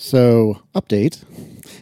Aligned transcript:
So, 0.00 0.62
update. 0.76 1.24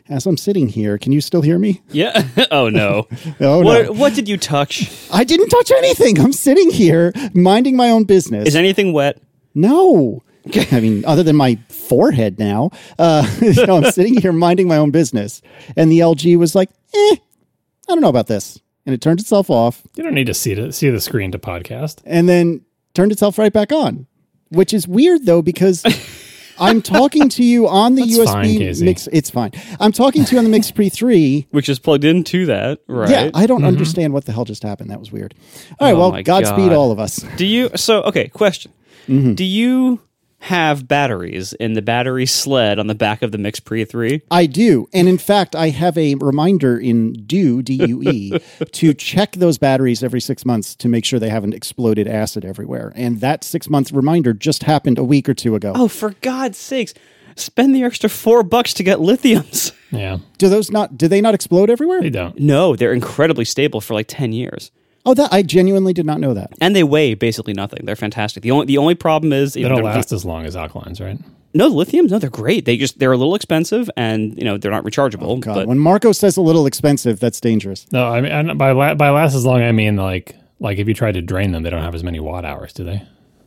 As 0.09 0.25
I'm 0.25 0.39
sitting 0.39 0.69
here, 0.69 0.97
can 0.97 1.13
you 1.13 1.21
still 1.21 1.43
hear 1.43 1.59
me? 1.59 1.83
Yeah. 1.91 2.27
oh 2.51 2.71
no. 2.71 3.07
Oh, 3.41 3.61
what 3.61 3.85
no. 3.85 3.93
what 3.93 4.15
did 4.15 4.27
you 4.27 4.39
touch? 4.39 4.91
I 5.13 5.23
didn't 5.23 5.51
touch 5.51 5.71
anything. 5.71 6.19
I'm 6.19 6.33
sitting 6.33 6.71
here 6.71 7.13
minding 7.35 7.77
my 7.77 7.91
own 7.91 8.05
business. 8.05 8.49
Is 8.49 8.57
anything 8.57 8.93
wet? 8.95 9.21
no. 9.55 10.23
I 10.71 10.79
mean, 10.81 11.05
other 11.05 11.25
than 11.25 11.35
my 11.37 11.59
forehead 11.69 12.39
now. 12.39 12.71
Uh, 13.01 13.25
so 13.53 13.77
I'm 13.77 13.91
sitting 13.91 14.19
here 14.21 14.33
minding 14.33 14.69
my 14.69 14.77
own 14.77 14.93
business. 14.93 15.43
And 15.77 15.91
the 15.91 15.99
LG 15.99 16.39
was 16.39 16.55
like, 16.55 16.71
eh, 16.95 17.17
I 17.17 17.19
don't 17.89 18.01
know 18.01 18.09
about 18.09 18.29
this. 18.29 18.61
And 18.87 18.95
it 18.95 19.01
turned 19.01 19.19
itself 19.19 19.51
off 19.51 19.83
You 19.97 20.05
don't 20.05 20.15
need 20.15 20.29
to 20.29 20.35
see 20.35 20.55
to 20.55 20.73
see 20.73 20.89
the 20.89 21.01
screen 21.01 21.33
to 21.33 21.39
podcast. 21.41 22.01
and 22.07 22.29
then 22.29 22.65
turned 22.95 23.11
itself 23.13 23.39
right 23.39 23.53
back 23.53 23.73
on, 23.73 24.07
which 24.51 24.73
is 24.73 24.87
weird 24.89 25.27
though, 25.27 25.43
because 25.43 25.83
I'm 26.59 26.83
talking 26.83 27.29
to 27.31 27.45
you 27.45 27.69
on 27.69 27.95
the 27.95 28.03
That's 28.03 28.19
USB 28.19 28.25
fine, 28.33 28.59
Casey. 28.59 28.85
mix. 28.85 29.07
It's 29.13 29.31
fine. 29.31 29.51
I'm 29.81 29.93
talking 29.93 30.25
to 30.25 30.33
you 30.33 30.39
on 30.39 30.45
the 30.45 30.51
Mix 30.51 30.71
Pre 30.71 30.89
3 30.89 31.47
Which 31.51 31.69
is 31.69 31.79
plugged 31.79 32.05
into 32.05 32.47
that, 32.47 32.81
right? 32.87 33.11
Yeah, 33.11 33.31
I 33.35 33.47
don't 33.47 33.65
understand 33.65 34.13
what 34.13 34.25
the 34.25 34.33
hell 34.33 34.45
just 34.45 34.63
happened. 34.63 34.91
That 34.91 35.01
was 35.01 35.13
weird. 35.13 35.35
All 35.79 35.87
right, 35.89 35.95
Oh 35.95 36.11
well, 36.11 36.23
Godspeed 36.23 36.71
God. 36.71 36.73
all 36.73 36.91
of 36.93 36.99
us. 36.99 37.25
Do 37.37 37.47
you 37.47 37.71
so 37.77 38.03
okay, 38.05 38.29
question. 38.29 38.73
Mm-hmm. 39.09 39.35
Do 39.35 39.45
you 39.45 40.01
have 40.41 40.87
batteries 40.87 41.53
in 41.55 41.73
the 41.73 41.83
battery 41.83 42.27
sled 42.27 42.79
on 42.79 42.87
the 42.87 42.95
back 42.95 43.23
of 43.23 43.33
the 43.33 43.39
Mix 43.39 43.59
Pre 43.59 43.85
3? 43.85 44.23
I 44.31 44.47
do. 44.47 44.89
And 44.93 45.09
in 45.09 45.19
fact, 45.19 45.57
I 45.57 45.71
have 45.71 45.97
a 45.99 46.15
reminder 46.17 46.79
in 46.79 47.15
DUE, 47.27 47.63
D-U-E, 47.63 48.39
to 48.73 48.95
check 48.95 49.33
those 49.33 49.59
batteries 49.59 50.03
every 50.05 50.21
six 50.21 50.45
months 50.45 50.75
to 50.77 50.89
make 50.89 51.05
sure 51.05 51.19
they 51.19 51.31
haven't 51.31 51.55
exploded 51.55 52.07
acid 52.07 52.45
everywhere. 52.45 52.93
And 52.95 53.21
that 53.21 53.45
six 53.45 53.69
month 53.71 53.93
reminder 53.93 54.33
just 54.33 54.63
happened 54.65 54.99
a 54.99 55.05
week 55.05 55.29
or 55.29 55.35
two 55.35 55.55
ago. 55.55 55.73
Oh, 55.75 55.89
for 55.89 56.11
God's 56.21 56.59
sakes. 56.59 56.95
Spend 57.35 57.75
the 57.75 57.83
extra 57.83 58.09
4 58.09 58.43
bucks 58.45 58.73
to 58.75 58.83
get 58.83 58.99
lithiums. 58.99 59.73
Yeah, 59.91 60.19
Do 60.39 60.49
those 60.49 60.71
not, 60.71 60.99
do 60.99 61.07
they 61.07 61.21
not 61.21 61.35
explode 61.35 61.71
everywhere? 61.71 62.01
they 62.01 62.11
don't. 62.11 62.39
No, 62.39 62.75
they're 62.77 62.93
incredibly 62.93 63.45
stable 63.45 63.81
for 63.81 63.95
like 63.95 64.07
10 64.09 64.33
years. 64.33 64.71
Oh, 65.07 65.15
that, 65.15 65.33
I 65.33 65.43
genuinely 65.43 65.93
did 65.93 66.05
not 66.05 66.21
know 66.21 66.35
that. 66.35 66.53
And 66.61 66.75
they 66.75 66.83
weigh 66.83 67.15
basically 67.15 67.55
nothing. 67.55 67.87
They're 67.87 67.97
fantastic. 67.97 68.43
The 68.43 68.51
only 68.51 68.67
the 68.67 68.77
only 68.79 68.97
problem 68.97 69.33
is 69.33 69.55
They 69.55 69.63
don't 69.63 69.83
last 69.83 70.13
as 70.13 70.25
long 70.25 70.45
as 70.45 70.57
alkalines, 70.57 71.01
right? 71.01 71.19
No, 71.55 71.71
lithiums, 71.73 72.11
no, 72.11 72.19
they're 72.19 72.29
great. 72.29 72.67
They 72.67 72.77
just 72.77 72.99
they're 72.99 73.13
a 73.13 73.17
little 73.17 73.35
expensive 73.37 73.89
and 73.97 74.37
you 74.37 74.45
know, 74.45 74.59
they're 74.59 74.73
not 74.73 74.85
rechargeable. 74.85 75.23
Oh, 75.29 75.37
God, 75.37 75.55
but 75.55 75.67
when 75.69 75.79
Marco 75.79 76.13
says 76.13 76.37
a 76.37 76.43
little 76.43 76.67
expensive, 76.67 77.19
that's 77.21 77.41
dangerous. 77.41 77.87
No, 77.93 78.07
I 78.09 78.21
mean 78.21 78.33
and 78.33 78.59
by 78.59 78.73
la- 78.73 78.95
by 78.95 79.09
last 79.11 79.35
as 79.35 79.47
long, 79.47 79.63
I 79.63 79.73
mean 79.73 79.97
like 79.97 80.35
like 80.59 80.79
if 80.79 80.89
you 80.89 80.93
try 80.93 81.13
to 81.13 81.23
drain 81.23 81.53
them, 81.53 81.63
they 81.63 81.71
don't 81.71 81.83
have 81.83 81.95
as 81.95 82.03
many 82.03 82.21
watt 82.21 82.45
hours, 82.45 82.73
do 82.73 82.85
they? 82.85 83.03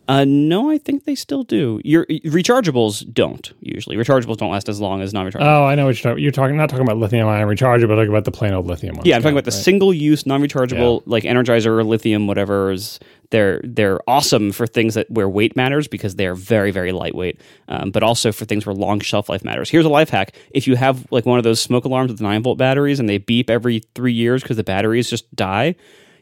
Uh, 0.09 0.25
no, 0.25 0.71
I 0.71 0.79
think 0.79 1.03
they 1.03 1.13
still 1.13 1.43
do. 1.43 1.79
Your 1.83 2.07
rechargeables 2.07 3.13
don't 3.13 3.53
usually. 3.59 3.95
Rechargeables 3.95 4.37
don't 4.37 4.49
last 4.49 4.67
as 4.67 4.81
long 4.81 5.03
as 5.03 5.13
non-rechargeable. 5.13 5.41
Oh, 5.41 5.65
I 5.65 5.75
know 5.75 5.85
what 5.85 6.03
you're 6.03 6.11
talking. 6.11 6.23
You're 6.23 6.31
talking 6.31 6.57
not 6.57 6.67
talking 6.67 6.83
about 6.83 6.97
lithium 6.97 7.27
ion 7.27 7.47
rechargeable, 7.47 7.89
but 7.89 7.95
talking 7.97 8.09
about 8.09 8.25
the 8.25 8.31
plain 8.31 8.53
old 8.53 8.65
lithium 8.65 8.95
ones. 8.95 9.05
yeah, 9.05 9.15
I'm 9.15 9.21
talking 9.21 9.35
about 9.35 9.45
the 9.45 9.51
single-use, 9.51 10.25
non-rechargeable, 10.25 11.03
like 11.05 11.25
Energizer 11.25 11.67
or 11.67 11.83
lithium, 11.83 12.25
whatever's. 12.25 12.99
They're 13.29 13.61
they're 13.63 13.99
awesome 14.09 14.51
for 14.51 14.65
things 14.65 14.95
that 14.95 15.11
where 15.11 15.29
weight 15.29 15.55
matters 15.55 15.87
because 15.87 16.15
they 16.15 16.25
are 16.25 16.33
very 16.33 16.71
very 16.71 16.91
lightweight, 16.91 17.39
um, 17.67 17.91
but 17.91 18.01
also 18.01 18.31
for 18.31 18.45
things 18.45 18.65
where 18.65 18.73
long 18.73 19.01
shelf 19.01 19.29
life 19.29 19.43
matters. 19.45 19.69
Here's 19.69 19.85
a 19.85 19.89
life 19.89 20.09
hack: 20.09 20.35
if 20.49 20.65
you 20.65 20.75
have 20.75 21.05
like 21.11 21.27
one 21.27 21.37
of 21.37 21.43
those 21.43 21.61
smoke 21.61 21.85
alarms 21.85 22.11
with 22.11 22.19
nine 22.19 22.41
volt 22.41 22.57
batteries 22.57 22.99
and 22.99 23.07
they 23.07 23.19
beep 23.19 23.51
every 23.51 23.83
three 23.93 24.13
years 24.13 24.41
because 24.41 24.57
the 24.57 24.63
batteries 24.63 25.07
just 25.07 25.35
die, 25.35 25.75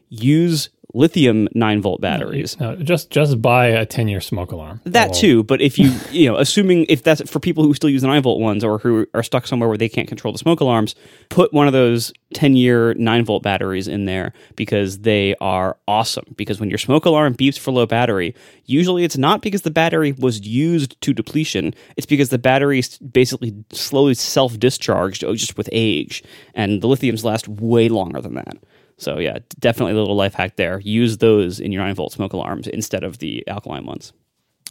use 0.10 0.68
lithium 0.94 1.48
nine 1.54 1.82
volt 1.82 2.02
batteries. 2.02 2.60
No, 2.60 2.76
just 2.76 3.10
just 3.10 3.42
buy 3.42 3.68
a 3.68 3.86
ten 3.86 4.08
year 4.08 4.22
smoke 4.22 4.52
alarm. 4.52 4.82
That 4.86 5.10
Oh, 5.10 5.14
too, 5.14 5.44
but 5.44 5.62
if 5.62 5.78
you 5.78 5.92
you 6.12 6.30
know, 6.30 6.38
assuming 6.38 6.86
if 6.90 7.04
that's 7.04 7.30
for 7.30 7.40
people 7.40 7.64
who 7.64 7.74
still 7.74 7.90
use 7.90 8.02
the 8.02 8.08
nine 8.08 8.22
volt 8.22 8.40
ones 8.40 8.64
or 8.64 8.80
who 8.80 9.06
are 9.14 9.24
stuck 9.24 9.48
somewhere 9.48 9.68
where 9.68 9.78
they 9.78 9.90
can't 9.90 10.08
control 10.08 10.32
the 10.32 10.38
smoke 10.38 10.60
alarms, 10.60 10.96
put 11.30 11.54
one 11.54 11.68
of 11.68 11.74
those 11.74 12.14
ten 12.34 12.56
year 12.56 12.94
nine 12.96 13.26
volt 13.26 13.44
batteries 13.44 13.88
in 13.88 14.06
there 14.06 14.34
because 14.56 15.00
they 15.00 15.36
are 15.42 15.78
awesome. 15.88 16.34
Because 16.36 16.60
when 16.60 16.70
your 16.70 16.80
smoke 16.80 17.06
alarm 17.06 17.36
beeps 17.36 17.60
for 17.60 17.72
low 17.72 17.86
battery, 17.86 18.34
usually 18.66 19.04
it's 19.04 19.18
not 19.18 19.42
because 19.42 19.62
the 19.64 19.72
battery 19.72 20.14
was 20.14 20.46
used 20.46 21.00
to 21.02 21.14
depletion. 21.14 21.74
It's 21.96 22.06
because 22.06 22.30
the 22.30 22.38
battery 22.38 22.82
basically 23.12 23.54
slowly 23.72 24.14
self 24.14 24.58
discharged 24.60 25.24
oh, 25.24 25.36
just 25.36 25.58
with 25.58 25.70
age, 25.72 26.24
and 26.54 26.82
the 26.82 26.88
lithiums 26.88 27.24
last 27.24 27.48
way 27.48 27.90
longer 27.90 28.22
than 28.22 28.36
that. 28.36 28.58
So 28.98 29.20
yeah, 29.20 29.40
definitely 29.60 29.94
a 29.94 29.98
little 29.98 30.16
life 30.16 30.34
hack 30.34 30.56
there. 30.56 30.80
Use 30.80 31.18
those 31.18 31.60
in 31.60 31.72
your 31.72 31.84
nine 31.84 31.96
volt 31.96 32.12
smoke 32.14 32.34
alarms 32.34 32.68
instead 32.68 33.04
of 33.04 33.20
the 33.20 33.48
alkaline 33.48 33.86
ones. 33.86 34.14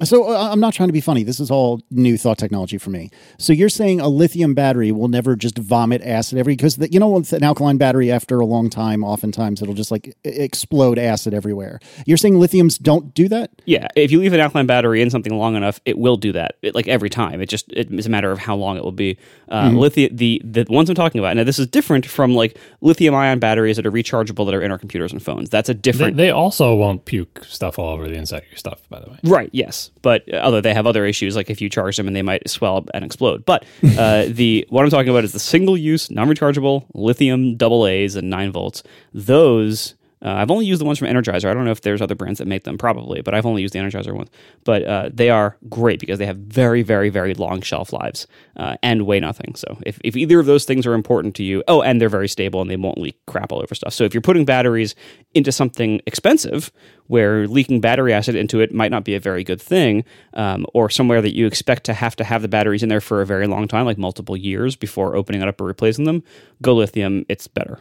So 0.05 0.31
uh, 0.31 0.51
I'm 0.53 0.61
not 0.61 0.75
trying 0.75 0.89
to 0.91 0.93
be 0.93 1.01
funny. 1.01 1.23
This 1.23 1.41
is 1.41 1.51
all 1.51 1.81
new 1.91 2.19
thought 2.19 2.37
technology 2.37 2.77
for 2.77 2.91
me. 2.91 3.11
So 3.39 3.53
you're 3.53 3.71
saying 3.71 4.01
a 4.01 4.09
lithium 4.09 4.53
battery 4.53 4.93
will 4.93 5.09
never 5.09 5.37
just 5.37 5.57
vomit 5.57 6.03
acid 6.03 6.39
every 6.39 6.55
because 6.55 6.77
you 6.91 7.01
know 7.01 7.09
with 7.09 7.33
an 7.33 7.43
alkaline 7.43 7.79
battery 7.79 8.11
after 8.13 8.39
a 8.39 8.45
long 8.45 8.69
time, 8.69 9.03
oftentimes 9.03 9.63
it'll 9.63 9.75
just 9.75 9.91
like 9.91 10.15
explode 10.25 10.99
acid 10.99 11.33
everywhere. 11.33 11.81
You're 12.05 12.19
saying 12.19 12.35
lithiums 12.35 12.79
don't 12.79 13.15
do 13.15 13.27
that? 13.29 13.51
Yeah, 13.65 13.89
if 13.97 14.11
you 14.11 14.21
leave 14.21 14.33
an 14.35 14.41
alkaline 14.41 14.67
battery 14.67 15.01
in 15.01 15.09
something 15.09 15.35
long 15.35 15.57
enough, 15.57 15.81
it 15.87 15.97
will 15.99 16.17
do 16.19 16.33
that. 16.33 16.57
It, 16.63 16.75
like 16.75 16.89
every 16.89 17.09
time, 17.09 17.41
it 17.41 17.49
just 17.49 17.73
it's 17.73 18.07
a 18.07 18.11
matter 18.11 18.31
of 18.31 18.39
how 18.39 18.55
long 18.55 18.77
it 18.77 18.85
will 18.85 18.93
be. 18.93 19.19
Uh, 19.49 19.71
Lithium, 19.73 20.15
the 20.17 20.43
the 20.45 20.67
ones 20.69 20.91
I'm 20.91 20.95
talking 20.97 21.19
about. 21.19 21.37
Now, 21.37 21.45
this 21.45 21.59
is 21.59 21.67
different 21.67 22.05
from 22.07 22.35
like 22.35 22.59
lithium 22.81 23.15
ion 23.15 23.39
batteries 23.39 23.77
that 23.77 23.87
are 23.87 23.93
rechargeable 23.93 24.45
that 24.47 24.55
are 24.55 24.63
in 24.63 24.71
our 24.71 24.79
computers 24.79 25.13
and 25.13 25.23
phones. 25.23 25.49
That's 25.49 25.69
a 25.69 25.75
They, 25.75 25.81
different. 25.81 26.17
they 26.17 26.31
also 26.31 26.75
won't 26.75 27.05
puke 27.07 27.45
stuff 27.45 27.79
all 27.79 27.89
over 27.95 28.09
the 28.09 28.15
inside 28.17 28.43
of 28.43 28.49
your 28.51 28.59
stuff, 28.59 28.87
by 28.89 29.01
the 29.01 29.11
way. 29.11 29.19
Right. 29.25 29.51
Yes, 29.53 29.86
but 30.03 30.23
although 30.35 30.61
they 30.61 30.75
have 30.75 30.87
other 30.87 31.05
issues, 31.05 31.37
like 31.37 31.51
if 31.51 31.61
you 31.61 31.69
charge 31.69 31.97
them 31.97 32.07
and 32.07 32.15
they 32.15 32.23
might 32.23 32.49
swell 32.49 32.77
up 32.77 32.91
and 32.95 33.05
explode. 33.05 33.45
But 33.45 33.65
uh, 33.99 34.25
the 34.29 34.67
what 34.69 34.85
I'm 34.85 34.91
talking 34.91 35.11
about 35.11 35.25
is 35.25 35.33
the 35.33 35.39
single 35.39 35.77
use, 35.77 36.11
non 36.11 36.29
rechargeable 36.29 36.87
lithium 36.95 37.57
double 37.57 37.87
A's 37.87 38.17
and 38.17 38.31
nine 38.31 38.53
volts. 38.53 38.83
Those 39.13 39.95
uh, 40.27 40.35
I've 40.35 40.51
only 40.51 40.67
used 40.67 40.81
the 40.81 40.85
ones 40.85 40.99
from 40.99 41.07
Energizer. 41.07 41.49
I 41.49 41.55
don't 41.55 41.65
know 41.65 41.71
if 41.71 41.83
there's 41.83 42.03
other 42.03 42.17
brands 42.17 42.39
that 42.41 42.49
make 42.49 42.65
them, 42.65 42.77
probably, 42.77 43.23
but 43.23 43.33
I've 43.33 43.47
only 43.47 43.63
used 43.63 43.73
the 43.73 43.79
Energizer 43.79 44.13
ones. 44.13 44.29
But 44.65 44.83
uh, 44.83 45.11
they 45.13 45.31
are 45.31 45.57
great 45.69 46.01
because 46.01 46.19
they 46.19 46.27
have 46.27 46.39
very, 46.39 46.83
very, 46.83 47.11
very 47.11 47.33
long 47.35 47.61
shelf 47.61 47.93
lives 47.93 48.27
uh, 48.57 48.77
and 48.83 49.07
weigh 49.07 49.21
nothing. 49.21 49.55
So 49.55 49.79
if, 49.87 50.01
if 50.03 50.17
either 50.17 50.41
of 50.41 50.47
those 50.47 50.65
things 50.65 50.85
are 50.85 50.95
important 50.95 51.37
to 51.37 51.45
you, 51.45 51.63
oh, 51.69 51.81
and 51.81 52.01
they're 52.01 52.09
very 52.09 52.27
stable 52.27 52.61
and 52.61 52.69
they 52.69 52.77
won't 52.77 52.99
leak 52.99 53.21
crap 53.27 53.53
all 53.53 53.63
over 53.63 53.73
stuff. 53.73 53.95
So 53.95 54.03
if 54.03 54.15
you're 54.15 54.21
putting 54.21 54.45
batteries 54.45 54.97
into 55.33 55.53
something 55.53 56.01
expensive, 56.07 56.73
where 57.07 57.47
leaking 57.47 57.81
battery 57.81 58.13
acid 58.13 58.35
into 58.35 58.59
it 58.59 58.75
might 58.75 58.91
not 58.91 59.05
be 59.05 59.15
a 59.15 59.21
very 59.21 59.45
good 59.45 59.63
thing, 59.63 60.05
um, 60.35 60.67
or 60.75 60.91
somewhere 60.91 61.23
that 61.23 61.37
you 61.37 61.47
expect 61.47 61.85
to 61.85 61.95
have 61.95 62.17
to 62.17 62.25
have 62.25 62.43
the 62.43 62.49
batteries 62.49 62.83
in 62.83 62.89
there 62.89 63.01
for 63.01 63.23
a 63.23 63.27
very 63.27 63.47
long 63.47 63.69
time, 63.69 63.87
like 63.87 63.97
multiple 63.97 64.37
years 64.37 64.75
before 64.75 65.15
opening 65.15 65.41
it 65.41 65.47
up 65.47 65.61
or 65.61 65.65
replacing 65.65 66.05
them, 66.05 66.25
go 66.63 66.75
lithium. 66.75 67.25
It's 67.29 67.47
better. 67.47 67.79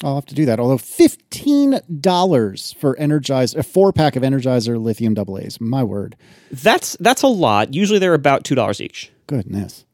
Huh. 0.00 0.08
I'll 0.08 0.14
have 0.16 0.26
to 0.26 0.34
do 0.34 0.44
that. 0.46 0.58
Although 0.58 0.78
fifteen 0.78 1.80
dollars 2.00 2.74
for 2.78 2.96
Energize 2.98 3.54
a 3.54 3.62
four 3.62 3.92
pack 3.92 4.16
of 4.16 4.22
Energizer 4.22 4.80
lithium 4.82 5.14
double 5.14 5.38
A's. 5.38 5.60
My 5.60 5.82
word. 5.84 6.16
That's 6.50 6.96
that's 7.00 7.22
a 7.22 7.28
lot. 7.28 7.74
Usually 7.74 7.98
they're 7.98 8.14
about 8.14 8.44
two 8.44 8.54
dollars 8.54 8.80
each. 8.80 9.12
Goodness. 9.26 9.84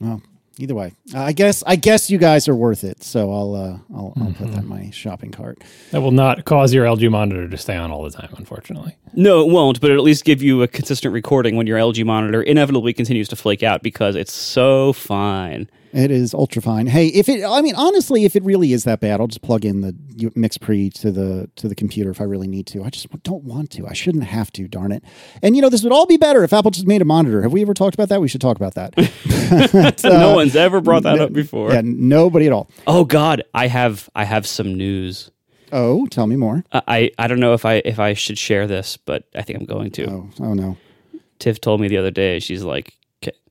Well, 0.00 0.22
either 0.58 0.74
way, 0.74 0.92
I 1.14 1.32
guess 1.32 1.62
I 1.66 1.76
guess 1.76 2.10
you 2.10 2.18
guys 2.18 2.48
are 2.48 2.54
worth 2.54 2.84
it. 2.84 3.02
So 3.02 3.32
I'll 3.32 3.54
uh, 3.54 3.78
I'll, 3.96 4.12
I'll 4.20 4.32
put 4.32 4.52
that 4.52 4.62
in 4.62 4.68
my 4.68 4.90
shopping 4.90 5.30
cart. 5.30 5.62
That 5.90 6.02
will 6.02 6.10
not 6.10 6.44
cause 6.44 6.72
your 6.74 6.84
LG 6.84 7.10
monitor 7.10 7.48
to 7.48 7.56
stay 7.56 7.76
on 7.76 7.90
all 7.90 8.02
the 8.02 8.10
time, 8.10 8.32
unfortunately. 8.36 8.96
No, 9.14 9.40
it 9.46 9.50
won't, 9.50 9.80
but 9.80 9.90
it'll 9.90 10.02
at 10.02 10.04
least 10.04 10.24
give 10.24 10.42
you 10.42 10.62
a 10.62 10.68
consistent 10.68 11.12
recording 11.14 11.56
when 11.56 11.66
your 11.66 11.78
LG 11.78 12.04
monitor 12.04 12.42
inevitably 12.42 12.92
continues 12.92 13.28
to 13.28 13.36
flake 13.36 13.62
out 13.62 13.82
because 13.82 14.16
it's 14.16 14.32
so 14.32 14.92
fine. 14.92 15.68
It 15.92 16.12
is 16.12 16.34
ultra 16.34 16.62
fine. 16.62 16.86
Hey, 16.86 17.08
if 17.08 17.28
it, 17.28 17.44
I 17.44 17.62
mean, 17.62 17.74
honestly, 17.74 18.24
if 18.24 18.36
it 18.36 18.44
really 18.44 18.72
is 18.72 18.84
that 18.84 19.00
bad, 19.00 19.20
I'll 19.20 19.26
just 19.26 19.42
plug 19.42 19.64
in 19.64 19.80
the 19.80 19.96
Mix 20.36 20.56
Pre 20.56 20.88
to 20.90 21.10
the 21.10 21.50
to 21.56 21.68
the 21.68 21.74
computer 21.74 22.10
if 22.10 22.20
I 22.20 22.24
really 22.24 22.46
need 22.46 22.66
to. 22.68 22.84
I 22.84 22.90
just 22.90 23.10
don't 23.24 23.42
want 23.42 23.70
to. 23.72 23.86
I 23.88 23.92
shouldn't 23.92 24.24
have 24.24 24.52
to. 24.52 24.68
Darn 24.68 24.92
it! 24.92 25.02
And 25.42 25.56
you 25.56 25.62
know, 25.62 25.68
this 25.68 25.82
would 25.82 25.92
all 25.92 26.06
be 26.06 26.16
better 26.16 26.44
if 26.44 26.52
Apple 26.52 26.70
just 26.70 26.86
made 26.86 27.02
a 27.02 27.04
monitor. 27.04 27.42
Have 27.42 27.52
we 27.52 27.62
ever 27.62 27.74
talked 27.74 27.94
about 27.94 28.08
that? 28.10 28.20
We 28.20 28.28
should 28.28 28.40
talk 28.40 28.56
about 28.56 28.74
that. 28.74 28.96
no 30.04 30.30
uh, 30.30 30.34
one's 30.34 30.54
ever 30.54 30.80
brought 30.80 31.02
that 31.02 31.18
up 31.18 31.32
before. 31.32 31.72
yeah, 31.72 31.82
nobody 31.82 32.46
at 32.46 32.52
all. 32.52 32.70
Oh 32.86 33.04
God, 33.04 33.42
I 33.52 33.66
have 33.66 34.08
I 34.14 34.24
have 34.24 34.46
some 34.46 34.74
news. 34.74 35.32
Oh, 35.72 36.06
tell 36.06 36.28
me 36.28 36.36
more. 36.36 36.64
I, 36.72 36.82
I 36.86 37.10
I 37.18 37.26
don't 37.26 37.40
know 37.40 37.54
if 37.54 37.64
I 37.64 37.82
if 37.84 37.98
I 37.98 38.14
should 38.14 38.38
share 38.38 38.68
this, 38.68 38.96
but 38.96 39.24
I 39.34 39.42
think 39.42 39.58
I'm 39.58 39.66
going 39.66 39.90
to. 39.92 40.06
Oh, 40.08 40.30
oh 40.38 40.54
no, 40.54 40.76
Tiff 41.40 41.60
told 41.60 41.80
me 41.80 41.88
the 41.88 41.96
other 41.96 42.12
day. 42.12 42.38
She's 42.38 42.62
like, 42.62 42.96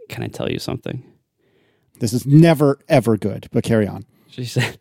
"Can 0.08 0.24
I 0.24 0.28
tell 0.28 0.50
you 0.50 0.60
something?" 0.60 1.04
This 2.00 2.14
is 2.14 2.26
never 2.26 2.80
ever 2.88 3.18
good. 3.18 3.48
But 3.52 3.64
carry 3.64 3.88
on. 3.88 4.06
She 4.30 4.46
said, 4.46 4.78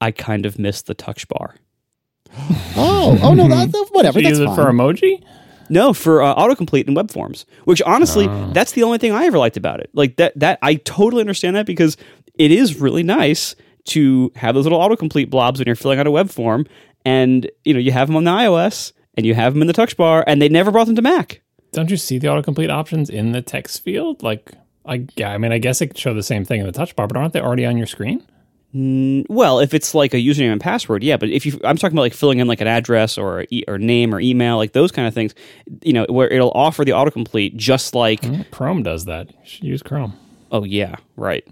"I 0.00 0.10
kind 0.10 0.46
of 0.46 0.58
miss 0.58 0.82
the 0.82 0.94
touch 0.94 1.28
bar." 1.28 1.56
Oh, 2.78 3.18
oh 3.22 3.34
no, 3.34 3.48
that, 3.48 3.72
that- 3.72 3.88
whatever. 3.92 4.14
So 4.14 4.18
you 4.20 4.24
that's 4.28 4.38
use 4.40 4.40
it 4.40 4.46
fine. 4.48 4.56
for 4.56 4.64
emoji? 4.70 5.22
No, 5.70 5.92
for 5.94 6.22
uh, 6.22 6.34
autocomplete 6.34 6.86
in 6.86 6.94
web 6.94 7.10
forms. 7.10 7.46
Which 7.64 7.80
honestly, 7.82 8.26
that's 8.52 8.72
the 8.72 8.82
only 8.82 8.98
thing 8.98 9.12
I 9.12 9.24
ever 9.26 9.38
liked 9.38 9.56
about 9.56 9.80
it. 9.80 9.90
Like 9.94 10.16
that 10.16 10.38
that 10.38 10.58
I 10.62 10.74
totally 10.76 11.20
understand 11.22 11.56
that 11.56 11.66
because 11.66 11.96
it 12.34 12.50
is 12.50 12.78
really 12.80 13.02
nice 13.02 13.54
to 13.86 14.30
have 14.36 14.54
those 14.54 14.64
little 14.64 14.78
autocomplete 14.80 15.30
blobs 15.30 15.58
when 15.58 15.66
you're 15.66 15.76
filling 15.76 15.98
out 15.98 16.06
a 16.06 16.10
web 16.10 16.28
form, 16.30 16.66
and 17.04 17.50
you 17.64 17.72
know 17.72 17.80
you 17.80 17.92
have 17.92 18.08
them 18.08 18.16
on 18.16 18.24
the 18.24 18.30
iOS 18.30 18.92
and 19.16 19.24
you 19.24 19.34
have 19.34 19.54
them 19.54 19.62
in 19.62 19.66
the 19.68 19.72
touch 19.72 19.96
bar, 19.96 20.22
and 20.26 20.42
they 20.42 20.48
never 20.48 20.70
brought 20.70 20.86
them 20.86 20.96
to 20.96 21.02
Mac. 21.02 21.40
Don't 21.72 21.90
you 21.90 21.96
see 21.96 22.18
the 22.18 22.26
autocomplete 22.26 22.70
options 22.70 23.08
in 23.08 23.32
the 23.32 23.40
text 23.42 23.82
field? 23.82 24.22
Like 24.22 24.52
I 24.86 25.06
yeah, 25.16 25.32
I 25.32 25.38
mean, 25.38 25.52
I 25.52 25.58
guess 25.58 25.80
it 25.80 25.88
could 25.88 25.98
show 25.98 26.14
the 26.14 26.22
same 26.22 26.44
thing 26.44 26.60
in 26.60 26.66
the 26.66 26.72
touch 26.72 26.94
bar, 26.96 27.06
but 27.06 27.16
aren't 27.16 27.32
they 27.32 27.40
already 27.40 27.66
on 27.66 27.76
your 27.76 27.86
screen? 27.86 28.22
Well, 28.74 29.60
if 29.60 29.72
it's 29.72 29.94
like 29.94 30.12
a 30.12 30.18
username 30.18 30.52
and 30.52 30.60
password, 30.60 31.02
yeah. 31.02 31.16
But 31.16 31.30
if 31.30 31.46
you, 31.46 31.58
I'm 31.64 31.78
talking 31.78 31.96
about 31.96 32.02
like 32.02 32.12
filling 32.14 32.40
in 32.40 32.46
like 32.46 32.60
an 32.60 32.66
address 32.66 33.16
or 33.16 33.40
a 33.40 33.46
e- 33.50 33.64
or 33.66 33.78
name 33.78 34.14
or 34.14 34.20
email, 34.20 34.58
like 34.58 34.72
those 34.72 34.92
kind 34.92 35.08
of 35.08 35.14
things, 35.14 35.34
you 35.82 35.94
know, 35.94 36.04
where 36.10 36.28
it'll 36.28 36.50
offer 36.50 36.84
the 36.84 36.90
autocomplete 36.90 37.56
just 37.56 37.94
like, 37.94 38.20
mm, 38.20 38.48
Chrome 38.50 38.82
does 38.82 39.06
that. 39.06 39.30
You 39.30 39.36
should 39.44 39.64
use 39.64 39.82
Chrome. 39.82 40.12
oh 40.52 40.64
yeah, 40.64 40.96
right. 41.16 41.42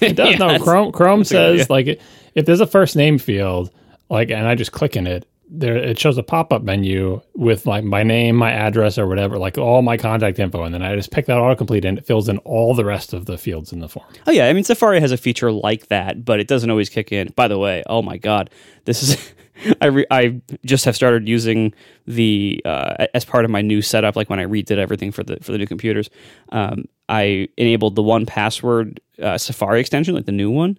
It 0.00 0.14
does. 0.14 0.32
Yeah, 0.32 0.36
no, 0.58 0.58
Chrome 0.58 0.92
Chrome 0.92 1.22
a 1.22 1.24
good 1.24 1.36
idea. 1.36 1.58
says 1.60 1.70
like 1.70 2.00
if 2.34 2.44
there's 2.44 2.60
a 2.60 2.66
first 2.66 2.96
name 2.96 3.16
field, 3.18 3.70
like, 4.10 4.30
and 4.30 4.46
I 4.46 4.54
just 4.54 4.72
click 4.72 4.94
in 4.94 5.06
it, 5.06 5.26
there 5.58 5.76
it 5.76 5.98
shows 5.98 6.18
a 6.18 6.22
pop 6.22 6.52
up 6.52 6.62
menu 6.62 7.20
with 7.34 7.66
like 7.66 7.84
my 7.84 8.02
name, 8.02 8.36
my 8.36 8.50
address, 8.50 8.98
or 8.98 9.06
whatever, 9.06 9.38
like 9.38 9.58
all 9.58 9.82
my 9.82 9.96
contact 9.96 10.38
info, 10.38 10.62
and 10.64 10.74
then 10.74 10.82
I 10.82 10.94
just 10.96 11.10
pick 11.10 11.26
that 11.26 11.36
autocomplete 11.36 11.84
and 11.84 11.98
it 11.98 12.06
fills 12.06 12.28
in 12.28 12.38
all 12.38 12.74
the 12.74 12.84
rest 12.84 13.12
of 13.12 13.26
the 13.26 13.38
fields 13.38 13.72
in 13.72 13.80
the 13.80 13.88
form. 13.88 14.06
Oh 14.26 14.30
yeah, 14.32 14.46
I 14.48 14.52
mean 14.52 14.64
Safari 14.64 15.00
has 15.00 15.12
a 15.12 15.16
feature 15.16 15.52
like 15.52 15.88
that, 15.88 16.24
but 16.24 16.40
it 16.40 16.48
doesn't 16.48 16.70
always 16.70 16.88
kick 16.88 17.12
in. 17.12 17.32
By 17.36 17.48
the 17.48 17.58
way, 17.58 17.82
oh 17.86 18.02
my 18.02 18.16
god, 18.16 18.50
this 18.84 19.02
is 19.02 19.32
I 19.80 19.86
re- 19.86 20.06
I 20.10 20.40
just 20.64 20.84
have 20.84 20.96
started 20.96 21.28
using 21.28 21.72
the 22.06 22.60
uh, 22.64 23.06
as 23.14 23.24
part 23.24 23.44
of 23.44 23.50
my 23.50 23.62
new 23.62 23.82
setup. 23.82 24.16
Like 24.16 24.28
when 24.28 24.40
I 24.40 24.44
redid 24.44 24.78
everything 24.78 25.12
for 25.12 25.22
the 25.22 25.36
for 25.42 25.52
the 25.52 25.58
new 25.58 25.66
computers, 25.66 26.10
um, 26.50 26.84
I 27.08 27.48
enabled 27.56 27.94
the 27.94 28.02
1Password 28.02 28.98
uh, 29.22 29.38
Safari 29.38 29.80
extension, 29.80 30.14
like 30.14 30.26
the 30.26 30.32
new 30.32 30.50
one. 30.50 30.78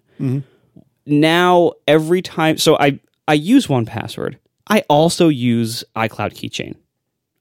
Now 1.06 1.72
every 1.86 2.20
time, 2.22 2.58
so 2.58 2.76
I 2.78 2.98
I 3.28 3.34
use 3.34 3.66
1Password. 3.66 4.36
I 4.68 4.80
also 4.88 5.28
use 5.28 5.84
iCloud 5.94 6.34
Keychain. 6.34 6.74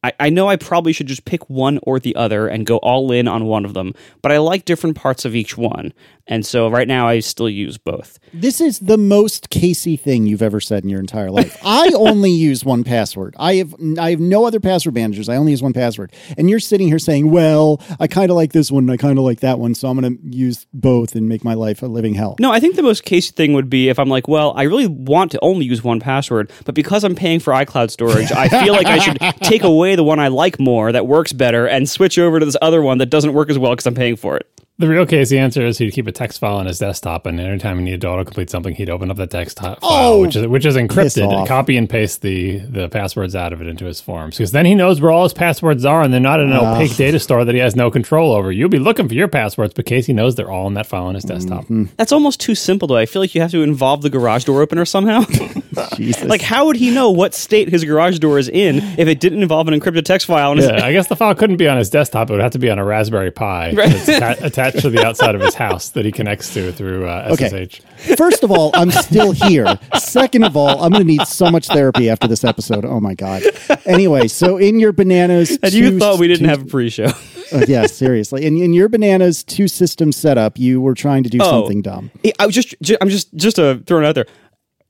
I, 0.03 0.13
I 0.19 0.29
know 0.29 0.47
I 0.47 0.55
probably 0.55 0.93
should 0.93 1.07
just 1.07 1.25
pick 1.25 1.49
one 1.49 1.79
or 1.81 1.99
the 1.99 2.15
other 2.15 2.47
and 2.47 2.65
go 2.65 2.77
all 2.77 3.11
in 3.11 3.27
on 3.27 3.45
one 3.45 3.65
of 3.65 3.73
them, 3.73 3.93
but 4.21 4.31
I 4.31 4.37
like 4.37 4.65
different 4.65 4.95
parts 4.95 5.25
of 5.25 5.35
each 5.35 5.57
one. 5.57 5.93
And 6.27 6.45
so 6.45 6.69
right 6.69 6.87
now 6.87 7.07
I 7.07 7.19
still 7.19 7.49
use 7.49 7.77
both. 7.77 8.19
This 8.33 8.59
is 8.59 8.79
the 8.79 8.97
most 8.97 9.49
Casey 9.49 9.95
thing 9.95 10.25
you've 10.25 10.41
ever 10.41 10.59
said 10.59 10.83
in 10.83 10.89
your 10.89 10.99
entire 10.99 11.29
life. 11.29 11.57
I 11.63 11.91
only 11.95 12.31
use 12.31 12.63
1Password. 12.63 13.33
I 13.37 13.55
have 13.55 13.75
I 13.99 14.11
have 14.11 14.19
no 14.19 14.45
other 14.45 14.59
password 14.59 14.95
managers. 14.95 15.29
I 15.29 15.35
only 15.35 15.51
use 15.51 15.61
1Password. 15.61 16.11
And 16.37 16.49
you're 16.49 16.59
sitting 16.59 16.87
here 16.87 16.99
saying, 16.99 17.29
"Well, 17.31 17.81
I 17.99 18.07
kind 18.07 18.31
of 18.31 18.35
like 18.35 18.53
this 18.53 18.71
one 18.71 18.85
and 18.85 18.91
I 18.91 18.97
kind 18.97 19.17
of 19.17 19.23
like 19.23 19.41
that 19.41 19.59
one, 19.59 19.75
so 19.75 19.87
I'm 19.87 19.99
going 19.99 20.17
to 20.17 20.35
use 20.35 20.65
both 20.73 21.15
and 21.15 21.29
make 21.29 21.43
my 21.43 21.53
life 21.53 21.83
a 21.83 21.87
living 21.87 22.15
hell." 22.15 22.35
No, 22.39 22.51
I 22.51 22.59
think 22.59 22.75
the 22.75 22.83
most 22.83 23.05
Casey 23.05 23.31
thing 23.31 23.53
would 23.53 23.69
be 23.69 23.89
if 23.89 23.99
I'm 23.99 24.09
like, 24.09 24.27
well, 24.27 24.53
I 24.55 24.63
really 24.63 24.87
want 24.87 25.31
to 25.31 25.39
only 25.41 25.65
use 25.65 25.83
one 25.83 25.99
password, 25.99 26.51
but 26.65 26.75
because 26.75 27.03
I'm 27.03 27.15
paying 27.15 27.39
for 27.39 27.53
iCloud 27.53 27.91
storage, 27.91 28.31
I 28.31 28.49
feel 28.49 28.73
like 28.73 28.87
I 28.87 28.97
should 28.99 29.19
take 29.41 29.63
away 29.63 29.95
the 29.95 30.03
one 30.03 30.19
I 30.19 30.29
like 30.29 30.59
more 30.59 30.91
that 30.91 31.05
works 31.07 31.33
better 31.33 31.67
and 31.67 31.87
switch 31.87 32.17
over 32.17 32.39
to 32.39 32.45
this 32.45 32.57
other 32.61 32.81
one 32.81 32.97
that 32.97 33.07
doesn't 33.07 33.33
work 33.33 33.49
as 33.49 33.59
well 33.59 33.71
because 33.73 33.85
I'm 33.85 33.95
paying 33.95 34.15
for 34.15 34.37
it. 34.37 34.49
The 34.77 34.89
real 34.89 35.05
case, 35.05 35.29
the 35.29 35.39
answer 35.39 35.65
is 35.65 35.77
he'd 35.77 35.91
keep 35.91 36.05
a 36.05 36.11
text 36.11 36.37
file 36.37 36.57
on 36.57 36.65
his 36.65 36.79
desktop, 36.79 37.25
and 37.25 37.39
anytime 37.39 37.77
he 37.77 37.85
needed 37.85 38.01
to 38.01 38.07
autocomplete 38.07 38.49
something, 38.49 38.75
he'd 38.75 38.89
open 38.89 39.09
up 39.09 39.15
the 39.15 39.25
text 39.25 39.57
file, 39.57 39.79
Oh, 39.81 40.19
which 40.21 40.35
is 40.35 40.45
which 40.47 40.65
is 40.65 40.75
encrypted, 40.75 41.29
off. 41.31 41.47
copy 41.47 41.77
and 41.77 41.89
paste 41.89 42.21
the 42.21 42.57
the 42.57 42.89
passwords 42.89 43.37
out 43.37 43.53
of 43.53 43.61
it 43.61 43.67
into 43.67 43.85
his 43.85 44.01
forms, 44.01 44.35
because 44.37 44.51
then 44.51 44.65
he 44.65 44.75
knows 44.75 44.99
where 44.99 45.11
all 45.11 45.23
his 45.23 45.33
passwords 45.33 45.85
are, 45.85 46.01
and 46.01 46.13
they're 46.13 46.19
not 46.19 46.41
in 46.41 46.51
an 46.51 46.57
opaque 46.57 46.93
data 46.97 47.19
store 47.19 47.45
that 47.45 47.55
he 47.55 47.61
has 47.61 47.77
no 47.77 47.89
control 47.89 48.33
over. 48.33 48.51
You'll 48.51 48.67
be 48.67 48.77
looking 48.79 49.07
for 49.07 49.13
your 49.13 49.29
passwords, 49.29 49.73
but 49.73 49.85
Casey 49.85 50.11
knows 50.11 50.35
they're 50.35 50.51
all 50.51 50.67
in 50.67 50.73
that 50.73 50.87
file 50.87 51.05
on 51.05 51.15
his 51.15 51.23
desktop. 51.23 51.63
Mm-hmm. 51.63 51.85
That's 51.95 52.11
almost 52.11 52.41
too 52.41 52.53
simple, 52.53 52.89
though. 52.89 52.97
I 52.97 53.05
feel 53.05 53.21
like 53.21 53.33
you 53.33 53.39
have 53.39 53.51
to 53.51 53.63
involve 53.63 54.01
the 54.01 54.09
garage 54.09 54.43
door 54.43 54.61
opener 54.61 54.83
somehow. 54.83 55.23
Jesus. 55.95 56.25
like, 56.25 56.41
how 56.41 56.65
would 56.65 56.75
he 56.75 56.89
know 56.91 57.11
what 57.11 57.33
state 57.33 57.69
his 57.69 57.85
garage 57.85 58.19
door 58.19 58.39
is 58.39 58.49
in 58.49 58.77
if 58.99 59.07
it 59.07 59.21
didn't 59.21 59.41
involve 59.41 59.69
an 59.69 59.79
encrypted 59.79 60.03
text 60.03 60.27
file? 60.27 60.51
On 60.51 60.57
his 60.57 60.67
Yeah, 60.67 60.83
I 60.85 60.91
guess 60.91 61.07
the 61.07 61.15
file 61.15 61.33
couldn't 61.33 61.57
be 61.57 61.67
on 61.69 61.77
his 61.77 61.89
desktop; 61.89 62.29
it 62.29 62.33
would 62.33 62.41
have 62.41 62.51
to 62.51 62.59
be 62.59 62.69
on 62.69 62.77
a 62.77 62.83
Raspberry 62.83 63.31
Pi 63.31 63.73
that's 63.73 64.09
atta- 64.09 64.49
attached 64.67 64.81
to 64.83 64.89
the 64.89 65.05
outside 65.05 65.35
of 65.35 65.41
his 65.41 65.53
house 65.55 65.89
that 65.89 66.05
he 66.05 66.11
connects 66.11 66.53
to 66.53 66.71
through 66.71 67.07
uh, 67.07 67.29
Okay. 67.31 67.67
SSH. 67.67 67.81
First 68.17 68.43
of 68.43 68.51
all, 68.51 68.71
I'm 68.73 68.91
still 68.91 69.31
here. 69.31 69.79
Second 69.97 70.43
of 70.43 70.55
all, 70.57 70.83
I'm 70.83 70.91
going 70.91 71.03
to 71.05 71.07
need 71.07 71.27
so 71.27 71.49
much 71.51 71.67
therapy 71.67 72.09
after 72.09 72.27
this 72.27 72.43
episode. 72.43 72.85
Oh 72.85 72.99
my 72.99 73.13
god. 73.15 73.43
Anyway, 73.85 74.27
so 74.27 74.57
in 74.57 74.79
your 74.79 74.91
bananas, 74.93 75.57
and 75.61 75.73
you 75.73 75.97
thought 75.99 76.19
we 76.19 76.27
didn't 76.27 76.43
two- 76.43 76.49
have 76.49 76.61
a 76.63 76.65
pre-show. 76.65 77.05
uh, 77.53 77.65
yeah, 77.67 77.85
seriously. 77.85 78.45
In, 78.45 78.57
in 78.61 78.73
your 78.73 78.89
bananas 78.89 79.43
two 79.43 79.67
system 79.67 80.11
setup, 80.11 80.57
you 80.57 80.81
were 80.81 80.93
trying 80.95 81.23
to 81.23 81.29
do 81.29 81.37
Oh. 81.41 81.61
something 81.61 81.81
dumb. 81.81 82.11
I 82.39 82.45
was 82.45 82.55
just, 82.55 82.75
ju- 82.81 82.97
I'm 83.01 83.09
just, 83.09 83.33
just 83.35 83.59
uh, 83.59 83.77
throwing 83.85 84.03
it 84.05 84.07
out 84.07 84.15
there. 84.15 84.25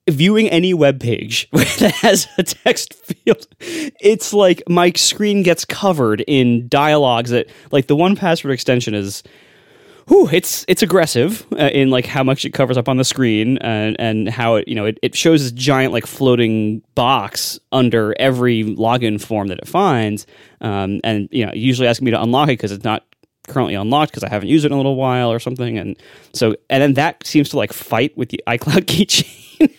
Viewing 0.08 0.48
any 0.50 0.72
web 0.76 1.00
page 1.00 1.50
that 1.52 1.92
has 2.02 2.28
a 2.38 2.44
text 2.44 2.94
field, 2.94 3.48
it's 3.60 4.34
like 4.34 4.62
my 4.70 4.92
screen 4.92 5.42
gets 5.42 5.66
covered 5.66 6.22
in 6.28 6.68
dialogues 6.68 7.32
that, 7.32 7.48
like 7.72 7.88
the 7.88 7.96
1Password 7.96 8.52
extension 8.54 8.94
is, 8.94 9.24
whew, 10.08 10.30
it's 10.32 10.66
it's 10.68 10.82
aggressive 10.82 11.46
uh, 11.54 11.70
in 11.74 11.90
like 11.90 12.06
how 12.06 12.24
much 12.24 12.46
it 12.46 12.52
covers 12.52 12.78
up 12.78 12.88
on 12.90 12.98
the 12.98 13.04
screen 13.04 13.58
and 13.60 13.96
and 14.00 14.30
how 14.30 14.56
it 14.56 14.68
you 14.68 14.76
know 14.76 14.86
it, 14.86 14.98
it 15.02 15.16
shows 15.16 15.44
this 15.44 15.52
giant 15.52 15.94
like 15.94 16.06
floating 16.06 16.82
box 16.96 17.60
under 17.72 18.16
every 18.20 18.64
login 18.64 19.22
form 19.22 19.48
that 19.48 19.58
it 19.60 19.68
finds, 19.68 20.26
um, 20.62 21.00
and 21.04 21.30
you 21.32 21.46
know 21.46 21.52
usually 21.54 21.88
asking 21.88 22.06
me 22.06 22.12
to 22.12 22.22
unlock 22.22 22.50
it 22.50 22.54
because 22.54 22.72
it's 22.72 22.84
not 22.84 23.04
currently 23.48 23.76
unlocked 23.76 24.12
because 24.12 24.24
I 24.24 24.30
haven't 24.30 24.50
used 24.50 24.66
it 24.66 24.70
in 24.70 24.74
a 24.74 24.78
little 24.78 24.96
while 24.96 25.32
or 25.32 25.40
something. 25.40 25.78
And 25.78 25.96
so, 26.34 26.56
and 26.68 26.82
then 26.82 26.94
that 26.94 27.26
seems 27.28 27.50
to 27.50 27.58
like 27.58 27.74
fight 27.74 28.18
with 28.18 28.30
the 28.30 28.44
iCloud 28.48 28.86
keychain. 28.86 29.42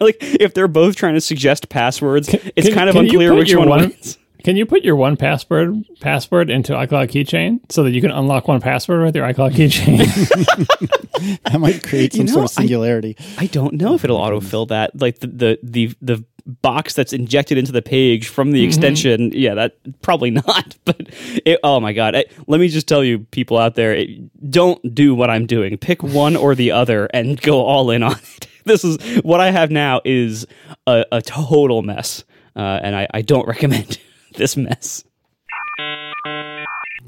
Like 0.00 0.16
if 0.20 0.54
they're 0.54 0.68
both 0.68 0.96
trying 0.96 1.14
to 1.14 1.20
suggest 1.20 1.68
passwords, 1.68 2.28
it's 2.28 2.66
Can- 2.66 2.74
kind 2.74 2.90
of 2.90 2.96
unclear 2.96 3.32
which 3.32 3.54
one, 3.54 3.68
one- 3.68 3.80
wins. 3.90 4.18
Can 4.42 4.56
you 4.56 4.66
put 4.66 4.82
your 4.82 4.96
1Password 4.96 5.84
password 6.00 6.50
into 6.50 6.72
iCloud 6.72 7.08
Keychain 7.08 7.60
so 7.70 7.84
that 7.84 7.92
you 7.92 8.00
can 8.00 8.10
unlock 8.10 8.46
1Password 8.46 9.04
with 9.04 9.14
your 9.14 9.26
iCloud 9.26 9.52
Keychain? 9.52 10.98
That 11.44 11.60
might 11.60 11.84
create 11.84 12.12
some 12.14 12.26
You 12.26 12.32
sort 12.32 12.44
of 12.46 12.50
singularity. 12.50 13.16
I 13.38 13.46
don't 13.46 13.74
know 13.74 13.94
if 13.94 14.02
it'll 14.02 14.18
autofill 14.18 14.66
that. 14.68 15.00
Like 15.00 15.20
the 15.20 15.28
the 15.28 15.58
the, 15.62 15.94
the 16.02 16.24
box 16.46 16.94
that's 16.94 17.12
injected 17.12 17.58
into 17.58 17.70
the 17.70 17.82
page 17.82 18.26
from 18.26 18.50
the 18.50 18.64
extension. 18.64 19.30
Yeah, 19.32 19.54
that 19.54 19.76
probably 20.02 20.30
not. 20.46 20.76
But 20.84 21.10
it, 21.44 21.60
oh 21.62 21.78
my 21.78 21.92
god, 21.92 22.16
I, 22.16 22.24
let 22.48 22.60
me 22.60 22.68
just 22.68 22.88
tell 22.88 23.04
you, 23.04 23.20
people 23.20 23.56
out 23.58 23.76
there, 23.76 23.94
it, 23.94 24.50
don't 24.50 24.94
do 24.94 25.14
what 25.14 25.30
I'm 25.30 25.46
doing. 25.46 25.76
Pick 25.78 26.02
one 26.02 26.34
or 26.34 26.56
the 26.56 26.72
other 26.72 27.06
and 27.14 27.40
go 27.40 27.62
all 27.62 27.90
in 27.90 28.02
on 28.02 28.16
it. 28.36 28.48
This 28.64 28.84
is 28.84 29.20
what 29.22 29.40
I 29.40 29.50
have 29.50 29.70
now 29.70 30.00
is 30.04 30.46
a, 30.86 31.04
a 31.12 31.22
total 31.22 31.82
mess, 31.82 32.24
uh, 32.56 32.80
and 32.82 32.96
I, 32.96 33.08
I 33.12 33.22
don't 33.22 33.46
recommend 33.46 33.98
this 34.36 34.56
mess. 34.56 35.04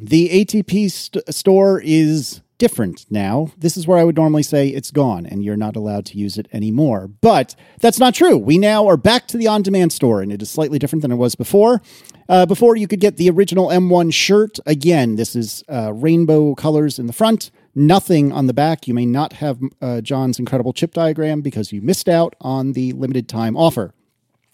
The 0.01 0.29
ATP 0.29 0.91
st- 0.91 1.35
store 1.35 1.81
is 1.85 2.43
different 2.59 3.07
now. 3.11 3.49
This 3.59 3.77
is 3.77 3.87
where 3.87 3.99
I 3.99 4.05
would 4.05 4.17
normally 4.17 4.43
say 4.43 4.69
it's 4.69 4.91
gone 4.91 5.27
and 5.27 5.45
you're 5.45 5.57
not 5.57 5.77
allowed 5.77 6.07
to 6.07 6.19
use 6.19 6.39
it 6.39 6.49
anymore. 6.53 7.09
But 7.09 7.55
that's 7.81 7.99
not 7.99 8.15
true. 8.15 8.37
We 8.37 8.59
now 8.59 8.87
are 8.87 8.97
back 8.97 9.27
to 9.29 9.37
the 9.37 9.47
on 9.47 9.63
demand 9.63 9.93
store 9.93 10.23
and 10.23 10.33
it 10.33 10.43
is 10.43 10.51
slightly 10.51 10.79
different 10.79 11.03
than 11.03 11.13
it 11.13 11.17
was 11.17 11.35
before. 11.35 11.83
Uh, 12.29 12.47
before, 12.47 12.77
you 12.77 12.89
could 12.89 13.01
get 13.01 13.17
the 13.17 13.29
original 13.29 13.69
M1 13.69 14.13
shirt. 14.13 14.59
Again, 14.65 15.17
this 15.17 15.37
is 15.37 15.63
uh, 15.69 15.93
rainbow 15.93 16.55
colors 16.55 16.99
in 16.99 17.07
the 17.07 17.13
front, 17.13 17.51
nothing 17.75 18.33
on 18.33 18.47
the 18.47 18.55
back. 18.55 18.89
You 18.89 18.95
may 18.95 19.05
not 19.05 19.35
have 19.35 19.59
uh, 19.83 20.01
John's 20.01 20.39
incredible 20.39 20.73
chip 20.73 20.95
diagram 20.95 21.43
because 21.43 21.71
you 21.71 21.83
missed 21.83 22.09
out 22.09 22.35
on 22.41 22.73
the 22.73 22.93
limited 22.93 23.29
time 23.29 23.57
offer. 23.57 23.93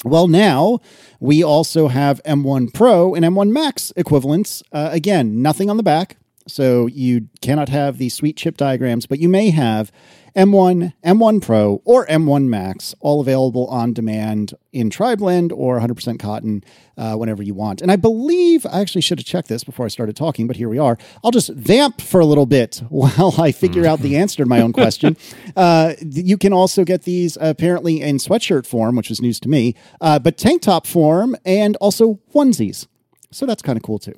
Well, 0.05 0.29
now 0.29 0.79
we 1.19 1.43
also 1.43 1.89
have 1.89 2.23
M1 2.25 2.73
Pro 2.73 3.15
and 3.15 3.25
M1 3.25 3.51
Max 3.51 3.93
equivalents. 3.97 4.63
Uh, 4.73 4.89
again, 4.93 5.43
nothing 5.43 5.69
on 5.69 5.77
the 5.77 5.83
back, 5.83 6.17
so 6.51 6.87
you 6.87 7.29
cannot 7.41 7.69
have 7.69 7.99
the 7.99 8.09
sweet 8.09 8.37
chip 8.37 8.57
diagrams, 8.57 9.07
but 9.07 9.19
you 9.19 9.29
may 9.29 9.51
have 9.51 9.91
M1, 10.37 10.93
M1 11.05 11.43
Pro, 11.43 11.83
or 11.85 12.07
M1 12.07 12.47
Max, 12.47 12.95
all 13.01 13.21
available 13.21 13.67
on 13.67 13.93
demand 13.93 14.55
in 14.73 14.91
tri-blend 14.91 15.53
or 15.53 15.81
100% 15.81 16.19
cotton 16.21 16.63
uh, 16.97 17.15
whenever 17.17 17.43
you 17.43 17.55
want. 17.55 17.83
And 17.83 17.91
I 17.91 17.97
believe 17.97 18.65
I 18.67 18.81
actually 18.81 19.01
should 19.01 19.19
have 19.19 19.27
checked 19.27 19.49
this 19.49 19.65
before 19.65 19.87
I 19.87 19.89
started 19.89 20.17
talking, 20.17 20.47
but 20.47 20.57
here 20.57 20.69
we 20.69 20.79
are. 20.79 20.99
I'll 21.25 21.33
just 21.33 21.51
vamp 21.51 22.01
for 22.01 22.21
a 22.21 22.27
little 22.27 22.47
bit 22.47 22.83
while 22.89 23.35
I 23.39 23.53
figure 23.53 23.87
out 23.87 24.01
the 24.01 24.17
answer 24.17 24.43
to 24.43 24.47
my 24.47 24.61
own 24.61 24.73
question. 24.73 25.17
Uh, 25.57 25.95
you 26.01 26.39
can 26.39 26.53
also 26.53 26.85
get 26.85 27.03
these 27.03 27.37
apparently 27.41 28.01
in 28.01 28.17
sweatshirt 28.17 28.67
form, 28.67 28.97
which 28.97 29.11
is 29.11 29.21
news 29.21 29.41
to 29.41 29.49
me, 29.49 29.75
uh, 30.01 30.19
but 30.19 30.39
tank 30.39 30.63
top 30.63 30.87
form 30.87 31.37
and 31.45 31.77
also 31.77 32.19
onesies. 32.35 32.87
So 33.31 33.47
that's 33.47 33.63
kind 33.63 33.77
of 33.77 33.83
cool 33.83 33.99
too. 33.99 34.15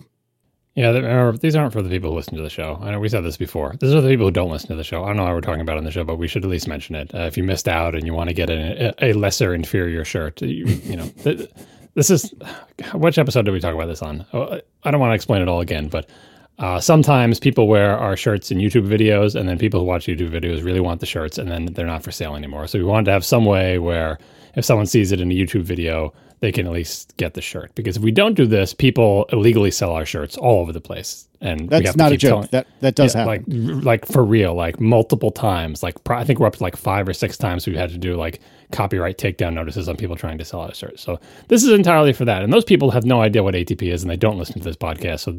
Yeah, 0.74 0.90
remember, 0.90 1.36
these 1.36 1.54
aren't 1.54 1.72
for 1.72 1.82
the 1.82 1.90
people 1.90 2.10
who 2.10 2.16
listen 2.16 2.36
to 2.36 2.42
the 2.42 2.50
show. 2.50 2.78
I 2.80 2.90
know 2.90 3.00
we 3.00 3.08
said 3.08 3.24
this 3.24 3.36
before. 3.36 3.74
These 3.78 3.92
are 3.92 4.00
the 4.00 4.08
people 4.08 4.26
who 4.26 4.32
don't 4.32 4.50
listen 4.50 4.68
to 4.68 4.76
the 4.76 4.84
show. 4.84 5.04
I 5.04 5.08
don't 5.08 5.18
know 5.18 5.24
why 5.24 5.32
we're 5.32 5.42
talking 5.42 5.60
about 5.60 5.76
on 5.76 5.84
the 5.84 5.90
show, 5.90 6.04
but 6.04 6.16
we 6.16 6.28
should 6.28 6.44
at 6.44 6.50
least 6.50 6.66
mention 6.66 6.94
it. 6.94 7.14
Uh, 7.14 7.20
if 7.20 7.36
you 7.36 7.44
missed 7.44 7.68
out 7.68 7.94
and 7.94 8.06
you 8.06 8.14
want 8.14 8.28
to 8.30 8.34
get 8.34 8.48
a, 8.48 8.94
a 9.04 9.12
lesser 9.12 9.52
inferior 9.52 10.04
shirt, 10.04 10.40
you, 10.40 10.64
you 10.66 10.96
know, 10.96 11.06
th- 11.22 11.50
this 11.94 12.08
is 12.08 12.32
which 12.94 13.18
episode 13.18 13.44
did 13.44 13.52
we 13.52 13.60
talk 13.60 13.74
about 13.74 13.86
this 13.86 14.00
on? 14.00 14.24
Oh, 14.32 14.60
I 14.84 14.90
don't 14.90 15.00
want 15.00 15.10
to 15.10 15.14
explain 15.14 15.42
it 15.42 15.48
all 15.48 15.60
again, 15.60 15.88
but 15.88 16.08
uh, 16.58 16.80
sometimes 16.80 17.38
people 17.38 17.66
wear 17.66 17.98
our 17.98 18.16
shirts 18.16 18.50
in 18.50 18.58
YouTube 18.58 18.86
videos, 18.86 19.34
and 19.34 19.48
then 19.48 19.58
people 19.58 19.80
who 19.80 19.86
watch 19.86 20.06
YouTube 20.06 20.30
videos 20.30 20.64
really 20.64 20.80
want 20.80 21.00
the 21.00 21.06
shirts, 21.06 21.36
and 21.36 21.50
then 21.50 21.66
they're 21.66 21.86
not 21.86 22.02
for 22.02 22.12
sale 22.12 22.34
anymore. 22.34 22.66
So 22.66 22.78
we 22.78 22.84
wanted 22.84 23.06
to 23.06 23.12
have 23.12 23.24
some 23.24 23.44
way 23.44 23.78
where 23.78 24.18
if 24.54 24.64
someone 24.64 24.86
sees 24.86 25.12
it 25.12 25.20
in 25.20 25.30
a 25.30 25.34
YouTube 25.34 25.62
video, 25.62 26.14
they 26.42 26.50
can 26.50 26.66
at 26.66 26.72
least 26.72 27.16
get 27.16 27.34
the 27.34 27.40
shirt. 27.40 27.72
Because 27.76 27.96
if 27.96 28.02
we 28.02 28.10
don't 28.10 28.34
do 28.34 28.46
this, 28.46 28.74
people 28.74 29.26
illegally 29.32 29.70
sell 29.70 29.92
our 29.92 30.04
shirts 30.04 30.36
all 30.36 30.60
over 30.60 30.72
the 30.72 30.80
place, 30.80 31.28
and 31.40 31.70
That's 31.70 31.94
not 31.96 32.10
a 32.10 32.16
joke. 32.16 32.30
telling- 32.30 32.48
that 32.50 32.66
that 32.80 32.96
does 32.96 33.14
yeah, 33.14 33.24
happen. 33.24 33.76
like 33.76 33.84
like 33.84 34.06
for 34.06 34.24
real, 34.24 34.52
like 34.52 34.80
multiple 34.80 35.30
times. 35.30 35.84
Like 35.84 35.94
I 36.10 36.24
think 36.24 36.40
we're 36.40 36.48
up 36.48 36.56
to 36.56 36.62
like 36.62 36.76
five 36.76 37.08
or 37.08 37.12
six 37.14 37.38
times 37.38 37.64
we've 37.64 37.76
had 37.76 37.90
to 37.90 37.98
do 37.98 38.16
like 38.16 38.40
copyright 38.72 39.18
takedown 39.18 39.52
notices 39.54 39.88
on 39.88 39.96
people 39.96 40.16
trying 40.16 40.38
to 40.38 40.44
sell 40.44 40.60
our 40.62 40.74
shirts. 40.74 41.00
So 41.02 41.20
this 41.46 41.62
is 41.62 41.70
entirely 41.70 42.12
for 42.12 42.24
that, 42.24 42.42
and 42.42 42.52
those 42.52 42.64
people 42.64 42.90
have 42.90 43.04
no 43.04 43.20
idea 43.20 43.44
what 43.44 43.54
ATP 43.54 43.82
is, 43.92 44.02
and 44.02 44.10
they 44.10 44.16
don't 44.16 44.36
listen 44.36 44.58
to 44.58 44.64
this 44.64 44.76
podcast. 44.76 45.20
So 45.20 45.30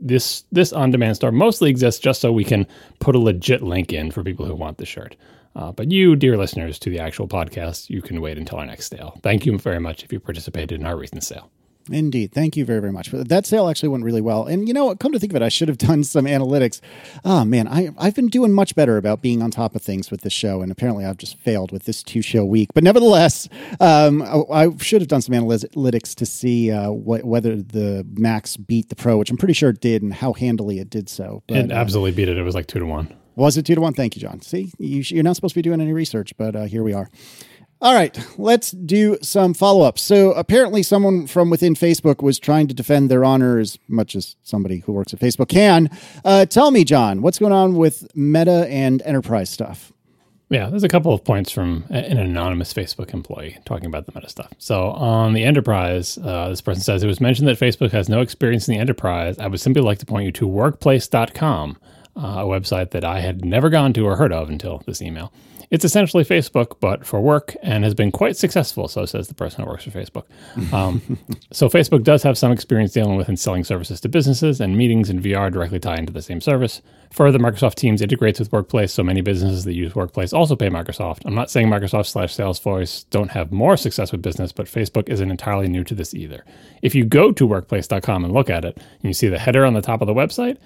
this 0.00 0.44
this 0.52 0.72
on 0.72 0.92
demand 0.92 1.16
store 1.16 1.32
mostly 1.32 1.68
exists 1.68 2.00
just 2.00 2.20
so 2.20 2.30
we 2.32 2.44
can 2.44 2.64
put 3.00 3.16
a 3.16 3.18
legit 3.18 3.60
link 3.60 3.92
in 3.92 4.12
for 4.12 4.22
people 4.22 4.46
who 4.46 4.54
want 4.54 4.78
the 4.78 4.86
shirt. 4.86 5.16
Uh, 5.56 5.72
but 5.72 5.90
you, 5.90 6.16
dear 6.16 6.36
listeners 6.36 6.78
to 6.80 6.90
the 6.90 6.98
actual 6.98 7.28
podcast, 7.28 7.88
you 7.90 8.02
can 8.02 8.20
wait 8.20 8.38
until 8.38 8.58
our 8.58 8.66
next 8.66 8.90
sale. 8.90 9.18
Thank 9.22 9.46
you 9.46 9.56
very 9.58 9.80
much 9.80 10.02
if 10.02 10.12
you 10.12 10.20
participated 10.20 10.80
in 10.80 10.86
our 10.86 10.96
recent 10.96 11.22
sale. 11.22 11.50
Indeed. 11.90 12.32
Thank 12.32 12.56
you 12.56 12.64
very, 12.64 12.80
very 12.80 12.92
much. 12.92 13.10
But 13.10 13.28
that 13.28 13.44
sale 13.44 13.68
actually 13.68 13.90
went 13.90 14.04
really 14.04 14.22
well. 14.22 14.46
And 14.46 14.66
you 14.66 14.72
know 14.72 14.86
what? 14.86 15.00
Come 15.00 15.12
to 15.12 15.18
think 15.18 15.32
of 15.32 15.36
it, 15.36 15.42
I 15.42 15.50
should 15.50 15.68
have 15.68 15.76
done 15.78 16.02
some 16.02 16.24
analytics. 16.24 16.80
Oh, 17.24 17.44
man, 17.44 17.68
I, 17.68 17.90
I've 17.98 18.14
been 18.14 18.28
doing 18.28 18.52
much 18.52 18.74
better 18.74 18.96
about 18.96 19.20
being 19.20 19.42
on 19.42 19.50
top 19.50 19.74
of 19.74 19.82
things 19.82 20.10
with 20.10 20.22
this 20.22 20.32
show. 20.32 20.62
And 20.62 20.72
apparently 20.72 21.04
I've 21.04 21.18
just 21.18 21.36
failed 21.38 21.72
with 21.72 21.84
this 21.84 22.02
two 22.02 22.22
show 22.22 22.44
week. 22.44 22.70
But 22.74 22.84
nevertheless, 22.84 23.48
um, 23.80 24.22
I, 24.22 24.64
I 24.64 24.76
should 24.78 25.02
have 25.02 25.08
done 25.08 25.20
some 25.20 25.34
analytics 25.34 26.14
to 26.14 26.26
see 26.26 26.70
uh, 26.70 26.90
what, 26.90 27.24
whether 27.24 27.56
the 27.56 28.06
Max 28.14 28.56
beat 28.56 28.88
the 28.88 28.96
Pro, 28.96 29.18
which 29.18 29.30
I'm 29.30 29.36
pretty 29.36 29.54
sure 29.54 29.70
it 29.70 29.80
did, 29.80 30.02
and 30.02 30.14
how 30.14 30.32
handily 30.32 30.78
it 30.78 30.88
did 30.88 31.08
so. 31.08 31.42
But, 31.46 31.58
It 31.58 31.70
uh, 31.70 31.74
absolutely 31.74 32.12
beat 32.12 32.28
it. 32.28 32.38
It 32.38 32.42
was 32.42 32.54
like 32.54 32.66
two 32.66 32.78
to 32.78 32.86
one. 32.86 33.14
Was 33.36 33.56
it 33.56 33.66
two 33.66 33.74
to 33.74 33.80
one? 33.80 33.94
Thank 33.94 34.16
you, 34.16 34.22
John. 34.22 34.40
See, 34.40 34.72
you, 34.78 35.02
you're 35.06 35.24
not 35.24 35.36
supposed 35.36 35.54
to 35.54 35.58
be 35.58 35.62
doing 35.62 35.80
any 35.80 35.92
research, 35.92 36.36
but 36.36 36.54
uh, 36.56 36.64
here 36.64 36.82
we 36.82 36.92
are. 36.92 37.08
All 37.80 37.94
right, 37.94 38.18
let's 38.38 38.70
do 38.70 39.18
some 39.20 39.52
follow 39.52 39.84
up. 39.84 39.98
So, 39.98 40.32
apparently, 40.32 40.82
someone 40.82 41.26
from 41.26 41.50
within 41.50 41.74
Facebook 41.74 42.22
was 42.22 42.38
trying 42.38 42.66
to 42.68 42.74
defend 42.74 43.10
their 43.10 43.24
honor 43.24 43.58
as 43.58 43.78
much 43.88 44.16
as 44.16 44.36
somebody 44.42 44.78
who 44.78 44.92
works 44.92 45.12
at 45.12 45.20
Facebook 45.20 45.48
can. 45.48 45.90
Uh, 46.24 46.46
tell 46.46 46.70
me, 46.70 46.84
John, 46.84 47.20
what's 47.20 47.38
going 47.38 47.52
on 47.52 47.74
with 47.74 48.06
Meta 48.16 48.66
and 48.70 49.02
enterprise 49.02 49.50
stuff? 49.50 49.92
Yeah, 50.50 50.68
there's 50.68 50.84
a 50.84 50.88
couple 50.88 51.12
of 51.12 51.24
points 51.24 51.50
from 51.50 51.84
an 51.88 52.16
anonymous 52.16 52.72
Facebook 52.72 53.12
employee 53.12 53.58
talking 53.64 53.86
about 53.86 54.06
the 54.06 54.12
meta 54.14 54.28
stuff. 54.28 54.52
So 54.58 54.90
on 54.90 55.32
the 55.32 55.42
enterprise, 55.42 56.18
uh, 56.18 56.48
this 56.48 56.60
person 56.60 56.82
says 56.82 57.02
it 57.02 57.06
was 57.06 57.20
mentioned 57.20 57.48
that 57.48 57.58
Facebook 57.58 57.90
has 57.92 58.08
no 58.08 58.20
experience 58.20 58.68
in 58.68 58.74
the 58.74 58.80
enterprise. 58.80 59.38
I 59.38 59.46
would 59.46 59.60
simply 59.60 59.82
like 59.82 59.98
to 59.98 60.06
point 60.06 60.26
you 60.26 60.32
to 60.32 60.46
workplace.com, 60.46 61.78
uh, 62.16 62.20
a 62.20 62.44
website 62.44 62.90
that 62.90 63.04
I 63.04 63.20
had 63.20 63.44
never 63.44 63.70
gone 63.70 63.92
to 63.94 64.06
or 64.06 64.16
heard 64.16 64.32
of 64.32 64.48
until 64.48 64.82
this 64.86 65.02
email. 65.02 65.32
It's 65.70 65.84
essentially 65.84 66.24
Facebook, 66.24 66.76
but 66.78 67.04
for 67.04 67.20
work, 67.20 67.56
and 67.62 67.84
has 67.84 67.94
been 67.94 68.12
quite 68.12 68.36
successful. 68.36 68.86
So 68.86 69.06
says 69.06 69.28
the 69.28 69.34
person 69.34 69.64
who 69.64 69.70
works 69.70 69.84
for 69.84 69.90
Facebook. 69.90 70.24
Um, 70.72 71.18
so 71.52 71.68
Facebook 71.68 72.04
does 72.04 72.22
have 72.22 72.38
some 72.38 72.52
experience 72.52 72.92
dealing 72.92 73.16
with 73.16 73.28
and 73.28 73.38
selling 73.38 73.64
services 73.64 74.00
to 74.02 74.08
businesses, 74.08 74.60
and 74.60 74.76
meetings 74.76 75.10
and 75.10 75.22
VR 75.22 75.52
directly 75.52 75.80
tie 75.80 75.96
into 75.96 76.12
the 76.12 76.22
same 76.22 76.40
service. 76.40 76.80
Further, 77.10 77.38
Microsoft 77.38 77.74
Teams 77.76 78.02
integrates 78.02 78.38
with 78.38 78.52
Workplace, 78.52 78.92
so 78.92 79.02
many 79.02 79.20
businesses 79.20 79.64
that 79.64 79.74
use 79.74 79.94
Workplace 79.94 80.32
also 80.32 80.54
pay 80.56 80.68
Microsoft. 80.68 81.22
I'm 81.24 81.34
not 81.34 81.50
saying 81.50 81.68
Microsoft 81.68 82.06
slash 82.06 82.36
Salesforce 82.36 83.04
don't 83.10 83.30
have 83.30 83.52
more 83.52 83.76
success 83.76 84.12
with 84.12 84.22
business, 84.22 84.52
but 84.52 84.66
Facebook 84.66 85.08
isn't 85.08 85.30
entirely 85.30 85.68
new 85.68 85.84
to 85.84 85.94
this 85.94 86.14
either. 86.14 86.44
If 86.82 86.94
you 86.94 87.04
go 87.04 87.32
to 87.32 87.46
workplace.com 87.46 88.24
and 88.24 88.32
look 88.32 88.50
at 88.50 88.64
it, 88.64 88.76
and 88.76 89.04
you 89.04 89.12
see 89.12 89.28
the 89.28 89.38
header 89.38 89.64
on 89.64 89.74
the 89.74 89.82
top 89.82 90.00
of 90.02 90.06
the 90.06 90.14
website, 90.14 90.56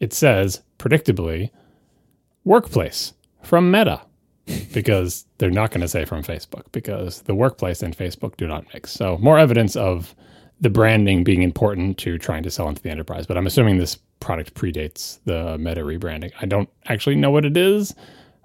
it 0.00 0.12
says, 0.12 0.62
predictably, 0.78 1.50
Workplace 2.44 3.12
from 3.42 3.70
Meta 3.70 4.00
because 4.72 5.26
they're 5.38 5.50
not 5.50 5.70
going 5.70 5.80
to 5.82 5.88
say 5.88 6.04
from 6.04 6.22
Facebook 6.22 6.64
because 6.72 7.22
the 7.22 7.34
workplace 7.34 7.82
and 7.82 7.96
Facebook 7.96 8.36
do 8.36 8.46
not 8.46 8.64
mix. 8.72 8.90
So 8.90 9.18
more 9.18 9.38
evidence 9.38 9.76
of 9.76 10.14
the 10.60 10.70
branding 10.70 11.24
being 11.24 11.42
important 11.42 11.98
to 11.98 12.18
trying 12.18 12.42
to 12.42 12.50
sell 12.50 12.68
into 12.68 12.82
the 12.82 12.90
enterprise. 12.90 13.26
But 13.26 13.36
I'm 13.36 13.46
assuming 13.46 13.78
this 13.78 13.96
product 14.20 14.54
predates 14.54 15.20
the 15.24 15.56
Meta 15.58 15.82
rebranding. 15.82 16.32
I 16.40 16.46
don't 16.46 16.68
actually 16.86 17.16
know 17.16 17.30
what 17.30 17.44
it 17.44 17.56
is. 17.56 17.94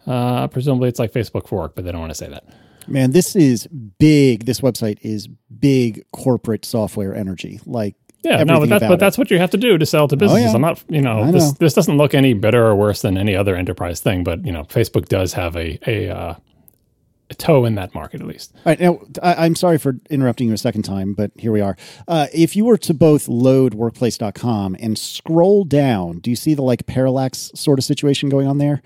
Uh, 0.06 0.48
presumably 0.48 0.88
it's 0.88 1.00
like 1.00 1.12
Facebook 1.12 1.48
for 1.48 1.60
work, 1.60 1.76
but 1.76 1.84
they 1.84 1.92
don't 1.92 2.02
want 2.02 2.12
to 2.12 2.16
say 2.16 2.30
that. 2.30 2.46
Man, 2.88 3.12
this 3.12 3.36
is 3.36 3.68
big. 3.98 4.46
This 4.46 4.62
website 4.62 5.00
is 5.02 5.28
big 5.60 6.06
corporate 6.12 6.66
software 6.66 7.16
energy. 7.16 7.60
Like, 7.66 7.96
Yeah, 8.26 8.44
no, 8.44 8.60
but 8.60 8.70
that's 8.70 8.88
but 8.88 9.00
that's 9.00 9.18
what 9.18 9.30
you 9.30 9.38
have 9.38 9.52
to 9.52 9.58
do 9.58 9.78
to 9.78 9.86
sell 9.86 10.08
to 10.08 10.18
businesses. 10.18 10.48
yeah. 10.48 10.56
I'm 10.56 10.62
not, 10.62 10.84
you 10.90 11.02
know, 11.02 11.32
this 11.32 11.44
know. 11.44 11.58
this 11.60 11.74
doesn't 11.74 11.96
look 11.96 12.14
any 12.14 12.34
better 12.34 12.66
or 12.66 12.76
worse 12.76 13.02
than 13.02 13.18
any 13.18 13.36
other 13.36 13.56
enterprise 13.56 14.02
thing, 14.02 14.24
but 14.24 14.46
you 14.46 14.52
know, 14.52 14.64
Facebook 14.64 15.08
does 15.08 15.34
have 15.34 15.56
a 15.56 15.80
a, 15.88 16.10
uh, 16.10 16.36
a 17.30 17.36
toe 17.36 17.66
in 17.66 17.76
that 17.76 17.94
market 17.94 18.22
at 18.22 18.28
least. 18.28 18.54
All 18.56 18.62
right, 18.66 18.80
now 18.80 19.00
I, 19.22 19.46
I'm 19.46 19.56
sorry 19.56 19.78
for 19.78 19.96
interrupting 20.10 20.48
you 20.48 20.54
a 20.54 20.58
second 20.58 20.84
time, 20.84 21.14
but 21.14 21.32
here 21.38 21.52
we 21.52 21.62
are. 21.62 21.78
Uh, 22.08 22.28
if 22.34 22.56
you 22.56 22.66
were 22.66 22.78
to 22.80 22.94
both 22.94 23.28
load 23.28 23.76
workplace.com 23.76 24.76
and 24.80 24.98
scroll 24.98 25.64
down, 25.64 26.20
do 26.20 26.30
you 26.30 26.36
see 26.36 26.56
the 26.56 26.64
like 26.64 26.86
parallax 26.88 27.52
sort 27.56 27.80
of 27.80 27.86
situation 27.86 28.30
going 28.30 28.48
on 28.48 28.58
there? 28.58 28.82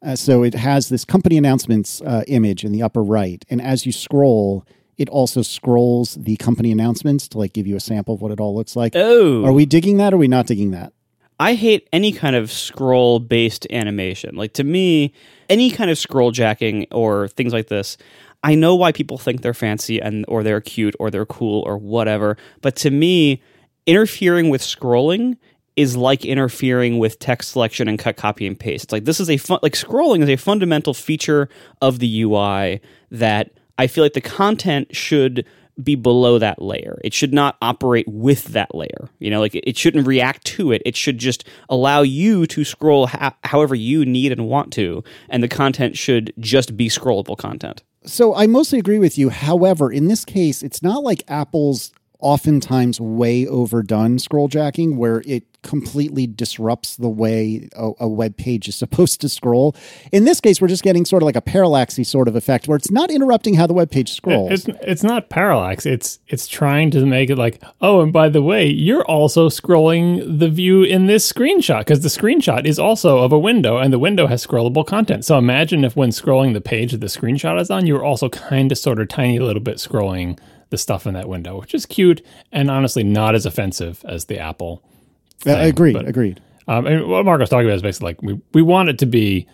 Uh, 0.00 0.14
so 0.14 0.44
it 0.44 0.54
has 0.54 0.88
this 0.88 1.04
company 1.04 1.36
announcements 1.36 2.00
uh, 2.02 2.22
image 2.28 2.64
in 2.64 2.70
the 2.70 2.82
upper 2.82 3.02
right, 3.02 3.44
and 3.50 3.60
as 3.60 3.84
you 3.84 3.90
scroll, 3.90 4.64
it 4.98 5.08
also 5.08 5.42
scrolls 5.42 6.14
the 6.14 6.36
company 6.36 6.72
announcements 6.72 7.28
to 7.28 7.38
like 7.38 7.52
give 7.52 7.66
you 7.66 7.76
a 7.76 7.80
sample 7.80 8.14
of 8.14 8.20
what 8.20 8.32
it 8.32 8.40
all 8.40 8.54
looks 8.54 8.76
like. 8.76 8.92
Oh, 8.94 9.44
Are 9.44 9.52
we 9.52 9.64
digging 9.64 9.96
that? 9.98 10.12
Or 10.12 10.16
are 10.16 10.18
we 10.18 10.28
not 10.28 10.46
digging 10.46 10.72
that? 10.72 10.92
I 11.40 11.54
hate 11.54 11.88
any 11.92 12.10
kind 12.10 12.34
of 12.34 12.50
scroll 12.50 13.20
based 13.20 13.66
animation. 13.70 14.34
Like 14.34 14.54
to 14.54 14.64
me, 14.64 15.14
any 15.48 15.70
kind 15.70 15.88
of 15.88 15.96
scroll 15.96 16.32
jacking 16.32 16.88
or 16.90 17.28
things 17.28 17.52
like 17.52 17.68
this, 17.68 17.96
I 18.42 18.56
know 18.56 18.74
why 18.74 18.90
people 18.90 19.18
think 19.18 19.42
they're 19.42 19.54
fancy 19.54 20.00
and 20.00 20.24
or 20.26 20.42
they're 20.42 20.60
cute 20.60 20.96
or 20.98 21.10
they're 21.10 21.26
cool 21.26 21.62
or 21.64 21.78
whatever. 21.78 22.36
But 22.60 22.74
to 22.76 22.90
me, 22.90 23.40
interfering 23.86 24.50
with 24.50 24.62
scrolling 24.62 25.36
is 25.76 25.96
like 25.96 26.24
interfering 26.24 26.98
with 26.98 27.20
text 27.20 27.52
selection 27.52 27.86
and 27.86 28.00
cut 28.00 28.16
copy 28.16 28.44
and 28.48 28.58
paste. 28.58 28.84
It's 28.84 28.92
like 28.92 29.04
this 29.04 29.20
is 29.20 29.30
a 29.30 29.36
fun 29.36 29.60
like 29.62 29.74
scrolling 29.74 30.22
is 30.22 30.28
a 30.28 30.36
fundamental 30.36 30.92
feature 30.92 31.48
of 31.80 32.00
the 32.00 32.22
UI 32.22 32.80
that 33.12 33.52
I 33.78 33.86
feel 33.86 34.04
like 34.04 34.12
the 34.12 34.20
content 34.20 34.94
should 34.94 35.46
be 35.82 35.94
below 35.94 36.38
that 36.38 36.60
layer. 36.60 37.00
It 37.04 37.14
should 37.14 37.32
not 37.32 37.56
operate 37.62 38.08
with 38.08 38.46
that 38.46 38.74
layer. 38.74 39.08
You 39.20 39.30
know, 39.30 39.40
like 39.40 39.54
it, 39.54 39.76
shouldn't 39.76 40.06
react 40.06 40.44
to 40.46 40.72
it. 40.72 40.82
It 40.84 40.96
should 40.96 41.18
just 41.18 41.44
allow 41.68 42.02
you 42.02 42.46
to 42.48 42.64
scroll 42.64 43.06
ho- 43.06 43.30
however 43.44 43.74
you 43.74 44.04
need 44.04 44.32
and 44.32 44.48
want 44.48 44.72
to, 44.74 45.04
and 45.28 45.42
the 45.42 45.48
content 45.48 45.96
should 45.96 46.32
just 46.38 46.76
be 46.76 46.88
scrollable 46.88 47.38
content. 47.38 47.84
So 48.04 48.34
I 48.34 48.46
mostly 48.46 48.78
agree 48.78 48.98
with 48.98 49.18
you. 49.18 49.28
However, 49.28 49.92
in 49.92 50.08
this 50.08 50.24
case, 50.24 50.62
it's 50.62 50.82
not 50.82 51.04
like 51.04 51.22
Apple's 51.28 51.92
oftentimes 52.20 53.00
way 53.00 53.46
overdone 53.46 54.18
scroll 54.18 54.48
jacking 54.48 54.96
where 54.96 55.22
it 55.26 55.44
completely 55.62 56.26
disrupts 56.26 56.96
the 56.96 57.08
way 57.08 57.68
a, 57.76 57.90
a 58.00 58.08
web 58.08 58.36
page 58.36 58.68
is 58.68 58.76
supposed 58.88 59.20
to 59.20 59.28
scroll. 59.28 59.74
In 60.12 60.24
this 60.24 60.40
case, 60.40 60.60
we're 60.60 60.68
just 60.68 60.82
getting 60.82 61.04
sort 61.04 61.22
of 61.22 61.26
like 61.26 61.36
a 61.36 61.42
parallaxy 61.42 62.06
sort 62.06 62.28
of 62.28 62.36
effect 62.36 62.68
where 62.68 62.76
it's 62.76 62.90
not 62.90 63.10
interrupting 63.10 63.54
how 63.54 63.66
the 63.66 63.74
web 63.74 63.90
page 63.90 64.12
scrolls. 64.12 64.50
It's 64.52 64.78
it's 64.82 65.02
not 65.02 65.28
parallax. 65.28 65.86
It's 65.86 66.18
it's 66.28 66.48
trying 66.48 66.90
to 66.92 67.04
make 67.04 67.30
it 67.30 67.36
like, 67.36 67.62
oh, 67.80 68.00
and 68.00 68.12
by 68.12 68.28
the 68.28 68.42
way, 68.42 68.66
you're 68.66 69.04
also 69.04 69.48
scrolling 69.48 70.38
the 70.38 70.48
view 70.48 70.82
in 70.82 71.06
this 71.06 71.30
screenshot 71.30 71.80
because 71.80 72.00
the 72.00 72.08
screenshot 72.08 72.64
is 72.64 72.78
also 72.78 73.18
of 73.18 73.32
a 73.32 73.38
window, 73.38 73.78
and 73.78 73.92
the 73.92 73.98
window 73.98 74.26
has 74.26 74.44
scrollable 74.46 74.86
content. 74.86 75.24
So 75.24 75.38
imagine 75.38 75.84
if 75.84 75.96
when 75.96 76.10
scrolling 76.10 76.52
the 76.54 76.60
page 76.60 76.92
that 76.92 77.00
the 77.00 77.06
screenshot 77.06 77.60
is 77.60 77.70
on, 77.70 77.86
you're 77.86 78.04
also 78.04 78.28
kind 78.28 78.72
of 78.72 78.78
sort 78.78 79.00
of 79.00 79.08
tiny 79.08 79.38
little 79.38 79.62
bit 79.62 79.76
scrolling 79.76 80.38
the 80.70 80.78
stuff 80.78 81.06
in 81.06 81.14
that 81.14 81.28
window, 81.28 81.58
which 81.58 81.74
is 81.74 81.86
cute 81.86 82.24
and 82.52 82.70
honestly 82.70 83.02
not 83.02 83.34
as 83.34 83.46
offensive 83.46 84.04
as 84.06 84.26
the 84.26 84.38
Apple. 84.38 84.82
Uh, 85.40 85.54
thing, 85.54 85.68
agreed, 85.68 85.92
but- 85.94 86.08
agreed. 86.08 86.40
Um, 86.66 86.86
and 86.86 87.08
what 87.08 87.24
Marco's 87.24 87.48
talking 87.48 87.66
about 87.66 87.76
is 87.76 87.82
basically 87.82 88.08
like 88.10 88.22
we, 88.22 88.40
we 88.52 88.60
want 88.60 88.90
it 88.90 88.98
to 88.98 89.06
be 89.06 89.48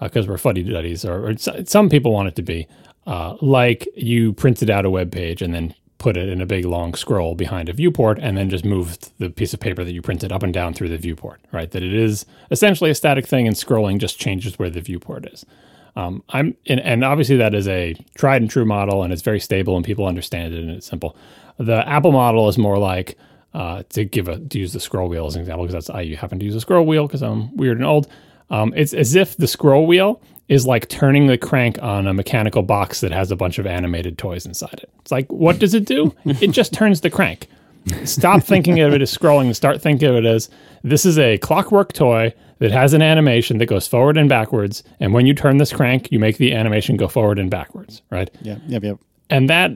because 0.00 0.28
we're 0.28 0.38
fuddy 0.38 0.62
duddies, 0.62 1.04
or, 1.04 1.30
or 1.30 1.36
some 1.36 1.88
people 1.88 2.12
want 2.12 2.28
it 2.28 2.36
to 2.36 2.42
be 2.42 2.66
uh, 3.06 3.36
like 3.40 3.88
you 3.96 4.32
printed 4.32 4.70
out 4.70 4.84
a 4.84 4.90
web 4.90 5.10
page 5.10 5.42
and 5.42 5.54
then 5.54 5.74
put 5.98 6.16
it 6.16 6.28
in 6.30 6.40
a 6.40 6.46
big 6.46 6.64
long 6.64 6.94
scroll 6.94 7.34
behind 7.34 7.68
a 7.68 7.72
viewport, 7.72 8.18
and 8.20 8.36
then 8.36 8.48
just 8.48 8.64
moved 8.64 9.12
the 9.18 9.28
piece 9.28 9.52
of 9.52 9.60
paper 9.60 9.84
that 9.84 9.92
you 9.92 10.00
printed 10.00 10.32
up 10.32 10.42
and 10.42 10.54
down 10.54 10.72
through 10.72 10.88
the 10.88 10.96
viewport. 10.98 11.40
Right, 11.52 11.70
that 11.70 11.82
it 11.82 11.94
is 11.94 12.26
essentially 12.50 12.90
a 12.90 12.94
static 12.94 13.26
thing, 13.26 13.46
and 13.46 13.56
scrolling 13.56 13.98
just 13.98 14.18
changes 14.18 14.58
where 14.58 14.70
the 14.70 14.80
viewport 14.80 15.26
is. 15.32 15.46
Um, 15.96 16.22
I'm 16.30 16.56
and, 16.66 16.80
and 16.80 17.04
obviously 17.04 17.36
that 17.36 17.54
is 17.54 17.66
a 17.68 17.94
tried 18.16 18.42
and 18.42 18.50
true 18.50 18.64
model, 18.64 19.02
and 19.02 19.12
it's 19.12 19.22
very 19.22 19.40
stable, 19.40 19.76
and 19.76 19.84
people 19.84 20.06
understand 20.06 20.54
it, 20.54 20.60
and 20.60 20.70
it's 20.70 20.86
simple. 20.86 21.16
The 21.58 21.86
Apple 21.88 22.12
model 22.12 22.48
is 22.48 22.56
more 22.56 22.78
like 22.78 23.18
uh, 23.54 23.82
to 23.90 24.04
give 24.04 24.28
a 24.28 24.38
to 24.38 24.58
use 24.58 24.72
the 24.72 24.80
scroll 24.80 25.08
wheel 25.08 25.26
as 25.26 25.34
an 25.34 25.40
example 25.40 25.64
because 25.64 25.74
that's 25.74 25.90
I 25.90 26.02
you 26.02 26.16
happen 26.16 26.38
to 26.38 26.44
use 26.44 26.54
a 26.54 26.60
scroll 26.60 26.86
wheel 26.86 27.06
because 27.06 27.22
I'm 27.22 27.54
weird 27.56 27.78
and 27.78 27.86
old. 27.86 28.08
Um, 28.50 28.72
it's 28.76 28.94
as 28.94 29.14
if 29.14 29.36
the 29.36 29.46
scroll 29.46 29.86
wheel 29.86 30.20
is 30.48 30.66
like 30.66 30.88
turning 30.88 31.26
the 31.28 31.38
crank 31.38 31.80
on 31.80 32.08
a 32.08 32.14
mechanical 32.14 32.62
box 32.62 33.00
that 33.00 33.12
has 33.12 33.30
a 33.30 33.36
bunch 33.36 33.58
of 33.58 33.66
animated 33.66 34.18
toys 34.18 34.44
inside 34.46 34.74
it. 34.74 34.90
It's 35.00 35.12
like 35.12 35.30
what 35.30 35.58
does 35.58 35.74
it 35.74 35.84
do? 35.84 36.14
it 36.24 36.48
just 36.48 36.72
turns 36.72 37.00
the 37.00 37.10
crank. 37.10 37.48
Stop 38.04 38.42
thinking 38.42 38.80
of 38.80 38.92
it 38.92 39.00
as 39.00 39.16
scrolling 39.16 39.46
and 39.46 39.56
start 39.56 39.80
thinking 39.80 40.08
of 40.08 40.16
it 40.16 40.26
as 40.26 40.50
this 40.82 41.06
is 41.06 41.18
a 41.18 41.38
clockwork 41.38 41.92
toy 41.92 42.32
that 42.60 42.70
has 42.70 42.94
an 42.94 43.02
animation 43.02 43.58
that 43.58 43.66
goes 43.66 43.88
forward 43.88 44.16
and 44.16 44.28
backwards. 44.28 44.84
And 45.00 45.12
when 45.12 45.26
you 45.26 45.34
turn 45.34 45.56
this 45.56 45.72
crank, 45.72 46.12
you 46.12 46.18
make 46.18 46.38
the 46.38 46.54
animation 46.54 46.96
go 46.96 47.08
forward 47.08 47.38
and 47.38 47.50
backwards, 47.50 48.02
right? 48.10 48.30
Yeah, 48.42 48.58
yep, 48.68 48.84
yep. 48.84 48.98
And 49.28 49.50
that 49.50 49.72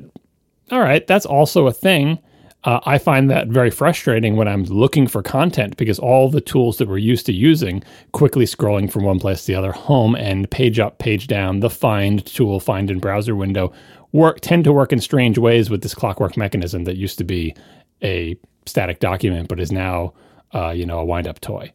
all 0.70 0.80
right, 0.80 1.06
that's 1.06 1.26
also 1.26 1.66
a 1.66 1.72
thing. 1.72 2.18
Uh, 2.64 2.80
I 2.86 2.96
find 2.96 3.30
that 3.30 3.48
very 3.48 3.70
frustrating 3.70 4.36
when 4.36 4.48
I'm 4.48 4.64
looking 4.64 5.06
for 5.06 5.22
content 5.22 5.76
because 5.76 5.98
all 5.98 6.30
the 6.30 6.40
tools 6.40 6.78
that 6.78 6.88
we're 6.88 6.96
used 6.96 7.26
to 7.26 7.32
using, 7.32 7.82
quickly 8.12 8.46
scrolling 8.46 8.90
from 8.90 9.04
one 9.04 9.18
place 9.18 9.42
to 9.44 9.52
the 9.52 9.54
other, 9.54 9.72
home 9.72 10.14
and 10.14 10.50
page 10.50 10.78
up, 10.78 10.98
page 10.98 11.26
down, 11.26 11.60
the 11.60 11.68
find 11.68 12.24
tool, 12.24 12.60
find 12.60 12.90
in 12.90 13.00
browser 13.00 13.36
window, 13.36 13.70
work 14.12 14.40
tend 14.40 14.64
to 14.64 14.72
work 14.72 14.92
in 14.92 15.00
strange 15.00 15.36
ways 15.36 15.68
with 15.68 15.82
this 15.82 15.94
clockwork 15.94 16.38
mechanism 16.38 16.84
that 16.84 16.96
used 16.96 17.18
to 17.18 17.24
be 17.24 17.54
a 18.02 18.34
static 18.64 18.98
document 18.98 19.48
but 19.48 19.60
is 19.60 19.70
now, 19.70 20.14
uh, 20.54 20.70
you 20.70 20.86
know, 20.86 20.98
a 20.98 21.04
wind 21.04 21.28
up 21.28 21.40
toy. 21.40 21.70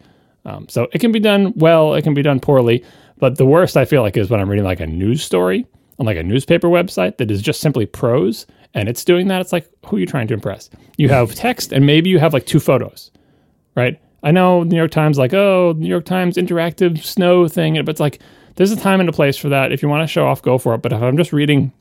Um, 0.49 0.67
so 0.67 0.87
it 0.93 0.99
can 0.99 1.11
be 1.11 1.19
done 1.19 1.53
well, 1.55 1.93
it 1.93 2.01
can 2.01 2.13
be 2.13 2.21
done 2.21 2.39
poorly, 2.39 2.83
but 3.17 3.37
the 3.37 3.45
worst 3.45 3.77
I 3.77 3.85
feel 3.85 4.01
like 4.01 4.17
is 4.17 4.29
when 4.29 4.39
I'm 4.39 4.49
reading 4.49 4.65
like 4.65 4.79
a 4.79 4.87
news 4.87 5.23
story 5.23 5.65
on 5.99 6.05
like 6.05 6.17
a 6.17 6.23
newspaper 6.23 6.67
website 6.67 7.17
that 7.17 7.29
is 7.29 7.41
just 7.41 7.59
simply 7.59 7.85
prose 7.85 8.47
and 8.73 8.87
it's 8.87 9.03
doing 9.03 9.27
that, 9.27 9.41
it's 9.41 9.51
like, 9.51 9.69
who 9.85 9.97
are 9.97 9.99
you 9.99 10.05
trying 10.05 10.27
to 10.27 10.33
impress? 10.33 10.69
You 10.97 11.09
have 11.09 11.33
text 11.35 11.71
and 11.71 11.85
maybe 11.85 12.09
you 12.09 12.19
have 12.19 12.33
like 12.33 12.45
two 12.45 12.59
photos, 12.59 13.11
right? 13.75 13.99
I 14.21 14.31
know 14.31 14.63
New 14.63 14.75
York 14.75 14.91
Times, 14.91 15.17
like, 15.17 15.33
oh, 15.33 15.73
New 15.77 15.87
York 15.87 16.05
Times 16.05 16.35
interactive 16.35 17.03
snow 17.03 17.47
thing, 17.47 17.75
but 17.75 17.89
it's 17.89 17.99
like, 17.99 18.19
there's 18.55 18.71
a 18.71 18.75
time 18.75 18.99
and 18.99 19.07
a 19.07 19.13
place 19.13 19.37
for 19.37 19.49
that. 19.49 19.71
If 19.71 19.81
you 19.81 19.87
want 19.89 20.03
to 20.03 20.07
show 20.07 20.27
off, 20.27 20.41
go 20.41 20.57
for 20.57 20.75
it. 20.75 20.81
But 20.81 20.91
if 20.91 21.01
I'm 21.01 21.15
just 21.15 21.31
reading 21.31 21.71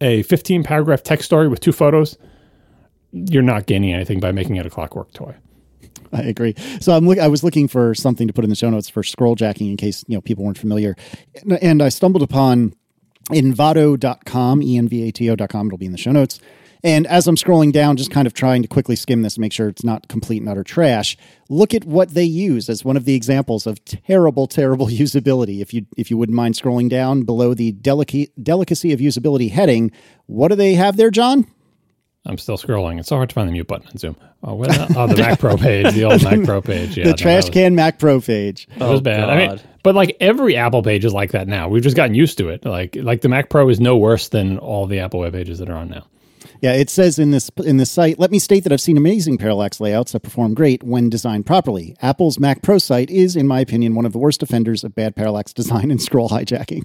a 0.00 0.22
15 0.22 0.62
paragraph 0.62 1.02
text 1.02 1.26
story 1.26 1.48
with 1.48 1.60
two 1.60 1.72
photos, 1.72 2.16
you're 3.12 3.42
not 3.42 3.66
gaining 3.66 3.92
anything 3.92 4.20
by 4.20 4.30
making 4.30 4.56
it 4.56 4.66
a 4.66 4.70
clockwork 4.70 5.12
toy. 5.12 5.34
I 6.12 6.22
agree. 6.22 6.54
So 6.80 6.92
I'm 6.92 7.06
look, 7.06 7.18
I 7.18 7.28
was 7.28 7.42
looking 7.42 7.68
for 7.68 7.94
something 7.94 8.26
to 8.26 8.32
put 8.32 8.44
in 8.44 8.50
the 8.50 8.56
show 8.56 8.70
notes 8.70 8.88
for 8.88 9.02
scroll 9.02 9.34
jacking 9.34 9.70
in 9.70 9.76
case 9.76 10.04
you 10.06 10.16
know 10.16 10.20
people 10.20 10.44
weren't 10.44 10.58
familiar, 10.58 10.96
and, 11.60 11.82
I 11.82 11.88
stumbled 11.88 12.22
upon 12.22 12.74
envato.com, 13.30 14.60
envato.com. 14.60 15.66
It'll 15.66 15.78
be 15.78 15.86
in 15.86 15.92
the 15.92 15.98
show 15.98 16.12
notes. 16.12 16.40
And 16.84 17.06
as 17.06 17.26
I'm 17.26 17.36
scrolling 17.36 17.72
down, 17.72 17.96
just 17.96 18.10
kind 18.10 18.26
of 18.26 18.34
trying 18.34 18.60
to 18.60 18.68
quickly 18.68 18.94
skim 18.94 19.22
this 19.22 19.38
make 19.38 19.54
sure 19.54 19.68
it's 19.68 19.84
not 19.84 20.06
complete 20.08 20.42
and 20.42 20.50
utter 20.50 20.62
trash, 20.62 21.16
look 21.48 21.72
at 21.72 21.86
what 21.86 22.10
they 22.10 22.24
use 22.24 22.68
as 22.68 22.84
one 22.84 22.98
of 22.98 23.06
the 23.06 23.14
examples 23.14 23.66
of 23.66 23.82
terrible, 23.86 24.46
terrible 24.46 24.86
usability. 24.88 25.60
If 25.60 25.72
you 25.72 25.86
if 25.96 26.10
you 26.10 26.18
wouldn't 26.18 26.36
mind 26.36 26.54
scrolling 26.54 26.90
down 26.90 27.22
below 27.22 27.54
the 27.54 27.72
delicacy 27.72 28.30
delicacy 28.40 28.92
of 28.92 29.00
usability 29.00 29.50
heading, 29.50 29.90
what 30.26 30.48
do 30.48 30.56
they 30.56 30.74
have 30.74 30.96
there, 30.96 31.10
John? 31.10 31.46
I'm 32.26 32.38
still 32.38 32.56
scrolling. 32.56 32.98
It's 32.98 33.08
so 33.08 33.16
hard 33.16 33.28
to 33.28 33.34
find 33.34 33.48
the 33.48 33.52
mute 33.52 33.66
button 33.66 33.88
in 33.92 33.98
Zoom. 33.98 34.16
Oh, 34.42 34.54
what, 34.54 34.70
uh, 34.70 34.86
oh 34.96 35.06
the 35.06 35.16
Mac 35.16 35.38
Pro 35.38 35.56
page, 35.58 35.92
the 35.94 36.04
old 36.04 36.22
Mac 36.22 36.42
Pro 36.44 36.62
page. 36.62 36.96
Yeah, 36.96 37.04
the 37.04 37.14
trash 37.14 37.44
was, 37.44 37.50
can 37.50 37.74
Mac 37.74 37.98
Pro 37.98 38.20
page. 38.20 38.66
That 38.78 38.88
was 38.88 39.00
oh, 39.00 39.02
bad. 39.02 39.20
God. 39.20 39.30
I 39.30 39.48
mean, 39.48 39.60
but 39.82 39.94
like 39.94 40.16
every 40.20 40.56
Apple 40.56 40.82
page 40.82 41.04
is 41.04 41.12
like 41.12 41.32
that 41.32 41.48
now. 41.48 41.68
We've 41.68 41.82
just 41.82 41.96
gotten 41.96 42.14
used 42.14 42.38
to 42.38 42.48
it. 42.48 42.64
Like 42.64 42.96
like 42.96 43.20
the 43.20 43.28
Mac 43.28 43.50
Pro 43.50 43.68
is 43.68 43.78
no 43.78 43.98
worse 43.98 44.28
than 44.28 44.58
all 44.58 44.86
the 44.86 45.00
Apple 45.00 45.20
web 45.20 45.34
pages 45.34 45.58
that 45.58 45.68
are 45.68 45.76
on 45.76 45.90
now. 45.90 46.06
Yeah, 46.60 46.72
it 46.72 46.88
says 46.88 47.18
in 47.18 47.30
this 47.30 47.50
in 47.62 47.76
this 47.76 47.90
site. 47.90 48.18
Let 48.18 48.30
me 48.30 48.38
state 48.38 48.64
that 48.64 48.72
I've 48.72 48.80
seen 48.80 48.96
amazing 48.96 49.36
parallax 49.36 49.80
layouts 49.80 50.12
that 50.12 50.20
perform 50.20 50.54
great 50.54 50.82
when 50.82 51.10
designed 51.10 51.44
properly. 51.44 51.94
Apple's 52.00 52.38
Mac 52.38 52.62
Pro 52.62 52.78
site 52.78 53.10
is, 53.10 53.36
in 53.36 53.46
my 53.46 53.60
opinion, 53.60 53.94
one 53.94 54.06
of 54.06 54.12
the 54.12 54.18
worst 54.18 54.42
offenders 54.42 54.82
of 54.82 54.94
bad 54.94 55.14
parallax 55.14 55.52
design 55.52 55.90
and 55.90 56.00
scroll 56.00 56.30
hijacking. 56.30 56.84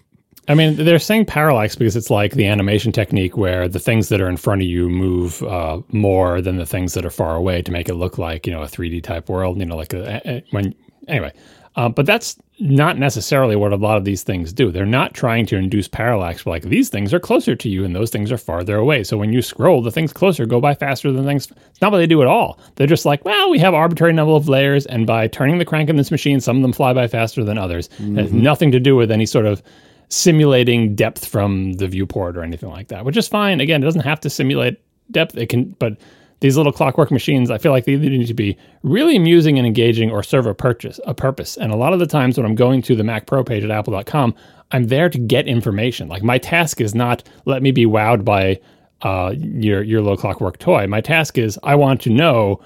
I 0.50 0.56
mean, 0.56 0.76
they're 0.78 0.98
saying 0.98 1.26
parallax 1.26 1.76
because 1.76 1.96
it's 1.96 2.10
like 2.10 2.34
the 2.34 2.48
animation 2.48 2.92
technique 2.92 3.38
where 3.38 3.68
the 3.68 3.80
things 3.80 4.10
that 4.10 4.20
are 4.20 4.28
in 4.28 4.36
front 4.36 4.62
of 4.62 4.68
you 4.68 4.90
move 4.90 5.44
uh, 5.44 5.80
more 5.90 6.42
than 6.42 6.58
the 6.58 6.66
things 6.66 6.96
that 6.96 7.06
are 7.06 7.12
far 7.12 7.36
away 7.36 7.62
to 7.62 7.72
make 7.72 7.88
it 7.88 7.94
look 7.94 8.18
like 8.18 8.48
you 8.48 8.52
know 8.52 8.64
a 8.64 8.68
3D 8.68 9.04
type 9.04 9.30
world. 9.30 9.60
You 9.60 9.66
know, 9.68 9.78
like 9.78 9.94
a, 9.94 10.22
a, 10.26 10.44
when 10.50 10.74
anyway. 11.08 11.32
Uh, 11.76 11.88
but 11.88 12.08
that's 12.08 12.36
not 12.60 12.98
necessarily 12.98 13.56
what 13.56 13.72
a 13.72 13.78
lot 13.78 13.96
of 13.96 14.04
these 14.04 14.24
things 14.24 14.52
do. 14.52 14.72
They're 14.72 14.86
not 14.86 15.14
trying 15.14 15.46
to 15.46 15.56
induce 15.56 15.88
parallax. 15.88 16.46
Like 16.46 16.64
these 16.64 16.90
things 16.90 17.14
are 17.14 17.20
closer 17.20 17.56
to 17.56 17.70
you 17.70 17.86
and 17.86 17.96
those 17.96 18.10
things 18.10 18.32
are 18.32 18.38
farther 18.38 18.76
away. 18.76 19.04
So 19.04 19.18
when 19.18 19.32
you 19.32 19.42
scroll, 19.42 19.82
the 19.82 19.92
things 19.92 20.12
closer 20.12 20.46
go 20.46 20.60
by 20.60 20.74
faster 20.74 21.12
than 21.12 21.26
things. 21.26 21.50
It's 21.70 21.80
not 21.80 21.92
what 21.92 22.00
they 22.00 22.08
do 22.08 22.22
at 22.22 22.28
all. 22.28 22.60
They're 22.76 22.88
just 22.88 23.06
like, 23.06 23.24
well, 23.24 23.50
we 23.50 23.60
have 23.60 23.74
arbitrary 23.76 24.14
number 24.14 24.34
of 24.34 24.50
layers, 24.50 24.88
and 24.88 25.06
by 25.06 25.28
turning 25.28 25.60
the 25.60 25.64
crank 25.64 25.90
in 25.90 25.96
this 25.96 26.12
machine, 26.12 26.42
some 26.42 26.58
of 26.58 26.64
them 26.64 26.74
fly 26.74 26.92
by 26.92 27.08
faster 27.08 27.44
than 27.44 27.58
others. 27.58 27.88
Mm-hmm. 27.90 28.18
It 28.18 28.22
has 28.24 28.34
nothing 28.34 28.72
to 28.72 28.80
do 28.80 28.96
with 28.96 29.12
any 29.12 29.28
sort 29.28 29.46
of 29.46 29.62
simulating 30.10 30.96
depth 30.96 31.26
from 31.26 31.74
the 31.74 31.88
viewport 31.88 32.36
or 32.36 32.44
anything 32.44 32.70
like 32.70 32.88
that, 32.90 33.06
which 33.06 33.18
is 33.18 33.28
fine. 33.28 33.62
Again, 33.62 33.82
it 33.82 33.86
doesn't 33.86 34.02
have 34.02 34.20
to 34.22 34.30
simulate 34.30 34.80
depth. 35.12 35.38
It 35.38 35.48
can, 35.48 35.76
but 35.80 35.98
these 36.42 36.58
little 36.58 36.72
clockwork 36.72 37.12
machines, 37.12 37.52
I 37.52 37.58
feel 37.58 37.72
like 37.72 37.86
they 37.86 37.96
need 37.98 38.28
to 38.28 38.34
be 38.34 38.58
really 38.84 39.16
amusing 39.16 39.58
and 39.58 39.68
engaging 39.68 40.10
or 40.10 40.24
serve 40.24 40.46
a 40.46 40.56
purchase, 40.56 41.00
a 41.06 41.14
purpose. 41.14 41.58
And 41.58 41.72
a 41.72 41.76
lot 41.76 41.94
of 41.94 42.00
the 42.00 42.08
times 42.08 42.38
when 42.38 42.46
I'm 42.46 42.56
going 42.56 42.82
to 42.84 42.96
the 42.96 43.04
Mac 43.04 43.26
Pro 43.26 43.44
page 43.44 43.64
at 43.64 43.72
apple.com, 43.72 44.34
I'm 44.72 44.86
there 44.86 45.10
to 45.10 45.18
get 45.18 45.48
information. 45.48 46.08
Like 46.08 46.24
my 46.24 46.38
task 46.38 46.80
is 46.80 46.96
not 46.96 47.24
let 47.46 47.62
me 47.62 47.72
be 47.72 47.86
wowed 47.86 48.24
by 48.24 48.60
uh, 49.02 49.34
your 49.38 49.82
your 49.82 50.02
little 50.02 50.18
clockwork 50.18 50.60
toy. 50.60 50.88
My 50.88 51.02
task 51.02 51.38
is 51.38 51.60
I 51.64 51.76
want 51.76 52.02
to 52.02 52.10
know 52.10 52.62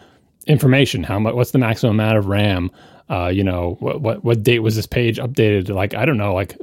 information. 0.47 1.03
How 1.03 1.19
much? 1.19 1.35
What's 1.35 1.51
the 1.51 1.59
maximum 1.59 1.99
amount 1.99 2.17
of 2.17 2.27
RAM? 2.27 2.71
Uh, 3.09 3.27
you 3.27 3.43
know, 3.43 3.77
what, 3.79 4.01
what, 4.01 4.23
what 4.23 4.43
date 4.43 4.59
was 4.59 4.75
this 4.75 4.87
page 4.87 5.17
updated? 5.17 5.69
Like, 5.69 5.93
I 5.93 6.05
don't 6.05 6.17
know. 6.17 6.33
Like, 6.33 6.57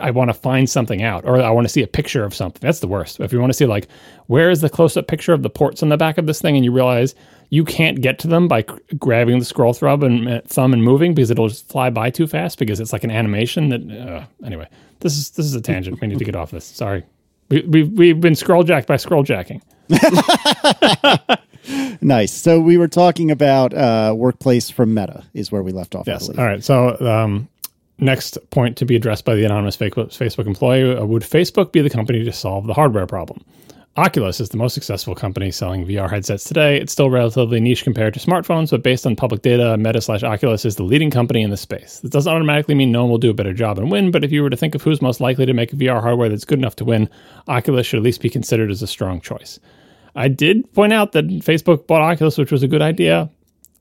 I 0.00 0.10
want 0.10 0.30
to 0.30 0.34
find 0.34 0.68
something 0.68 1.02
out, 1.02 1.24
or 1.24 1.40
I 1.40 1.50
want 1.50 1.66
to 1.66 1.68
see 1.68 1.82
a 1.82 1.86
picture 1.86 2.24
of 2.24 2.34
something. 2.34 2.60
That's 2.60 2.80
the 2.80 2.88
worst. 2.88 3.20
If 3.20 3.32
you 3.32 3.40
want 3.40 3.50
to 3.50 3.56
see 3.56 3.66
like, 3.66 3.88
where 4.26 4.50
is 4.50 4.60
the 4.60 4.70
close-up 4.70 5.06
picture 5.06 5.32
of 5.32 5.42
the 5.42 5.50
ports 5.50 5.82
on 5.82 5.90
the 5.90 5.96
back 5.96 6.16
of 6.16 6.26
this 6.26 6.40
thing, 6.40 6.56
and 6.56 6.64
you 6.64 6.72
realize 6.72 7.14
you 7.50 7.64
can't 7.64 8.00
get 8.00 8.18
to 8.20 8.28
them 8.28 8.48
by 8.48 8.62
grabbing 8.98 9.38
the 9.38 9.44
scroll 9.44 9.74
thumb 9.74 10.02
and 10.02 10.28
uh, 10.28 10.40
thumb 10.46 10.72
and 10.72 10.82
moving 10.82 11.14
because 11.14 11.30
it'll 11.30 11.48
just 11.48 11.68
fly 11.68 11.90
by 11.90 12.10
too 12.10 12.26
fast 12.26 12.58
because 12.58 12.80
it's 12.80 12.92
like 12.92 13.04
an 13.04 13.10
animation 13.10 13.68
that. 13.68 13.82
Uh, 13.90 14.24
anyway, 14.44 14.68
this 15.00 15.16
is 15.16 15.30
this 15.30 15.46
is 15.46 15.54
a 15.54 15.60
tangent. 15.60 16.00
we 16.00 16.08
need 16.08 16.18
to 16.18 16.24
get 16.24 16.34
off 16.34 16.50
this. 16.50 16.64
Sorry, 16.64 17.04
we, 17.50 17.60
we've 17.62 17.92
we've 17.92 18.20
been 18.20 18.34
scroll 18.34 18.64
jacked 18.64 18.88
by 18.88 18.96
scroll 18.96 19.22
jacking. 19.22 19.62
nice. 22.00 22.32
So 22.32 22.60
we 22.60 22.76
were 22.78 22.88
talking 22.88 23.30
about 23.30 23.74
uh, 23.74 24.14
workplace 24.16 24.70
from 24.70 24.94
Meta 24.94 25.24
is 25.34 25.50
where 25.50 25.62
we 25.62 25.72
left 25.72 25.94
off. 25.94 26.06
Yes. 26.06 26.28
All 26.28 26.44
right. 26.44 26.62
So 26.62 26.98
um, 27.00 27.48
next 27.98 28.38
point 28.50 28.76
to 28.78 28.84
be 28.84 28.96
addressed 28.96 29.24
by 29.24 29.34
the 29.34 29.44
anonymous 29.44 29.76
Facebook 29.76 30.46
employee: 30.46 30.96
uh, 30.96 31.04
Would 31.04 31.22
Facebook 31.22 31.72
be 31.72 31.80
the 31.80 31.90
company 31.90 32.24
to 32.24 32.32
solve 32.32 32.66
the 32.66 32.74
hardware 32.74 33.06
problem? 33.06 33.44
Oculus 33.96 34.40
is 34.40 34.48
the 34.48 34.56
most 34.56 34.74
successful 34.74 35.14
company 35.14 35.52
selling 35.52 35.86
VR 35.86 36.10
headsets 36.10 36.42
today. 36.42 36.80
It's 36.80 36.92
still 36.92 37.10
relatively 37.10 37.60
niche 37.60 37.84
compared 37.84 38.12
to 38.14 38.20
smartphones, 38.20 38.72
but 38.72 38.82
based 38.82 39.06
on 39.06 39.14
public 39.14 39.42
data, 39.42 39.76
Meta 39.76 40.00
slash 40.00 40.24
Oculus 40.24 40.64
is 40.64 40.74
the 40.74 40.82
leading 40.82 41.12
company 41.12 41.42
in 41.42 41.50
the 41.50 41.56
space. 41.56 42.00
This 42.00 42.10
doesn't 42.10 42.32
automatically 42.32 42.74
mean 42.74 42.90
no 42.90 43.02
one 43.02 43.10
will 43.10 43.18
do 43.18 43.30
a 43.30 43.34
better 43.34 43.52
job 43.52 43.78
and 43.78 43.92
win, 43.92 44.10
but 44.10 44.24
if 44.24 44.32
you 44.32 44.42
were 44.42 44.50
to 44.50 44.56
think 44.56 44.74
of 44.74 44.82
who's 44.82 45.00
most 45.00 45.20
likely 45.20 45.46
to 45.46 45.52
make 45.52 45.72
a 45.72 45.76
VR 45.76 46.00
hardware 46.00 46.28
that's 46.28 46.44
good 46.44 46.58
enough 46.58 46.74
to 46.76 46.84
win, 46.84 47.08
Oculus 47.46 47.86
should 47.86 47.98
at 47.98 48.02
least 48.02 48.20
be 48.20 48.28
considered 48.28 48.72
as 48.72 48.82
a 48.82 48.88
strong 48.88 49.20
choice. 49.20 49.60
I 50.14 50.28
did 50.28 50.72
point 50.74 50.92
out 50.92 51.12
that 51.12 51.26
Facebook 51.26 51.86
bought 51.86 52.02
Oculus, 52.02 52.38
which 52.38 52.52
was 52.52 52.62
a 52.62 52.68
good 52.68 52.82
idea. 52.82 53.28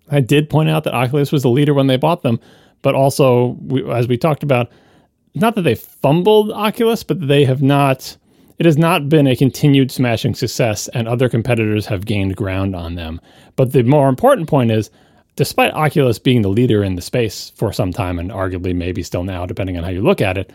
I 0.10 0.20
did 0.20 0.50
point 0.50 0.70
out 0.70 0.84
that 0.84 0.94
Oculus 0.94 1.32
was 1.32 1.44
the 1.44 1.50
leader 1.50 1.74
when 1.74 1.88
they 1.88 1.98
bought 1.98 2.24
them, 2.24 2.40
but 2.82 2.96
also, 2.96 3.58
we, 3.62 3.90
as 3.92 4.08
we 4.08 4.18
talked 4.18 4.44
about, 4.44 4.70
not 5.36 5.56
that 5.56 5.62
they 5.62 5.76
fumbled 5.76 6.52
Oculus, 6.52 7.04
but 7.04 7.28
they 7.28 7.46
have 7.46 7.62
not. 7.62 8.18
It 8.60 8.66
has 8.66 8.78
not 8.78 9.10
been 9.10 9.26
a 9.26 9.36
continued 9.36 9.92
smashing 9.92 10.36
success, 10.36 10.88
and 10.90 11.08
other 11.08 11.28
competitors 11.28 11.86
have 11.88 12.06
gained 12.06 12.36
ground 12.36 12.76
on 12.76 12.96
them. 12.96 13.20
But 13.56 13.74
the 13.74 13.84
more 13.84 14.10
important 14.10 14.48
point 14.48 14.72
is, 14.72 14.92
despite 15.36 15.74
Oculus 15.74 16.20
being 16.20 16.44
the 16.44 16.50
leader 16.50 16.84
in 16.84 16.96
the 16.96 17.02
space 17.02 17.52
for 17.56 17.74
some 17.74 17.92
time, 17.92 18.20
and 18.20 18.30
arguably 18.30 18.76
maybe 18.76 19.02
still 19.02 19.24
now, 19.24 19.46
depending 19.46 19.78
on 19.78 19.84
how 19.84 19.90
you 19.90 20.02
look 20.02 20.22
at 20.22 20.38
it, 20.38 20.52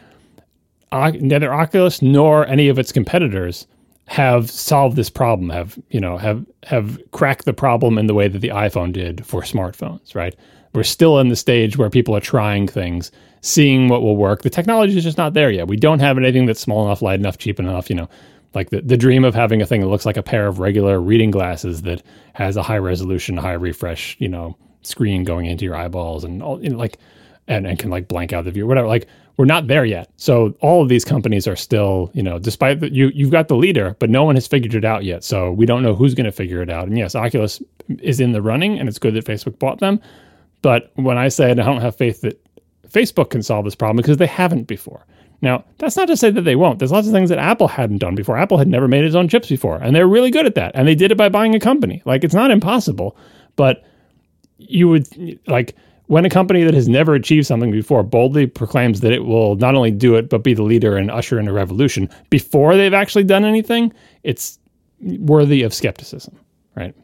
neither 0.92 1.52
Oculus 1.52 2.00
nor 2.00 2.46
any 2.46 2.68
of 2.68 2.78
its 2.78 2.92
competitors 2.92 3.66
have 4.08 4.50
solved 4.50 4.96
this 4.96 5.10
problem, 5.10 5.50
have 5.50 5.78
you 5.90 6.00
know, 6.00 6.16
have 6.16 6.44
have 6.64 6.98
cracked 7.10 7.44
the 7.44 7.52
problem 7.52 7.98
in 7.98 8.06
the 8.06 8.14
way 8.14 8.26
that 8.26 8.38
the 8.38 8.48
iPhone 8.48 8.90
did 8.90 9.24
for 9.24 9.42
smartphones, 9.42 10.14
right? 10.14 10.34
We're 10.72 10.82
still 10.82 11.18
in 11.18 11.28
the 11.28 11.36
stage 11.36 11.76
where 11.76 11.90
people 11.90 12.16
are 12.16 12.20
trying 12.20 12.68
things, 12.68 13.12
seeing 13.42 13.88
what 13.88 14.00
will 14.02 14.16
work. 14.16 14.42
The 14.42 14.50
technology 14.50 14.96
is 14.96 15.04
just 15.04 15.18
not 15.18 15.34
there 15.34 15.50
yet. 15.50 15.68
We 15.68 15.76
don't 15.76 15.98
have 15.98 16.16
anything 16.16 16.46
that's 16.46 16.60
small 16.60 16.86
enough, 16.86 17.02
light 17.02 17.20
enough, 17.20 17.36
cheap 17.36 17.60
enough, 17.60 17.90
you 17.90 17.96
know, 17.96 18.08
like 18.54 18.70
the, 18.70 18.80
the 18.80 18.96
dream 18.96 19.24
of 19.24 19.34
having 19.34 19.60
a 19.60 19.66
thing 19.66 19.82
that 19.82 19.88
looks 19.88 20.06
like 20.06 20.16
a 20.16 20.22
pair 20.22 20.46
of 20.46 20.58
regular 20.58 21.00
reading 21.00 21.30
glasses 21.30 21.82
that 21.82 22.02
has 22.32 22.56
a 22.56 22.62
high 22.62 22.78
resolution, 22.78 23.36
high 23.36 23.52
refresh, 23.52 24.16
you 24.18 24.28
know, 24.28 24.56
screen 24.82 25.22
going 25.22 25.44
into 25.44 25.66
your 25.66 25.76
eyeballs 25.76 26.24
and 26.24 26.42
all 26.42 26.62
you 26.62 26.70
know, 26.70 26.78
like 26.78 26.98
and, 27.46 27.66
and 27.66 27.78
can 27.78 27.90
like 27.90 28.08
blank 28.08 28.32
out 28.32 28.46
the 28.46 28.50
view, 28.50 28.66
whatever. 28.66 28.88
Like 28.88 29.06
we're 29.38 29.44
not 29.44 29.68
there 29.68 29.84
yet. 29.84 30.10
So 30.16 30.52
all 30.60 30.82
of 30.82 30.88
these 30.88 31.04
companies 31.04 31.46
are 31.46 31.56
still, 31.56 32.10
you 32.12 32.22
know, 32.22 32.38
despite 32.40 32.80
that 32.80 32.92
you 32.92 33.10
you've 33.14 33.30
got 33.30 33.46
the 33.46 33.56
leader, 33.56 33.96
but 34.00 34.10
no 34.10 34.24
one 34.24 34.34
has 34.34 34.48
figured 34.48 34.74
it 34.74 34.84
out 34.84 35.04
yet. 35.04 35.22
So 35.24 35.52
we 35.52 35.64
don't 35.64 35.82
know 35.82 35.94
who's 35.94 36.14
going 36.14 36.26
to 36.26 36.32
figure 36.32 36.60
it 36.60 36.68
out. 36.68 36.88
And 36.88 36.98
yes, 36.98 37.14
Oculus 37.14 37.62
is 38.02 38.20
in 38.20 38.32
the 38.32 38.42
running, 38.42 38.78
and 38.78 38.88
it's 38.88 38.98
good 38.98 39.14
that 39.14 39.24
Facebook 39.24 39.58
bought 39.58 39.78
them. 39.78 40.00
But 40.60 40.90
when 40.96 41.16
I 41.16 41.28
say 41.28 41.52
I 41.52 41.54
don't 41.54 41.80
have 41.80 41.96
faith 41.96 42.20
that 42.22 42.44
Facebook 42.88 43.30
can 43.30 43.42
solve 43.42 43.64
this 43.64 43.76
problem 43.76 43.96
because 43.96 44.16
they 44.16 44.26
haven't 44.26 44.64
before. 44.64 45.04
Now, 45.40 45.64
that's 45.78 45.96
not 45.96 46.08
to 46.08 46.16
say 46.16 46.30
that 46.30 46.42
they 46.42 46.56
won't. 46.56 46.80
There's 46.80 46.90
lots 46.90 47.06
of 47.06 47.12
things 47.12 47.30
that 47.30 47.38
Apple 47.38 47.68
hadn't 47.68 47.98
done 47.98 48.16
before. 48.16 48.36
Apple 48.36 48.58
had 48.58 48.66
never 48.66 48.88
made 48.88 49.04
its 49.04 49.14
own 49.14 49.28
chips 49.28 49.48
before, 49.48 49.76
and 49.76 49.94
they're 49.94 50.08
really 50.08 50.32
good 50.32 50.46
at 50.46 50.56
that. 50.56 50.72
And 50.74 50.88
they 50.88 50.96
did 50.96 51.12
it 51.12 51.16
by 51.16 51.28
buying 51.28 51.54
a 51.54 51.60
company. 51.60 52.02
Like 52.04 52.24
it's 52.24 52.34
not 52.34 52.50
impossible, 52.50 53.16
but 53.54 53.84
you 54.56 54.88
would 54.88 55.06
like 55.46 55.76
when 56.08 56.24
a 56.24 56.30
company 56.30 56.64
that 56.64 56.74
has 56.74 56.88
never 56.88 57.14
achieved 57.14 57.46
something 57.46 57.70
before 57.70 58.02
boldly 58.02 58.46
proclaims 58.46 59.00
that 59.00 59.12
it 59.12 59.24
will 59.24 59.56
not 59.56 59.74
only 59.74 59.90
do 59.90 60.16
it 60.16 60.28
but 60.28 60.42
be 60.42 60.54
the 60.54 60.62
leader 60.62 60.96
and 60.96 61.10
usher 61.10 61.38
in 61.38 61.46
a 61.46 61.52
revolution 61.52 62.08
before 62.30 62.76
they've 62.76 62.94
actually 62.94 63.24
done 63.24 63.44
anything, 63.44 63.92
it's 64.24 64.58
worthy 65.00 65.62
of 65.62 65.72
skepticism, 65.72 66.38
right? 66.74 66.94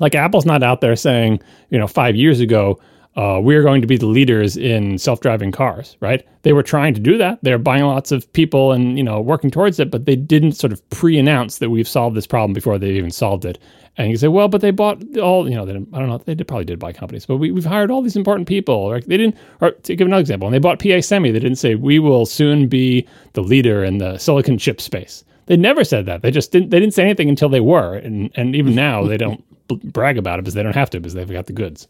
Like 0.00 0.14
Apple's 0.14 0.46
not 0.46 0.62
out 0.62 0.80
there 0.80 0.96
saying, 0.96 1.40
you 1.70 1.78
know, 1.78 1.86
five 1.86 2.16
years 2.16 2.40
ago, 2.40 2.80
uh, 3.16 3.38
we're 3.42 3.62
going 3.62 3.82
to 3.82 3.86
be 3.86 3.98
the 3.98 4.06
leaders 4.06 4.56
in 4.56 4.96
self-driving 4.96 5.52
cars, 5.52 5.98
right? 6.00 6.26
They 6.42 6.54
were 6.54 6.62
trying 6.62 6.94
to 6.94 7.00
do 7.00 7.18
that. 7.18 7.38
They're 7.42 7.58
buying 7.58 7.84
lots 7.84 8.10
of 8.10 8.30
people 8.32 8.72
and 8.72 8.96
you 8.96 9.04
know 9.04 9.20
working 9.20 9.50
towards 9.50 9.78
it, 9.78 9.90
but 9.90 10.06
they 10.06 10.16
didn't 10.16 10.52
sort 10.52 10.72
of 10.72 10.88
pre-announce 10.90 11.58
that 11.58 11.68
we've 11.68 11.88
solved 11.88 12.16
this 12.16 12.26
problem 12.26 12.54
before 12.54 12.78
they 12.78 12.92
even 12.92 13.10
solved 13.10 13.44
it. 13.44 13.58
And 13.98 14.10
you 14.10 14.16
say, 14.16 14.28
well, 14.28 14.48
but 14.48 14.62
they 14.62 14.70
bought 14.70 15.18
all, 15.18 15.48
you 15.48 15.54
know, 15.54 15.66
they 15.66 15.72
I 15.72 15.98
don't 15.98 16.08
know, 16.08 16.18
they 16.18 16.34
did, 16.34 16.48
probably 16.48 16.64
did 16.64 16.78
buy 16.78 16.92
companies, 16.92 17.26
but 17.26 17.36
we, 17.36 17.50
we've 17.50 17.64
hired 17.64 17.90
all 17.90 18.00
these 18.00 18.16
important 18.16 18.48
people. 18.48 18.90
Right? 18.90 19.06
They 19.06 19.18
didn't, 19.18 19.36
or 19.60 19.72
to 19.72 19.96
give 19.96 20.06
another 20.06 20.20
example, 20.20 20.46
when 20.46 20.52
they 20.52 20.58
bought 20.58 20.78
PA 20.78 21.00
Semi, 21.00 21.30
they 21.30 21.38
didn't 21.38 21.58
say 21.58 21.74
we 21.74 21.98
will 21.98 22.24
soon 22.24 22.68
be 22.68 23.06
the 23.34 23.42
leader 23.42 23.84
in 23.84 23.98
the 23.98 24.16
silicon 24.16 24.56
chip 24.56 24.80
space. 24.80 25.24
They 25.46 25.56
never 25.56 25.84
said 25.84 26.06
that. 26.06 26.22
They 26.22 26.30
just 26.30 26.52
didn't. 26.52 26.70
They 26.70 26.80
didn't 26.80 26.94
say 26.94 27.02
anything 27.02 27.28
until 27.28 27.48
they 27.48 27.60
were, 27.60 27.96
and 27.96 28.30
and 28.34 28.56
even 28.56 28.74
now 28.74 29.04
they 29.04 29.18
don't 29.18 29.44
brag 29.92 30.16
about 30.16 30.38
it 30.38 30.42
because 30.42 30.54
they 30.54 30.62
don't 30.62 30.74
have 30.74 30.90
to 30.90 31.00
because 31.00 31.14
they've 31.14 31.30
got 31.30 31.46
the 31.46 31.52
goods. 31.52 31.88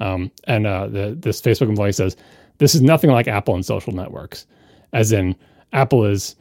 Um, 0.00 0.30
and 0.44 0.66
uh, 0.66 0.86
the, 0.88 1.16
this 1.18 1.40
Facebook 1.40 1.68
employee 1.68 1.92
says, 1.92 2.16
this 2.58 2.74
is 2.74 2.82
nothing 2.82 3.10
like 3.10 3.28
Apple 3.28 3.54
and 3.54 3.64
social 3.64 3.92
networks, 3.92 4.46
as 4.92 5.12
in 5.12 5.36
Apple 5.72 6.04
is, 6.06 6.36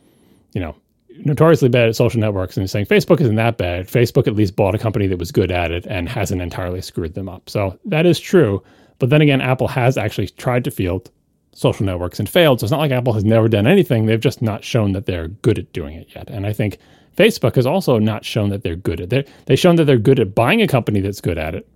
you 0.54 0.62
know, 0.62 0.75
notoriously 1.17 1.69
bad 1.69 1.89
at 1.89 1.95
social 1.95 2.19
networks 2.19 2.57
and 2.57 2.69
saying 2.69 2.85
Facebook 2.85 3.21
isn't 3.21 3.35
that 3.35 3.57
bad. 3.57 3.87
Facebook 3.87 4.27
at 4.27 4.35
least 4.35 4.55
bought 4.55 4.75
a 4.75 4.79
company 4.79 5.07
that 5.07 5.19
was 5.19 5.31
good 5.31 5.51
at 5.51 5.71
it 5.71 5.85
and 5.87 6.07
hasn't 6.07 6.41
entirely 6.41 6.81
screwed 6.81 7.13
them 7.13 7.29
up. 7.29 7.49
So 7.49 7.77
that 7.85 8.05
is 8.05 8.19
true. 8.19 8.63
But 8.99 9.09
then 9.09 9.21
again, 9.21 9.41
Apple 9.41 9.67
has 9.67 9.97
actually 9.97 10.27
tried 10.27 10.63
to 10.65 10.71
field 10.71 11.09
social 11.53 11.85
networks 11.85 12.19
and 12.19 12.29
failed. 12.29 12.59
So 12.59 12.65
it's 12.65 12.71
not 12.71 12.79
like 12.79 12.91
Apple 12.91 13.13
has 13.13 13.23
never 13.23 13.47
done 13.47 13.67
anything. 13.67 14.05
They've 14.05 14.19
just 14.19 14.41
not 14.41 14.63
shown 14.63 14.93
that 14.93 15.05
they're 15.05 15.27
good 15.27 15.59
at 15.59 15.73
doing 15.73 15.95
it 15.95 16.07
yet. 16.15 16.29
And 16.29 16.45
I 16.45 16.53
think 16.53 16.77
Facebook 17.17 17.55
has 17.55 17.65
also 17.65 17.97
not 17.99 18.23
shown 18.23 18.49
that 18.49 18.63
they're 18.63 18.75
good 18.75 19.01
at 19.01 19.11
it. 19.11 19.27
They've 19.45 19.59
shown 19.59 19.75
that 19.77 19.85
they're 19.85 19.97
good 19.97 20.19
at 20.19 20.35
buying 20.35 20.61
a 20.61 20.67
company 20.67 21.01
that's 21.01 21.21
good 21.21 21.37
at 21.37 21.55
it 21.55 21.67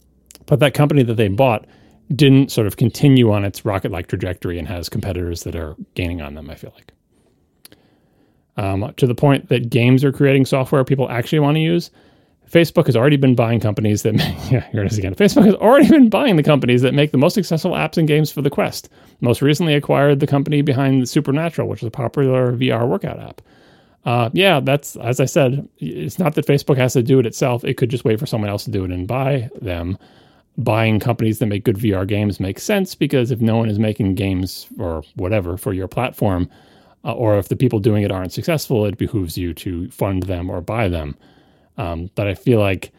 but 0.46 0.60
that 0.60 0.74
company 0.74 1.04
that 1.04 1.16
they 1.16 1.28
bought 1.28 1.66
didn't 2.14 2.52
sort 2.52 2.68
of 2.68 2.78
continue 2.78 3.32
on 3.32 3.46
its 3.46 3.66
rocket 3.66 3.92
like 3.92 4.08
trajectory 4.08 4.60
and 4.60 4.68
has 4.68 4.90
competitors 4.90 5.44
that 5.44 5.56
are 5.56 5.76
gaining 5.96 6.22
on 6.22 6.36
them, 6.36 6.50
I 6.50 6.56
feel 6.56 6.72
like. 6.76 6.92
Um, 8.56 8.94
to 8.98 9.08
the 9.08 9.16
point 9.16 9.50
that 9.50 9.72
games 9.72 10.04
are 10.04 10.12
creating 10.12 10.46
software 10.46 10.84
people 10.84 11.10
actually 11.10 11.40
want 11.40 11.56
to 11.56 11.62
use. 11.62 11.90
Facebook 12.50 12.86
has 12.86 12.96
already 12.96 13.18
been 13.18 13.34
buying 13.34 13.60
companies 13.60 14.04
that 14.04 14.14
make, 14.16 14.52
yeah, 14.52 14.70
here 14.72 14.84
it 14.84 14.92
is 14.92 14.98
again. 14.98 15.16
Facebook 15.16 15.46
has 15.46 15.56
already 15.56 15.90
been 15.90 16.08
buying 16.08 16.36
the 16.36 16.44
companies 16.44 16.84
that 16.84 16.94
make 16.94 17.12
the 17.12 17.18
most 17.18 17.34
successful 17.34 17.72
apps 17.72 17.98
and 17.98 18.08
games 18.08 18.32
for 18.32 18.44
the 18.44 18.52
Quest. 18.52 18.90
Most 19.22 19.42
recently 19.42 19.74
acquired 19.74 20.20
the 20.20 20.28
company 20.28 20.62
behind 20.62 21.10
Supernatural, 21.10 21.68
which 21.68 21.82
is 21.82 21.88
a 21.88 21.92
popular 21.92 22.54
VR 22.54 22.88
workout 22.88 23.20
app. 23.20 23.42
Uh, 24.06 24.30
yeah, 24.34 24.60
that's 24.60 24.98
as 24.98 25.20
I 25.20 25.26
said. 25.26 25.68
It's 25.80 26.20
not 26.20 26.36
that 26.36 26.46
Facebook 26.46 26.78
has 26.78 26.94
to 26.94 27.02
do 27.02 27.20
it 27.20 27.26
itself. 27.26 27.64
It 27.64 27.76
could 27.76 27.90
just 27.90 28.06
wait 28.06 28.20
for 28.20 28.26
someone 28.26 28.50
else 28.50 28.66
to 28.66 28.72
do 28.72 28.84
it 28.84 28.92
and 28.92 29.08
buy 29.08 29.50
them 29.62 29.98
buying 30.58 31.00
companies 31.00 31.40
that 31.40 31.48
make 31.48 31.64
good 31.64 31.78
VR 31.78 32.06
games 32.06 32.40
makes 32.40 32.64
sense 32.64 32.94
because 32.96 33.32
if 33.32 33.42
no 33.42 33.58
one 33.58 33.70
is 33.70 33.80
making 33.80 34.16
games 34.16 34.68
or 34.78 35.04
whatever 35.16 35.58
for 35.58 35.74
your 35.74 35.88
platform, 35.88 36.50
uh, 37.04 37.14
or 37.14 37.38
if 37.38 37.50
the 37.50 37.56
people 37.56 37.80
doing 37.80 38.04
it 38.04 38.12
aren't 38.12 38.34
successful, 38.34 38.86
it 38.86 38.98
behooves 38.98 39.38
you 39.38 39.54
to 39.54 39.90
fund 39.90 40.24
them 40.24 40.50
or 40.50 40.62
buy 40.62 40.88
them. 40.88 41.18
Um, 41.78 42.10
but 42.16 42.28
I 42.28 42.36
feel 42.36 42.60
like 42.60 42.92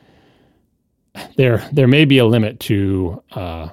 there 1.36 1.66
there 1.72 1.86
may 1.86 2.04
be 2.04 2.18
a 2.18 2.26
limit 2.26 2.58
to 2.60 3.22
uh, 3.32 3.68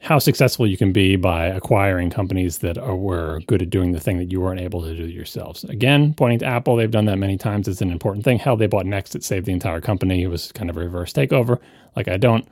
how 0.00 0.18
successful 0.18 0.66
you 0.66 0.76
can 0.76 0.92
be 0.92 1.14
by 1.14 1.46
acquiring 1.46 2.10
companies 2.10 2.58
that 2.58 2.76
are, 2.76 2.96
were 2.96 3.40
good 3.46 3.62
at 3.62 3.70
doing 3.70 3.92
the 3.92 4.00
thing 4.00 4.18
that 4.18 4.32
you 4.32 4.40
weren't 4.40 4.60
able 4.60 4.82
to 4.82 4.96
do 4.96 5.06
yourselves. 5.06 5.62
Again, 5.64 6.12
pointing 6.14 6.40
to 6.40 6.46
Apple, 6.46 6.74
they've 6.74 6.90
done 6.90 7.04
that 7.04 7.18
many 7.18 7.38
times. 7.38 7.68
It's 7.68 7.80
an 7.80 7.92
important 7.92 8.24
thing. 8.24 8.38
Hell, 8.38 8.56
they 8.56 8.66
bought 8.66 8.84
NeXT, 8.84 9.14
it 9.14 9.24
saved 9.24 9.46
the 9.46 9.52
entire 9.52 9.80
company. 9.80 10.22
It 10.22 10.28
was 10.28 10.50
kind 10.52 10.68
of 10.68 10.76
a 10.76 10.80
reverse 10.80 11.12
takeover. 11.12 11.60
Like 11.94 12.08
I 12.08 12.16
don't 12.16 12.46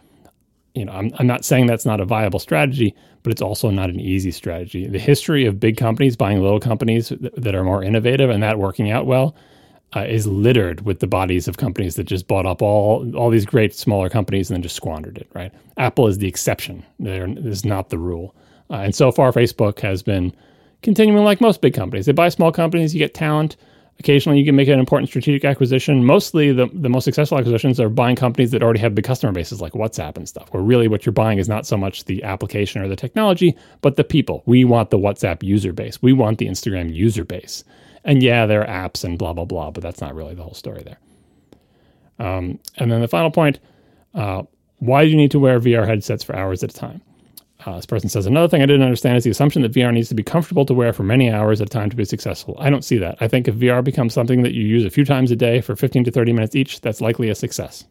you 0.74 0.84
know, 0.84 0.92
I'm, 0.92 1.12
I'm 1.18 1.26
not 1.26 1.44
saying 1.44 1.66
that's 1.66 1.86
not 1.86 2.00
a 2.00 2.04
viable 2.04 2.38
strategy, 2.38 2.94
but 3.22 3.32
it's 3.32 3.42
also 3.42 3.70
not 3.70 3.90
an 3.90 4.00
easy 4.00 4.30
strategy. 4.30 4.86
The 4.86 4.98
history 4.98 5.44
of 5.46 5.60
big 5.60 5.76
companies 5.76 6.16
buying 6.16 6.40
little 6.40 6.60
companies 6.60 7.08
that, 7.08 7.34
that 7.36 7.54
are 7.54 7.64
more 7.64 7.82
innovative 7.82 8.30
and 8.30 8.42
that 8.42 8.58
working 8.58 8.90
out 8.90 9.06
well 9.06 9.34
uh, 9.96 10.04
is 10.08 10.26
littered 10.26 10.82
with 10.82 11.00
the 11.00 11.06
bodies 11.06 11.48
of 11.48 11.56
companies 11.56 11.96
that 11.96 12.04
just 12.04 12.28
bought 12.28 12.46
up 12.46 12.62
all 12.62 13.10
all 13.16 13.30
these 13.30 13.44
great 13.44 13.74
smaller 13.74 14.08
companies 14.08 14.48
and 14.48 14.56
then 14.56 14.62
just 14.62 14.76
squandered 14.76 15.18
it. 15.18 15.28
Right? 15.34 15.52
Apple 15.76 16.06
is 16.06 16.18
the 16.18 16.28
exception. 16.28 16.84
There 16.98 17.28
is 17.28 17.64
not 17.64 17.90
the 17.90 17.98
rule. 17.98 18.34
Uh, 18.70 18.76
and 18.76 18.94
so 18.94 19.10
far, 19.10 19.32
Facebook 19.32 19.80
has 19.80 20.02
been 20.02 20.32
continuing 20.82 21.24
like 21.24 21.40
most 21.40 21.60
big 21.60 21.74
companies. 21.74 22.06
They 22.06 22.12
buy 22.12 22.28
small 22.28 22.52
companies, 22.52 22.94
you 22.94 23.00
get 23.00 23.14
talent, 23.14 23.56
Occasionally, 24.00 24.38
you 24.38 24.46
can 24.46 24.56
make 24.56 24.66
an 24.66 24.80
important 24.80 25.10
strategic 25.10 25.44
acquisition. 25.44 26.04
Mostly, 26.04 26.52
the, 26.52 26.68
the 26.72 26.88
most 26.88 27.04
successful 27.04 27.38
acquisitions 27.38 27.78
are 27.78 27.90
buying 27.90 28.16
companies 28.16 28.50
that 28.50 28.62
already 28.62 28.80
have 28.80 28.94
big 28.94 29.04
customer 29.04 29.30
bases 29.30 29.60
like 29.60 29.74
WhatsApp 29.74 30.16
and 30.16 30.26
stuff, 30.26 30.52
where 30.52 30.62
really 30.62 30.88
what 30.88 31.04
you're 31.04 31.12
buying 31.12 31.38
is 31.38 31.48
not 31.50 31.66
so 31.66 31.76
much 31.76 32.06
the 32.06 32.22
application 32.24 32.80
or 32.80 32.88
the 32.88 32.96
technology, 32.96 33.54
but 33.82 33.96
the 33.96 34.04
people. 34.04 34.42
We 34.46 34.64
want 34.64 34.88
the 34.88 34.98
WhatsApp 34.98 35.42
user 35.42 35.74
base, 35.74 36.00
we 36.00 36.14
want 36.14 36.38
the 36.38 36.48
Instagram 36.48 36.92
user 36.92 37.24
base. 37.24 37.62
And 38.02 38.22
yeah, 38.22 38.46
there 38.46 38.66
are 38.66 38.88
apps 38.88 39.04
and 39.04 39.18
blah, 39.18 39.34
blah, 39.34 39.44
blah, 39.44 39.70
but 39.70 39.82
that's 39.82 40.00
not 40.00 40.14
really 40.14 40.34
the 40.34 40.42
whole 40.42 40.54
story 40.54 40.82
there. 40.82 40.98
Um, 42.18 42.58
and 42.78 42.90
then 42.90 43.02
the 43.02 43.08
final 43.08 43.30
point 43.30 43.60
uh, 44.14 44.42
why 44.78 45.04
do 45.04 45.10
you 45.10 45.16
need 45.16 45.30
to 45.30 45.38
wear 45.38 45.60
VR 45.60 45.86
headsets 45.86 46.24
for 46.24 46.34
hours 46.34 46.64
at 46.64 46.70
a 46.70 46.74
time? 46.74 47.02
Uh, 47.66 47.76
this 47.76 47.86
person 47.86 48.08
says 48.08 48.26
another 48.26 48.48
thing 48.48 48.62
I 48.62 48.66
didn't 48.66 48.82
understand 48.82 49.18
is 49.18 49.24
the 49.24 49.30
assumption 49.30 49.62
that 49.62 49.72
VR 49.72 49.92
needs 49.92 50.08
to 50.08 50.14
be 50.14 50.22
comfortable 50.22 50.64
to 50.64 50.72
wear 50.72 50.92
for 50.92 51.02
many 51.02 51.30
hours 51.30 51.60
at 51.60 51.66
a 51.66 51.70
time 51.70 51.90
to 51.90 51.96
be 51.96 52.04
successful. 52.04 52.56
I 52.58 52.70
don't 52.70 52.84
see 52.84 52.96
that. 52.98 53.18
I 53.20 53.28
think 53.28 53.48
if 53.48 53.54
VR 53.56 53.84
becomes 53.84 54.14
something 54.14 54.42
that 54.42 54.54
you 54.54 54.64
use 54.64 54.84
a 54.84 54.90
few 54.90 55.04
times 55.04 55.30
a 55.30 55.36
day 55.36 55.60
for 55.60 55.76
15 55.76 56.04
to 56.04 56.10
30 56.10 56.32
minutes 56.32 56.56
each, 56.56 56.80
that's 56.80 57.00
likely 57.00 57.28
a 57.28 57.34
success. 57.34 57.84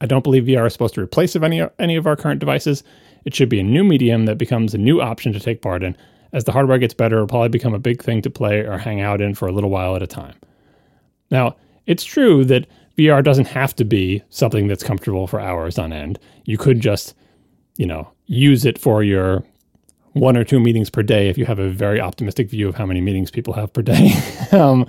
I 0.00 0.06
don't 0.06 0.24
believe 0.24 0.44
VR 0.44 0.66
is 0.66 0.72
supposed 0.72 0.94
to 0.94 1.02
replace 1.02 1.36
any 1.36 1.62
any 1.78 1.96
of 1.96 2.06
our 2.06 2.16
current 2.16 2.40
devices. 2.40 2.82
It 3.24 3.34
should 3.34 3.48
be 3.48 3.60
a 3.60 3.64
new 3.64 3.84
medium 3.84 4.24
that 4.26 4.38
becomes 4.38 4.74
a 4.74 4.78
new 4.78 5.00
option 5.00 5.32
to 5.32 5.40
take 5.40 5.62
part 5.62 5.82
in. 5.82 5.96
As 6.32 6.44
the 6.44 6.52
hardware 6.52 6.78
gets 6.78 6.94
better, 6.94 7.16
it'll 7.16 7.26
probably 7.28 7.48
become 7.48 7.74
a 7.74 7.78
big 7.78 8.02
thing 8.02 8.22
to 8.22 8.30
play 8.30 8.60
or 8.60 8.78
hang 8.78 9.00
out 9.00 9.20
in 9.20 9.34
for 9.34 9.48
a 9.48 9.52
little 9.52 9.70
while 9.70 9.96
at 9.96 10.02
a 10.02 10.06
time. 10.06 10.36
Now, 11.30 11.56
it's 11.86 12.04
true 12.04 12.44
that 12.46 12.66
VR 12.98 13.22
doesn't 13.22 13.48
have 13.48 13.74
to 13.76 13.84
be 13.84 14.22
something 14.30 14.68
that's 14.68 14.82
comfortable 14.82 15.26
for 15.26 15.40
hours 15.40 15.78
on 15.78 15.92
end. 15.92 16.18
You 16.44 16.58
could 16.58 16.80
just 16.80 17.14
you 17.80 17.86
know, 17.86 18.06
use 18.30 18.64
it 18.64 18.78
for 18.78 19.02
your 19.02 19.42
one 20.12 20.36
or 20.36 20.44
two 20.44 20.60
meetings 20.60 20.88
per 20.88 21.02
day 21.02 21.28
if 21.28 21.36
you 21.36 21.44
have 21.44 21.58
a 21.58 21.68
very 21.68 22.00
optimistic 22.00 22.48
view 22.48 22.68
of 22.68 22.76
how 22.76 22.86
many 22.86 23.00
meetings 23.00 23.28
people 23.30 23.52
have 23.52 23.72
per 23.72 23.82
day. 23.82 24.12
um, 24.52 24.86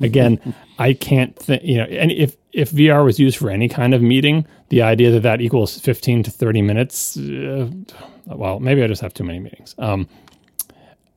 again, 0.00 0.54
I 0.78 0.92
can't 0.92 1.34
think, 1.36 1.62
you 1.64 1.78
know, 1.78 1.84
and 1.84 2.12
if, 2.12 2.36
if 2.52 2.70
VR 2.72 3.02
was 3.02 3.18
used 3.18 3.38
for 3.38 3.48
any 3.48 3.68
kind 3.68 3.94
of 3.94 4.02
meeting, 4.02 4.46
the 4.68 4.82
idea 4.82 5.10
that 5.10 5.20
that 5.20 5.40
equals 5.40 5.78
15 5.80 6.24
to 6.24 6.30
30 6.30 6.62
minutes, 6.62 7.16
uh, 7.16 7.70
well, 8.26 8.60
maybe 8.60 8.82
I 8.82 8.86
just 8.86 9.00
have 9.00 9.14
too 9.14 9.24
many 9.24 9.40
meetings. 9.40 9.74
Um, 9.78 10.06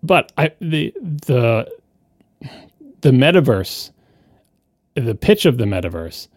but 0.01 0.31
I, 0.37 0.51
the, 0.61 0.93
the, 1.01 1.69
the 3.01 3.11
metaverse, 3.11 3.91
the 4.95 5.15
pitch 5.15 5.45
of 5.45 5.57
the 5.57 5.65
metaverse 5.65 6.29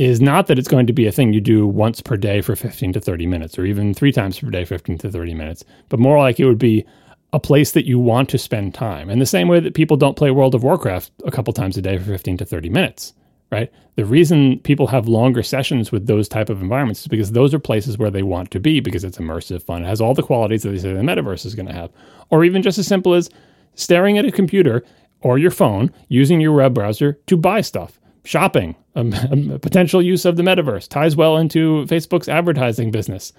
is 0.00 0.20
not 0.20 0.46
that 0.46 0.58
it's 0.58 0.68
going 0.68 0.86
to 0.86 0.92
be 0.94 1.06
a 1.06 1.12
thing 1.12 1.32
you 1.32 1.42
do 1.42 1.66
once 1.66 2.00
per 2.00 2.16
day 2.16 2.40
for 2.40 2.56
15 2.56 2.94
to 2.94 3.00
30 3.00 3.26
minutes 3.26 3.58
or 3.58 3.66
even 3.66 3.92
three 3.92 4.12
times 4.12 4.38
per 4.38 4.48
day 4.48 4.64
15 4.64 4.96
to 4.96 5.10
30 5.10 5.34
minutes 5.34 5.62
but 5.90 6.00
more 6.00 6.18
like 6.18 6.40
it 6.40 6.46
would 6.46 6.58
be 6.58 6.86
a 7.34 7.38
place 7.38 7.72
that 7.72 7.86
you 7.86 7.98
want 7.98 8.28
to 8.28 8.38
spend 8.38 8.74
time. 8.74 9.08
In 9.08 9.20
the 9.20 9.26
same 9.26 9.46
way 9.46 9.60
that 9.60 9.74
people 9.74 9.96
don't 9.96 10.16
play 10.16 10.30
world 10.30 10.54
of 10.54 10.64
warcraft 10.64 11.12
a 11.24 11.30
couple 11.30 11.52
times 11.52 11.76
a 11.76 11.82
day 11.82 11.98
for 11.98 12.04
15 12.04 12.38
to 12.38 12.44
30 12.44 12.70
minutes 12.70 13.12
right? 13.52 13.72
The 13.96 14.04
reason 14.04 14.60
people 14.60 14.86
have 14.86 15.08
longer 15.08 15.42
sessions 15.42 15.90
with 15.90 16.06
those 16.06 16.28
type 16.28 16.48
of 16.50 16.62
environments 16.62 17.00
is 17.00 17.08
because 17.08 17.32
those 17.32 17.52
are 17.52 17.58
places 17.58 17.98
where 17.98 18.10
they 18.10 18.22
want 18.22 18.50
to 18.52 18.60
be 18.60 18.78
because 18.78 19.02
it's 19.02 19.18
immersive 19.18 19.62
fun. 19.62 19.82
It 19.82 19.88
has 19.88 20.00
all 20.00 20.14
the 20.14 20.22
qualities 20.22 20.62
that 20.62 20.70
they 20.70 20.78
say 20.78 20.92
the 20.92 21.00
metaverse 21.00 21.44
is 21.44 21.56
going 21.56 21.66
to 21.66 21.74
have. 21.74 21.90
Or 22.30 22.44
even 22.44 22.62
just 22.62 22.78
as 22.78 22.86
simple 22.86 23.12
as 23.12 23.28
staring 23.74 24.18
at 24.18 24.24
a 24.24 24.30
computer 24.30 24.84
or 25.20 25.36
your 25.36 25.50
phone 25.50 25.92
using 26.08 26.40
your 26.40 26.52
web 26.52 26.74
browser 26.74 27.18
to 27.26 27.36
buy 27.36 27.60
stuff 27.60 28.00
shopping, 28.24 28.76
um, 28.94 29.12
a, 29.12 29.16
a, 29.30 29.32
um, 29.32 29.58
potential 29.60 30.02
use 30.02 30.24
of 30.24 30.36
the 30.36 30.42
metaverse, 30.42 30.88
ties 30.88 31.16
well 31.16 31.36
into 31.36 31.84
Facebook's 31.86 32.28
advertising 32.28 32.90
business. 32.90 33.32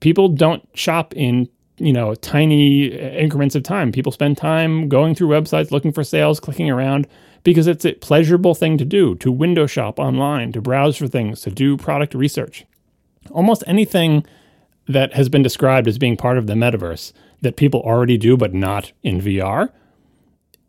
People 0.00 0.28
don't 0.28 0.66
shop 0.74 1.14
in 1.14 1.48
you 1.78 1.92
know 1.92 2.14
tiny 2.14 2.92
uh, 2.92 3.10
increments 3.10 3.54
of 3.54 3.62
time. 3.62 3.92
People 3.92 4.12
spend 4.12 4.36
time 4.36 4.88
going 4.88 5.14
through 5.14 5.28
websites, 5.28 5.70
looking 5.70 5.92
for 5.92 6.04
sales, 6.04 6.40
clicking 6.40 6.70
around 6.70 7.06
because 7.44 7.66
it's 7.66 7.84
a 7.84 7.94
pleasurable 7.94 8.54
thing 8.54 8.78
to 8.78 8.84
do. 8.84 9.14
To 9.16 9.32
window 9.32 9.66
shop 9.66 9.98
online, 9.98 10.52
to 10.52 10.60
browse 10.60 10.96
for 10.96 11.08
things, 11.08 11.40
to 11.42 11.50
do 11.50 11.76
product 11.76 12.14
research. 12.14 12.64
Almost 13.30 13.64
anything 13.66 14.24
that 14.88 15.14
has 15.14 15.28
been 15.28 15.42
described 15.42 15.86
as 15.88 15.98
being 15.98 16.16
part 16.16 16.38
of 16.38 16.46
the 16.46 16.54
metaverse 16.54 17.12
that 17.40 17.56
people 17.56 17.80
already 17.80 18.18
do, 18.18 18.36
but 18.36 18.52
not 18.52 18.92
in 19.02 19.20
VR 19.20 19.70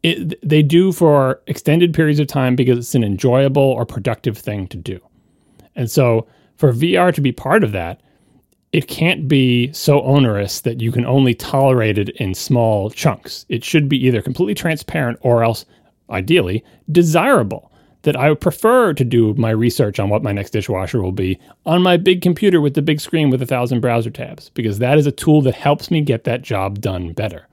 it, 0.03 0.39
they 0.47 0.61
do 0.61 0.91
for 0.91 1.41
extended 1.47 1.93
periods 1.93 2.19
of 2.19 2.27
time 2.27 2.55
because 2.55 2.77
it's 2.77 2.95
an 2.95 3.03
enjoyable 3.03 3.63
or 3.63 3.85
productive 3.85 4.37
thing 4.37 4.67
to 4.67 4.77
do. 4.77 4.99
And 5.75 5.89
so 5.89 6.27
for 6.57 6.71
VR 6.71 7.13
to 7.13 7.21
be 7.21 7.31
part 7.31 7.63
of 7.63 7.71
that, 7.71 8.01
it 8.73 8.87
can't 8.87 9.27
be 9.27 9.71
so 9.71 10.01
onerous 10.01 10.61
that 10.61 10.81
you 10.81 10.91
can 10.91 11.05
only 11.05 11.33
tolerate 11.33 11.97
it 11.97 12.09
in 12.09 12.33
small 12.33 12.89
chunks. 12.89 13.45
It 13.47 13.63
should 13.63 13.87
be 13.87 14.03
either 14.05 14.21
completely 14.21 14.55
transparent 14.55 15.19
or 15.21 15.43
else, 15.43 15.65
ideally, 16.09 16.63
desirable. 16.91 17.71
that 18.03 18.15
I 18.15 18.29
would 18.29 18.41
prefer 18.41 18.93
to 18.93 19.03
do 19.03 19.33
my 19.33 19.49
research 19.49 19.99
on 19.99 20.09
what 20.09 20.23
my 20.23 20.31
next 20.31 20.51
dishwasher 20.51 21.01
will 21.01 21.11
be 21.11 21.39
on 21.65 21.81
my 21.81 21.97
big 21.97 22.21
computer 22.21 22.61
with 22.61 22.75
the 22.75 22.81
big 22.81 22.99
screen 23.01 23.29
with 23.29 23.41
a 23.41 23.45
thousand 23.45 23.79
browser 23.79 24.09
tabs, 24.09 24.49
because 24.49 24.79
that 24.79 24.97
is 24.97 25.07
a 25.07 25.11
tool 25.11 25.41
that 25.41 25.55
helps 25.55 25.89
me 25.89 26.01
get 26.01 26.25
that 26.25 26.41
job 26.41 26.79
done 26.79 27.13
better. 27.13 27.47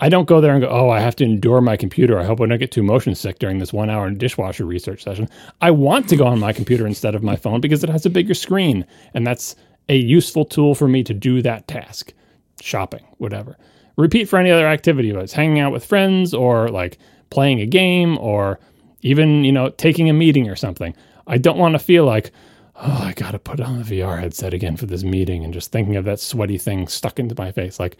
I 0.00 0.08
don't 0.08 0.26
go 0.26 0.40
there 0.40 0.52
and 0.52 0.62
go, 0.62 0.68
oh, 0.68 0.88
I 0.88 1.00
have 1.00 1.14
to 1.16 1.24
endure 1.24 1.60
my 1.60 1.76
computer. 1.76 2.18
I 2.18 2.24
hope 2.24 2.40
I 2.40 2.46
don't 2.46 2.58
get 2.58 2.72
too 2.72 2.82
motion 2.82 3.14
sick 3.14 3.38
during 3.38 3.58
this 3.58 3.72
one 3.72 3.90
hour 3.90 4.10
dishwasher 4.10 4.64
research 4.64 5.04
session. 5.04 5.28
I 5.60 5.70
want 5.70 6.08
to 6.08 6.16
go 6.16 6.26
on 6.26 6.40
my 6.40 6.54
computer 6.54 6.86
instead 6.86 7.14
of 7.14 7.22
my 7.22 7.36
phone 7.36 7.60
because 7.60 7.84
it 7.84 7.90
has 7.90 8.06
a 8.06 8.10
bigger 8.10 8.32
screen. 8.32 8.86
And 9.12 9.26
that's 9.26 9.54
a 9.90 9.96
useful 9.96 10.46
tool 10.46 10.74
for 10.74 10.88
me 10.88 11.04
to 11.04 11.12
do 11.12 11.42
that 11.42 11.68
task 11.68 12.14
shopping, 12.62 13.04
whatever. 13.18 13.58
Repeat 13.96 14.24
for 14.26 14.38
any 14.38 14.50
other 14.50 14.66
activity, 14.66 15.12
whether 15.12 15.24
it's 15.24 15.34
hanging 15.34 15.60
out 15.60 15.72
with 15.72 15.84
friends 15.84 16.32
or 16.32 16.68
like 16.68 16.96
playing 17.28 17.60
a 17.60 17.66
game 17.66 18.16
or 18.18 18.58
even, 19.02 19.44
you 19.44 19.52
know, 19.52 19.68
taking 19.68 20.08
a 20.08 20.14
meeting 20.14 20.48
or 20.48 20.56
something. 20.56 20.94
I 21.26 21.36
don't 21.36 21.58
want 21.58 21.74
to 21.74 21.78
feel 21.78 22.06
like, 22.06 22.32
oh, 22.76 23.02
I 23.04 23.12
got 23.12 23.32
to 23.32 23.38
put 23.38 23.60
on 23.60 23.82
the 23.82 24.00
VR 24.00 24.18
headset 24.18 24.54
again 24.54 24.78
for 24.78 24.86
this 24.86 25.04
meeting 25.04 25.44
and 25.44 25.52
just 25.52 25.72
thinking 25.72 25.96
of 25.96 26.06
that 26.06 26.20
sweaty 26.20 26.56
thing 26.56 26.88
stuck 26.88 27.18
into 27.18 27.34
my 27.36 27.52
face. 27.52 27.78
Like, 27.78 27.98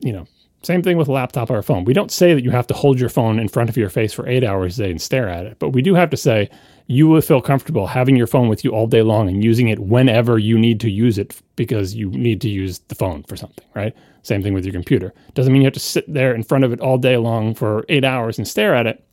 you 0.00 0.12
know, 0.12 0.26
same 0.66 0.82
thing 0.82 0.96
with 0.96 1.08
a 1.08 1.12
laptop 1.12 1.48
or 1.48 1.58
a 1.58 1.62
phone. 1.62 1.84
We 1.84 1.94
don't 1.94 2.10
say 2.10 2.34
that 2.34 2.42
you 2.42 2.50
have 2.50 2.66
to 2.66 2.74
hold 2.74 2.98
your 2.98 3.08
phone 3.08 3.38
in 3.38 3.48
front 3.48 3.70
of 3.70 3.76
your 3.76 3.88
face 3.88 4.12
for 4.12 4.26
eight 4.28 4.42
hours 4.42 4.78
a 4.78 4.84
day 4.84 4.90
and 4.90 5.00
stare 5.00 5.28
at 5.28 5.46
it, 5.46 5.58
but 5.58 5.70
we 5.70 5.80
do 5.80 5.94
have 5.94 6.10
to 6.10 6.16
say 6.16 6.50
you 6.88 7.06
will 7.06 7.20
feel 7.20 7.40
comfortable 7.40 7.86
having 7.86 8.16
your 8.16 8.26
phone 8.26 8.48
with 8.48 8.64
you 8.64 8.72
all 8.72 8.86
day 8.86 9.02
long 9.02 9.28
and 9.28 9.44
using 9.44 9.68
it 9.68 9.78
whenever 9.78 10.38
you 10.38 10.58
need 10.58 10.80
to 10.80 10.90
use 10.90 11.18
it 11.18 11.40
because 11.54 11.94
you 11.94 12.10
need 12.10 12.40
to 12.40 12.48
use 12.48 12.80
the 12.88 12.94
phone 12.94 13.22
for 13.24 13.36
something, 13.36 13.64
right? 13.74 13.94
Same 14.22 14.42
thing 14.42 14.54
with 14.54 14.64
your 14.64 14.72
computer. 14.72 15.14
Doesn't 15.34 15.52
mean 15.52 15.62
you 15.62 15.66
have 15.66 15.74
to 15.74 15.80
sit 15.80 16.12
there 16.12 16.34
in 16.34 16.42
front 16.42 16.64
of 16.64 16.72
it 16.72 16.80
all 16.80 16.98
day 16.98 17.16
long 17.16 17.54
for 17.54 17.84
eight 17.88 18.04
hours 18.04 18.36
and 18.36 18.46
stare 18.46 18.74
at 18.74 18.86
it, 18.86 19.04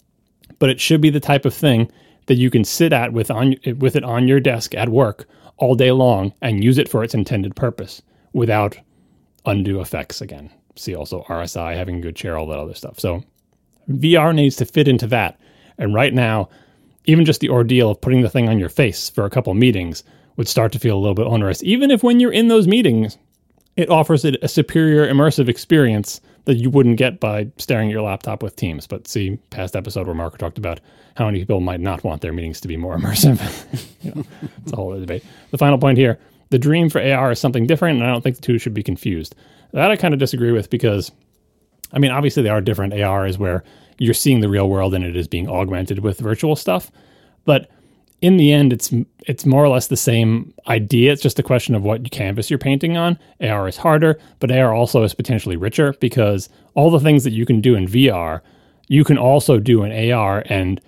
but 0.57 0.69
it 0.69 0.81
should 0.81 1.01
be 1.01 1.11
the 1.11 1.19
type 1.19 1.45
of 1.45 1.53
thing 1.53 1.91
that 2.25 2.35
you 2.35 2.49
can 2.49 2.63
sit 2.63 2.93
at 2.93 3.13
with 3.13 3.29
on 3.29 3.55
with 3.77 3.95
it 3.95 4.03
on 4.03 4.27
your 4.27 4.39
desk 4.39 4.73
at 4.73 4.89
work 4.89 5.27
all 5.57 5.75
day 5.75 5.91
long 5.91 6.33
and 6.41 6.63
use 6.63 6.79
it 6.79 6.89
for 6.89 7.03
its 7.03 7.13
intended 7.13 7.55
purpose 7.55 8.01
without 8.33 8.77
undue 9.45 9.81
effects 9.81 10.21
again 10.21 10.49
see 10.75 10.95
also 10.95 11.23
RSI, 11.23 11.75
having 11.75 11.97
a 11.97 12.01
good 12.01 12.15
chair, 12.15 12.37
all 12.37 12.47
that 12.47 12.59
other 12.59 12.73
stuff. 12.73 12.99
So 12.99 13.23
VR 13.89 14.33
needs 14.33 14.55
to 14.57 14.65
fit 14.65 14.87
into 14.87 15.07
that. 15.07 15.39
And 15.77 15.93
right 15.93 16.13
now, 16.13 16.49
even 17.05 17.25
just 17.25 17.41
the 17.41 17.49
ordeal 17.49 17.91
of 17.91 18.01
putting 18.01 18.21
the 18.21 18.29
thing 18.29 18.49
on 18.49 18.59
your 18.59 18.69
face 18.69 19.09
for 19.09 19.25
a 19.25 19.29
couple 19.29 19.53
meetings 19.53 20.03
would 20.37 20.47
start 20.47 20.71
to 20.71 20.79
feel 20.79 20.97
a 20.97 20.99
little 20.99 21.15
bit 21.15 21.27
onerous. 21.27 21.63
Even 21.63 21.91
if 21.91 22.03
when 22.03 22.19
you're 22.19 22.31
in 22.31 22.47
those 22.47 22.67
meetings, 22.67 23.17
it 23.75 23.89
offers 23.89 24.23
it 24.25 24.37
a 24.41 24.47
superior 24.47 25.11
immersive 25.11 25.49
experience 25.49 26.21
that 26.45 26.55
you 26.55 26.69
wouldn't 26.69 26.97
get 26.97 27.19
by 27.19 27.49
staring 27.57 27.89
at 27.89 27.93
your 27.93 28.01
laptop 28.01 28.43
with 28.43 28.55
Teams. 28.55 28.87
But 28.87 29.07
see, 29.07 29.37
past 29.49 29.75
episode 29.75 30.05
where 30.07 30.15
Marco 30.15 30.37
talked 30.37 30.57
about 30.57 30.79
how 31.15 31.25
many 31.25 31.39
people 31.39 31.59
might 31.59 31.79
not 31.79 32.03
want 32.03 32.21
their 32.21 32.33
meetings 32.33 32.61
to 32.61 32.67
be 32.67 32.77
more 32.77 32.97
immersive. 32.97 33.39
you 34.01 34.13
know, 34.13 34.23
it's 34.61 34.71
a 34.71 34.75
whole 34.75 34.91
other 34.91 35.01
debate. 35.01 35.23
The 35.51 35.57
final 35.57 35.77
point 35.77 35.97
here 35.97 36.19
the 36.49 36.59
dream 36.59 36.87
for 36.87 37.01
AR 37.01 37.31
is 37.31 37.39
something 37.39 37.65
different, 37.65 37.97
and 37.97 38.07
I 38.07 38.11
don't 38.11 38.21
think 38.21 38.35
the 38.35 38.43
two 38.43 38.59
should 38.59 38.75
be 38.75 38.83
confused. 38.83 39.33
That 39.73 39.91
I 39.91 39.95
kind 39.95 40.13
of 40.13 40.19
disagree 40.19 40.51
with 40.51 40.69
because, 40.69 41.11
I 41.91 41.99
mean, 41.99 42.11
obviously 42.11 42.43
they 42.43 42.49
are 42.49 42.61
different. 42.61 42.93
AR 42.93 43.25
is 43.25 43.37
where 43.37 43.63
you're 43.97 44.13
seeing 44.13 44.39
the 44.39 44.49
real 44.49 44.69
world 44.69 44.93
and 44.93 45.03
it 45.03 45.15
is 45.15 45.27
being 45.27 45.49
augmented 45.49 45.99
with 45.99 46.19
virtual 46.19 46.55
stuff, 46.55 46.91
but 47.45 47.69
in 48.23 48.37
the 48.37 48.53
end, 48.53 48.71
it's 48.71 48.93
it's 49.27 49.45
more 49.45 49.65
or 49.65 49.67
less 49.67 49.87
the 49.87 49.97
same 49.97 50.53
idea. 50.67 51.11
It's 51.11 51.21
just 51.21 51.39
a 51.39 51.43
question 51.43 51.75
of 51.75 51.83
what 51.83 52.09
canvas 52.11 52.49
you're 52.49 52.57
painting 52.57 52.95
on. 52.95 53.19
AR 53.41 53.67
is 53.67 53.75
harder, 53.75 54.17
but 54.39 54.49
AR 54.49 54.73
also 54.73 55.03
is 55.03 55.13
potentially 55.13 55.57
richer 55.57 55.93
because 55.99 56.47
all 56.73 56.89
the 56.89 57.01
things 57.01 57.25
that 57.25 57.33
you 57.33 57.45
can 57.45 57.59
do 57.59 57.75
in 57.75 57.85
VR, 57.85 58.39
you 58.87 59.03
can 59.03 59.17
also 59.17 59.59
do 59.59 59.83
in 59.83 60.11
AR. 60.11 60.41
And 60.45 60.79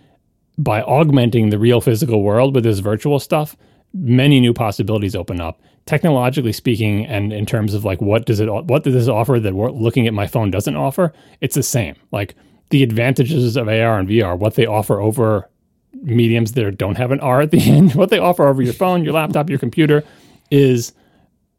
by 0.57 0.81
augmenting 0.81 1.49
the 1.49 1.59
real 1.59 1.81
physical 1.81 2.23
world 2.23 2.55
with 2.55 2.63
this 2.63 2.79
virtual 2.79 3.19
stuff, 3.19 3.57
many 3.93 4.39
new 4.39 4.53
possibilities 4.53 5.13
open 5.13 5.41
up 5.41 5.61
technologically 5.85 6.51
speaking 6.51 7.05
and 7.05 7.31
in 7.31 7.45
terms 7.45 7.73
of 7.73 7.85
like 7.85 8.01
what 8.01 8.25
does 8.25 8.39
it 8.39 8.47
what 8.47 8.83
does 8.83 8.93
this 8.93 9.07
offer 9.07 9.39
that 9.39 9.53
looking 9.53 10.07
at 10.07 10.13
my 10.13 10.25
phone 10.25 10.49
doesn't 10.49 10.75
offer 10.75 11.13
it's 11.41 11.55
the 11.55 11.63
same. 11.63 11.95
Like 12.11 12.35
the 12.71 12.81
advantages 12.81 13.55
of 13.55 13.67
AR 13.67 13.99
and 13.99 14.09
VR 14.09 14.37
what 14.37 14.55
they 14.55 14.65
offer 14.65 14.99
over 14.99 15.49
mediums 15.93 16.53
that 16.53 16.77
don't 16.77 16.97
have 16.97 17.11
an 17.11 17.19
R 17.19 17.41
at 17.41 17.51
the 17.51 17.61
end 17.71 17.93
what 17.93 18.09
they 18.09 18.17
offer 18.17 18.47
over 18.47 18.61
your 18.61 18.73
phone 18.73 19.03
your 19.03 19.13
laptop 19.13 19.49
your 19.49 19.59
computer 19.59 20.03
is 20.49 20.93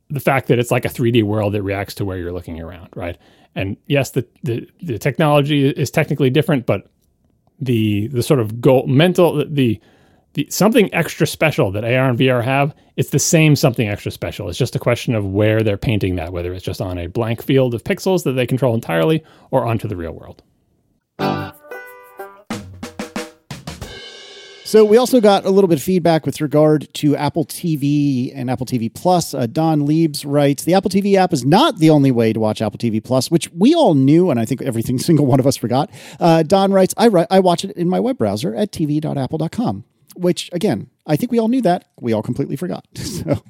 the 0.09 0.21
fact 0.21 0.49
that 0.49 0.59
it's 0.59 0.71
like 0.71 0.85
a 0.85 0.89
3D 0.89 1.23
world 1.25 1.55
that 1.55 1.63
reacts 1.63 1.95
to 1.97 2.05
where 2.05 2.19
you're 2.19 2.33
looking 2.33 2.61
around 2.61 2.89
right? 2.97 3.17
And 3.55 3.77
yes 3.87 4.11
the 4.11 4.27
the, 4.43 4.69
the 4.83 4.99
technology 4.99 5.69
is 5.69 5.91
technically 5.91 6.31
different 6.31 6.67
but 6.67 6.89
the 7.61 8.09
the 8.09 8.25
sort 8.25 8.41
of 8.41 8.61
goal 8.61 8.89
mental 8.89 9.45
the 9.49 9.81
the, 10.37 10.47
something 10.51 10.93
extra 10.93 11.27
special 11.27 11.73
that 11.73 11.83
AR 11.83 12.11
and 12.11 12.19
VR 12.19 12.45
have, 12.45 12.75
it's 12.97 13.09
the 13.09 13.19
same 13.19 13.57
something 13.57 13.89
extra 13.89 14.13
special. 14.13 14.51
It's 14.51 14.59
just 14.59 14.77
a 14.77 14.79
question 14.79 15.15
of 15.15 15.25
where 15.25 15.63
they're 15.63 15.79
painting 15.79 16.17
that, 16.17 16.31
whether 16.31 16.53
it's 16.53 16.65
just 16.65 16.81
on 16.81 16.99
a 16.99 17.07
blank 17.07 17.43
field 17.43 17.73
of 17.73 17.83
pixels 17.83 18.23
that 18.25 18.33
they 18.33 18.47
control 18.47 18.75
entirely 18.75 19.25
or 19.51 19.65
onto 19.65 19.89
the 19.89 19.97
real 19.97 20.13
world. 20.13 20.43
So 24.65 24.85
we 24.85 24.99
also 24.99 25.21
got 25.21 25.47
a 25.47 25.51
little 25.51 25.69
bit 25.69 25.79
of 25.79 25.83
feedback 25.83 26.27
with 26.27 26.41
regard 26.41 26.93
to 26.95 27.17
Apple 27.17 27.47
TV 27.47 28.33
and 28.35 28.51
Apple 28.51 28.67
TV 28.67 28.93
Plus. 28.93 29.33
Uh, 29.33 29.47
Don 29.47 29.87
Liebs 29.87 30.25
writes, 30.27 30.65
the 30.65 30.75
Apple 30.75 30.91
TV 30.91 31.15
app 31.15 31.33
is 31.33 31.47
not 31.47 31.79
the 31.79 31.89
only 31.89 32.11
way 32.11 32.33
to 32.33 32.41
watch 32.41 32.61
Apple 32.61 32.79
TV 32.79 33.03
Plus, 33.03 33.31
which 33.31 33.49
we 33.53 33.75
all 33.75 33.95
knew, 33.95 34.29
and 34.29 34.39
I 34.39 34.45
think 34.45 34.61
every 34.61 34.83
single 34.99 35.25
one 35.25 35.41
of 35.41 35.47
us 35.47 35.57
forgot. 35.57 35.89
Uh, 36.21 36.43
Don 36.43 36.73
writes, 36.73 36.93
I, 36.99 37.09
I 37.31 37.39
watch 37.39 37.65
it 37.65 37.71
in 37.77 37.89
my 37.89 38.01
web 38.01 38.19
browser 38.19 38.55
at 38.55 38.71
tv.apple.com 38.73 39.85
which 40.17 40.51
again, 40.53 40.91
I 41.07 41.17
think 41.17 41.33
we 41.33 41.39
all 41.39 41.49
knew 41.49 41.63
that. 41.63 41.89
We 42.01 42.13
all 42.13 42.23
completely 42.23 42.57
forgot. 42.57 42.87
so 42.95 43.43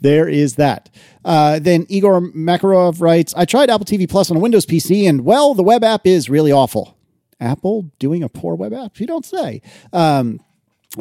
there 0.00 0.28
is 0.28 0.56
that. 0.56 0.90
Uh, 1.24 1.58
then 1.58 1.86
Igor 1.88 2.20
Makarov 2.20 3.00
writes, 3.00 3.34
I 3.36 3.44
tried 3.44 3.70
Apple 3.70 3.86
TV 3.86 4.08
Plus 4.08 4.30
on 4.30 4.36
a 4.36 4.40
Windows 4.40 4.66
PC, 4.66 5.08
and 5.08 5.24
well, 5.24 5.54
the 5.54 5.62
web 5.62 5.84
app 5.84 6.06
is 6.06 6.28
really 6.28 6.52
awful. 6.52 6.96
Apple 7.40 7.90
doing 7.98 8.22
a 8.22 8.28
poor 8.28 8.54
web 8.54 8.72
app? 8.72 8.98
You 8.98 9.06
don't 9.06 9.24
say. 9.24 9.60
Um, 9.92 10.40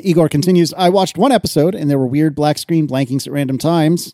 Igor 0.02 0.30
continues, 0.30 0.74
I 0.74 0.90
watched 0.90 1.18
one 1.18 1.32
episode 1.32 1.76
and 1.76 1.90
there 1.90 2.00
were 2.00 2.08
weird 2.08 2.36
black 2.36 2.58
screen 2.58 2.88
blankings 2.88 3.28
at 3.28 3.34
random 3.34 3.58
times. 3.58 4.14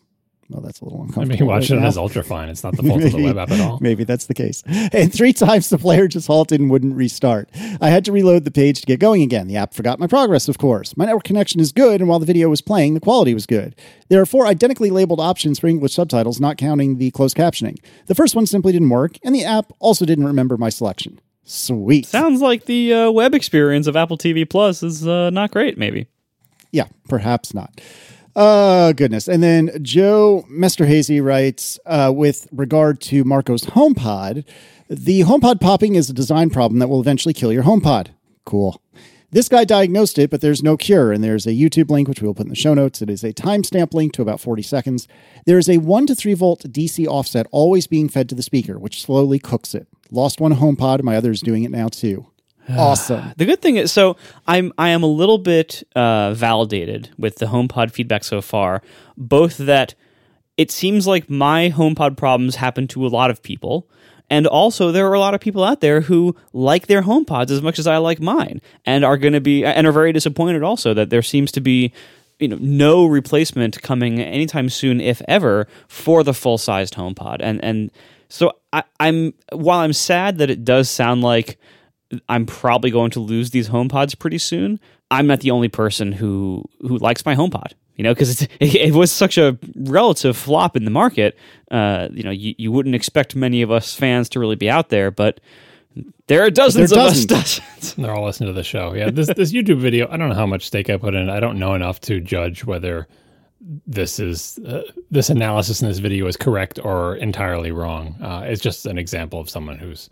Well, 0.50 0.62
that's 0.62 0.80
a 0.80 0.84
little 0.84 1.02
uncomfortable. 1.02 1.36
I 1.36 1.38
mean, 1.38 1.46
watch 1.46 1.70
right 1.70 1.78
it 1.78 1.80
now. 1.80 1.86
as 1.86 1.96
ultra 1.96 2.24
fine. 2.24 2.48
It's 2.48 2.64
not 2.64 2.76
the 2.76 2.82
fault 2.88 2.98
maybe, 2.98 3.06
of 3.06 3.12
the 3.12 3.24
web 3.24 3.38
app 3.38 3.50
at 3.52 3.60
all. 3.60 3.78
Maybe 3.80 4.02
that's 4.02 4.26
the 4.26 4.34
case. 4.34 4.62
And 4.66 5.12
three 5.12 5.32
times 5.32 5.68
the 5.68 5.78
player 5.78 6.08
just 6.08 6.26
halted 6.26 6.60
and 6.60 6.70
wouldn't 6.70 6.96
restart. 6.96 7.48
I 7.80 7.90
had 7.90 8.04
to 8.06 8.12
reload 8.12 8.44
the 8.44 8.50
page 8.50 8.80
to 8.80 8.86
get 8.86 8.98
going 8.98 9.22
again. 9.22 9.46
The 9.46 9.56
app 9.56 9.74
forgot 9.74 10.00
my 10.00 10.08
progress, 10.08 10.48
of 10.48 10.58
course. 10.58 10.96
My 10.96 11.04
network 11.04 11.24
connection 11.24 11.60
is 11.60 11.70
good, 11.70 12.00
and 12.00 12.08
while 12.08 12.18
the 12.18 12.26
video 12.26 12.48
was 12.48 12.60
playing, 12.60 12.94
the 12.94 13.00
quality 13.00 13.32
was 13.32 13.46
good. 13.46 13.76
There 14.08 14.20
are 14.20 14.26
four 14.26 14.46
identically 14.46 14.90
labeled 14.90 15.20
options 15.20 15.60
for 15.60 15.68
English 15.68 15.94
subtitles, 15.94 16.40
not 16.40 16.56
counting 16.56 16.98
the 16.98 17.12
closed 17.12 17.36
captioning. 17.36 17.78
The 18.06 18.14
first 18.16 18.34
one 18.34 18.46
simply 18.46 18.72
didn't 18.72 18.90
work, 18.90 19.18
and 19.22 19.34
the 19.34 19.44
app 19.44 19.72
also 19.78 20.04
didn't 20.04 20.26
remember 20.26 20.56
my 20.56 20.68
selection. 20.68 21.20
Sweet. 21.44 22.06
Sounds 22.06 22.40
like 22.40 22.64
the 22.66 22.92
uh, 22.92 23.10
web 23.10 23.34
experience 23.34 23.86
of 23.86 23.96
Apple 23.96 24.18
TV 24.18 24.48
Plus 24.48 24.82
is 24.82 25.06
uh, 25.06 25.30
not 25.30 25.50
great, 25.52 25.78
maybe. 25.78 26.06
Yeah, 26.72 26.86
perhaps 27.08 27.54
not. 27.54 27.80
Oh, 28.36 28.92
goodness. 28.92 29.28
And 29.28 29.42
then 29.42 29.70
Joe 29.82 30.44
Mesterhazy 30.50 31.22
writes 31.22 31.78
uh, 31.86 32.12
with 32.14 32.46
regard 32.52 33.00
to 33.02 33.24
Marco's 33.24 33.64
HomePod, 33.64 34.44
the 34.88 35.20
HomePod 35.22 35.60
popping 35.60 35.96
is 35.96 36.10
a 36.10 36.14
design 36.14 36.50
problem 36.50 36.78
that 36.78 36.88
will 36.88 37.00
eventually 37.00 37.34
kill 37.34 37.52
your 37.52 37.64
HomePod. 37.64 38.08
Cool. 38.44 38.80
This 39.32 39.48
guy 39.48 39.64
diagnosed 39.64 40.18
it, 40.18 40.30
but 40.30 40.40
there's 40.40 40.62
no 40.62 40.76
cure. 40.76 41.12
And 41.12 41.22
there's 41.22 41.46
a 41.46 41.52
YouTube 41.52 41.90
link, 41.90 42.08
which 42.08 42.20
we 42.20 42.26
will 42.26 42.34
put 42.34 42.46
in 42.46 42.50
the 42.50 42.56
show 42.56 42.74
notes. 42.74 43.00
It 43.00 43.10
is 43.10 43.22
a 43.22 43.32
timestamp 43.32 43.94
link 43.94 44.12
to 44.14 44.22
about 44.22 44.40
40 44.40 44.62
seconds. 44.62 45.06
There 45.46 45.58
is 45.58 45.68
a 45.68 45.78
1 45.78 46.06
to 46.06 46.14
3 46.14 46.34
volt 46.34 46.62
DC 46.62 47.06
offset 47.06 47.46
always 47.52 47.86
being 47.86 48.08
fed 48.08 48.28
to 48.28 48.34
the 48.34 48.42
speaker, 48.42 48.78
which 48.78 49.02
slowly 49.02 49.38
cooks 49.38 49.74
it. 49.74 49.86
Lost 50.10 50.40
one 50.40 50.54
HomePod. 50.54 51.02
My 51.02 51.16
other 51.16 51.30
is 51.30 51.40
doing 51.40 51.62
it 51.62 51.70
now 51.70 51.88
too. 51.88 52.26
Awesome. 52.78 53.32
the 53.36 53.44
good 53.44 53.60
thing 53.60 53.76
is, 53.76 53.92
so 53.92 54.16
I'm 54.46 54.72
I 54.78 54.90
am 54.90 55.02
a 55.02 55.06
little 55.06 55.38
bit 55.38 55.82
uh, 55.94 56.34
validated 56.34 57.10
with 57.18 57.36
the 57.36 57.46
HomePod 57.46 57.90
feedback 57.90 58.24
so 58.24 58.40
far. 58.40 58.82
Both 59.16 59.58
that 59.58 59.94
it 60.56 60.70
seems 60.70 61.06
like 61.06 61.30
my 61.30 61.70
HomePod 61.70 62.16
problems 62.16 62.56
happen 62.56 62.86
to 62.88 63.06
a 63.06 63.08
lot 63.08 63.30
of 63.30 63.42
people, 63.42 63.88
and 64.28 64.46
also 64.46 64.92
there 64.92 65.06
are 65.08 65.14
a 65.14 65.20
lot 65.20 65.34
of 65.34 65.40
people 65.40 65.64
out 65.64 65.80
there 65.80 66.02
who 66.02 66.36
like 66.52 66.86
their 66.86 67.02
HomePods 67.02 67.50
as 67.50 67.62
much 67.62 67.78
as 67.78 67.86
I 67.86 67.96
like 67.96 68.20
mine, 68.20 68.60
and 68.84 69.04
are 69.04 69.16
going 69.16 69.32
to 69.32 69.40
be 69.40 69.64
and 69.64 69.86
are 69.86 69.92
very 69.92 70.12
disappointed 70.12 70.62
also 70.62 70.94
that 70.94 71.10
there 71.10 71.22
seems 71.22 71.50
to 71.52 71.60
be 71.60 71.92
you 72.38 72.48
know 72.48 72.58
no 72.60 73.06
replacement 73.06 73.80
coming 73.82 74.20
anytime 74.20 74.68
soon, 74.68 75.00
if 75.00 75.22
ever, 75.28 75.66
for 75.88 76.22
the 76.22 76.34
full 76.34 76.58
sized 76.58 76.94
HomePod, 76.94 77.38
and 77.40 77.62
and 77.64 77.90
so 78.28 78.52
I, 78.72 78.84
I'm 78.98 79.34
while 79.52 79.80
I'm 79.80 79.92
sad 79.92 80.38
that 80.38 80.50
it 80.50 80.64
does 80.64 80.88
sound 80.88 81.22
like 81.22 81.58
I'm 82.28 82.46
probably 82.46 82.90
going 82.90 83.10
to 83.12 83.20
lose 83.20 83.50
these 83.50 83.68
HomePods 83.68 84.18
pretty 84.18 84.38
soon. 84.38 84.80
I'm 85.10 85.26
not 85.26 85.40
the 85.40 85.50
only 85.50 85.68
person 85.68 86.12
who 86.12 86.64
who 86.80 86.98
likes 86.98 87.24
my 87.24 87.34
HomePod, 87.34 87.72
you 87.96 88.04
know, 88.04 88.12
because 88.14 88.42
it, 88.60 88.74
it, 88.74 88.94
was 88.94 89.10
such 89.12 89.38
a 89.38 89.58
relative 89.76 90.36
flop 90.36 90.76
in 90.76 90.84
the 90.84 90.90
market. 90.90 91.36
Uh, 91.70 92.08
you 92.12 92.22
know, 92.22 92.30
you, 92.30 92.54
you 92.58 92.72
wouldn't 92.72 92.94
expect 92.94 93.34
many 93.36 93.62
of 93.62 93.70
us 93.70 93.94
fans 93.94 94.28
to 94.30 94.40
really 94.40 94.56
be 94.56 94.70
out 94.70 94.88
there, 94.88 95.10
but 95.10 95.40
There 96.26 96.42
are 96.44 96.50
dozens 96.50 96.90
There 96.90 97.00
of 97.00 97.06
us. 97.06 97.24
dozens. 97.24 97.58
Dozens. 97.60 97.94
They're 97.98 98.14
all 98.14 98.24
listening 98.24 98.48
to 98.48 98.52
the 98.54 98.62
show. 98.64 98.94
Yeah, 98.94 99.10
this 99.10 99.26
this 99.28 99.52
YouTube 99.52 99.80
video. 99.80 100.08
I 100.10 100.16
don't 100.16 100.28
know 100.28 100.34
how 100.36 100.46
much 100.46 100.66
stake 100.66 100.90
I 100.90 100.96
put 100.96 101.14
in. 101.14 101.28
I 101.28 101.40
don't 101.40 101.58
know 101.58 101.74
enough 101.74 102.00
to 102.02 102.20
judge 102.20 102.64
whether 102.64 103.08
this 103.86 104.18
is 104.18 104.58
uh, 104.66 104.82
this 105.10 105.28
analysis 105.28 105.82
in 105.82 105.88
this 105.88 105.98
video 105.98 106.26
is 106.26 106.36
correct 106.36 106.78
or 106.82 107.16
entirely 107.16 107.72
wrong. 107.72 108.16
Uh, 108.22 108.42
it's 108.46 108.62
just 108.62 108.86
an 108.86 108.96
example 108.98 109.38
of 109.40 109.50
someone 109.50 109.78
who's 109.78 110.08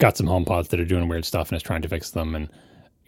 got 0.00 0.16
some 0.16 0.26
HomePods 0.26 0.68
that 0.68 0.80
are 0.80 0.84
doing 0.84 1.08
weird 1.08 1.24
stuff 1.24 1.48
and 1.48 1.56
is 1.56 1.62
trying 1.62 1.82
to 1.82 1.88
fix 1.88 2.10
them 2.10 2.34
and 2.34 2.48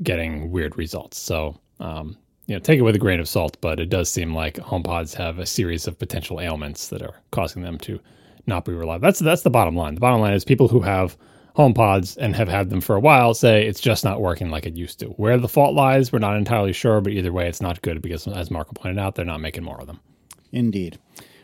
getting 0.02 0.50
weird 0.50 0.78
results. 0.78 1.18
So, 1.18 1.58
um, 1.80 2.16
you 2.46 2.54
know, 2.54 2.60
take 2.60 2.78
it 2.78 2.82
with 2.82 2.94
a 2.94 3.00
grain 3.00 3.18
of 3.18 3.28
salt. 3.28 3.56
But 3.60 3.80
it 3.80 3.88
does 3.88 4.10
seem 4.10 4.34
like 4.34 4.56
HomePods 4.56 5.14
have 5.14 5.38
a 5.38 5.46
series 5.46 5.88
of 5.88 5.98
potential 5.98 6.40
ailments 6.40 6.88
that 6.88 7.02
are 7.02 7.16
causing 7.32 7.62
them 7.62 7.78
to 7.78 7.98
not 8.46 8.64
be 8.64 8.72
reliable. 8.72 9.02
That's 9.02 9.18
that's 9.18 9.42
the 9.42 9.50
bottom 9.50 9.74
line. 9.74 9.94
The 9.94 10.00
bottom 10.00 10.20
line 10.20 10.34
is 10.34 10.44
people 10.44 10.68
who 10.68 10.80
have 10.80 11.16
HomePods 11.56 12.16
and 12.16 12.34
have 12.34 12.48
had 12.48 12.70
them 12.70 12.80
for 12.80 12.96
a 12.96 13.00
while 13.00 13.34
say 13.34 13.66
it's 13.66 13.80
just 13.80 14.04
not 14.04 14.20
working 14.20 14.50
like 14.50 14.66
it 14.66 14.76
used 14.76 15.00
to. 15.00 15.06
Where 15.06 15.38
the 15.38 15.48
fault 15.48 15.74
lies, 15.74 16.12
we're 16.12 16.18
not 16.18 16.36
entirely 16.36 16.72
sure, 16.72 17.00
but 17.00 17.12
either 17.12 17.32
way, 17.32 17.48
it's 17.48 17.60
not 17.60 17.82
good 17.82 18.00
because, 18.00 18.26
as 18.26 18.50
Marco 18.50 18.72
pointed 18.72 18.98
out, 18.98 19.14
they're 19.14 19.24
not 19.24 19.40
making 19.40 19.64
more 19.64 19.80
of 19.80 19.86
them. 19.86 20.00
Indeed. 20.52 20.98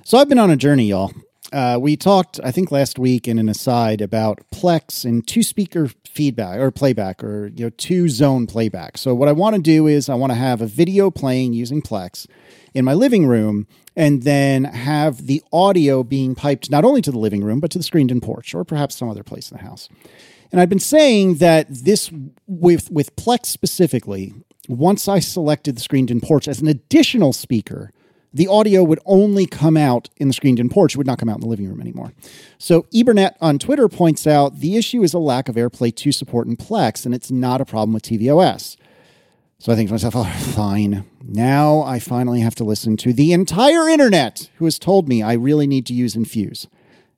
So 0.04 0.18
I've 0.18 0.28
been 0.28 0.38
on 0.38 0.50
a 0.50 0.56
journey, 0.56 0.86
y'all. 0.86 1.12
Uh, 1.52 1.78
we 1.80 1.96
talked, 1.96 2.38
I 2.44 2.50
think, 2.50 2.70
last 2.70 2.98
week 2.98 3.26
in 3.26 3.38
an 3.38 3.48
aside 3.48 4.00
about 4.00 4.40
Plex 4.52 5.04
and 5.04 5.26
two 5.26 5.42
speaker 5.42 5.90
feedback 6.04 6.58
or 6.58 6.70
playback 6.70 7.22
or 7.22 7.46
you 7.48 7.64
know 7.64 7.70
two 7.70 8.08
zone 8.08 8.46
playback. 8.46 8.98
So 8.98 9.14
what 9.14 9.28
I 9.28 9.32
want 9.32 9.56
to 9.56 9.62
do 9.62 9.86
is 9.86 10.08
I 10.08 10.14
want 10.14 10.32
to 10.32 10.38
have 10.38 10.60
a 10.60 10.66
video 10.66 11.10
playing 11.10 11.52
using 11.52 11.80
Plex 11.80 12.26
in 12.74 12.84
my 12.84 12.92
living 12.92 13.26
room 13.26 13.66
and 13.96 14.24
then 14.24 14.64
have 14.64 15.26
the 15.26 15.42
audio 15.52 16.02
being 16.02 16.34
piped 16.34 16.70
not 16.70 16.84
only 16.84 17.00
to 17.02 17.10
the 17.10 17.18
living 17.18 17.42
room 17.42 17.60
but 17.60 17.70
to 17.70 17.78
the 17.78 17.84
screened-in 17.84 18.20
porch 18.20 18.54
or 18.54 18.64
perhaps 18.64 18.96
some 18.96 19.08
other 19.08 19.22
place 19.22 19.50
in 19.50 19.56
the 19.56 19.62
house. 19.62 19.88
And 20.50 20.60
I've 20.60 20.68
been 20.68 20.78
saying 20.78 21.36
that 21.36 21.66
this 21.68 22.10
with 22.46 22.90
with 22.90 23.14
Plex 23.16 23.46
specifically, 23.46 24.34
once 24.68 25.08
I 25.08 25.20
selected 25.20 25.76
the 25.76 25.80
screened-in 25.80 26.20
porch 26.20 26.46
as 26.46 26.60
an 26.60 26.68
additional 26.68 27.32
speaker, 27.32 27.92
the 28.32 28.46
audio 28.46 28.82
would 28.82 29.00
only 29.06 29.46
come 29.46 29.76
out 29.76 30.08
in 30.16 30.28
the 30.28 30.34
screened-in 30.34 30.68
porch; 30.68 30.94
it 30.94 30.98
would 30.98 31.06
not 31.06 31.18
come 31.18 31.28
out 31.28 31.36
in 31.36 31.40
the 31.40 31.48
living 31.48 31.68
room 31.68 31.80
anymore. 31.80 32.12
So 32.58 32.82
Ebernet 32.94 33.34
on 33.40 33.58
Twitter 33.58 33.88
points 33.88 34.26
out 34.26 34.60
the 34.60 34.76
issue 34.76 35.02
is 35.02 35.14
a 35.14 35.18
lack 35.18 35.48
of 35.48 35.56
AirPlay 35.56 35.94
2 35.94 36.12
support 36.12 36.46
in 36.46 36.56
Plex, 36.56 37.04
and 37.04 37.14
it's 37.14 37.30
not 37.30 37.60
a 37.60 37.64
problem 37.64 37.92
with 37.92 38.04
tvOS. 38.04 38.76
So 39.60 39.72
I 39.72 39.76
think 39.76 39.88
to 39.88 39.94
myself, 39.94 40.14
oh, 40.14 40.24
fine. 40.54 41.04
Now 41.20 41.82
I 41.82 41.98
finally 41.98 42.40
have 42.40 42.54
to 42.56 42.64
listen 42.64 42.96
to 42.98 43.12
the 43.12 43.32
entire 43.32 43.88
internet 43.88 44.50
who 44.56 44.66
has 44.66 44.78
told 44.78 45.08
me 45.08 45.20
I 45.20 45.32
really 45.32 45.66
need 45.66 45.84
to 45.86 45.94
use 45.94 46.14
Infuse. 46.14 46.68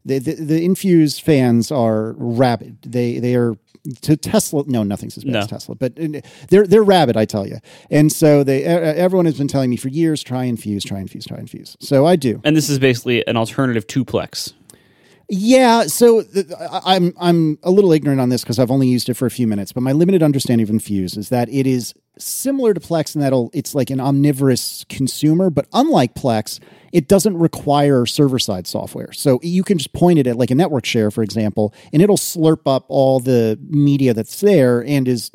The, 0.05 0.19
the, 0.19 0.35
the 0.35 0.65
Infuse 0.65 1.19
fans 1.19 1.71
are 1.71 2.15
rabid. 2.17 2.79
They 2.83 3.19
they 3.19 3.35
are 3.35 3.57
to 4.03 4.17
Tesla. 4.17 4.65
No, 4.67 4.83
nothing's 4.83 5.17
as 5.19 5.25
bad 5.25 5.33
No. 5.33 5.39
as 5.41 5.47
Tesla, 5.49 5.75
but 5.75 5.99
uh, 6.01 6.21
they're 6.49 6.67
they're 6.67 6.83
rabid. 6.83 7.17
I 7.17 7.25
tell 7.27 7.47
you. 7.47 7.59
And 7.91 8.11
so 8.11 8.43
they 8.45 8.65
everyone 8.65 9.27
has 9.27 9.37
been 9.39 9.49
telling 9.49 9.71
me 9.71 9.77
for 9.77 9.89
years, 9.89 10.23
try 10.23 10.45
Infuse, 10.45 10.85
try 10.85 10.99
Infuse, 11.01 11.27
try 11.27 11.39
Infuse. 11.39 11.77
So 11.81 12.07
I 12.07 12.17
do. 12.17 12.41
And 12.45 12.57
this 12.57 12.69
is 12.71 12.79
basically 12.79 13.27
an 13.27 13.37
alternative 13.37 13.87
to 13.89 14.05
Plex. 14.05 14.55
Yeah, 15.33 15.85
so 15.85 16.23
th- 16.23 16.47
I'm 16.85 17.13
I'm 17.21 17.59
a 17.63 17.71
little 17.71 17.93
ignorant 17.93 18.21
on 18.21 18.31
this 18.31 18.43
because 18.43 18.59
I've 18.59 18.71
only 18.71 18.89
used 18.89 19.09
it 19.09 19.15
for 19.15 19.27
a 19.27 19.31
few 19.31 19.47
minutes, 19.47 19.73
but 19.73 19.83
my 19.83 19.93
limited 19.93 20.23
understanding 20.25 20.65
of 20.65 20.71
Infuse 20.71 21.17
is 21.17 21.29
that 21.29 21.49
it 21.51 21.67
is 21.69 21.95
similar 22.21 22.75
to 22.75 22.81
Plex 22.81 23.15
in 23.15 23.21
that 23.21 23.51
it's 23.53 23.75
like 23.75 23.91
an 23.91 24.01
omnivorous 24.01 24.85
consumer, 24.89 25.51
but 25.51 25.67
unlike 25.73 26.15
Plex, 26.15 26.61
it 26.93 27.09
doesn't 27.09 27.37
require 27.37 28.05
server 28.07 28.39
side 28.39 28.67
software. 28.67 29.13
So 29.13 29.39
you 29.43 29.63
can 29.63 29.79
just 29.79 29.93
point 29.93 30.19
it 30.19 30.27
at 30.27 30.37
like 30.37 30.51
a 30.51 30.55
network 30.55 30.85
share, 30.85 31.11
for 31.11 31.23
example, 31.23 31.73
and 31.93 32.03
it'll 32.03 32.17
slurp 32.17 32.63
up 32.67 32.85
all 32.89 33.21
the 33.21 33.59
media 33.69 34.15
that's 34.15 34.41
there 34.41 34.85
and 34.85 35.07
is 35.07 35.31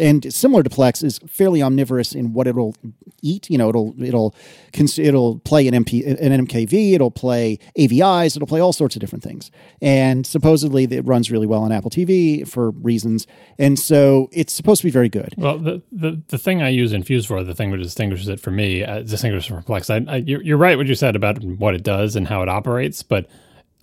and 0.00 0.32
similar 0.32 0.62
to 0.62 0.70
Plex 0.70 1.04
is 1.04 1.18
fairly 1.26 1.62
omnivorous 1.62 2.14
in 2.14 2.32
what 2.32 2.46
it'll 2.46 2.74
eat. 3.22 3.50
You 3.50 3.58
know, 3.58 3.68
it'll 3.68 3.94
it'll 4.02 4.34
it'll 4.72 5.38
play 5.40 5.68
an 5.68 5.74
MP 5.74 6.06
an 6.06 6.46
MKV, 6.46 6.94
it'll 6.94 7.10
play 7.10 7.58
AVIs, 7.78 8.36
it'll 8.36 8.48
play 8.48 8.60
all 8.60 8.72
sorts 8.72 8.96
of 8.96 9.00
different 9.00 9.22
things. 9.22 9.50
And 9.82 10.26
supposedly 10.26 10.84
it 10.84 11.06
runs 11.06 11.30
really 11.30 11.46
well 11.46 11.62
on 11.62 11.72
Apple 11.72 11.90
TV 11.90 12.48
for 12.48 12.70
reasons. 12.70 13.26
And 13.58 13.78
so 13.78 14.28
it's 14.32 14.52
supposed 14.52 14.80
to 14.80 14.86
be 14.86 14.90
very 14.90 15.08
good. 15.08 15.34
Well, 15.36 15.58
the, 15.58 15.82
the, 15.92 16.15
the 16.28 16.38
thing 16.38 16.62
I 16.62 16.68
use 16.68 16.92
Infuse 16.92 17.26
for, 17.26 17.42
the 17.42 17.54
thing 17.54 17.70
that 17.70 17.78
distinguishes 17.78 18.28
it 18.28 18.40
for 18.40 18.50
me, 18.50 18.84
uh, 18.84 19.02
distinguishes 19.02 19.46
from 19.46 19.62
Plex, 19.62 19.90
I, 19.90 20.12
I, 20.12 20.16
you're, 20.16 20.42
you're 20.42 20.56
right 20.56 20.76
what 20.76 20.86
you 20.86 20.94
said 20.94 21.16
about 21.16 21.42
what 21.42 21.74
it 21.74 21.82
does 21.82 22.16
and 22.16 22.28
how 22.28 22.42
it 22.42 22.48
operates, 22.48 23.02
but 23.02 23.26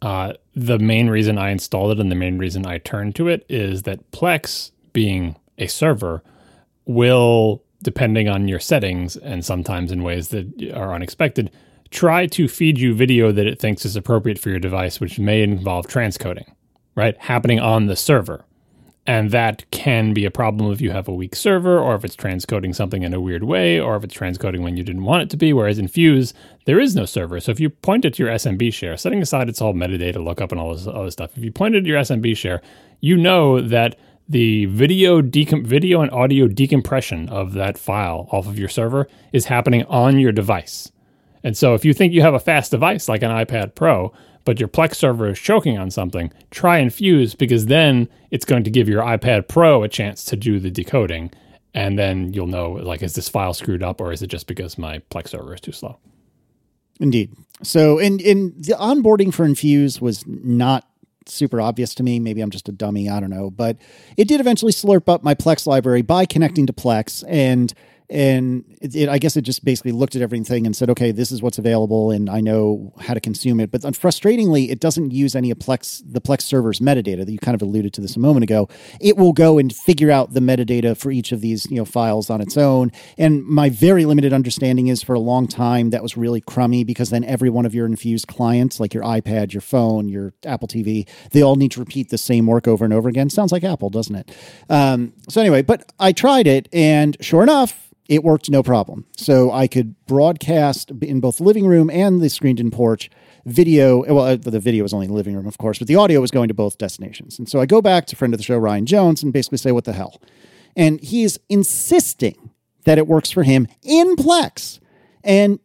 uh, 0.01 0.33
the 0.53 0.79
main 0.79 1.09
reason 1.09 1.37
I 1.37 1.51
installed 1.51 1.91
it 1.91 1.99
and 2.01 2.11
the 2.11 2.15
main 2.15 2.37
reason 2.37 2.65
I 2.65 2.77
turned 2.77 3.15
to 3.15 3.29
it 3.29 3.45
is 3.47 3.83
that 3.83 4.11
Plex, 4.11 4.71
being 4.91 5.37
a 5.57 5.67
server, 5.67 6.21
will, 6.85 7.63
depending 7.81 8.27
on 8.27 8.47
your 8.47 8.59
settings 8.59 9.15
and 9.15 9.45
sometimes 9.45 9.91
in 9.91 10.03
ways 10.03 10.27
that 10.29 10.71
are 10.73 10.93
unexpected, 10.93 11.51
try 11.89 12.25
to 12.27 12.47
feed 12.47 12.79
you 12.79 12.93
video 12.93 13.31
that 13.31 13.47
it 13.47 13.59
thinks 13.59 13.85
is 13.85 13.95
appropriate 13.95 14.39
for 14.39 14.49
your 14.49 14.59
device, 14.59 14.99
which 14.99 15.19
may 15.19 15.41
involve 15.41 15.87
transcoding, 15.87 16.51
right? 16.95 17.17
Happening 17.17 17.59
on 17.59 17.85
the 17.85 17.95
server. 17.95 18.45
And 19.05 19.31
that 19.31 19.69
can 19.69 20.13
be 20.13 20.23
a 20.23 20.31
problem 20.31 20.71
if 20.71 20.79
you 20.79 20.91
have 20.91 21.09
a 21.09 21.13
weak 21.13 21.35
server, 21.35 21.77
or 21.77 21.93
if 21.93 22.05
it's 22.05 22.15
transcoding 22.15 22.73
something 22.73 23.03
in 23.03 23.13
a 23.13 23.19
weird 23.19 23.43
way, 23.43 23.77
or 23.77 23.97
if 23.97 24.03
it's 24.05 24.15
transcoding 24.15 24.61
when 24.61 24.77
you 24.77 24.83
didn't 24.83 25.03
want 25.03 25.23
it 25.23 25.29
to 25.31 25.37
be. 25.37 25.51
Whereas 25.51 25.77
Infuse, 25.77 26.33
there 26.65 26.79
is 26.79 26.95
no 26.95 27.03
server. 27.03 27.41
So 27.41 27.51
if 27.51 27.59
you 27.59 27.69
point 27.69 28.05
it 28.05 28.13
to 28.13 28.23
your 28.23 28.31
SMB 28.31 28.73
share, 28.73 28.95
setting 28.95 29.21
aside 29.21 29.49
it's 29.49 29.61
all 29.61 29.73
metadata 29.73 30.23
lookup 30.23 30.53
and 30.53 30.61
all 30.61 30.73
this 30.73 30.87
other 30.87 31.11
stuff, 31.11 31.37
if 31.37 31.43
you 31.43 31.51
point 31.51 31.75
it 31.75 31.81
to 31.81 31.87
your 31.87 31.99
SMB 31.99 32.37
share, 32.37 32.61
you 33.01 33.17
know 33.17 33.59
that 33.59 33.97
the 34.29 34.65
video 34.65 35.21
decom- 35.21 35.65
video 35.65 35.99
and 35.99 36.11
audio 36.11 36.47
decompression 36.47 37.27
of 37.27 37.53
that 37.53 37.77
file 37.77 38.29
off 38.31 38.47
of 38.47 38.57
your 38.57 38.69
server 38.69 39.07
is 39.33 39.45
happening 39.45 39.83
on 39.85 40.17
your 40.17 40.31
device. 40.31 40.93
And 41.43 41.57
so 41.57 41.73
if 41.73 41.83
you 41.83 41.93
think 41.93 42.13
you 42.13 42.21
have 42.21 42.33
a 42.33 42.39
fast 42.39 42.71
device 42.71 43.09
like 43.09 43.21
an 43.21 43.31
iPad 43.31 43.75
Pro, 43.75 44.13
but 44.45 44.59
your 44.59 44.69
Plex 44.69 44.95
server 44.95 45.29
is 45.29 45.39
choking 45.39 45.77
on 45.77 45.91
something, 45.91 46.31
try 46.51 46.79
Infuse 46.79 47.35
because 47.35 47.67
then 47.67 48.09
it's 48.31 48.45
going 48.45 48.63
to 48.63 48.69
give 48.69 48.89
your 48.89 49.03
iPad 49.03 49.47
Pro 49.47 49.83
a 49.83 49.87
chance 49.87 50.25
to 50.25 50.35
do 50.35 50.59
the 50.59 50.71
decoding. 50.71 51.31
And 51.73 51.97
then 51.97 52.33
you'll 52.33 52.47
know, 52.47 52.71
like, 52.71 53.01
is 53.01 53.15
this 53.15 53.29
file 53.29 53.53
screwed 53.53 53.81
up 53.81 53.99
or 53.99 54.11
is 54.11 54.21
it 54.21 54.27
just 54.27 54.47
because 54.47 54.77
my 54.77 54.99
Plex 55.09 55.29
server 55.29 55.53
is 55.53 55.61
too 55.61 55.71
slow? 55.71 55.97
Indeed. 56.99 57.33
So, 57.63 57.97
and, 57.99 58.21
and 58.21 58.53
the 58.63 58.73
onboarding 58.73 59.33
for 59.33 59.45
Infuse 59.45 59.99
was 59.99 60.23
not 60.27 60.87
super 61.25 61.61
obvious 61.61 61.95
to 61.95 62.03
me. 62.03 62.19
Maybe 62.19 62.41
I'm 62.41 62.51
just 62.51 62.69
a 62.69 62.71
dummy. 62.71 63.09
I 63.09 63.19
don't 63.19 63.29
know. 63.29 63.49
But 63.49 63.77
it 64.17 64.27
did 64.27 64.39
eventually 64.39 64.71
slurp 64.71 65.09
up 65.09 65.23
my 65.23 65.33
Plex 65.33 65.65
library 65.65 66.01
by 66.01 66.25
connecting 66.25 66.67
to 66.67 66.73
Plex. 66.73 67.23
And 67.27 67.73
and 68.09 68.63
it, 68.81 68.95
it, 68.95 69.09
I 69.09 69.17
guess 69.17 69.37
it 69.37 69.41
just 69.41 69.63
basically 69.63 69.91
looked 69.91 70.15
at 70.15 70.21
everything 70.21 70.65
and 70.65 70.75
said, 70.75 70.89
okay, 70.89 71.11
this 71.11 71.31
is 71.31 71.41
what's 71.41 71.57
available, 71.57 72.11
and 72.11 72.29
I 72.29 72.41
know 72.41 72.93
how 72.99 73.13
to 73.13 73.19
consume 73.19 73.59
it. 73.59 73.71
But 73.71 73.81
frustratingly, 73.81 74.69
it 74.69 74.79
doesn't 74.79 75.11
use 75.11 75.35
any 75.35 75.51
of 75.51 75.59
Plex 75.59 76.01
the 76.05 76.21
Plex 76.21 76.41
server's 76.41 76.79
metadata 76.79 77.25
that 77.25 77.31
you 77.31 77.39
kind 77.39 77.55
of 77.55 77.61
alluded 77.61 77.93
to 77.93 78.01
this 78.01 78.15
a 78.15 78.19
moment 78.19 78.43
ago. 78.43 78.67
It 78.99 79.17
will 79.17 79.33
go 79.33 79.57
and 79.57 79.73
figure 79.73 80.11
out 80.11 80.33
the 80.33 80.39
metadata 80.39 80.97
for 80.97 81.11
each 81.11 81.31
of 81.31 81.41
these 81.41 81.69
you 81.69 81.77
know 81.77 81.85
files 81.85 82.29
on 82.29 82.41
its 82.41 82.57
own. 82.57 82.91
And 83.17 83.43
my 83.43 83.69
very 83.69 84.05
limited 84.05 84.33
understanding 84.33 84.87
is 84.87 85.01
for 85.01 85.13
a 85.13 85.19
long 85.19 85.47
time 85.47 85.89
that 85.91 86.03
was 86.03 86.17
really 86.17 86.41
crummy 86.41 86.83
because 86.83 87.09
then 87.09 87.23
every 87.23 87.49
one 87.49 87.65
of 87.65 87.73
your 87.73 87.85
infused 87.85 88.27
clients, 88.27 88.79
like 88.79 88.93
your 88.93 89.03
iPad, 89.03 89.53
your 89.53 89.61
phone, 89.61 90.09
your 90.09 90.33
Apple 90.45 90.67
TV, 90.67 91.07
they 91.31 91.41
all 91.41 91.55
need 91.55 91.71
to 91.71 91.79
repeat 91.79 92.09
the 92.09 92.17
same 92.17 92.47
work 92.47 92.67
over 92.67 92.83
and 92.83 92.93
over 92.93 93.09
again. 93.09 93.29
Sounds 93.29 93.51
like 93.51 93.63
Apple, 93.63 93.89
doesn't 93.89 94.15
it? 94.15 94.31
Um, 94.69 95.13
so 95.29 95.41
anyway, 95.41 95.61
but 95.61 95.91
I 95.99 96.11
tried 96.11 96.47
it, 96.47 96.67
and 96.73 97.17
sure 97.21 97.43
enough 97.43 97.83
it 98.07 98.23
worked 98.23 98.49
no 98.49 98.63
problem. 98.63 99.05
So 99.15 99.51
I 99.51 99.67
could 99.67 99.95
broadcast 100.05 100.91
in 101.01 101.19
both 101.19 101.37
the 101.37 101.43
living 101.43 101.65
room 101.65 101.89
and 101.89 102.21
the 102.21 102.29
screened 102.29 102.59
in 102.59 102.71
porch 102.71 103.09
video. 103.45 104.03
Well, 104.03 104.25
uh, 104.25 104.35
the 104.35 104.59
video 104.59 104.83
was 104.83 104.93
only 104.93 105.05
in 105.05 105.11
the 105.11 105.17
living 105.17 105.35
room, 105.35 105.47
of 105.47 105.57
course, 105.57 105.79
but 105.79 105.87
the 105.87 105.95
audio 105.95 106.21
was 106.21 106.31
going 106.31 106.47
to 106.47 106.53
both 106.53 106.77
destinations. 106.77 107.39
And 107.39 107.47
so 107.47 107.61
I 107.61 107.65
go 107.65 107.81
back 107.81 108.05
to 108.07 108.15
friend 108.15 108.33
of 108.33 108.37
the 108.37 108.43
show, 108.43 108.57
Ryan 108.57 108.85
Jones, 108.85 109.23
and 109.23 109.31
basically 109.31 109.57
say, 109.57 109.71
what 109.71 109.85
the 109.85 109.93
hell? 109.93 110.21
And 110.75 110.99
he 110.99 111.23
is 111.23 111.39
insisting 111.49 112.51
that 112.85 112.97
it 112.97 113.07
works 113.07 113.31
for 113.31 113.43
him 113.43 113.67
in 113.81 114.15
Plex. 114.15 114.79
And 115.23 115.59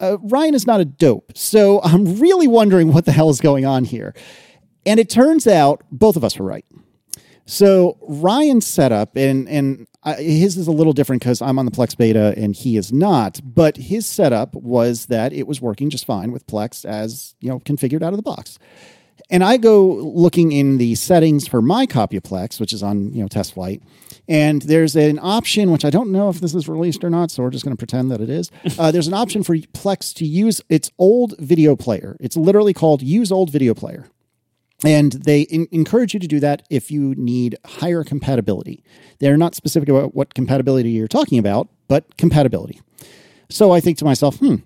uh, 0.00 0.18
Ryan 0.22 0.54
is 0.54 0.66
not 0.66 0.80
a 0.80 0.84
dope. 0.84 1.36
So 1.36 1.80
I'm 1.82 2.18
really 2.18 2.48
wondering 2.48 2.92
what 2.92 3.04
the 3.04 3.12
hell 3.12 3.30
is 3.30 3.40
going 3.40 3.64
on 3.64 3.84
here. 3.84 4.14
And 4.86 4.98
it 4.98 5.08
turns 5.08 5.46
out 5.46 5.82
both 5.90 6.16
of 6.16 6.24
us 6.24 6.38
were 6.38 6.46
right. 6.46 6.64
So 7.46 7.98
Ryan's 8.00 8.66
setup, 8.66 9.16
and 9.16 9.48
and 9.48 9.86
I, 10.02 10.14
his 10.14 10.56
is 10.56 10.66
a 10.66 10.72
little 10.72 10.92
different 10.92 11.22
because 11.22 11.42
I'm 11.42 11.58
on 11.58 11.66
the 11.66 11.70
Plex 11.70 11.96
beta 11.96 12.34
and 12.36 12.54
he 12.54 12.76
is 12.76 12.92
not. 12.92 13.40
But 13.44 13.76
his 13.76 14.06
setup 14.06 14.54
was 14.54 15.06
that 15.06 15.32
it 15.32 15.46
was 15.46 15.60
working 15.60 15.90
just 15.90 16.06
fine 16.06 16.32
with 16.32 16.46
Plex 16.46 16.84
as 16.84 17.34
you 17.40 17.50
know 17.50 17.60
configured 17.60 18.02
out 18.02 18.12
of 18.12 18.16
the 18.16 18.22
box. 18.22 18.58
And 19.30 19.42
I 19.42 19.56
go 19.56 19.86
looking 19.86 20.52
in 20.52 20.76
the 20.78 20.94
settings 20.96 21.48
for 21.48 21.62
my 21.62 21.86
copy 21.86 22.16
of 22.16 22.22
Plex, 22.22 22.60
which 22.60 22.72
is 22.72 22.82
on 22.82 23.12
you 23.12 23.22
know 23.22 23.28
TestFlight, 23.28 23.82
and 24.28 24.62
there's 24.62 24.96
an 24.96 25.18
option 25.20 25.70
which 25.70 25.84
I 25.84 25.90
don't 25.90 26.12
know 26.12 26.30
if 26.30 26.40
this 26.40 26.54
is 26.54 26.68
released 26.68 27.04
or 27.04 27.10
not, 27.10 27.30
so 27.30 27.42
we're 27.42 27.50
just 27.50 27.64
going 27.64 27.76
to 27.76 27.78
pretend 27.78 28.10
that 28.10 28.20
it 28.20 28.30
is. 28.30 28.50
Uh, 28.76 28.90
there's 28.90 29.06
an 29.06 29.14
option 29.14 29.44
for 29.44 29.56
Plex 29.56 30.12
to 30.14 30.26
use 30.26 30.60
its 30.68 30.90
old 30.98 31.38
video 31.38 31.76
player. 31.76 32.16
It's 32.18 32.36
literally 32.36 32.74
called 32.74 33.02
Use 33.02 33.30
Old 33.30 33.50
Video 33.50 33.72
Player. 33.72 34.06
And 34.84 35.12
they 35.12 35.42
in- 35.42 35.68
encourage 35.72 36.14
you 36.14 36.20
to 36.20 36.28
do 36.28 36.40
that 36.40 36.62
if 36.70 36.90
you 36.90 37.14
need 37.16 37.56
higher 37.64 38.04
compatibility. 38.04 38.84
They're 39.18 39.36
not 39.36 39.54
specific 39.54 39.88
about 39.88 40.14
what 40.14 40.34
compatibility 40.34 40.90
you're 40.90 41.08
talking 41.08 41.38
about, 41.38 41.68
but 41.88 42.16
compatibility. 42.16 42.80
So 43.48 43.72
I 43.72 43.80
think 43.80 43.98
to 43.98 44.04
myself, 44.04 44.36
hmm, 44.36 44.56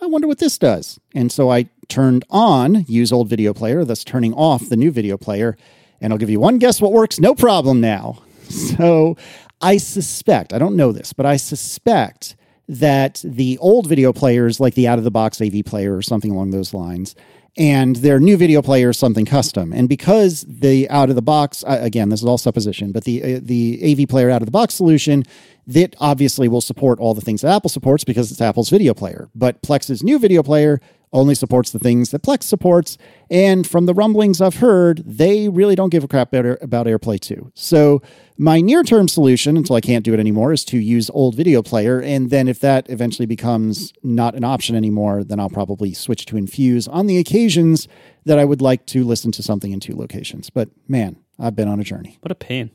I 0.00 0.06
wonder 0.06 0.26
what 0.26 0.38
this 0.38 0.58
does. 0.58 0.98
And 1.14 1.30
so 1.30 1.50
I 1.50 1.68
turned 1.88 2.24
on 2.30 2.84
use 2.88 3.12
old 3.12 3.28
video 3.28 3.54
player, 3.54 3.84
thus 3.84 4.04
turning 4.04 4.34
off 4.34 4.68
the 4.68 4.76
new 4.76 4.90
video 4.90 5.16
player. 5.16 5.56
And 6.00 6.12
I'll 6.12 6.18
give 6.18 6.30
you 6.30 6.40
one 6.40 6.58
guess 6.58 6.80
what 6.80 6.92
works, 6.92 7.18
no 7.18 7.34
problem 7.34 7.80
now. 7.80 8.22
So 8.48 9.16
I 9.60 9.76
suspect, 9.78 10.52
I 10.52 10.58
don't 10.58 10.76
know 10.76 10.92
this, 10.92 11.12
but 11.12 11.26
I 11.26 11.36
suspect 11.36 12.36
that 12.68 13.20
the 13.24 13.58
old 13.58 13.88
video 13.88 14.12
players, 14.12 14.60
like 14.60 14.74
the 14.74 14.86
out 14.86 14.98
of 14.98 15.04
the 15.04 15.10
box 15.10 15.38
AVPlayer 15.38 15.96
or 15.96 16.00
something 16.00 16.30
along 16.30 16.50
those 16.50 16.72
lines, 16.72 17.16
and 17.56 17.96
their 17.96 18.20
new 18.20 18.36
video 18.36 18.60
player 18.60 18.90
is 18.90 18.98
something 18.98 19.24
custom. 19.24 19.72
And 19.72 19.88
because 19.88 20.44
the 20.48 20.88
out 20.90 21.08
of 21.08 21.16
the 21.16 21.22
box, 21.22 21.64
again, 21.66 22.10
this 22.10 22.20
is 22.20 22.26
all 22.26 22.38
supposition, 22.38 22.92
but 22.92 23.04
the 23.04 23.22
uh, 23.36 23.40
the 23.42 23.78
AVPlayer 23.82 24.30
out 24.30 24.42
of 24.42 24.46
the 24.46 24.52
box 24.52 24.74
solution 24.74 25.24
that 25.66 25.96
obviously 25.98 26.48
will 26.48 26.60
support 26.60 27.00
all 27.00 27.14
the 27.14 27.20
things 27.20 27.40
that 27.40 27.54
Apple 27.54 27.70
supports 27.70 28.04
because 28.04 28.30
it's 28.30 28.40
Apple's 28.40 28.70
video 28.70 28.94
player. 28.94 29.28
But 29.34 29.62
Plex's 29.62 30.02
new 30.02 30.18
video 30.18 30.42
player 30.42 30.80
only 31.16 31.34
supports 31.34 31.70
the 31.70 31.78
things 31.78 32.10
that 32.10 32.22
Plex 32.22 32.44
supports. 32.44 32.98
And 33.30 33.66
from 33.66 33.86
the 33.86 33.94
rumblings 33.94 34.40
I've 34.40 34.56
heard, 34.56 35.02
they 35.04 35.48
really 35.48 35.74
don't 35.74 35.88
give 35.88 36.04
a 36.04 36.08
crap 36.08 36.32
about, 36.32 36.86
AirPlay 36.86 37.18
2. 37.18 37.50
So 37.54 38.02
my 38.38 38.60
near 38.60 38.82
term 38.84 39.08
solution, 39.08 39.56
until 39.56 39.74
I 39.74 39.80
can't 39.80 40.04
do 40.04 40.14
it 40.14 40.20
anymore, 40.20 40.52
is 40.52 40.64
to 40.66 40.78
use 40.78 41.10
old 41.10 41.34
video 41.34 41.62
player. 41.62 42.00
And 42.00 42.30
then 42.30 42.46
if 42.46 42.60
that 42.60 42.88
eventually 42.90 43.26
becomes 43.26 43.92
not 44.02 44.34
an 44.34 44.44
option 44.44 44.76
anymore, 44.76 45.24
then 45.24 45.40
I'll 45.40 45.50
probably 45.50 45.94
switch 45.94 46.26
to 46.26 46.36
Infuse 46.36 46.86
on 46.86 47.06
the 47.06 47.18
occasions 47.18 47.88
that 48.24 48.38
I 48.38 48.44
would 48.44 48.60
like 48.60 48.86
to 48.86 49.04
listen 49.04 49.32
to 49.32 49.42
something 49.42 49.72
in 49.72 49.80
two 49.80 49.96
locations. 49.96 50.50
But 50.50 50.68
man, 50.86 51.16
I've 51.38 51.56
been 51.56 51.68
on 51.68 51.80
a 51.80 51.84
journey. 51.84 52.18
What 52.20 52.30
a 52.30 52.36
pain. 52.36 52.70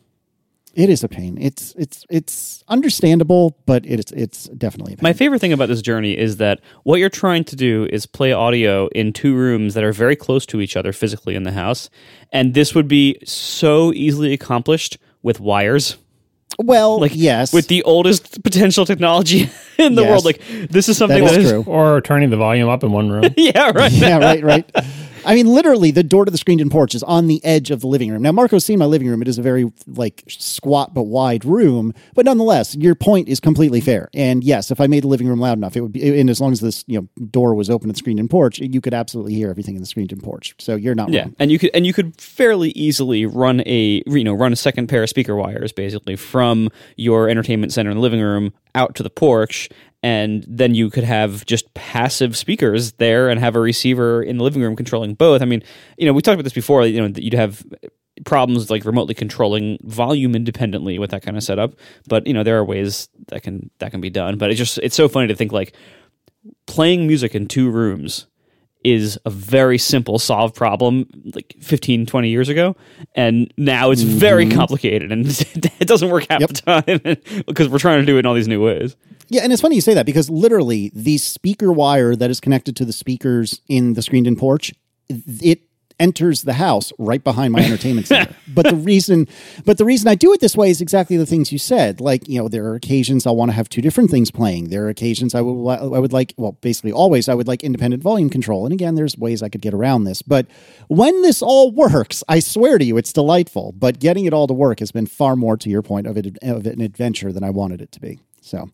It 0.73 0.89
is 0.89 1.03
a 1.03 1.09
pain. 1.09 1.37
It's 1.39 1.73
it's 1.77 2.05
it's 2.09 2.63
understandable, 2.69 3.57
but 3.65 3.85
it's 3.85 4.11
it's 4.13 4.45
definitely 4.49 4.93
a 4.93 4.95
pain. 4.97 5.03
My 5.03 5.13
favorite 5.13 5.39
thing 5.39 5.51
about 5.51 5.67
this 5.67 5.81
journey 5.81 6.17
is 6.17 6.37
that 6.37 6.61
what 6.83 6.97
you're 6.99 7.09
trying 7.09 7.43
to 7.45 7.55
do 7.57 7.87
is 7.91 8.05
play 8.05 8.31
audio 8.31 8.87
in 8.89 9.11
two 9.11 9.35
rooms 9.35 9.73
that 9.73 9.83
are 9.83 9.91
very 9.91 10.15
close 10.15 10.45
to 10.47 10.61
each 10.61 10.77
other 10.77 10.93
physically 10.93 11.35
in 11.35 11.43
the 11.43 11.51
house, 11.51 11.89
and 12.31 12.53
this 12.53 12.73
would 12.73 12.87
be 12.87 13.17
so 13.25 13.91
easily 13.93 14.31
accomplished 14.31 14.97
with 15.21 15.39
wires. 15.41 15.97
well, 16.57 16.99
Like 16.99 17.11
yes, 17.15 17.51
with 17.53 17.67
the 17.67 17.83
oldest 17.83 18.41
potential 18.45 18.85
technology 18.85 19.49
in 19.77 19.95
the 19.95 20.03
Yes. 20.03 20.09
world. 20.09 20.25
Like 20.25 20.41
this 20.69 20.87
is 20.89 20.97
something 20.97 21.23
That 21.23 21.31
that 21.31 21.39
is 21.41 21.45
is 21.47 21.51
true. 21.51 21.63
Or 21.67 22.01
turning 22.01 22.29
the 22.29 22.37
volume 22.37 22.69
up 22.69 22.83
in 22.83 22.91
one 22.91 23.09
room. 23.09 23.25
yeah 23.37 23.71
right. 23.75 23.91
yeah, 23.91 24.17
right, 24.19 24.43
right. 24.43 24.71
I 25.25 25.35
mean, 25.35 25.47
literally, 25.47 25.91
the 25.91 26.03
door 26.03 26.25
to 26.25 26.31
the 26.31 26.37
screened-in 26.37 26.69
porch 26.69 26.95
is 26.95 27.03
on 27.03 27.27
the 27.27 27.43
edge 27.45 27.71
of 27.71 27.81
the 27.81 27.87
living 27.87 28.11
room. 28.11 28.21
Now, 28.21 28.31
Marco's 28.31 28.65
seen 28.65 28.79
my 28.79 28.85
living 28.85 29.07
room; 29.07 29.21
it 29.21 29.27
is 29.27 29.37
a 29.37 29.41
very 29.41 29.71
like 29.87 30.23
squat 30.27 30.93
but 30.93 31.03
wide 31.03 31.45
room. 31.45 31.93
But 32.15 32.25
nonetheless, 32.25 32.75
your 32.75 32.95
point 32.95 33.27
is 33.29 33.39
completely 33.39 33.81
fair. 33.81 34.09
And 34.13 34.43
yes, 34.43 34.71
if 34.71 34.81
I 34.81 34.87
made 34.87 35.03
the 35.03 35.07
living 35.07 35.27
room 35.27 35.39
loud 35.39 35.57
enough, 35.57 35.75
it 35.75 35.81
would 35.81 35.91
be. 35.91 36.19
And 36.19 36.29
as 36.29 36.41
long 36.41 36.51
as 36.51 36.59
this 36.59 36.83
you 36.87 36.99
know 37.01 37.23
door 37.25 37.53
was 37.55 37.69
open 37.69 37.89
at 37.89 37.95
the 37.95 37.99
screened-in 37.99 38.27
porch, 38.27 38.59
you 38.59 38.81
could 38.81 38.93
absolutely 38.93 39.33
hear 39.35 39.49
everything 39.49 39.75
in 39.75 39.81
the 39.81 39.87
screened-in 39.87 40.21
porch. 40.21 40.55
So 40.59 40.75
you're 40.75 40.95
not 40.95 41.09
Yeah, 41.11 41.23
wrong. 41.23 41.35
and 41.39 41.51
you 41.51 41.59
could 41.59 41.71
and 41.73 41.85
you 41.85 41.93
could 41.93 42.19
fairly 42.19 42.69
easily 42.71 43.25
run 43.25 43.61
a 43.65 44.03
you 44.05 44.23
know 44.23 44.33
run 44.33 44.53
a 44.53 44.55
second 44.57 44.87
pair 44.87 45.03
of 45.03 45.09
speaker 45.09 45.35
wires 45.35 45.71
basically 45.71 46.15
from 46.15 46.69
your 46.97 47.29
entertainment 47.29 47.73
center 47.73 47.91
in 47.91 47.97
the 47.97 48.01
living 48.01 48.21
room 48.21 48.53
out 48.73 48.95
to 48.95 49.03
the 49.03 49.09
porch, 49.09 49.69
and 50.03 50.43
then 50.47 50.73
you 50.73 50.89
could 50.89 51.03
have 51.03 51.45
just 51.45 51.71
passive 51.73 52.35
speakers 52.35 52.93
there 52.93 53.29
and 53.29 53.39
have 53.39 53.55
a 53.55 53.59
receiver 53.59 54.23
in 54.23 54.37
the 54.37 54.43
living 54.43 54.61
room 54.61 54.75
controlling 54.75 55.13
both. 55.13 55.41
I 55.41 55.45
mean, 55.45 55.61
you 55.97 56.05
know, 56.05 56.13
we 56.13 56.21
talked 56.21 56.35
about 56.35 56.43
this 56.43 56.53
before. 56.53 56.85
You 56.85 57.01
know, 57.01 57.07
that 57.07 57.23
you'd 57.23 57.33
have 57.33 57.63
problems 58.25 58.69
like 58.69 58.85
remotely 58.85 59.13
controlling 59.13 59.77
volume 59.83 60.35
independently 60.35 60.99
with 60.99 61.11
that 61.11 61.23
kind 61.23 61.37
of 61.37 61.43
setup, 61.43 61.75
but 62.07 62.25
you 62.27 62.33
know 62.33 62.43
there 62.43 62.57
are 62.57 62.65
ways 62.65 63.09
that 63.27 63.43
can 63.43 63.69
that 63.79 63.91
can 63.91 64.01
be 64.01 64.09
done. 64.09 64.37
But 64.37 64.49
it's 64.49 64.57
just 64.57 64.77
it's 64.79 64.95
so 64.95 65.07
funny 65.07 65.27
to 65.27 65.35
think 65.35 65.51
like 65.51 65.75
playing 66.65 67.07
music 67.07 67.35
in 67.35 67.47
two 67.47 67.69
rooms 67.69 68.27
is 68.83 69.19
a 69.25 69.29
very 69.29 69.77
simple 69.77 70.17
solved 70.17 70.55
problem 70.55 71.07
like 71.35 71.55
15 71.61 72.07
20 72.07 72.29
years 72.29 72.49
ago 72.49 72.75
and 73.13 73.53
now 73.55 73.91
it's 73.91 74.01
very 74.01 74.43
mm-hmm. 74.45 74.57
complicated 74.57 75.11
and 75.11 75.27
it 75.79 75.87
doesn't 75.87 76.09
work 76.09 76.25
half 76.31 76.39
the 76.39 76.47
time 76.47 77.43
because 77.45 77.69
we're 77.69 77.77
trying 77.77 77.99
to 77.99 78.05
do 78.07 78.15
it 78.15 78.21
in 78.21 78.25
all 78.25 78.33
these 78.33 78.47
new 78.47 78.63
ways 78.63 78.95
Yeah, 79.31 79.43
and 79.43 79.53
it's 79.53 79.61
funny 79.61 79.75
you 79.75 79.81
say 79.81 79.93
that 79.93 80.05
because 80.05 80.29
literally 80.29 80.91
the 80.93 81.17
speaker 81.17 81.71
wire 81.71 82.17
that 82.17 82.29
is 82.29 82.41
connected 82.41 82.75
to 82.75 82.83
the 82.83 82.91
speakers 82.91 83.61
in 83.69 83.93
the 83.93 84.01
screened 84.01 84.27
in 84.27 84.35
porch, 84.35 84.73
it 85.07 85.61
enters 86.01 86.41
the 86.41 86.51
house 86.53 86.91
right 86.97 87.23
behind 87.23 87.53
my 87.53 87.63
entertainment 87.63 88.07
center. 88.07 88.35
but 88.53 88.65
the 88.67 88.75
reason 88.75 89.29
but 89.63 89.77
the 89.77 89.85
reason 89.85 90.09
I 90.09 90.15
do 90.15 90.33
it 90.33 90.41
this 90.41 90.57
way 90.57 90.69
is 90.69 90.81
exactly 90.81 91.15
the 91.15 91.25
things 91.25 91.49
you 91.49 91.59
said. 91.59 92.01
Like, 92.01 92.27
you 92.27 92.41
know, 92.41 92.49
there 92.49 92.65
are 92.65 92.75
occasions 92.75 93.25
I 93.25 93.31
want 93.31 93.51
to 93.51 93.55
have 93.55 93.69
two 93.69 93.81
different 93.81 94.11
things 94.11 94.31
playing. 94.31 94.67
There 94.67 94.83
are 94.83 94.89
occasions 94.89 95.33
I 95.33 95.39
would 95.39 95.79
I 95.79 95.99
would 95.99 96.11
like 96.11 96.33
well, 96.35 96.57
basically 96.59 96.91
always 96.91 97.29
I 97.29 97.33
would 97.33 97.47
like 97.47 97.63
independent 97.63 98.03
volume 98.03 98.29
control. 98.29 98.65
And 98.65 98.73
again, 98.73 98.95
there's 98.95 99.17
ways 99.17 99.41
I 99.41 99.47
could 99.47 99.61
get 99.61 99.73
around 99.73 100.03
this. 100.03 100.21
But 100.21 100.45
when 100.89 101.21
this 101.21 101.41
all 101.41 101.71
works, 101.71 102.21
I 102.27 102.41
swear 102.41 102.77
to 102.77 102.83
you 102.83 102.97
it's 102.97 103.13
delightful. 103.13 103.71
But 103.77 103.99
getting 103.99 104.25
it 104.25 104.33
all 104.33 104.47
to 104.47 104.53
work 104.53 104.79
has 104.79 104.91
been 104.91 105.07
far 105.07 105.37
more 105.37 105.55
to 105.55 105.69
your 105.69 105.83
point 105.83 106.05
of, 106.05 106.17
it, 106.17 106.37
of 106.41 106.65
an 106.65 106.81
adventure 106.81 107.31
than 107.31 107.45
I 107.45 107.49
wanted 107.49 107.81
it 107.81 107.93
to 107.93 108.01
be. 108.01 108.19
So, 108.43 108.69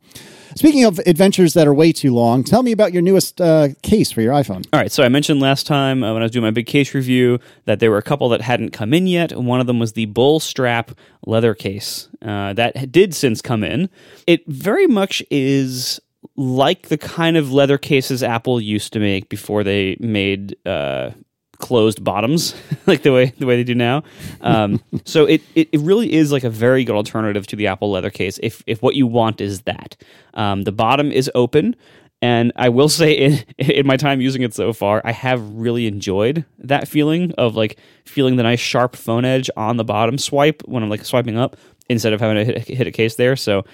speaking 0.55 0.86
of 0.86 0.99
adventures 1.05 1.53
that 1.53 1.68
are 1.68 1.74
way 1.74 1.91
too 1.91 2.13
long, 2.13 2.43
tell 2.43 2.63
me 2.63 2.72
about 2.72 2.93
your 2.93 3.01
newest 3.01 3.41
uh, 3.41 3.70
case 3.84 4.11
for 4.11 4.22
your 4.22 4.34
iPhone. 4.34 4.65
all 4.72 4.80
right 4.80 4.91
so 4.91 5.03
i 5.03 5.09
mentioned 5.09 5.39
last 5.39 5.68
time 5.68 6.03
uh, 6.03 6.13
when 6.13 6.22
i 6.22 6.26
was 6.26 6.32
doing 6.32 6.43
my 6.43 6.51
big 6.51 6.65
case 6.65 6.93
review 6.93 7.39
that 7.65 7.80
there 7.80 7.91
were 7.91 7.97
a 7.97 8.03
couple 8.03 8.30
that 8.30 8.41
hadn't 8.41 8.72
come 8.72 8.93
in 8.93 9.07
yet 9.07 9.36
one 9.38 9.59
of 9.59 9.68
them 9.68 9.80
was 9.80 9.93
the 9.93 10.05
Bullstrap 10.05 10.91
leather 11.26 11.53
case 11.53 12.09
uh, 12.22 12.53
that 12.53 12.91
did 12.91 13.13
since 13.13 13.41
come 13.41 13.63
in 13.63 13.89
it 14.26 14.45
very 14.47 14.88
much 14.88 15.22
is 15.30 15.99
like 16.36 16.88
the 16.88 16.97
kind 16.97 17.38
of 17.38 17.51
leather 17.51 17.78
cases 17.78 18.24
apple 18.24 18.59
used 18.61 18.93
to 18.93 18.99
make 18.99 19.30
before 19.30 19.63
they 19.63 19.97
made 19.99 20.55
uh, 20.65 21.11
closed 21.59 22.03
bottoms 22.03 22.55
like 22.85 23.03
the 23.03 23.11
way 23.11 23.33
the 23.37 23.45
way 23.45 23.55
they 23.55 23.63
do 23.63 23.75
now. 23.75 24.03
Um, 24.41 24.81
so 25.05 25.25
it, 25.25 25.41
it 25.55 25.69
it 25.71 25.79
really 25.81 26.13
is 26.13 26.31
like 26.31 26.43
a 26.43 26.49
very 26.49 26.83
good 26.83 26.95
alternative 26.95 27.47
to 27.47 27.55
the 27.55 27.67
Apple 27.67 27.91
leather 27.91 28.09
case 28.09 28.39
if 28.43 28.63
if 28.67 28.81
what 28.81 28.95
you 28.95 29.07
want 29.07 29.41
is 29.41 29.61
that. 29.61 29.95
Um, 30.33 30.63
the 30.63 30.71
bottom 30.71 31.11
is 31.11 31.29
open. 31.35 31.75
And 32.19 32.51
I 32.55 32.69
will 32.69 32.89
say, 33.01 33.11
in, 33.13 33.43
in 33.59 33.85
my 33.85 33.95
time 33.95 34.21
using 34.21 34.41
it 34.41 34.53
so 34.53 34.73
far, 34.73 35.01
I 35.05 35.11
have 35.11 35.39
really 35.51 35.85
enjoyed 35.85 36.45
that 36.57 36.87
feeling 36.87 37.31
of 37.33 37.55
like 37.55 37.77
feeling 38.05 38.37
the 38.37 38.43
nice 38.43 38.59
sharp 38.59 38.95
phone 38.95 39.23
edge 39.23 39.51
on 39.55 39.77
the 39.77 39.83
bottom 39.83 40.17
swipe 40.17 40.63
when 40.65 40.81
I'm 40.81 40.89
like 40.89 41.05
swiping 41.05 41.37
up 41.37 41.57
instead 41.89 42.13
of 42.13 42.19
having 42.19 42.43
to 42.43 42.53
hit, 42.53 42.67
hit 42.67 42.87
a 42.87 42.91
case 42.91 43.15
there. 43.15 43.35
So 43.35 43.65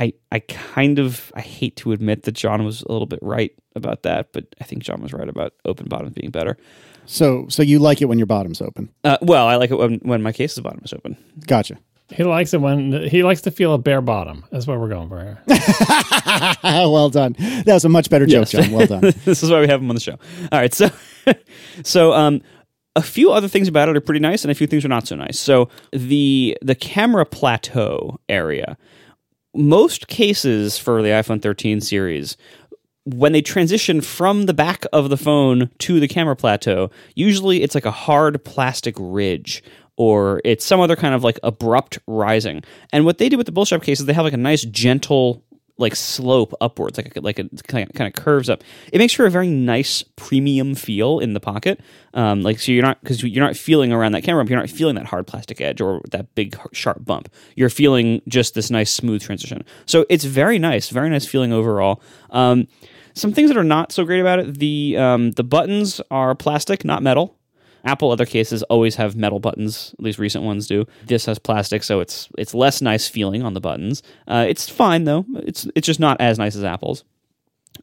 I 0.00 0.14
I 0.32 0.40
kind 0.40 0.98
of 0.98 1.30
I 1.34 1.42
hate 1.42 1.76
to 1.76 1.92
admit 1.92 2.22
that 2.22 2.32
John 2.32 2.64
was 2.64 2.82
a 2.82 2.90
little 2.90 3.06
bit 3.06 3.20
right 3.22 3.52
about 3.76 4.02
that, 4.02 4.32
but 4.32 4.46
I 4.60 4.64
think 4.64 4.82
John 4.82 5.02
was 5.02 5.12
right 5.12 5.28
about 5.28 5.52
open 5.64 5.86
bottoms 5.88 6.14
being 6.14 6.30
better. 6.30 6.56
So, 7.10 7.46
so 7.48 7.64
you 7.64 7.80
like 7.80 8.00
it 8.00 8.04
when 8.04 8.18
your 8.18 8.26
bottom's 8.26 8.62
open? 8.62 8.88
Uh, 9.02 9.18
well, 9.20 9.48
I 9.48 9.56
like 9.56 9.72
it 9.72 9.78
when, 9.78 9.98
when 9.98 10.22
my 10.22 10.30
case's 10.30 10.60
bottom 10.60 10.80
is 10.84 10.92
open. 10.92 11.16
Gotcha. 11.44 11.76
He 12.08 12.22
likes 12.22 12.54
it 12.54 12.60
when 12.60 13.08
he 13.08 13.24
likes 13.24 13.40
to 13.42 13.50
feel 13.50 13.74
a 13.74 13.78
bare 13.78 14.00
bottom. 14.00 14.44
That's 14.52 14.64
what 14.68 14.78
we're 14.78 14.88
going 14.88 15.08
for 15.08 15.20
here. 15.20 15.42
well 16.62 17.10
done. 17.10 17.34
That 17.38 17.74
was 17.74 17.84
a 17.84 17.88
much 17.88 18.10
better 18.10 18.26
joke, 18.26 18.52
Yes. 18.52 18.64
John. 18.66 18.72
Well 18.72 18.86
done. 18.86 19.00
this 19.24 19.42
is 19.42 19.50
why 19.50 19.60
we 19.60 19.66
have 19.66 19.80
him 19.80 19.90
on 19.90 19.96
the 19.96 20.00
show. 20.00 20.18
All 20.52 20.58
right, 20.60 20.72
so 20.72 20.88
so 21.84 22.12
um 22.12 22.42
a 22.94 23.02
few 23.02 23.32
other 23.32 23.48
things 23.48 23.66
about 23.66 23.88
it 23.88 23.96
are 23.96 24.00
pretty 24.00 24.20
nice 24.20 24.44
and 24.44 24.50
a 24.52 24.54
few 24.54 24.68
things 24.68 24.84
are 24.84 24.88
not 24.88 25.08
so 25.08 25.16
nice. 25.16 25.38
So 25.38 25.68
the 25.92 26.56
the 26.62 26.76
camera 26.76 27.26
plateau 27.26 28.20
area 28.28 28.76
most 29.54 30.06
cases 30.06 30.78
for 30.78 31.02
the 31.02 31.08
iPhone 31.08 31.42
13 31.42 31.80
series 31.80 32.36
when 33.04 33.32
they 33.32 33.42
transition 33.42 34.00
from 34.00 34.46
the 34.46 34.54
back 34.54 34.84
of 34.92 35.08
the 35.08 35.16
phone 35.16 35.70
to 35.78 36.00
the 36.00 36.08
camera 36.08 36.36
plateau, 36.36 36.90
usually 37.14 37.62
it's 37.62 37.74
like 37.74 37.86
a 37.86 37.90
hard 37.90 38.44
plastic 38.44 38.94
ridge 38.98 39.62
or 39.96 40.40
it's 40.44 40.64
some 40.64 40.80
other 40.80 40.96
kind 40.96 41.14
of 41.14 41.22
like 41.22 41.38
abrupt 41.42 41.98
rising. 42.06 42.62
And 42.92 43.04
what 43.04 43.18
they 43.18 43.28
do 43.28 43.36
with 43.36 43.46
the 43.46 43.52
bullstrap 43.52 43.82
case 43.82 44.00
is 44.00 44.06
they 44.06 44.12
have 44.12 44.24
like 44.24 44.32
a 44.32 44.38
nice 44.38 44.62
gentle 44.62 45.44
like 45.80 45.96
slope 45.96 46.54
upwards, 46.60 46.98
like 46.98 47.16
a, 47.16 47.20
like 47.20 47.38
a 47.38 47.48
kind 47.66 47.90
of, 47.98 48.12
curves 48.12 48.48
up. 48.48 48.62
It 48.92 48.98
makes 48.98 49.12
for 49.12 49.26
a 49.26 49.30
very 49.30 49.48
nice 49.48 50.02
premium 50.16 50.74
feel 50.74 51.18
in 51.18 51.32
the 51.32 51.40
pocket. 51.40 51.80
Um, 52.14 52.42
like 52.42 52.60
so 52.60 52.70
you're 52.72 52.82
not 52.82 53.00
because 53.02 53.22
you're 53.22 53.44
not 53.44 53.56
feeling 53.56 53.92
around 53.92 54.12
that 54.12 54.22
camera 54.22 54.42
bump, 54.42 54.50
you're 54.50 54.60
not 54.60 54.70
feeling 54.70 54.96
that 54.96 55.06
hard 55.06 55.26
plastic 55.26 55.60
edge 55.60 55.80
or 55.80 56.02
that 56.10 56.34
big 56.34 56.56
sharp 56.72 57.04
bump. 57.04 57.28
You're 57.56 57.70
feeling 57.70 58.20
just 58.28 58.54
this 58.54 58.70
nice 58.70 58.90
smooth 58.90 59.22
transition. 59.22 59.64
So 59.86 60.06
it's 60.08 60.24
very 60.24 60.58
nice, 60.58 60.90
very 60.90 61.08
nice 61.08 61.26
feeling 61.26 61.52
overall. 61.52 62.02
Um, 62.30 62.68
some 63.14 63.32
things 63.32 63.50
that 63.50 63.56
are 63.56 63.64
not 63.64 63.90
so 63.90 64.04
great 64.04 64.20
about 64.20 64.38
it: 64.38 64.58
the 64.58 64.96
um, 64.98 65.32
the 65.32 65.44
buttons 65.44 66.00
are 66.10 66.34
plastic, 66.34 66.84
not 66.84 67.02
metal. 67.02 67.39
Apple 67.84 68.10
other 68.10 68.26
cases 68.26 68.62
always 68.64 68.96
have 68.96 69.16
metal 69.16 69.40
buttons. 69.40 69.94
At 69.98 70.04
least 70.04 70.18
recent 70.18 70.44
ones 70.44 70.66
do. 70.66 70.86
This 71.06 71.26
has 71.26 71.38
plastic, 71.38 71.82
so 71.82 72.00
it's 72.00 72.28
it's 72.38 72.54
less 72.54 72.80
nice 72.80 73.08
feeling 73.08 73.42
on 73.42 73.54
the 73.54 73.60
buttons. 73.60 74.02
Uh, 74.28 74.46
it's 74.48 74.68
fine 74.68 75.04
though. 75.04 75.24
It's 75.36 75.66
it's 75.74 75.86
just 75.86 76.00
not 76.00 76.20
as 76.20 76.38
nice 76.38 76.56
as 76.56 76.64
Apple's. 76.64 77.04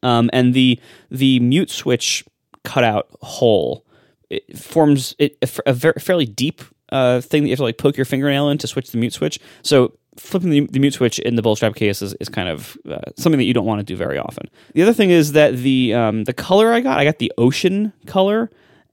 Um, 0.03 0.29
and 0.33 0.53
the 0.53 0.79
the 1.09 1.39
mute 1.39 1.69
switch 1.69 2.23
cutout 2.63 3.07
hole 3.21 3.85
it 4.29 4.57
forms 4.57 5.15
it, 5.19 5.37
a, 5.65 5.73
very, 5.73 5.93
fairly 5.99 6.25
deep 6.25 6.61
uh, 6.91 7.21
thing 7.21 7.43
that 7.43 7.47
you 7.47 7.53
have 7.53 7.59
to 7.59 7.63
like 7.63 7.77
poke 7.77 7.97
your 7.97 8.05
fingernail 8.05 8.49
in 8.49 8.57
to 8.59 8.67
switch 8.67 8.91
the 8.91 8.97
mute 8.97 9.13
switch. 9.13 9.39
So 9.61 9.93
flipping 10.17 10.49
the, 10.49 10.67
the 10.67 10.79
mute 10.79 10.93
switch 10.93 11.19
in 11.19 11.35
the 11.35 11.41
Bullstrap 11.41 11.75
case 11.75 12.01
is, 12.01 12.13
is 12.15 12.29
kind 12.29 12.49
of 12.49 12.77
uh, 12.89 12.99
something 13.17 13.37
that 13.37 13.45
you 13.45 13.53
don't 13.53 13.65
want 13.65 13.79
to 13.79 13.85
do 13.85 13.95
very 13.95 14.17
often. 14.17 14.49
The 14.73 14.81
other 14.81 14.93
thing 14.93 15.11
is 15.11 15.33
that 15.33 15.55
the 15.57 15.93
um, 15.93 16.23
the 16.25 16.33
color 16.33 16.71
I 16.71 16.81
got, 16.81 16.99
I 16.99 17.03
got 17.03 17.19
the 17.19 17.31
ocean 17.37 17.93
color, 18.05 18.49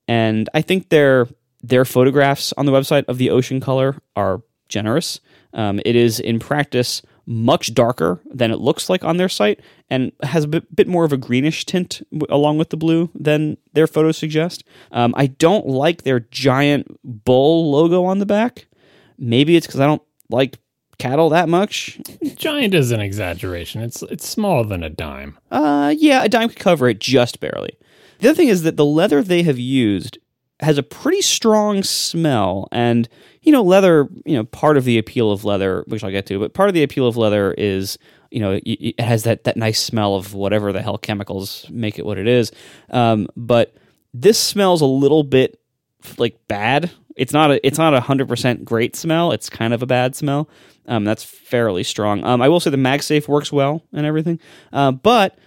and 0.09 0.48
I 0.55 0.62
think 0.62 0.88
their 0.88 1.26
their 1.62 1.84
photographs 1.84 2.52
on 2.57 2.66
the 2.66 2.72
website 2.72 3.05
of 3.09 3.18
the 3.18 3.30
ocean 3.30 3.61
color 3.61 3.96
are 4.16 4.42
generous. 4.68 5.20
Um, 5.55 5.80
it 5.84 5.96
is 5.96 6.20
in 6.20 6.38
practice 6.38 7.00
much 7.26 7.72
darker 7.72 8.20
than 8.26 8.50
it 8.50 8.59
looks 8.59 8.90
like 8.90 9.02
on 9.02 9.16
their 9.16 9.30
site 9.30 9.61
and 9.88 10.12
has 10.22 10.44
a 10.44 10.48
bit, 10.48 10.76
bit 10.76 10.86
more 10.86 11.05
of 11.05 11.12
a 11.12 11.16
greenish 11.16 11.64
tint 11.64 12.02
w- 12.12 12.26
along 12.28 12.59
with 12.59 12.68
the 12.68 12.76
blue 12.76 13.09
than 13.14 13.57
their 13.72 13.86
photos 13.86 14.18
suggest. 14.18 14.62
Um, 14.92 15.14
I 15.16 15.28
don't 15.28 15.66
like 15.66 16.02
their 16.02 16.20
giant 16.20 16.98
bull 17.02 17.70
logo 17.70 18.05
on 18.05 18.18
the 18.18 18.26
back. 18.26 18.66
Maybe 19.16 19.57
it's 19.57 19.66
because 19.66 19.80
I 19.80 19.86
don't 19.86 20.02
like 20.28 20.59
cattle 20.98 21.30
that 21.30 21.48
much. 21.48 21.98
Giant 22.36 22.74
is 22.74 22.90
an 22.90 23.00
exaggeration. 23.00 23.80
It's 23.82 24.02
it's 24.02 24.28
smaller 24.28 24.64
than 24.64 24.82
a 24.82 24.90
dime. 24.90 25.38
Uh, 25.50 25.94
yeah, 25.96 26.24
a 26.24 26.28
dime 26.28 26.48
could 26.48 26.59
cover 26.59 26.88
it 26.88 27.00
just 27.00 27.40
barely. 27.40 27.78
The 28.18 28.28
other 28.28 28.36
thing 28.36 28.48
is 28.48 28.62
that 28.62 28.76
the 28.76 28.84
leather 28.84 29.22
they 29.22 29.42
have 29.42 29.58
used 29.58 30.18
has 30.60 30.78
a 30.78 30.82
pretty 30.82 31.20
strong 31.20 31.82
smell, 31.82 32.68
and 32.72 33.08
you 33.42 33.52
know, 33.52 33.62
leather. 33.62 34.08
You 34.24 34.36
know, 34.36 34.44
part 34.44 34.76
of 34.76 34.84
the 34.84 34.98
appeal 34.98 35.30
of 35.30 35.44
leather, 35.44 35.84
which 35.88 36.04
I'll 36.04 36.10
get 36.10 36.26
to, 36.26 36.38
but 36.38 36.54
part 36.54 36.68
of 36.68 36.74
the 36.74 36.82
appeal 36.82 37.06
of 37.06 37.16
leather 37.16 37.52
is 37.52 37.98
you 38.30 38.40
know 38.40 38.60
it 38.64 39.00
has 39.00 39.24
that 39.24 39.44
that 39.44 39.56
nice 39.56 39.80
smell 39.80 40.14
of 40.14 40.34
whatever 40.34 40.72
the 40.72 40.82
hell 40.82 40.98
chemicals 40.98 41.66
make 41.70 41.98
it 41.98 42.06
what 42.06 42.18
it 42.18 42.26
is. 42.26 42.52
Um, 42.90 43.28
but 43.36 43.74
this 44.12 44.38
smells 44.38 44.80
a 44.80 44.86
little 44.86 45.24
bit 45.24 45.60
like 46.18 46.38
bad. 46.48 46.90
It's 47.16 47.32
not 47.32 47.50
a 47.50 47.66
it's 47.66 47.78
not 47.78 47.94
a 47.94 48.00
hundred 48.00 48.28
percent 48.28 48.64
great 48.64 48.96
smell. 48.96 49.32
It's 49.32 49.48
kind 49.50 49.74
of 49.74 49.82
a 49.82 49.86
bad 49.86 50.16
smell. 50.16 50.48
Um, 50.86 51.04
that's 51.04 51.24
fairly 51.24 51.82
strong. 51.82 52.24
Um, 52.24 52.42
I 52.42 52.48
will 52.48 52.60
say 52.60 52.70
the 52.70 52.76
MagSafe 52.76 53.26
works 53.26 53.50
well 53.50 53.82
and 53.92 54.04
everything, 54.04 54.38
uh, 54.72 54.92
but 54.92 55.38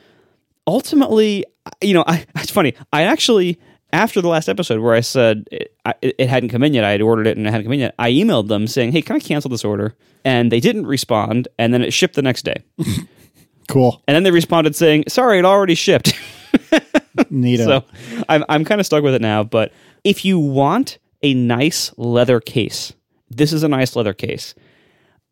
ultimately, 0.65 1.45
you 1.81 1.93
know, 1.93 2.03
I, 2.05 2.25
it's 2.35 2.51
funny. 2.51 2.73
I 2.91 3.03
actually 3.03 3.59
after 3.93 4.21
the 4.21 4.27
last 4.27 4.49
episode 4.49 4.81
where 4.81 4.93
I 4.93 4.99
said 4.99 5.47
it, 5.51 5.73
it, 6.01 6.29
hadn't 6.29 6.49
come 6.49 6.63
in 6.63 6.73
yet, 6.73 6.83
I 6.83 6.91
had 6.91 7.01
ordered 7.01 7.27
it 7.27 7.37
and 7.37 7.47
it 7.47 7.51
hadn't 7.51 7.65
come 7.65 7.73
in 7.73 7.79
yet. 7.79 7.95
I 7.97 8.11
emailed 8.11 8.47
them 8.47 8.67
saying, 8.67 8.91
"Hey, 8.91 9.01
can 9.01 9.15
I 9.15 9.19
cancel 9.19 9.49
this 9.49 9.63
order?" 9.63 9.95
And 10.25 10.51
they 10.51 10.59
didn't 10.59 10.87
respond, 10.87 11.47
and 11.57 11.73
then 11.73 11.81
it 11.83 11.93
shipped 11.93 12.15
the 12.15 12.21
next 12.21 12.43
day. 12.43 12.63
cool. 13.67 14.01
And 14.07 14.15
then 14.15 14.23
they 14.23 14.31
responded 14.31 14.75
saying, 14.75 15.05
"Sorry, 15.07 15.39
it 15.39 15.45
already 15.45 15.75
shipped." 15.75 16.13
Neat. 17.29 17.59
So 17.59 17.83
I'm 18.27 18.43
I'm 18.49 18.65
kind 18.65 18.81
of 18.81 18.85
stuck 18.85 19.03
with 19.03 19.13
it 19.13 19.21
now. 19.21 19.43
But 19.43 19.71
if 20.03 20.25
you 20.25 20.39
want 20.39 20.97
a 21.23 21.33
nice 21.33 21.91
leather 21.97 22.39
case, 22.39 22.93
this 23.29 23.53
is 23.53 23.63
a 23.63 23.67
nice 23.67 23.95
leather 23.95 24.13
case. 24.13 24.53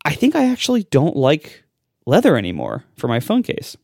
I 0.04 0.14
think 0.14 0.34
I 0.34 0.46
actually 0.50 0.84
don't 0.84 1.16
like 1.16 1.64
leather 2.06 2.36
anymore 2.36 2.84
for 2.96 3.08
my 3.08 3.20
phone 3.20 3.42
case. 3.42 3.76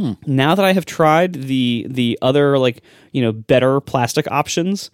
Hmm. 0.00 0.12
Now 0.24 0.54
that 0.54 0.64
I 0.64 0.72
have 0.72 0.86
tried 0.86 1.34
the 1.34 1.86
the 1.90 2.18
other 2.22 2.56
like 2.56 2.82
you 3.12 3.20
know 3.20 3.32
better 3.32 3.82
plastic 3.82 4.26
options, 4.30 4.90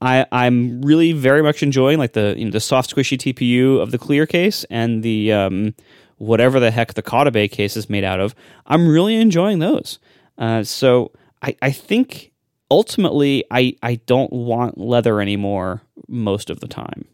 I 0.00 0.26
I'm 0.30 0.80
really 0.82 1.10
very 1.10 1.42
much 1.42 1.64
enjoying 1.64 1.98
like 1.98 2.12
the 2.12 2.34
you 2.36 2.44
know, 2.44 2.52
the 2.52 2.60
soft 2.60 2.94
squishy 2.94 3.18
TPU 3.18 3.80
of 3.80 3.90
the 3.90 3.98
clear 3.98 4.26
case 4.26 4.62
and 4.70 5.02
the 5.02 5.32
um, 5.32 5.74
whatever 6.18 6.60
the 6.60 6.70
heck 6.70 6.94
the 6.94 7.02
Cauda 7.02 7.50
case 7.50 7.76
is 7.76 7.90
made 7.90 8.04
out 8.04 8.20
of. 8.20 8.32
I'm 8.64 8.86
really 8.86 9.16
enjoying 9.16 9.58
those. 9.58 9.98
Uh, 10.38 10.62
so 10.62 11.10
I 11.42 11.56
I 11.60 11.72
think 11.72 12.30
ultimately 12.70 13.42
I 13.50 13.74
I 13.82 13.96
don't 14.06 14.32
want 14.32 14.78
leather 14.78 15.20
anymore 15.20 15.82
most 16.06 16.48
of 16.48 16.60
the 16.60 16.68
time. 16.68 17.06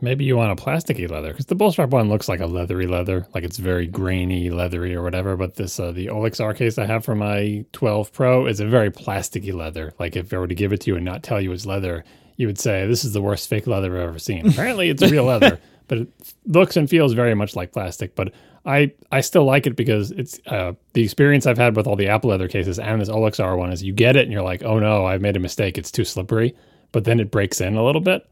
Maybe 0.00 0.24
you 0.24 0.36
want 0.36 0.58
a 0.58 0.62
plasticky 0.62 1.10
leather 1.10 1.30
because 1.30 1.46
the 1.46 1.54
bullstrap 1.54 1.88
one 1.90 2.08
looks 2.08 2.28
like 2.28 2.40
a 2.40 2.46
leathery 2.46 2.86
leather, 2.86 3.26
like 3.34 3.44
it's 3.44 3.56
very 3.56 3.86
grainy, 3.86 4.50
leathery 4.50 4.94
or 4.94 5.02
whatever. 5.02 5.36
But 5.36 5.54
this 5.54 5.80
uh, 5.80 5.92
the 5.92 6.06
Olixar 6.06 6.54
case 6.54 6.76
I 6.76 6.84
have 6.84 7.04
for 7.04 7.14
my 7.14 7.64
12 7.72 8.12
Pro 8.12 8.46
is 8.46 8.60
a 8.60 8.66
very 8.66 8.90
plasticky 8.90 9.54
leather. 9.54 9.94
Like 9.98 10.14
if 10.14 10.32
I 10.32 10.38
were 10.38 10.48
to 10.48 10.54
give 10.54 10.72
it 10.72 10.82
to 10.82 10.90
you 10.90 10.96
and 10.96 11.04
not 11.04 11.22
tell 11.22 11.40
you 11.40 11.50
it's 11.52 11.64
leather, 11.64 12.04
you 12.36 12.46
would 12.46 12.58
say 12.58 12.86
this 12.86 13.04
is 13.04 13.14
the 13.14 13.22
worst 13.22 13.48
fake 13.48 13.66
leather 13.66 13.96
I've 13.96 14.08
ever 14.08 14.18
seen. 14.18 14.46
Apparently, 14.46 14.90
it's 14.90 15.02
a 15.02 15.08
real 15.08 15.24
leather, 15.32 15.58
but 15.88 15.98
it 15.98 16.08
looks 16.46 16.76
and 16.76 16.90
feels 16.90 17.14
very 17.14 17.34
much 17.34 17.56
like 17.56 17.72
plastic. 17.72 18.14
But 18.14 18.32
I 18.66 18.92
I 19.10 19.22
still 19.22 19.44
like 19.44 19.66
it 19.66 19.76
because 19.76 20.10
it's 20.10 20.38
uh, 20.46 20.72
the 20.92 21.04
experience 21.04 21.46
I've 21.46 21.56
had 21.56 21.74
with 21.74 21.86
all 21.86 21.96
the 21.96 22.08
Apple 22.08 22.30
leather 22.30 22.48
cases 22.48 22.78
and 22.78 23.00
this 23.00 23.08
Olixar 23.08 23.56
one 23.56 23.72
is 23.72 23.82
you 23.82 23.94
get 23.94 24.16
it 24.16 24.24
and 24.24 24.32
you're 24.32 24.42
like, 24.42 24.62
oh 24.62 24.78
no, 24.78 25.06
I've 25.06 25.22
made 25.22 25.36
a 25.36 25.40
mistake. 25.40 25.78
It's 25.78 25.90
too 25.90 26.04
slippery, 26.04 26.54
but 26.92 27.04
then 27.04 27.18
it 27.18 27.30
breaks 27.30 27.62
in 27.62 27.76
a 27.76 27.84
little 27.84 28.02
bit, 28.02 28.28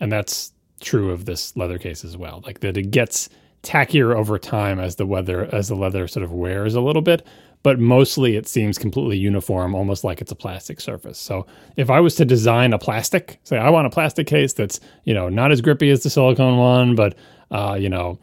and 0.00 0.10
that's 0.10 0.52
true 0.80 1.10
of 1.10 1.24
this 1.24 1.56
leather 1.56 1.78
case 1.78 2.04
as 2.04 2.16
well. 2.16 2.42
Like 2.44 2.60
that 2.60 2.76
it 2.76 2.90
gets 2.90 3.28
tackier 3.62 4.14
over 4.14 4.38
time 4.38 4.78
as 4.78 4.96
the 4.96 5.06
weather 5.06 5.48
as 5.52 5.68
the 5.68 5.74
leather 5.74 6.06
sort 6.06 6.22
of 6.22 6.32
wears 6.32 6.74
a 6.74 6.80
little 6.80 7.02
bit, 7.02 7.26
but 7.62 7.80
mostly 7.80 8.36
it 8.36 8.46
seems 8.46 8.78
completely 8.78 9.16
uniform, 9.16 9.74
almost 9.74 10.04
like 10.04 10.20
it's 10.20 10.30
a 10.30 10.36
plastic 10.36 10.80
surface. 10.80 11.18
So 11.18 11.46
if 11.76 11.90
I 11.90 12.00
was 12.00 12.14
to 12.16 12.24
design 12.24 12.72
a 12.72 12.78
plastic, 12.78 13.40
say 13.44 13.56
I 13.56 13.70
want 13.70 13.86
a 13.86 13.90
plastic 13.90 14.26
case 14.26 14.52
that's 14.52 14.80
you 15.04 15.14
know 15.14 15.28
not 15.28 15.50
as 15.50 15.60
grippy 15.60 15.90
as 15.90 16.02
the 16.02 16.10
silicone 16.10 16.58
one, 16.58 16.94
but 16.94 17.16
uh, 17.50 17.76
you 17.80 17.88
know 17.88 18.18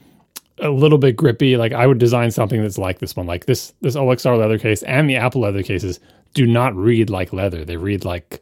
a 0.59 0.69
little 0.69 0.99
bit 0.99 1.15
grippy, 1.15 1.57
like 1.57 1.73
I 1.73 1.87
would 1.87 1.97
design 1.97 2.29
something 2.29 2.61
that's 2.61 2.77
like 2.77 2.99
this 2.99 3.15
one, 3.15 3.25
like 3.25 3.45
this 3.45 3.73
this 3.81 3.95
Olixar 3.95 4.37
leather 4.37 4.59
case 4.59 4.83
and 4.83 5.09
the 5.09 5.15
Apple 5.15 5.41
leather 5.41 5.63
cases 5.63 5.99
do 6.33 6.45
not 6.45 6.75
read 6.75 7.09
like 7.09 7.33
leather; 7.33 7.65
they 7.65 7.77
read 7.77 8.05
like 8.05 8.41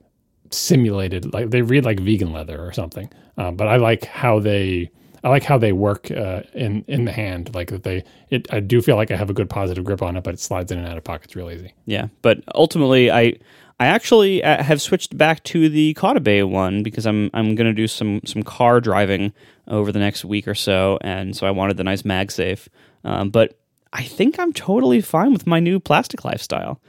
simulated 0.51 1.33
like 1.33 1.49
they 1.49 1.61
read 1.61 1.85
like 1.85 1.99
vegan 1.99 2.31
leather 2.31 2.59
or 2.59 2.71
something. 2.73 3.09
Um, 3.37 3.55
but 3.55 3.67
i 3.67 3.77
like 3.77 4.05
how 4.05 4.39
they 4.39 4.91
i 5.23 5.29
like 5.29 5.43
how 5.43 5.57
they 5.57 5.71
work 5.71 6.11
uh, 6.11 6.41
in 6.53 6.83
in 6.87 7.05
the 7.05 7.11
hand. 7.11 7.53
Like 7.53 7.69
that 7.69 7.83
they 7.83 8.03
it 8.29 8.51
i 8.53 8.59
do 8.59 8.81
feel 8.81 8.95
like 8.95 9.11
i 9.11 9.15
have 9.15 9.29
a 9.29 9.33
good 9.33 9.49
positive 9.49 9.83
grip 9.83 10.01
on 10.01 10.15
it 10.17 10.23
but 10.23 10.33
it 10.33 10.39
slides 10.39 10.71
in 10.71 10.79
and 10.79 10.87
out 10.87 10.97
of 10.97 11.03
pockets 11.03 11.35
real 11.35 11.49
easy. 11.49 11.73
Yeah. 11.85 12.07
But 12.21 12.43
ultimately 12.55 13.11
i 13.11 13.33
i 13.79 13.85
actually 13.85 14.43
uh, 14.43 14.63
have 14.63 14.81
switched 14.81 15.17
back 15.17 15.43
to 15.45 15.69
the 15.69 15.93
Caudabe 15.95 16.49
one 16.49 16.83
because 16.83 17.05
i'm 17.05 17.29
i'm 17.33 17.55
going 17.55 17.67
to 17.67 17.73
do 17.73 17.87
some 17.87 18.21
some 18.25 18.43
car 18.43 18.81
driving 18.81 19.33
over 19.67 19.91
the 19.91 19.99
next 19.99 20.25
week 20.25 20.47
or 20.47 20.55
so 20.55 20.97
and 21.01 21.35
so 21.35 21.45
i 21.47 21.51
wanted 21.51 21.77
the 21.77 21.83
nice 21.83 22.01
magsafe. 22.01 22.67
Um, 23.03 23.29
but 23.29 23.57
i 23.93 24.03
think 24.03 24.39
i'm 24.39 24.53
totally 24.53 25.01
fine 25.01 25.31
with 25.31 25.47
my 25.47 25.59
new 25.59 25.79
plastic 25.79 26.25
lifestyle 26.25 26.81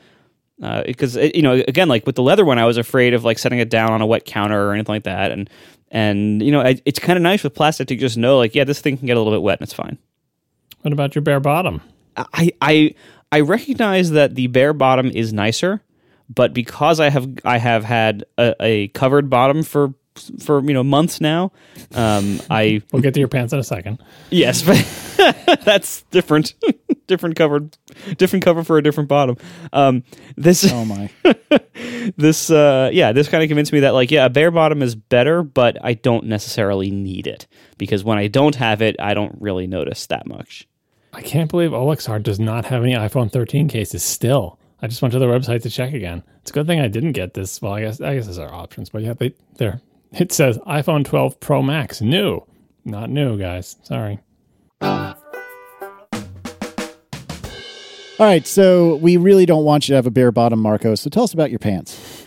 because 0.87 1.17
uh, 1.17 1.31
you 1.35 1.43
know 1.43 1.55
again 1.67 1.89
like 1.89 2.07
with 2.07 2.17
the 2.17 2.23
leather 2.23 2.45
one 2.45 2.59
i 2.59 2.67
was 2.67 2.77
afraid 2.77 3.15
of 3.15 3.25
like 3.25 3.39
setting 3.39 3.59
it 3.59 3.71
down 3.71 3.93
on 3.93 4.03
a 4.03 4.07
wet 4.07 4.25
counter 4.25 4.69
or 4.69 4.73
anything 4.75 4.95
like 4.95 5.05
that 5.05 5.31
and 5.31 5.49
and 5.91 6.43
you 6.43 6.53
know 6.53 6.61
I, 6.61 6.81
it's 6.85 6.99
kind 6.99 7.17
of 7.17 7.23
nice 7.23 7.43
with 7.43 7.55
plastic 7.55 7.89
to 7.89 7.97
just 7.97 8.17
know 8.17 8.37
like 8.39 8.55
yeah 8.55 8.65
this 8.65 8.81
thing 8.81 8.99
can 8.99 9.07
get 9.07 9.17
a 9.17 9.21
little 9.21 9.33
bit 9.33 9.43
wet 9.43 9.59
and 9.59 9.65
it's 9.65 9.73
fine 9.73 9.99
what 10.83 10.93
about 10.93 11.15
your 11.15 11.23
bare 11.23 11.41
bottom 11.41 11.81
i 12.17 12.51
i 12.61 12.95
i 13.33 13.41
recognize 13.41 14.11
that 14.11 14.35
the 14.35 14.49
bare 14.49 14.73
bottom 14.73 15.07
is 15.11 15.33
nicer 15.33 15.83
but 16.29 16.53
because 16.53 17.01
i 17.01 17.09
have 17.09 17.29
i 17.45 17.59
have 17.59 17.85
had 17.85 18.25
a, 18.39 18.55
a 18.61 18.89
covered 18.89 19.31
bottom 19.31 19.63
for 19.63 19.95
for 20.39 20.63
you 20.63 20.75
know 20.75 20.83
months 20.83 21.21
now. 21.21 21.53
Um, 21.95 22.41
I 22.51 22.83
we'll 22.93 23.03
get 23.03 23.15
to 23.15 23.21
your 23.21 23.29
pants 23.29 23.53
in 23.53 23.59
a 23.59 23.65
second. 23.65 24.03
Yes, 24.31 24.63
but 24.63 25.61
that's 25.65 26.03
different. 26.11 26.55
different 27.11 27.37
cover, 27.37 27.69
different 28.17 28.45
cover 28.45 28.65
for 28.65 28.79
a 28.79 28.83
different 28.83 29.09
bottom. 29.11 29.37
Um, 29.75 30.05
this 30.37 30.71
oh 30.73 30.87
my, 30.87 31.11
this 32.17 32.51
uh, 32.51 32.89
yeah, 32.93 33.13
this 33.13 33.29
kind 33.29 33.43
of 33.43 33.49
convinced 33.49 33.73
me 33.73 33.81
that 33.81 33.91
like 33.91 34.11
yeah, 34.11 34.25
a 34.25 34.31
bare 34.31 34.51
bottom 34.51 34.83
is 34.83 34.95
better, 34.95 35.43
but 35.43 35.77
I 35.85 35.93
don't 35.93 36.25
necessarily 36.25 36.91
need 36.91 37.27
it 37.27 37.47
because 37.77 38.03
when 38.03 38.17
I 38.17 38.29
don't 38.29 38.55
have 38.55 38.81
it, 38.81 38.97
I 38.99 39.13
don't 39.13 39.37
really 39.41 39.67
notice 39.67 40.07
that 40.07 40.27
much. 40.27 40.67
I 41.13 41.21
can't 41.23 41.51
believe 41.51 41.73
Olixar 41.73 42.23
does 42.23 42.39
not 42.39 42.65
have 42.67 42.83
any 42.83 42.93
iPhone 42.93 43.31
13 43.31 43.69
cases 43.69 44.03
still. 44.03 44.59
I 44.81 44.87
just 44.87 45.03
went 45.03 45.13
to 45.13 45.19
their 45.19 45.29
website 45.29 45.63
to 45.63 45.71
check 45.71 45.93
again. 45.93 46.23
It's 46.41 46.51
a 46.51 46.55
good 46.55 46.67
thing 46.67 46.81
I 46.81 46.89
didn't 46.89 47.13
get 47.13 47.35
this. 47.35 47.61
Well, 47.61 47.75
I 47.75 47.83
guess 47.83 48.01
I 48.01 48.15
guess 48.15 48.27
these 48.27 48.39
are 48.39 48.53
options, 48.53 48.89
but 48.89 49.03
yeah, 49.03 49.13
they 49.15 49.35
they're 49.57 49.83
it 50.13 50.33
says 50.33 50.59
iPhone 50.59 51.05
12 51.05 51.39
Pro 51.41 51.63
Max 51.63 52.01
new. 52.01 52.41
Not 52.85 53.11
new, 53.11 53.39
guys. 53.39 53.77
Sorry. 53.83 54.21
All 58.21 58.27
right, 58.27 58.47
so 58.47 58.97
we 58.97 59.17
really 59.17 59.47
don't 59.47 59.65
want 59.65 59.89
you 59.89 59.95
to 59.95 59.97
have 59.97 60.07
a 60.07 60.11
bare 60.11 60.31
bottom, 60.31 60.61
Marco. 60.61 60.95
So 60.95 61.09
tell 61.09 61.23
us 61.23 61.33
about 61.33 61.49
your 61.49 61.59
pants. 61.59 62.27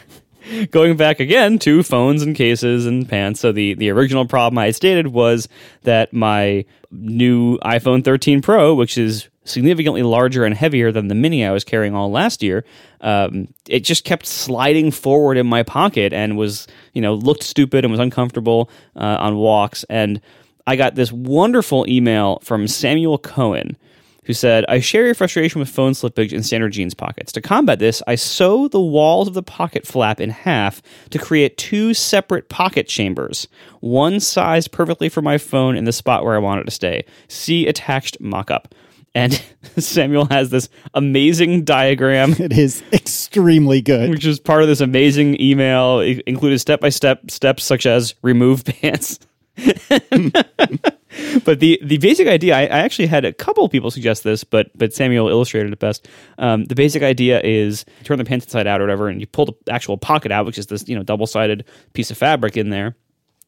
Going 0.72 0.98
back 0.98 1.20
again 1.20 1.60
to 1.60 1.84
phones 1.84 2.24
and 2.24 2.36
cases 2.36 2.88
and 2.88 3.08
pants. 3.08 3.39
So 3.41 3.52
the 3.52 3.76
the 3.76 3.91
original 3.91 4.26
problem 4.26 4.58
I 4.58 4.72
stated 4.72 5.10
was 5.10 5.48
that 5.84 6.12
my 6.12 6.66
new 6.89 7.60
iPhone 7.60 8.04
13 8.04 8.41
Pro, 8.41 8.74
which 8.74 8.98
is 8.98 9.30
significantly 9.44 10.02
larger 10.02 10.46
and 10.46 10.56
heavier 10.56 10.91
than 10.91 11.10
the 11.10 11.16
mini 11.16 11.46
I 11.46 11.52
was 11.52 11.64
carrying 11.64 11.94
all 11.94 12.10
last 12.10 12.41
year, 12.41 12.66
um, 13.02 13.50
it 13.70 13.82
just 13.82 14.04
kept 14.04 14.26
sliding 14.26 14.89
forward 14.89 15.38
in 15.38 15.46
my 15.46 15.62
pocket 15.62 16.12
and 16.12 16.39
was, 16.39 16.66
you 16.94 17.04
know, 17.04 17.14
looked 17.14 17.44
stupid 17.44 17.86
and 17.86 17.91
was 17.91 18.00
uncomfortable 18.00 18.68
uh, 18.96 19.18
on 19.20 19.36
walks. 19.36 19.84
And 19.91 20.22
I 20.66 20.76
got 20.76 20.96
this 20.96 21.12
wonderful 21.12 21.88
email 21.88 22.39
from 22.41 22.68
Samuel 22.68 23.20
Cohen, 23.20 23.78
who 24.26 24.34
said, 24.34 24.65
I 24.67 24.80
share 24.80 25.05
your 25.05 25.15
frustration 25.15 25.59
with 25.59 25.69
phone 25.69 25.93
slippage 25.93 26.34
in 26.34 26.43
standard 26.43 26.71
jeans 26.74 26.93
pockets. 26.93 27.32
To 27.34 27.41
combat 27.41 27.80
this, 27.80 28.01
I 28.07 28.15
sew 28.15 28.67
the 28.67 28.82
walls 28.82 29.28
of 29.28 29.34
the 29.34 29.43
pocket 29.43 29.86
flap 29.86 30.21
in 30.21 30.30
half 30.30 30.82
to 31.09 31.19
create 31.19 31.57
two 31.57 31.93
separate 31.93 32.49
pocket 32.49 32.88
chambers, 32.88 33.47
one 33.82 34.19
sized 34.19 34.71
perfectly 34.71 35.09
for 35.09 35.21
my 35.21 35.38
phone 35.38 35.76
in 35.76 35.86
the 35.86 35.91
spot 35.91 36.24
where 36.24 36.36
I 36.36 36.39
want 36.39 36.61
it 36.61 36.65
to 36.65 36.71
stay. 36.71 37.05
See 37.28 37.67
attached 37.67 38.19
mock 38.19 38.49
up. 38.51 38.74
And 39.15 39.34
Samuel 39.78 40.26
has 40.26 40.49
this 40.49 40.69
amazing 40.95 41.65
diagram 41.65 42.32
It 42.39 42.57
is 42.57 42.82
extremely 42.91 43.82
good. 43.82 44.09
which 44.09 44.26
is 44.26 44.39
part 44.39 44.63
of 44.63 44.67
this 44.67 44.82
amazing 44.82 45.39
email. 45.39 45.99
It 45.99 46.24
included 46.26 46.59
step 46.59 46.80
by 46.82 46.89
step 46.89 47.30
steps 47.30 47.63
such 47.63 47.86
as 47.86 48.15
remove 48.24 48.65
pants. 48.65 49.19
but 51.43 51.59
the 51.59 51.80
the 51.84 51.97
basic 51.97 52.28
idea, 52.28 52.55
I, 52.55 52.61
I 52.61 52.80
actually 52.80 53.07
had 53.07 53.26
a 53.26 53.34
couple 53.34 53.68
people 53.70 53.91
suggest 53.91 54.24
this, 54.24 54.43
but 54.43 54.72
but 54.76 54.93
Samuel 54.93 55.30
illustrated 55.30 55.74
it 55.74 55.80
best. 55.80 56.07
Um, 56.38 56.66
the 56.66 56.76
basic 56.76 57.03
idea 57.03 57.41
is 57.43 57.86
you 57.99 58.05
turn 58.05 58.18
the 58.18 58.26
pants 58.26 58.45
inside 58.45 58.68
out 58.68 58.82
or 58.82 58.84
whatever, 58.84 59.09
and 59.09 59.20
you 59.20 59.28
pull 59.28 59.45
the 59.45 59.53
actual 59.70 59.97
pocket 59.97 60.32
out, 60.32 60.45
which 60.45 60.57
is 60.57 60.68
this 60.68 60.88
you 60.88 60.95
know 60.95 61.03
double 61.03 61.28
sided 61.28 61.66
piece 61.93 62.11
of 62.11 62.18
fabric 62.18 62.57
in 62.57 62.70
there 62.70 62.95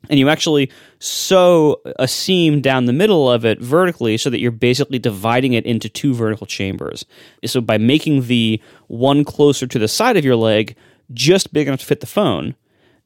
and 0.09 0.20
you 0.20 0.30
actually 0.30 0.70
sew 0.99 1.78
a 1.97 2.07
seam 2.07 2.61
down 2.61 2.86
the 2.86 2.93
middle 2.93 3.32
of 3.32 3.45
it 3.45 3.59
vertically 3.59 4.18
so 4.18 4.30
that 4.30 4.39
you're 4.39 4.51
basically 4.51 4.99
dividing 4.99 5.53
it 5.53 5.66
into 5.66 5.89
two 5.89 6.13
vertical 6.13 6.47
chambers. 6.47 7.05
So 7.45 7.61
by 7.61 7.78
making 7.78 8.28
the 8.28 8.61
one 8.88 9.24
closer 9.24 9.68
to 9.68 9.80
the 9.80 9.88
side 9.88 10.18
of 10.18 10.26
your 10.26 10.36
leg 10.36 10.76
just 11.13 11.53
big 11.53 11.68
enough 11.68 11.82
to 11.82 11.86
fit 11.86 11.99
the 11.99 12.07
phone, 12.07 12.55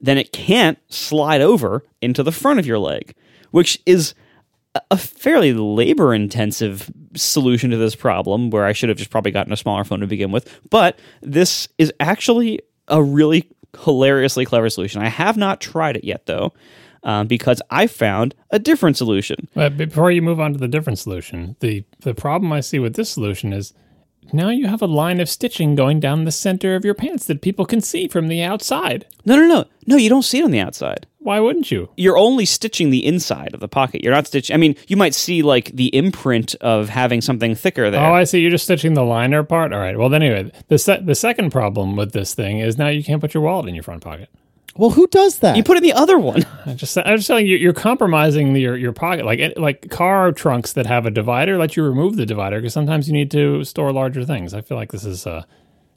then 0.02 0.18
it 0.18 0.32
can't 0.32 0.78
slide 0.90 1.42
over 1.42 1.84
into 2.02 2.24
the 2.24 2.32
front 2.32 2.60
of 2.60 2.66
your 2.66 2.80
leg, 2.80 3.14
which 3.52 3.82
is 3.86 4.14
a- 4.92 4.98
fairly 4.98 5.54
labor 5.54 6.14
intensive 6.14 6.92
solution 7.16 7.70
to 7.72 7.78
this 7.78 7.96
problem 7.96 8.50
where 8.50 8.66
I 8.66 8.74
should 8.74 8.90
have 8.90 8.98
just 8.98 9.10
probably 9.10 9.32
gotten 9.32 9.54
a 9.54 9.58
smaller 9.58 9.84
phone 9.84 10.00
to 10.02 10.08
begin 10.08 10.32
with. 10.32 10.60
But 10.70 11.00
this 11.22 11.68
is 11.78 11.92
actually 12.00 12.62
a 12.88 13.02
really 13.02 13.50
hilariously 13.80 14.46
clever 14.46 14.70
solution. 14.70 15.02
I 15.02 15.10
have 15.10 15.38
not 15.38 15.62
tried 15.62 15.98
it 15.98 16.04
yet 16.04 16.26
though. 16.26 16.54
Um, 17.02 17.28
because 17.28 17.62
I 17.70 17.88
found 17.88 18.36
a 18.52 18.60
different 18.60 18.98
solution. 18.98 19.48
But 19.54 19.78
before 19.78 20.12
you 20.12 20.22
move 20.22 20.42
on 20.42 20.52
to 20.52 20.60
the 20.60 20.68
different 20.68 21.00
solution, 21.00 21.56
the 21.62 21.86
the 22.02 22.14
problem 22.14 22.52
I 22.52 22.60
see 22.60 22.78
with 22.78 22.96
this 22.96 23.10
solution 23.10 23.54
is 23.54 23.74
now 24.34 24.50
you 24.50 24.68
have 24.68 24.82
a 24.82 24.88
line 24.88 25.20
of 25.20 25.30
stitching 25.30 25.76
going 25.76 26.00
down 26.00 26.24
the 26.26 26.32
center 26.32 26.76
of 26.76 26.86
your 26.86 26.94
pants 26.94 27.26
that 27.26 27.42
people 27.42 27.66
can 27.66 27.82
see 27.82 28.08
from 28.08 28.28
the 28.28 28.42
outside. 28.42 29.06
No, 29.26 29.36
no, 29.36 29.48
no, 29.48 29.66
no. 29.88 29.96
You 29.98 30.10
don't 30.10 30.24
see 30.24 30.40
it 30.40 30.44
on 30.44 30.52
the 30.52 30.60
outside. 30.60 31.06
Why 31.20 31.40
wouldn't 31.40 31.70
you? 31.70 31.90
You're 31.98 32.18
only 32.18 32.46
stitching 32.46 32.90
the 32.90 33.06
inside 33.06 33.54
of 33.54 33.60
the 33.60 33.68
pocket. 33.68 34.04
You're 34.04 34.14
not 34.14 34.28
stitching. 34.28 34.54
I 34.54 34.58
mean, 34.58 34.76
you 34.88 34.96
might 34.96 35.14
see 35.14 35.42
like 35.42 35.72
the 35.76 35.94
imprint 35.96 36.56
of 36.62 36.90
having 36.90 37.22
something 37.22 37.56
thicker 37.56 37.92
there. 37.92 38.06
Oh, 38.06 38.14
I 38.14 38.24
see. 38.24 38.40
You're 38.40 38.52
just 38.52 38.64
stitching 38.64 38.94
the 38.94 39.04
liner 39.04 39.44
part. 39.44 39.74
All 39.74 39.80
right. 39.80 39.98
Well, 39.98 40.10
then 40.10 40.24
anyway, 40.24 40.52
the 40.70 40.78
se- 40.78 41.02
the 41.04 41.16
second 41.16 41.52
problem 41.52 41.96
with 41.96 42.14
this 42.14 42.34
thing 42.34 42.60
is 42.60 42.78
now 42.78 42.88
you 42.88 43.04
can't 43.04 43.22
put 43.22 43.34
your 43.34 43.44
wallet 43.44 43.68
in 43.68 43.76
your 43.76 43.84
front 43.84 44.02
pocket. 44.04 44.30
Well, 44.76 44.92
who 44.92 45.08
does 45.08 45.40
that? 45.40 45.58
you 45.58 45.64
put 45.64 45.78
in 45.78 45.84
the 45.84 45.94
other 45.94 46.18
one. 46.18 46.46
I 46.66 46.74
just 46.74 46.98
I'm 46.98 47.18
just 47.18 47.28
telling 47.28 47.48
you, 47.48 47.58
you're 47.58 47.74
compromising 47.74 48.56
your 48.56 48.78
your 48.78 48.94
pocket. 48.94 49.26
Like 49.26 49.54
like 49.58 49.90
car 49.90 50.32
trunks 50.32 50.74
that 50.74 50.86
have 50.86 51.06
a 51.06 51.12
divider 51.12 51.58
let 51.58 51.76
you 51.76 51.84
remove 51.84 52.16
the 52.16 52.26
divider 52.26 52.58
because 52.58 52.74
sometimes 52.74 53.08
you 53.08 53.14
need 53.14 53.32
to 53.32 53.64
store 53.64 53.92
larger 53.92 54.26
things. 54.26 54.54
I 54.54 54.62
feel 54.62 54.78
like 54.78 54.92
this 54.92 55.06
is 55.06 55.26
uh, 55.28 55.44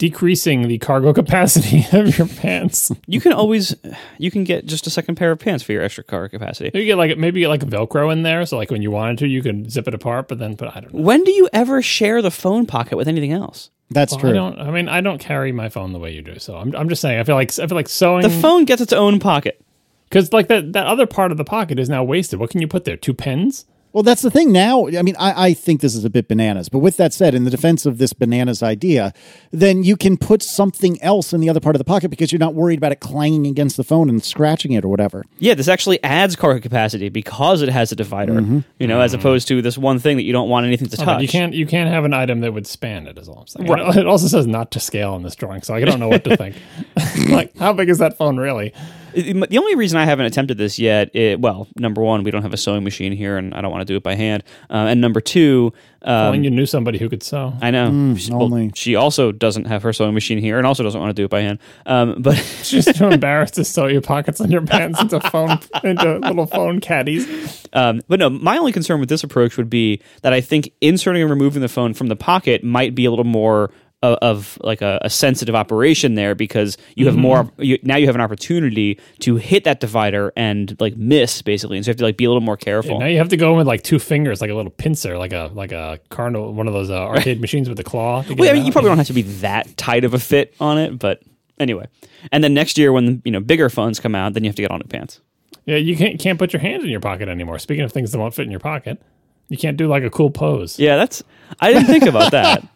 decreasing 0.02 0.66
the 0.66 0.78
cargo 0.78 1.12
capacity 1.22 1.86
of 1.96 2.18
your 2.18 2.26
pants. 2.26 2.90
You 3.06 3.20
can 3.20 3.32
always, 3.32 3.72
you 4.18 4.32
can 4.32 4.42
get 4.42 4.66
just 4.66 4.88
a 4.88 4.90
second 4.90 5.14
pair 5.14 5.30
of 5.30 5.38
pants 5.38 5.62
for 5.62 5.70
your 5.70 5.82
extra 5.84 6.02
cargo 6.02 6.28
capacity. 6.28 6.76
You 6.76 6.84
get 6.84 6.98
like 6.98 7.16
maybe 7.18 7.38
get 7.38 7.48
like 7.48 7.62
a 7.62 7.66
Velcro 7.66 8.12
in 8.12 8.24
there, 8.24 8.44
so 8.44 8.56
like 8.56 8.72
when 8.72 8.82
you 8.82 8.90
wanted 8.90 9.18
to, 9.18 9.28
you 9.28 9.42
could 9.42 9.70
zip 9.70 9.86
it 9.86 9.94
apart. 9.94 10.26
But 10.26 10.40
then, 10.40 10.54
but 10.54 10.76
I 10.76 10.80
don't 10.80 10.92
know. 10.92 11.02
When 11.02 11.22
do 11.22 11.30
you 11.30 11.48
ever 11.52 11.80
share 11.82 12.20
the 12.20 12.32
phone 12.32 12.66
pocket 12.66 12.96
with 12.96 13.06
anything 13.06 13.30
else? 13.32 13.70
That's 13.90 14.14
I 14.14 14.18
true. 14.18 14.32
don't. 14.32 14.58
I 14.58 14.72
mean, 14.72 14.88
I 14.88 15.02
don't 15.02 15.18
carry 15.18 15.52
my 15.52 15.68
phone 15.68 15.92
the 15.92 16.00
way 16.00 16.12
you 16.12 16.22
do. 16.22 16.40
So 16.40 16.56
I'm, 16.56 16.74
I'm 16.74 16.88
just 16.88 17.00
saying. 17.00 17.20
I 17.20 17.22
feel 17.24 17.36
like 17.36 17.56
I 17.60 17.66
feel 17.68 17.76
like 17.76 17.88
sewing 17.88 18.22
The 18.22 18.30
phone 18.30 18.64
gets 18.64 18.82
its 18.82 18.92
own 18.92 19.20
pocket. 19.20 19.64
because 20.08 20.32
like 20.32 20.48
that 20.48 20.72
that 20.72 20.86
other 20.88 21.06
part 21.06 21.30
of 21.30 21.36
the 21.38 21.44
pocket 21.44 21.78
is 21.78 21.88
now 21.88 22.02
wasted. 22.02 22.40
What 22.40 22.50
can 22.50 22.60
you 22.60 22.66
put 22.66 22.84
there? 22.84 22.96
Two 22.96 23.14
pens? 23.14 23.66
Well, 23.92 24.02
that's 24.02 24.22
the 24.22 24.30
thing 24.30 24.52
now. 24.52 24.88
I 24.88 25.02
mean, 25.02 25.16
I, 25.18 25.48
I 25.48 25.54
think 25.54 25.80
this 25.80 25.94
is 25.94 26.04
a 26.04 26.10
bit 26.10 26.28
bananas, 26.28 26.68
but 26.68 26.78
with 26.78 26.96
that 26.96 27.12
said, 27.12 27.34
in 27.34 27.44
the 27.44 27.50
defense 27.50 27.84
of 27.84 27.98
this 27.98 28.12
bananas 28.12 28.62
idea, 28.62 29.12
then 29.50 29.82
you 29.82 29.96
can 29.96 30.16
put 30.16 30.42
something 30.42 31.00
else 31.02 31.32
in 31.32 31.40
the 31.40 31.50
other 31.50 31.60
part 31.60 31.76
of 31.76 31.78
the 31.78 31.84
pocket 31.84 32.08
because 32.08 32.32
you're 32.32 32.38
not 32.38 32.54
worried 32.54 32.78
about 32.78 32.92
it 32.92 33.00
clanging 33.00 33.46
against 33.46 33.76
the 33.76 33.84
phone 33.84 34.08
and 34.08 34.24
scratching 34.24 34.72
it 34.72 34.84
or 34.84 34.88
whatever. 34.88 35.24
Yeah, 35.38 35.54
this 35.54 35.68
actually 35.68 36.02
adds 36.02 36.36
cargo 36.36 36.60
capacity 36.60 37.10
because 37.10 37.60
it 37.62 37.68
has 37.68 37.92
a 37.92 37.96
divider. 37.96 38.34
Mm-hmm. 38.34 38.60
You 38.78 38.86
know, 38.86 39.00
as 39.00 39.12
opposed 39.12 39.48
to 39.48 39.60
this 39.60 39.76
one 39.76 39.98
thing 39.98 40.16
that 40.16 40.22
you 40.22 40.32
don't 40.32 40.48
want 40.48 40.66
anything 40.66 40.88
to 40.88 40.96
oh, 40.96 41.04
But 41.04 41.12
touch. 41.12 41.22
you 41.22 41.28
can't 41.28 41.52
you 41.52 41.66
can't 41.66 41.90
have 41.90 42.04
an 42.04 42.14
item 42.14 42.40
that 42.40 42.52
would 42.52 42.66
span 42.66 43.06
it. 43.06 43.18
Is 43.18 43.28
all 43.28 43.40
I'm 43.40 43.46
saying. 43.46 43.68
Right. 43.68 43.96
It 43.96 44.06
also 44.06 44.26
says 44.26 44.46
not 44.46 44.70
to 44.72 44.80
scale 44.80 45.12
on 45.12 45.22
this 45.22 45.34
drawing, 45.34 45.62
so 45.62 45.74
I 45.74 45.84
don't 45.84 46.00
know 46.00 46.08
what 46.08 46.24
to 46.24 46.36
think. 46.36 46.56
like, 47.28 47.56
how 47.56 47.72
big 47.72 47.88
is 47.88 47.98
that 47.98 48.16
phone 48.16 48.38
really? 48.38 48.72
It- 49.14 49.50
The 49.50 49.58
only 49.58 49.74
reason 49.74 49.98
I 49.98 50.04
haven't 50.04 50.26
attempted 50.26 50.58
this 50.58 50.78
yet, 50.78 51.14
it, 51.14 51.40
well, 51.40 51.68
number 51.76 52.02
one, 52.02 52.22
we 52.24 52.30
don't 52.30 52.42
have 52.42 52.52
a 52.52 52.56
sewing 52.56 52.84
machine 52.84 53.12
here, 53.12 53.36
and 53.36 53.54
I 53.54 53.60
don't 53.60 53.70
want 53.70 53.82
to 53.86 53.92
do 53.92 53.96
it 53.96 54.02
by 54.02 54.14
hand. 54.14 54.42
Uh, 54.70 54.86
and 54.88 55.00
number 55.00 55.20
two, 55.20 55.72
um, 56.04 56.30
When 56.30 56.44
you 56.44 56.50
knew 56.50 56.66
somebody 56.66 56.98
who 56.98 57.08
could 57.08 57.22
sew. 57.22 57.54
I 57.62 57.70
know 57.70 58.14
she, 58.16 58.32
well, 58.32 58.42
only. 58.44 58.72
she 58.74 58.96
also 58.96 59.30
doesn't 59.30 59.66
have 59.66 59.82
her 59.84 59.92
sewing 59.92 60.14
machine 60.14 60.38
here, 60.38 60.58
and 60.58 60.66
also 60.66 60.82
doesn't 60.82 61.00
want 61.00 61.10
to 61.10 61.20
do 61.20 61.24
it 61.24 61.30
by 61.30 61.42
hand. 61.42 61.58
Um, 61.86 62.16
but 62.22 62.36
She's 62.62 62.84
too 62.86 63.06
embarrassed 63.08 63.54
to 63.54 63.64
sew 63.64 63.86
your 63.86 64.00
pockets 64.00 64.40
on 64.40 64.50
your 64.50 64.62
pants 64.62 65.00
into 65.00 65.20
phone 65.20 65.58
into 65.84 66.18
little 66.18 66.46
phone 66.46 66.80
caddies. 66.80 67.28
Um, 67.72 68.00
but 68.08 68.18
no, 68.18 68.28
my 68.30 68.58
only 68.58 68.72
concern 68.72 68.98
with 69.00 69.08
this 69.08 69.22
approach 69.24 69.56
would 69.56 69.70
be 69.70 70.00
that 70.22 70.32
I 70.32 70.40
think 70.40 70.72
inserting 70.80 71.22
and 71.22 71.30
removing 71.30 71.62
the 71.62 71.68
phone 71.68 71.94
from 71.94 72.08
the 72.08 72.16
pocket 72.16 72.64
might 72.64 72.94
be 72.94 73.04
a 73.04 73.10
little 73.10 73.24
more 73.24 73.70
of, 74.02 74.18
of 74.20 74.58
like 74.62 74.82
a, 74.82 74.98
a 75.02 75.10
sensitive 75.10 75.54
operation 75.54 76.14
there 76.14 76.34
because 76.34 76.76
you 76.96 77.06
have 77.06 77.16
more 77.16 77.50
you, 77.58 77.78
now 77.82 77.96
you 77.96 78.06
have 78.06 78.14
an 78.14 78.20
opportunity 78.20 78.98
to 79.20 79.36
hit 79.36 79.64
that 79.64 79.80
divider 79.80 80.32
and 80.36 80.76
like 80.80 80.96
miss 80.96 81.42
basically, 81.42 81.76
and 81.76 81.84
so 81.84 81.88
you 81.88 81.92
have 81.92 81.98
to 81.98 82.04
like 82.04 82.16
be 82.16 82.24
a 82.24 82.28
little 82.28 82.40
more 82.40 82.56
careful. 82.56 82.98
Now 82.98 83.06
you 83.06 83.18
have 83.18 83.28
to 83.28 83.36
go 83.36 83.52
in 83.52 83.58
with 83.58 83.66
like 83.66 83.82
two 83.82 83.98
fingers, 83.98 84.40
like 84.40 84.50
a 84.50 84.54
little 84.54 84.72
pincer, 84.72 85.16
like 85.18 85.32
a 85.32 85.50
like 85.54 85.72
a 85.72 86.00
carnival, 86.10 86.52
one 86.52 86.66
of 86.66 86.74
those 86.74 86.90
uh, 86.90 87.00
arcade 87.08 87.40
machines 87.40 87.68
with 87.68 87.78
the 87.78 87.84
claw. 87.84 88.22
to 88.22 88.28
get 88.28 88.38
well, 88.38 88.50
I 88.50 88.52
mean, 88.54 88.66
you 88.66 88.72
probably 88.72 88.90
don't 88.90 88.98
have 88.98 89.06
to 89.06 89.12
be 89.12 89.22
that 89.22 89.76
tight 89.76 90.04
of 90.04 90.14
a 90.14 90.18
fit 90.18 90.54
on 90.60 90.78
it, 90.78 90.98
but 90.98 91.22
anyway. 91.58 91.86
And 92.30 92.42
then 92.44 92.54
next 92.54 92.78
year, 92.78 92.92
when 92.92 93.22
you 93.24 93.30
know 93.32 93.40
bigger 93.40 93.68
phones 93.70 94.00
come 94.00 94.14
out, 94.14 94.34
then 94.34 94.44
you 94.44 94.48
have 94.48 94.56
to 94.56 94.62
get 94.62 94.70
on 94.70 94.78
new 94.80 94.88
pants. 94.88 95.20
Yeah, 95.64 95.76
you 95.76 95.96
can't 95.96 96.18
can't 96.18 96.38
put 96.38 96.52
your 96.52 96.60
hand 96.60 96.82
in 96.82 96.88
your 96.88 97.00
pocket 97.00 97.28
anymore. 97.28 97.58
Speaking 97.58 97.84
of 97.84 97.92
things 97.92 98.12
that 98.12 98.18
won't 98.18 98.34
fit 98.34 98.44
in 98.44 98.50
your 98.50 98.60
pocket, 98.60 99.00
you 99.48 99.56
can't 99.56 99.76
do 99.76 99.86
like 99.86 100.02
a 100.02 100.10
cool 100.10 100.30
pose. 100.30 100.78
Yeah, 100.78 100.96
that's 100.96 101.22
I 101.60 101.72
didn't 101.72 101.86
think 101.86 102.04
about 102.04 102.30
that. 102.32 102.66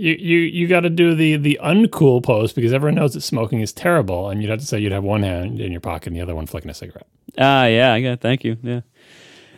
You 0.00 0.14
you 0.14 0.38
you 0.38 0.66
got 0.66 0.80
to 0.80 0.90
do 0.90 1.14
the 1.14 1.36
the 1.36 1.58
uncool 1.62 2.22
pose 2.22 2.52
because 2.52 2.72
everyone 2.72 2.94
knows 2.94 3.12
that 3.14 3.20
smoking 3.20 3.60
is 3.60 3.72
terrible, 3.72 4.30
and 4.30 4.40
you'd 4.42 4.50
have 4.50 4.60
to 4.60 4.66
say 4.66 4.78
you'd 4.78 4.92
have 4.92 5.04
one 5.04 5.22
hand 5.22 5.60
in 5.60 5.70
your 5.72 5.80
pocket 5.80 6.06
and 6.08 6.16
the 6.16 6.20
other 6.22 6.34
one 6.34 6.46
flicking 6.46 6.70
a 6.70 6.74
cigarette. 6.74 7.06
Ah, 7.38 7.66
yeah, 7.66 7.92
I 7.92 8.00
got. 8.00 8.20
Thank 8.20 8.42
you. 8.44 8.56
Yeah. 8.62 8.80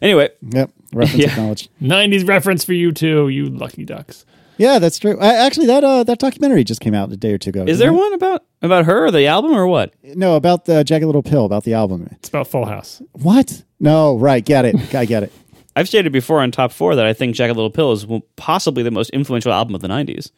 Anyway, 0.03 0.31
Yep, 0.51 0.71
reference 0.93 1.23
Yeah. 1.23 1.31
acknowledged. 1.31 1.69
'90s 1.81 2.27
reference 2.27 2.65
for 2.65 2.73
you 2.73 2.91
too, 2.93 3.29
you 3.29 3.47
lucky 3.47 3.85
ducks. 3.85 4.27
Yeah, 4.59 4.79
that's 4.79 4.99
true. 4.99 5.19
I, 5.19 5.35
actually, 5.47 5.67
that 5.69 5.83
uh, 5.85 6.03
that 6.05 6.19
documentary 6.19 6.65
just 6.65 6.81
came 6.81 6.93
out 6.95 7.11
a 7.13 7.17
day 7.17 7.33
or 7.33 7.39
two 7.39 7.51
ago. 7.51 7.65
is 7.67 7.79
there 7.79 7.91
it? 7.91 7.95
one 7.95 8.13
about 8.13 8.45
about 8.61 8.85
her 8.87 9.07
or 9.07 9.11
the 9.11 9.27
album 9.27 9.53
or 9.53 9.67
what? 9.67 9.95
No, 10.03 10.37
about 10.37 10.65
the 10.67 10.83
Jagged 10.85 11.07
Little 11.07 11.23
Pill, 11.23 11.45
about 11.45 11.65
the 11.65 11.75
album. 11.75 12.09
It's 12.13 12.29
about 12.29 12.49
Full 12.49 12.67
House. 12.67 13.01
What? 13.13 13.63
No, 13.81 14.17
right. 14.19 14.45
Get 14.45 14.65
it. 14.65 14.95
I 14.95 15.05
get 15.05 15.23
it. 15.23 15.33
I've 15.75 15.89
stated 15.89 16.13
before 16.13 16.41
on 16.41 16.51
top 16.51 16.73
four 16.73 16.95
that 16.95 17.07
I 17.07 17.13
think 17.13 17.35
Jack 17.35 17.47
Jagged 17.47 17.57
Little 17.57 17.71
Pill 17.71 17.93
is 17.93 18.07
possibly 18.37 18.83
the 18.83 18.91
most 18.91 19.11
influential 19.11 19.53
album 19.53 19.75
of 19.75 19.81
the 19.81 19.89
'90s. 19.89 20.31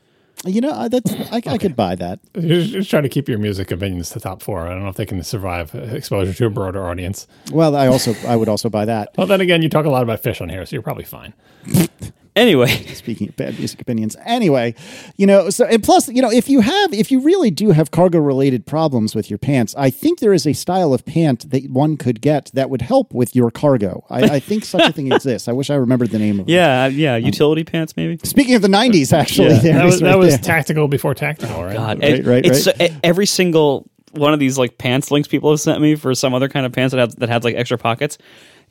You 0.45 0.61
know, 0.61 0.71
uh, 0.71 0.89
that's 0.89 1.11
I, 1.33 1.41
I 1.47 1.59
could 1.59 1.75
buy 1.75 1.95
that. 1.95 2.21
You're 2.35 2.63
just 2.63 2.91
trying 2.91 3.05
to 3.05 3.09
keep 3.09 3.29
your 3.29 3.39
music 3.39 3.71
opinions 3.71 4.11
to 4.11 4.21
top 4.21 4.43
four. 4.43 4.67
I 4.67 4.71
don't 4.71 4.83
know 4.83 4.89
if 4.89 4.97
they 4.97 5.07
can 5.07 5.23
survive 5.23 5.75
exposure 5.75 6.35
to 6.35 6.47
a 6.47 6.51
broader 6.51 6.87
audience. 6.87 7.27
Well, 7.51 7.77
I 7.77 7.87
also 7.87 8.15
I 8.27 8.37
would 8.37 8.49
also 8.49 8.69
buy 8.69 8.85
that. 8.85 9.11
Well, 9.17 9.27
then 9.27 9.41
again, 9.41 9.63
you 9.63 9.69
talk 9.69 9.87
a 9.87 9.91
lot 9.91 10.03
about 10.03 10.21
fish 10.21 10.41
on 10.41 10.49
here, 10.49 10.65
so 10.67 10.75
you're 10.75 10.83
probably 10.83 11.05
fine. 11.05 11.35
Anyway, 12.37 12.67
Speaking 12.95 13.29
of 13.29 13.37
bad 13.37 13.57
music 13.59 13.81
opinions, 13.81 14.17
anyway, 14.25 14.75
you 15.17 15.25
know, 15.27 15.51
so 15.51 15.65
and 15.67 15.83
plus, 15.85 16.09
you 16.09 16.21
know, 16.21 16.31
if 16.33 16.49
you 16.49 16.61
have, 16.61 16.93
if 16.93 17.13
you 17.13 17.21
really 17.21 17.51
do 17.51 17.71
have 17.71 17.93
cargo 17.93 18.19
related 18.19 18.67
problems 18.67 19.15
with 19.15 19.31
your 19.31 19.39
pants, 19.39 19.73
I 19.79 19.91
think 19.91 20.19
there 20.19 20.33
is 20.33 20.45
a 20.47 20.53
style 20.53 20.93
of 20.93 21.05
pant 21.07 21.49
that 21.51 21.71
one 21.71 21.97
could 21.97 22.21
get 22.21 22.51
that 22.55 22.71
would 22.71 22.83
help 22.83 23.15
with 23.15 23.37
your 23.37 23.53
cargo. 23.53 24.05
I, 24.11 24.23
I 24.37 24.41
think 24.41 24.65
such 24.65 24.83
a 24.83 24.93
thing 24.93 25.13
exists. 25.13 25.47
I 25.47 25.53
wish 25.53 25.71
I 25.71 25.77
remembered 25.77 26.11
the 26.11 26.19
name 26.19 26.41
of 26.41 26.49
it. 26.49 26.53
yeah, 26.53 26.85
uh, 26.85 26.89
yeah, 26.89 27.15
um, 27.15 27.23
utility 27.23 27.63
pants 27.63 27.97
maybe. 27.97 28.19
Speaking 28.25 28.57
of 28.57 28.63
the 28.63 28.69
'90s, 28.69 29.13
actually, 29.13 29.55
Yeah. 29.55 29.75
That 29.79 29.85
was 29.85 29.95
is 29.95 30.01
that 30.01 30.07
right 30.09 30.17
was 30.19 30.31
there. 30.35 30.39
tactical 30.43 30.89
before 30.89 31.15
tactical, 31.15 31.63
right? 31.63 31.77
God, 31.77 32.01
Right, 32.01 32.15
it- 32.21 32.27
right, 32.27 32.45
it's 32.45 32.67
right. 32.67 32.77
so- 32.77 32.85
e- 32.85 32.99
every 33.05 33.27
single 33.27 33.89
one 34.13 34.33
of 34.33 34.41
these 34.41 34.57
like 34.59 34.79
pants 34.79 35.11
links 35.11 35.29
people 35.29 35.51
have 35.51 35.61
sent 35.61 35.81
me 35.81 35.95
for 35.97 36.15
some 36.15 36.35
other 36.35 36.49
kind 36.49 36.65
of 36.67 36.73
pants 36.73 36.93
that 36.93 36.99
have 37.01 37.15
that 37.17 37.29
has 37.29 37.45
like 37.45 37.55
extra 37.57 37.79
pockets. 37.79 38.19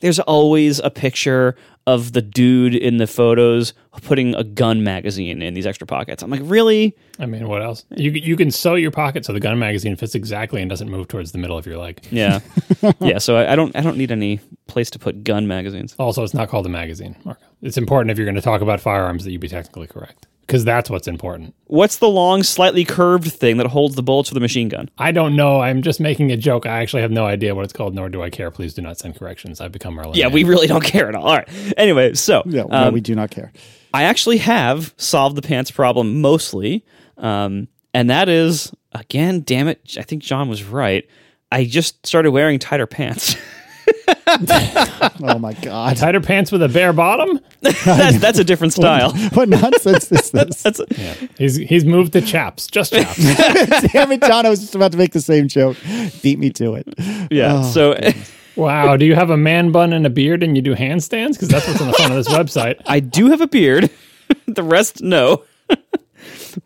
There's 0.00 0.20
always 0.20 0.78
a 0.80 0.90
picture 0.90 1.56
of 1.86 2.12
the 2.12 2.22
dude 2.22 2.74
in 2.74 2.96
the 2.96 3.06
photos 3.06 3.74
putting 4.02 4.34
a 4.34 4.42
gun 4.42 4.82
magazine 4.82 5.42
in 5.42 5.54
these 5.54 5.66
extra 5.66 5.86
pockets. 5.86 6.22
I'm 6.22 6.30
like, 6.30 6.40
really? 6.44 6.96
I 7.18 7.26
mean, 7.26 7.46
what 7.46 7.62
else? 7.62 7.84
You 7.90 8.10
you 8.10 8.36
can 8.36 8.50
sew 8.50 8.74
your 8.74 8.90
pocket 8.90 9.24
so 9.24 9.32
the 9.32 9.40
gun 9.40 9.58
magazine 9.58 9.96
fits 9.96 10.14
exactly 10.14 10.60
and 10.60 10.70
doesn't 10.70 10.90
move 10.90 11.08
towards 11.08 11.32
the 11.32 11.38
middle 11.38 11.58
of 11.58 11.66
your 11.66 11.78
leg. 11.78 12.00
Yeah, 12.10 12.40
yeah. 13.00 13.18
So 13.18 13.36
I, 13.36 13.52
I 13.52 13.56
don't 13.56 13.74
I 13.76 13.80
don't 13.80 13.96
need 13.96 14.12
any 14.12 14.40
place 14.66 14.88
to 14.90 14.98
put 14.98 15.24
gun 15.24 15.46
magazines. 15.48 15.94
Also, 15.98 16.22
it's 16.22 16.32
not 16.34 16.48
called 16.48 16.64
a 16.64 16.68
magazine, 16.68 17.16
Mark. 17.24 17.38
It's 17.60 17.76
important 17.76 18.10
if 18.10 18.18
you're 18.18 18.24
going 18.26 18.34
to 18.36 18.40
talk 18.40 18.60
about 18.60 18.80
firearms 18.80 19.24
that 19.24 19.32
you 19.32 19.38
be 19.38 19.48
technically 19.48 19.86
correct 19.88 20.26
because 20.46 20.64
that's 20.64 20.90
what's 20.90 21.08
important. 21.08 21.54
What's 21.66 21.98
the 21.98 22.08
long, 22.08 22.42
slightly 22.42 22.84
curved 22.84 23.32
thing 23.32 23.56
that 23.56 23.66
holds 23.66 23.94
the 23.94 24.02
bullets 24.02 24.28
for 24.28 24.34
the 24.34 24.40
machine 24.40 24.68
gun? 24.68 24.90
I 24.98 25.12
don't 25.12 25.36
know. 25.36 25.60
I'm 25.60 25.82
just 25.82 26.00
making 26.00 26.30
a 26.30 26.36
joke. 26.36 26.66
I 26.66 26.82
actually 26.82 27.02
have 27.02 27.10
no 27.10 27.24
idea 27.26 27.54
what 27.54 27.64
it's 27.64 27.72
called, 27.72 27.94
nor 27.94 28.08
do 28.08 28.22
I 28.22 28.30
care. 28.30 28.50
Please 28.50 28.74
do 28.74 28.82
not 28.82 28.98
send 28.98 29.18
corrections. 29.18 29.60
I've 29.60 29.72
become 29.72 29.94
Merlin. 29.94 30.14
Yeah, 30.14 30.26
Man. 30.26 30.34
we 30.34 30.44
really 30.44 30.66
don't 30.66 30.84
care 30.94 31.08
at 31.08 31.14
all. 31.14 31.26
All 31.26 31.36
right. 31.36 31.48
Anyway, 31.76 32.14
so 32.14 32.42
Yeah, 32.46 32.64
no, 32.64 32.88
um, 32.88 32.94
we 32.94 33.00
do 33.00 33.14
not 33.14 33.30
care. 33.30 33.52
I 33.92 34.04
actually 34.04 34.38
have 34.38 34.92
solved 34.96 35.36
the 35.36 35.42
pants 35.42 35.70
problem 35.70 36.20
mostly, 36.20 36.84
um, 37.16 37.68
and 37.92 38.10
that 38.10 38.28
is 38.28 38.72
again, 38.92 39.42
damn 39.44 39.68
it, 39.68 39.96
I 39.98 40.02
think 40.02 40.22
John 40.22 40.48
was 40.48 40.64
right. 40.64 41.08
I 41.52 41.64
just 41.64 42.04
started 42.06 42.32
wearing 42.32 42.58
tighter 42.58 42.86
pants. 42.86 43.36
Oh 44.26 45.38
my 45.38 45.52
god, 45.54 45.96
tighter 45.96 46.20
pants 46.20 46.50
with 46.50 46.62
a 46.62 46.68
bare 46.68 46.92
bottom. 46.92 47.40
that's, 47.60 48.18
that's 48.18 48.38
a 48.38 48.44
different 48.44 48.72
style. 48.72 49.12
what 49.34 49.48
nonsense 49.48 50.10
is 50.10 50.30
this? 50.32 50.62
That's 50.62 50.80
Yeah, 50.96 51.14
he's 51.38 51.56
he's 51.56 51.84
moved 51.84 52.12
to 52.14 52.20
chaps, 52.20 52.66
just 52.66 52.92
chaps. 52.92 53.16
Damn 53.92 54.12
it, 54.12 54.22
John! 54.22 54.46
I 54.46 54.50
was 54.50 54.60
just 54.60 54.74
about 54.74 54.92
to 54.92 54.98
make 54.98 55.12
the 55.12 55.20
same 55.20 55.48
joke. 55.48 55.76
Beat 56.22 56.38
me 56.38 56.50
to 56.50 56.74
it. 56.74 56.88
yeah. 57.30 57.60
Oh, 57.64 57.70
so 57.70 57.98
wow. 58.56 58.96
Do 58.96 59.04
you 59.04 59.14
have 59.14 59.30
a 59.30 59.36
man 59.36 59.72
bun 59.72 59.92
and 59.92 60.06
a 60.06 60.10
beard, 60.10 60.42
and 60.42 60.56
you 60.56 60.62
do 60.62 60.74
handstands? 60.74 61.32
Because 61.32 61.48
that's 61.48 61.66
what's 61.68 61.80
on 61.80 61.88
the 61.88 61.94
front 61.94 62.12
of 62.12 62.16
this 62.16 62.28
website. 62.28 62.80
I 62.86 63.00
do 63.00 63.30
have 63.30 63.40
a 63.40 63.46
beard. 63.46 63.90
the 64.46 64.62
rest, 64.62 65.02
no. 65.02 65.42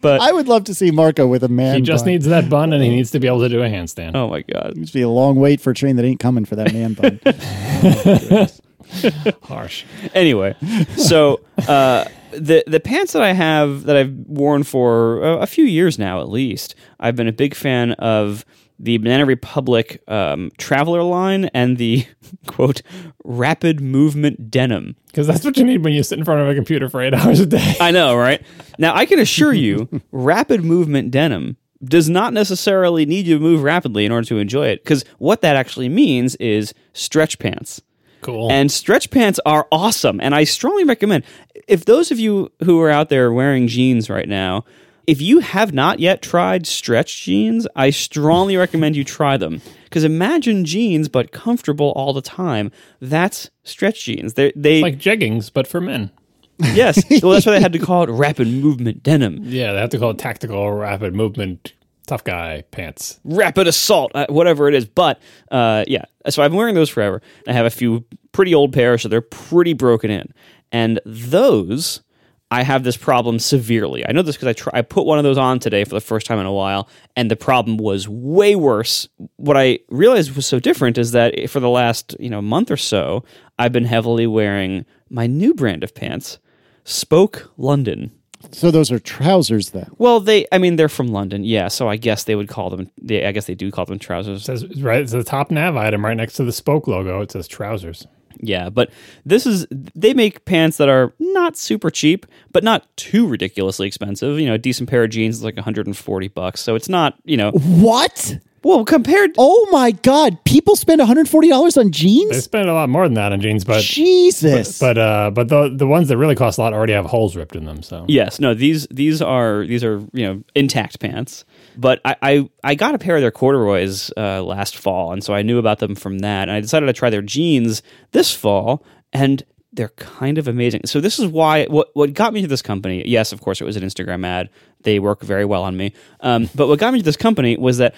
But 0.01 0.21
I 0.21 0.33
would 0.33 0.49
love 0.49 0.65
to 0.65 0.75
see 0.75 0.91
Marco 0.91 1.27
with 1.27 1.45
a 1.45 1.49
man. 1.49 1.77
He 1.77 1.83
just 1.83 2.05
bun. 2.05 2.13
needs 2.13 2.27
that 2.27 2.49
bun, 2.49 2.73
and 2.73 2.83
he 2.83 2.89
needs 2.89 3.11
to 3.13 3.21
be 3.21 3.27
able 3.27 3.41
to 3.41 3.49
do 3.49 3.63
a 3.63 3.69
handstand. 3.69 4.15
oh 4.15 4.29
my 4.29 4.43
god. 4.43 4.75
It's 4.77 4.91
be 4.91 5.03
a 5.03 5.09
long 5.09 5.37
wait 5.37 5.61
for 5.61 5.71
a 5.71 5.75
train 5.75 5.97
that 5.97 6.05
ain't 6.05 6.21
coming 6.21 6.45
for 6.45 6.57
that 6.57 6.73
man 6.73 6.95
bun. 6.95 7.21
Harsh. 9.43 9.85
anyway, 10.15 10.55
so 10.97 11.41
uh, 11.69 12.07
the 12.33 12.65
the 12.67 12.81
pants 12.81 13.13
that 13.13 13.23
I 13.23 13.33
have 13.33 13.85
that 13.85 13.97
I've 13.97 14.13
worn 14.27 14.63
for 14.63 15.23
a, 15.23 15.39
a 15.41 15.47
few 15.47 15.65
years 15.65 15.99
now, 15.99 16.21
at 16.21 16.29
least, 16.29 16.75
I've 16.99 17.17
been 17.17 17.29
a 17.29 17.33
big 17.33 17.55
fan 17.55 17.93
of 17.93 18.45
the 18.79 18.99
Banana 18.99 19.27
Republic 19.27 20.03
um, 20.09 20.51
Traveler 20.59 21.03
line 21.03 21.47
and 21.47 21.77
the 21.77 22.07
quote 22.47 22.83
Rapid 23.25 23.81
Movement 23.81 24.51
denim. 24.51 24.97
Because 25.09 25.27
that's 25.27 25.45
what 25.45 25.57
you 25.57 25.65
need 25.65 25.85
when 25.85 25.93
you 25.93 26.03
sit 26.03 26.19
in 26.19 26.25
front 26.25 26.41
of 26.41 26.49
a 26.49 26.55
computer 26.55 26.89
for 26.89 27.01
eight 27.01 27.15
hours 27.15 27.41
a 27.41 27.47
day. 27.47 27.75
I 27.81 27.91
know, 27.91 28.17
right? 28.17 28.43
Now 28.79 28.95
I 28.95 29.07
can 29.07 29.19
assure 29.19 29.53
you, 29.53 29.89
Rapid 30.13 30.65
Movement 30.65 31.11
denim 31.11 31.57
does 31.85 32.09
not 32.09 32.33
necessarily 32.33 33.07
need 33.07 33.27
you 33.27 33.39
to 33.39 33.43
move 33.43 33.63
rapidly 33.63 34.05
in 34.05 34.11
order 34.11 34.27
to 34.27 34.39
enjoy 34.39 34.67
it 34.67 34.83
because 34.83 35.05
what 35.19 35.43
that 35.43 35.55
actually 35.55 35.89
means 35.89 36.35
is 36.37 36.75
stretch 36.93 37.39
pants. 37.39 37.81
Cool. 38.21 38.51
And 38.51 38.71
stretch 38.71 39.11
pants 39.11 39.39
are 39.47 39.69
awesome. 39.71 40.21
And 40.21 40.35
I 40.35 40.43
strongly 40.43 40.83
recommend 40.83 41.23
if 41.69 41.85
those 41.85 42.11
of 42.11 42.19
you 42.19 42.51
who 42.65 42.81
are 42.81 42.91
out 42.91 43.11
there 43.11 43.33
wearing 43.33 43.69
jeans 43.69 44.11
right 44.11 44.29
now, 44.29 44.65
if 45.09 45.21
you 45.23 45.41
have 45.41 45.73
not 45.73 45.99
yet 46.01 46.21
tried 46.23 46.67
stretch 46.67 47.23
jeans, 47.25 47.67
I 47.75 47.91
strongly 47.91 48.57
recommend 48.57 48.95
you 48.95 49.05
try 49.05 49.37
them. 49.39 49.63
Because 49.85 50.05
imagine 50.05 50.65
jeans 50.67 51.09
but 51.09 51.33
comfortable 51.33 51.93
all 51.97 52.13
the 52.13 52.21
time. 52.23 52.71
That's 53.01 53.51
stretch 53.65 54.05
jeans. 54.05 54.35
They're, 54.35 54.53
they 54.55 54.83
like 54.83 54.99
jeggings, 54.99 55.51
but 55.53 55.67
for 55.67 55.81
men. 55.81 56.11
yes. 56.59 57.03
Well, 57.23 57.33
that's 57.33 57.47
why 57.47 57.53
they 57.53 57.61
had 57.61 57.73
to 57.73 57.79
call 57.79 58.03
it 58.03 58.11
rapid 58.11 58.49
movement 58.49 59.03
denim, 59.03 59.39
Yeah, 59.45 59.73
they 59.73 59.79
have 59.81 59.91
to 59.91 59.99
call 59.99 60.11
it 60.11 60.19
tactical 60.19 60.71
rapid 60.73 61.15
movement 61.15 61.73
tough 62.07 62.25
guy 62.25 62.65
pants. 62.71 63.19
rapid 63.25 63.67
assault, 63.67 64.13
uh, 64.15 64.27
whatever 64.29 64.69
it 64.69 64.75
is. 64.75 64.85
But 64.87 65.21
uh, 65.51 65.85
yeah, 65.87 66.05
so 66.29 66.43
I've 66.43 66.51
been 66.51 66.59
wearing 66.59 66.75
those 66.75 66.89
forever. 66.91 67.23
I 67.47 67.53
have 67.53 67.67
a 67.67 67.71
few 67.71 68.05
pretty 68.33 68.55
old 68.55 68.73
pairs, 68.73 69.03
so 69.03 69.09
they're 69.09 69.21
pretty 69.21 69.73
broken 69.73 70.11
in. 70.11 70.33
And 70.73 71.01
those, 71.07 72.03
I 72.51 72.63
have 72.63 72.83
this 72.83 72.97
problem 72.97 73.39
severely. 73.39 74.07
I 74.09 74.13
know 74.13 74.23
this 74.23 74.37
because 74.37 74.49
I 74.49 74.53
try, 74.55 74.73
I 74.75 74.83
put 74.83 75.05
one 75.05 75.19
of 75.19 75.25
those 75.25 75.37
on 75.37 75.59
today 75.59 75.85
for 75.85 75.95
the 75.95 76.01
first 76.01 76.27
time 76.27 76.39
in 76.39 76.47
a 76.47 76.53
while, 76.53 76.89
and 77.15 77.31
the 77.31 77.37
problem 77.37 77.77
was 77.77 78.09
way 78.09 78.57
worse. 78.57 79.07
What 79.37 79.57
I 79.57 79.81
realized 79.89 80.35
was 80.35 80.47
so 80.47 80.59
different 80.59 80.97
is 80.97 81.13
that 81.13 81.51
for 81.51 81.61
the 81.61 81.69
last 81.69 82.17
you 82.19 82.31
know 82.31 82.41
month 82.41 82.71
or 82.71 82.77
so, 82.79 83.23
I've 83.59 83.73
been 83.73 83.85
heavily 83.85 84.27
wearing 84.27 84.87
my 85.11 85.27
new 85.27 85.53
brand 85.55 85.85
of 85.85 85.95
pants, 85.95 86.39
Spoke 86.85 87.53
London. 87.59 88.13
so 88.51 88.71
those 88.71 88.91
are 88.91 88.99
trousers, 88.99 89.71
then. 89.71 89.91
Well, 89.99 90.21
they, 90.21 90.47
I 90.51 90.57
mean, 90.59 90.77
they're 90.77 90.89
from 90.89 91.09
London, 91.09 91.45
yeah. 91.45 91.69
So 91.69 91.89
I 91.89 91.97
guess 91.97 92.25
they 92.25 92.35
would 92.35 92.49
call 92.49 92.71
them. 92.71 92.91
They, 92.97 93.27
I 93.27 93.33
guess 93.33 93.47
they 93.47 93.55
do 93.55 93.71
call 93.71 93.85
them 93.85 93.99
trousers. 93.99 94.41
It 94.41 94.45
says 94.45 94.83
right 94.83 95.03
it's 95.03 95.13
the 95.13 95.23
top 95.23 95.51
nav 95.51 95.77
item 95.77 96.03
right 96.03 96.17
next 96.17 96.35
to 96.35 96.45
the 96.45 96.53
spoke 96.53 96.87
logo. 96.87 97.21
It 97.21 97.31
says 97.33 97.47
trousers. 97.47 98.07
Yeah, 98.41 98.71
but 98.71 98.91
this 99.25 99.47
is 99.47 99.67
they 99.71 100.15
make 100.15 100.45
pants 100.45 100.77
that 100.79 100.89
are 100.89 101.13
not 101.19 101.57
super 101.57 101.91
cheap, 101.91 102.27
but 102.53 102.63
not 102.65 102.87
too 102.97 103.27
ridiculously 103.27 103.87
expensive. 103.87 104.39
You 104.39 104.47
know, 104.47 104.55
a 104.55 104.59
decent 104.59 104.89
pair 104.89 105.05
of 105.05 105.11
jeans 105.11 105.37
is 105.37 105.45
like 105.45 105.57
140 105.57 106.29
bucks, 106.29 106.61
so 106.61 106.75
it's 106.75 106.89
not 106.89 107.15
you 107.25 107.37
know 107.37 107.51
What? 107.53 108.39
well 108.65 108.85
compared. 108.85 109.31
Oh 109.39 109.69
my 109.71 109.93
God! 109.93 110.43
People 110.45 110.75
spend 110.77 110.99
one 110.99 111.07
hundred 111.07 111.29
forty 111.29 111.49
dollars 111.49 111.77
on 111.77 111.91
jeans? 111.93 112.31
They 112.31 112.41
spend 112.41 112.69
a 112.69 112.75
lot 112.75 112.89
more 112.89 113.05
than 113.07 113.15
that 113.15 113.33
on 113.33 113.41
jeans, 113.41 113.65
but 113.65 113.83
Jesus! 113.83 114.79
but 114.79 114.99
uh 114.99 115.31
but 115.33 115.49
the 115.49 115.73
the 115.75 115.87
ones 115.87 116.09
that 116.09 116.17
really 116.17 116.35
cost 116.35 116.59
a 116.59 116.63
lot 116.63 116.73
already 116.73 116.93
have 116.93 117.07
holes 117.07 117.37
ripped 117.37 117.55
in 117.57 117.65
them. 117.65 117.83
So 117.83 118.05
Yes, 118.09 118.41
no 118.41 118.55
these 118.55 118.87
these 118.89 119.23
are 119.23 119.65
these 119.67 119.85
are 119.85 120.01
you 120.13 120.27
know 120.27 120.43
intact 120.55 121.01
pants. 121.01 121.45
But 121.79 122.01
I 122.05 122.17
I, 122.21 122.51
I 122.65 122.75
got 122.75 122.95
a 122.95 122.99
pair 122.99 123.15
of 123.17 123.23
their 123.23 123.31
corduroys 123.31 124.11
uh, 124.17 124.43
last 124.43 124.77
fall, 124.77 125.13
and 125.13 125.23
so 125.23 125.33
I 125.33 125.43
knew 125.43 125.59
about 125.59 125.79
them 125.79 125.95
from 125.95 126.19
that, 126.19 126.49
and 126.49 126.51
I 126.51 126.61
decided 126.61 126.87
to 126.87 126.93
try 126.93 127.09
their 127.09 127.23
jeans 127.23 127.83
this 128.11 128.35
fall, 128.35 128.85
and 129.13 129.43
they're 129.73 129.91
kind 129.91 130.39
of 130.39 130.49
amazing. 130.49 130.83
So 130.87 131.01
this 131.01 131.19
is 131.19 131.27
why 131.27 131.67
what 131.67 131.91
what 131.95 132.13
got 132.15 132.33
me 132.33 132.43
to 132.43 132.49
this 132.49 132.63
company. 132.63 133.05
Yes, 133.07 133.33
of 133.33 133.41
course, 133.41 133.61
it 133.61 133.65
was 133.65 133.77
an 133.77 133.85
Instagram 133.85 134.27
ad. 134.27 134.51
They 134.83 134.99
work 134.99 135.23
very 135.23 135.45
well 135.45 135.63
on 135.63 135.77
me. 135.77 135.93
Um, 136.21 136.51
but 136.55 136.67
what 136.67 136.81
got 136.81 136.93
me 136.93 136.99
to 136.99 137.05
this 137.05 137.17
company 137.17 137.57
was 137.57 137.79
that, 137.79 137.95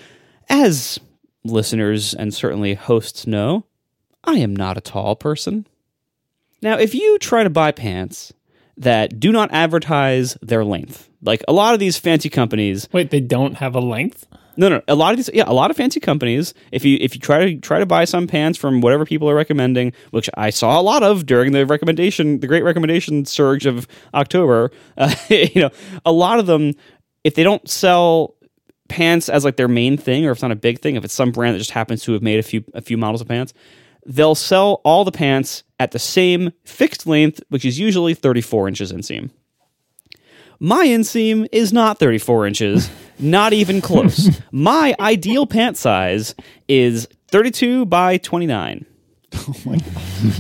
as 0.51 1.01
listeners 1.43 2.13
and 2.13 2.35
certainly 2.35 2.75
hosts 2.75 3.27
know, 3.27 3.65
I 4.25 4.35
am 4.35 4.55
not 4.55 4.77
a 4.77 4.83
tall 4.83 5.17
person. 5.17 5.67
Now, 6.61 6.77
if 6.77 6.95
you 6.95 7.19
try 7.19 7.43
to 7.45 7.51
buy 7.51 7.73
pants 7.73 8.33
that 8.81 9.21
do 9.21 9.31
not 9.31 9.51
advertise 9.53 10.37
their 10.43 10.65
length, 10.65 11.09
like 11.23 11.43
a 11.47 11.53
lot 11.53 11.75
of 11.75 11.81
these 11.81 11.99
fancy 11.99 12.29
companies, 12.29 12.89
wait, 12.93 13.11
they 13.11 13.21
don't 13.21 13.55
have 13.55 13.75
a 13.75 13.81
length. 13.81 14.27
no, 14.57 14.69
no, 14.69 14.83
a 14.89 14.95
lot 14.95 15.13
of 15.13 15.19
these, 15.19 15.31
yeah, 15.33 15.45
a 15.47 15.53
lot 15.53 15.71
of 15.71 15.77
fancy 15.77 16.01
companies. 16.01 16.55
If 16.73 16.85
you 16.85 16.97
if 17.01 17.15
you 17.15 17.21
try 17.21 17.45
to 17.45 17.61
try 17.61 17.79
to 17.79 17.87
buy 17.87 18.05
some 18.07 18.27
pants 18.27 18.59
from 18.59 18.81
whatever 18.81 19.05
people 19.05 19.29
are 19.29 19.35
recommending, 19.35 19.93
which 20.11 20.29
I 20.35 20.51
saw 20.51 20.81
a 20.81 20.83
lot 20.83 21.03
of 21.03 21.27
during 21.27 21.53
the 21.53 21.67
recommendation, 21.67 22.41
the 22.41 22.47
great 22.47 22.65
recommendation 22.65 23.25
surge 23.27 23.67
of 23.67 23.87
October, 24.15 24.71
uh, 24.97 25.15
you 25.29 25.61
know, 25.61 25.71
a 26.05 26.13
lot 26.13 26.39
of 26.39 26.47
them, 26.47 26.73
if 27.23 27.35
they 27.35 27.43
don't 27.43 27.69
sell 27.69 28.35
pants 28.89 29.29
as 29.29 29.45
like 29.45 29.57
their 29.57 29.69
main 29.69 29.97
thing, 29.97 30.27
or 30.27 30.33
if 30.33 30.37
it's 30.37 30.43
not 30.43 30.51
a 30.51 30.57
big 30.57 30.81
thing, 30.81 30.97
if 30.97 31.05
it's 31.05 31.15
some 31.15 31.33
brand 31.33 31.55
that 31.55 31.59
just 31.59 31.71
happens 31.71 32.03
to 32.05 32.13
have 32.13 32.23
made 32.23 32.39
a 32.39 32.43
few 32.43 32.65
a 32.75 32.81
few 32.81 32.97
models 32.97 33.21
of 33.21 33.29
pants, 33.29 33.53
they'll 34.07 34.35
sell 34.35 34.81
all 34.85 35.05
the 35.05 35.13
pants 35.13 35.63
at 35.79 35.93
the 35.93 35.99
same 35.99 36.53
fixed 36.65 37.07
length, 37.07 37.41
which 37.49 37.65
is 37.65 37.79
usually 37.79 38.15
34 38.15 38.69
inches 38.69 38.93
inseam. 38.93 39.31
My 40.59 40.87
inseam 40.87 41.49
is 41.53 41.73
not 41.73 41.99
34 41.99 42.47
inches, 42.47 42.91
not 43.19 43.53
even 43.53 43.81
close. 43.81 44.41
My 44.53 44.95
ideal 45.01 45.47
pant 45.47 45.77
size 45.77 46.35
is 46.69 47.09
32 47.29 47.87
by 47.87 48.19
29. 48.19 48.85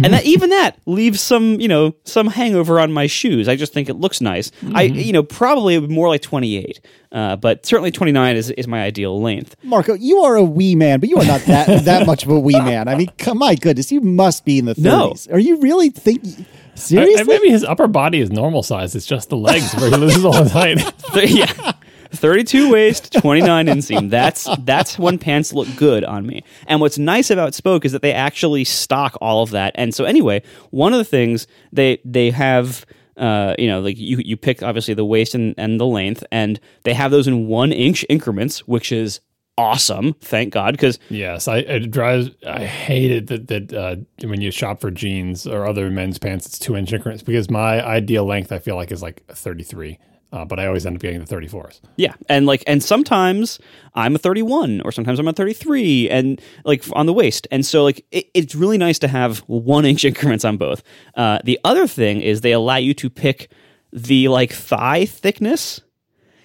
and 0.02 0.12
that 0.12 0.22
even 0.24 0.50
that 0.50 0.78
leaves 0.86 1.20
some, 1.20 1.60
you 1.60 1.68
know, 1.68 1.94
some 2.04 2.26
hangover 2.26 2.80
on 2.80 2.92
my 2.92 3.06
shoes. 3.06 3.48
I 3.48 3.56
just 3.56 3.72
think 3.72 3.88
it 3.88 3.94
looks 3.94 4.20
nice. 4.20 4.50
I, 4.74 4.82
you 4.82 5.12
know, 5.12 5.22
probably 5.22 5.78
more 5.80 6.08
like 6.08 6.22
28, 6.22 6.80
uh, 7.12 7.36
but 7.36 7.64
certainly 7.64 7.90
29 7.90 8.36
is, 8.36 8.50
is 8.50 8.66
my 8.66 8.82
ideal 8.82 9.20
length. 9.20 9.56
Marco, 9.62 9.94
you 9.94 10.18
are 10.20 10.36
a 10.36 10.42
wee 10.44 10.74
man, 10.74 11.00
but 11.00 11.08
you 11.08 11.16
are 11.18 11.24
not 11.24 11.40
that 11.42 11.84
that 11.84 12.06
much 12.06 12.24
of 12.24 12.30
a 12.30 12.38
wee 12.38 12.60
man. 12.60 12.88
I 12.88 12.94
mean, 12.96 13.10
come, 13.18 13.38
my 13.38 13.54
goodness, 13.54 13.90
you 13.92 14.00
must 14.00 14.44
be 14.44 14.58
in 14.58 14.64
the 14.64 14.74
No. 14.76 15.08
thirties. 15.08 15.28
Are 15.28 15.38
you 15.38 15.60
really 15.60 15.90
thinking? 15.90 16.44
Seriously? 16.74 17.20
I- 17.20 17.24
maybe 17.24 17.50
his 17.50 17.64
upper 17.64 17.86
body 17.88 18.20
is 18.20 18.30
normal 18.30 18.62
size. 18.62 18.94
It's 18.94 19.06
just 19.06 19.28
the 19.28 19.36
legs 19.36 19.74
where 19.74 19.90
he 19.90 19.96
loses 19.96 20.24
all 20.24 20.34
his 20.42 20.52
height. 20.52 20.78
Yeah. 21.14 21.72
32 22.10 22.70
waist, 22.70 23.12
29 23.12 23.66
inseam. 23.66 24.10
That's 24.10 24.48
that's 24.60 24.98
when 24.98 25.18
pants 25.18 25.52
look 25.52 25.68
good 25.76 26.04
on 26.04 26.26
me. 26.26 26.44
And 26.66 26.80
what's 26.80 26.98
nice 26.98 27.30
about 27.30 27.54
Spoke 27.54 27.84
is 27.84 27.92
that 27.92 28.02
they 28.02 28.12
actually 28.12 28.64
stock 28.64 29.16
all 29.20 29.42
of 29.42 29.50
that. 29.50 29.72
And 29.76 29.94
so 29.94 30.04
anyway, 30.04 30.42
one 30.70 30.92
of 30.92 30.98
the 30.98 31.04
things 31.04 31.46
they 31.72 32.00
they 32.04 32.30
have 32.30 32.84
uh, 33.16 33.54
you 33.58 33.68
know, 33.68 33.80
like 33.80 33.98
you 33.98 34.18
you 34.24 34.36
pick 34.36 34.62
obviously 34.62 34.94
the 34.94 35.04
waist 35.04 35.34
and, 35.34 35.54
and 35.58 35.78
the 35.78 35.86
length, 35.86 36.24
and 36.32 36.58
they 36.84 36.94
have 36.94 37.10
those 37.10 37.28
in 37.28 37.46
one 37.46 37.70
inch 37.70 38.04
increments, 38.08 38.66
which 38.66 38.90
is 38.90 39.20
awesome. 39.58 40.14
Thank 40.22 40.54
God, 40.54 40.72
because 40.72 40.98
Yes, 41.10 41.46
I 41.46 41.58
it 41.58 41.90
drives. 41.90 42.30
I 42.46 42.64
hate 42.64 43.10
it 43.10 43.26
that 43.26 43.48
that 43.48 43.72
uh, 43.72 43.96
when 44.26 44.40
you 44.40 44.50
shop 44.50 44.80
for 44.80 44.90
jeans 44.90 45.46
or 45.46 45.66
other 45.66 45.90
men's 45.90 46.18
pants, 46.18 46.46
it's 46.46 46.58
two 46.58 46.76
inch 46.76 46.92
increments 46.94 47.22
because 47.22 47.50
my 47.50 47.84
ideal 47.84 48.24
length 48.24 48.52
I 48.52 48.58
feel 48.58 48.76
like 48.76 48.90
is 48.90 49.02
like 49.02 49.22
thirty 49.28 49.64
three. 49.64 49.98
Uh, 50.32 50.44
but 50.44 50.60
I 50.60 50.66
always 50.66 50.86
end 50.86 50.96
up 50.96 51.02
getting 51.02 51.22
the 51.22 51.34
34s. 51.34 51.80
Yeah, 51.96 52.14
and 52.28 52.46
like, 52.46 52.62
and 52.66 52.82
sometimes 52.82 53.58
I'm 53.94 54.14
a 54.14 54.18
31, 54.18 54.82
or 54.84 54.92
sometimes 54.92 55.18
I'm 55.18 55.28
a 55.28 55.32
33, 55.32 56.08
and 56.08 56.40
like 56.64 56.84
on 56.92 57.06
the 57.06 57.12
waist, 57.12 57.48
and 57.50 57.66
so 57.66 57.82
like 57.82 58.04
it, 58.10 58.26
it's 58.34 58.54
really 58.54 58.78
nice 58.78 58.98
to 59.00 59.08
have 59.08 59.38
one 59.40 59.84
inch 59.86 60.04
increments 60.04 60.44
on 60.44 60.56
both. 60.56 60.82
Uh, 61.14 61.38
the 61.44 61.58
other 61.64 61.86
thing 61.86 62.20
is 62.20 62.40
they 62.40 62.52
allow 62.52 62.76
you 62.76 62.94
to 62.94 63.10
pick 63.10 63.50
the 63.92 64.28
like 64.28 64.52
thigh 64.52 65.04
thickness. 65.04 65.80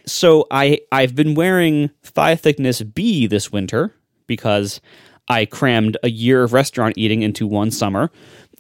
So 0.07 0.45
I 0.51 0.79
I've 0.91 1.15
been 1.15 1.35
wearing 1.35 1.89
thigh 2.03 2.35
thickness 2.35 2.81
B 2.81 3.27
this 3.27 3.51
winter 3.51 3.93
because 4.27 4.81
I 5.27 5.45
crammed 5.45 5.97
a 6.03 6.09
year 6.09 6.43
of 6.43 6.53
restaurant 6.53 6.97
eating 6.97 7.23
into 7.23 7.47
one 7.47 7.71
summer. 7.71 8.11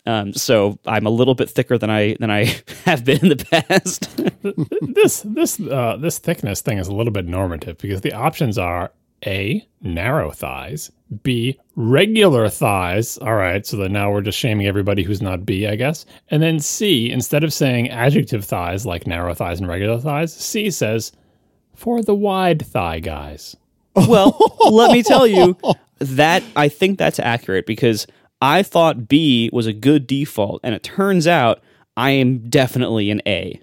Um, 0.05 0.33
so 0.33 0.77
I'm 0.85 1.05
a 1.05 1.09
little 1.09 1.33
bit 1.33 1.49
thicker 1.49 1.77
than 1.77 1.89
I 1.89 2.15
than 2.19 2.29
I 2.29 2.45
have 2.85 3.03
been 3.03 3.19
in 3.21 3.29
the 3.29 3.45
past. 3.45 4.09
this 4.93 5.21
this 5.25 5.59
uh, 5.59 5.97
this 5.99 6.19
thickness 6.19 6.61
thing 6.61 6.77
is 6.77 6.87
a 6.87 6.93
little 6.93 7.13
bit 7.13 7.25
normative 7.25 7.77
because 7.79 8.01
the 8.01 8.13
options 8.13 8.57
are 8.57 8.91
a 9.25 9.65
narrow 9.81 10.29
thighs, 10.31 10.91
b 11.23 11.59
regular 11.75 12.49
thighs. 12.49 13.17
All 13.17 13.35
right, 13.35 13.65
so 13.65 13.77
then 13.77 13.93
now 13.93 14.11
we're 14.11 14.21
just 14.21 14.37
shaming 14.37 14.67
everybody 14.67 15.03
who's 15.03 15.21
not 15.21 15.45
B, 15.45 15.67
I 15.67 15.75
guess. 15.75 16.05
And 16.29 16.43
then 16.43 16.59
C, 16.59 17.09
instead 17.11 17.43
of 17.43 17.53
saying 17.53 17.89
adjective 17.89 18.45
thighs 18.45 18.85
like 18.85 19.07
narrow 19.07 19.33
thighs 19.33 19.59
and 19.59 19.67
regular 19.67 19.99
thighs, 19.99 20.33
C 20.33 20.69
says 20.69 21.11
for 21.73 22.01
the 22.01 22.15
wide 22.15 22.65
thigh 22.65 22.99
guys. 22.99 23.55
well, 23.95 24.37
let 24.69 24.91
me 24.91 25.01
tell 25.01 25.25
you 25.25 25.57
that 25.99 26.43
I 26.55 26.69
think 26.69 26.99
that's 26.99 27.19
accurate 27.19 27.65
because 27.65 28.05
I 28.41 28.63
thought 28.63 29.07
B 29.07 29.49
was 29.53 29.67
a 29.67 29.73
good 29.73 30.07
default, 30.07 30.61
and 30.63 30.75
it 30.75 30.83
turns 30.83 31.27
out 31.27 31.61
I 31.97 32.11
am 32.11 32.49
definitely 32.49 33.09
an 33.11 33.21
A. 33.25 33.61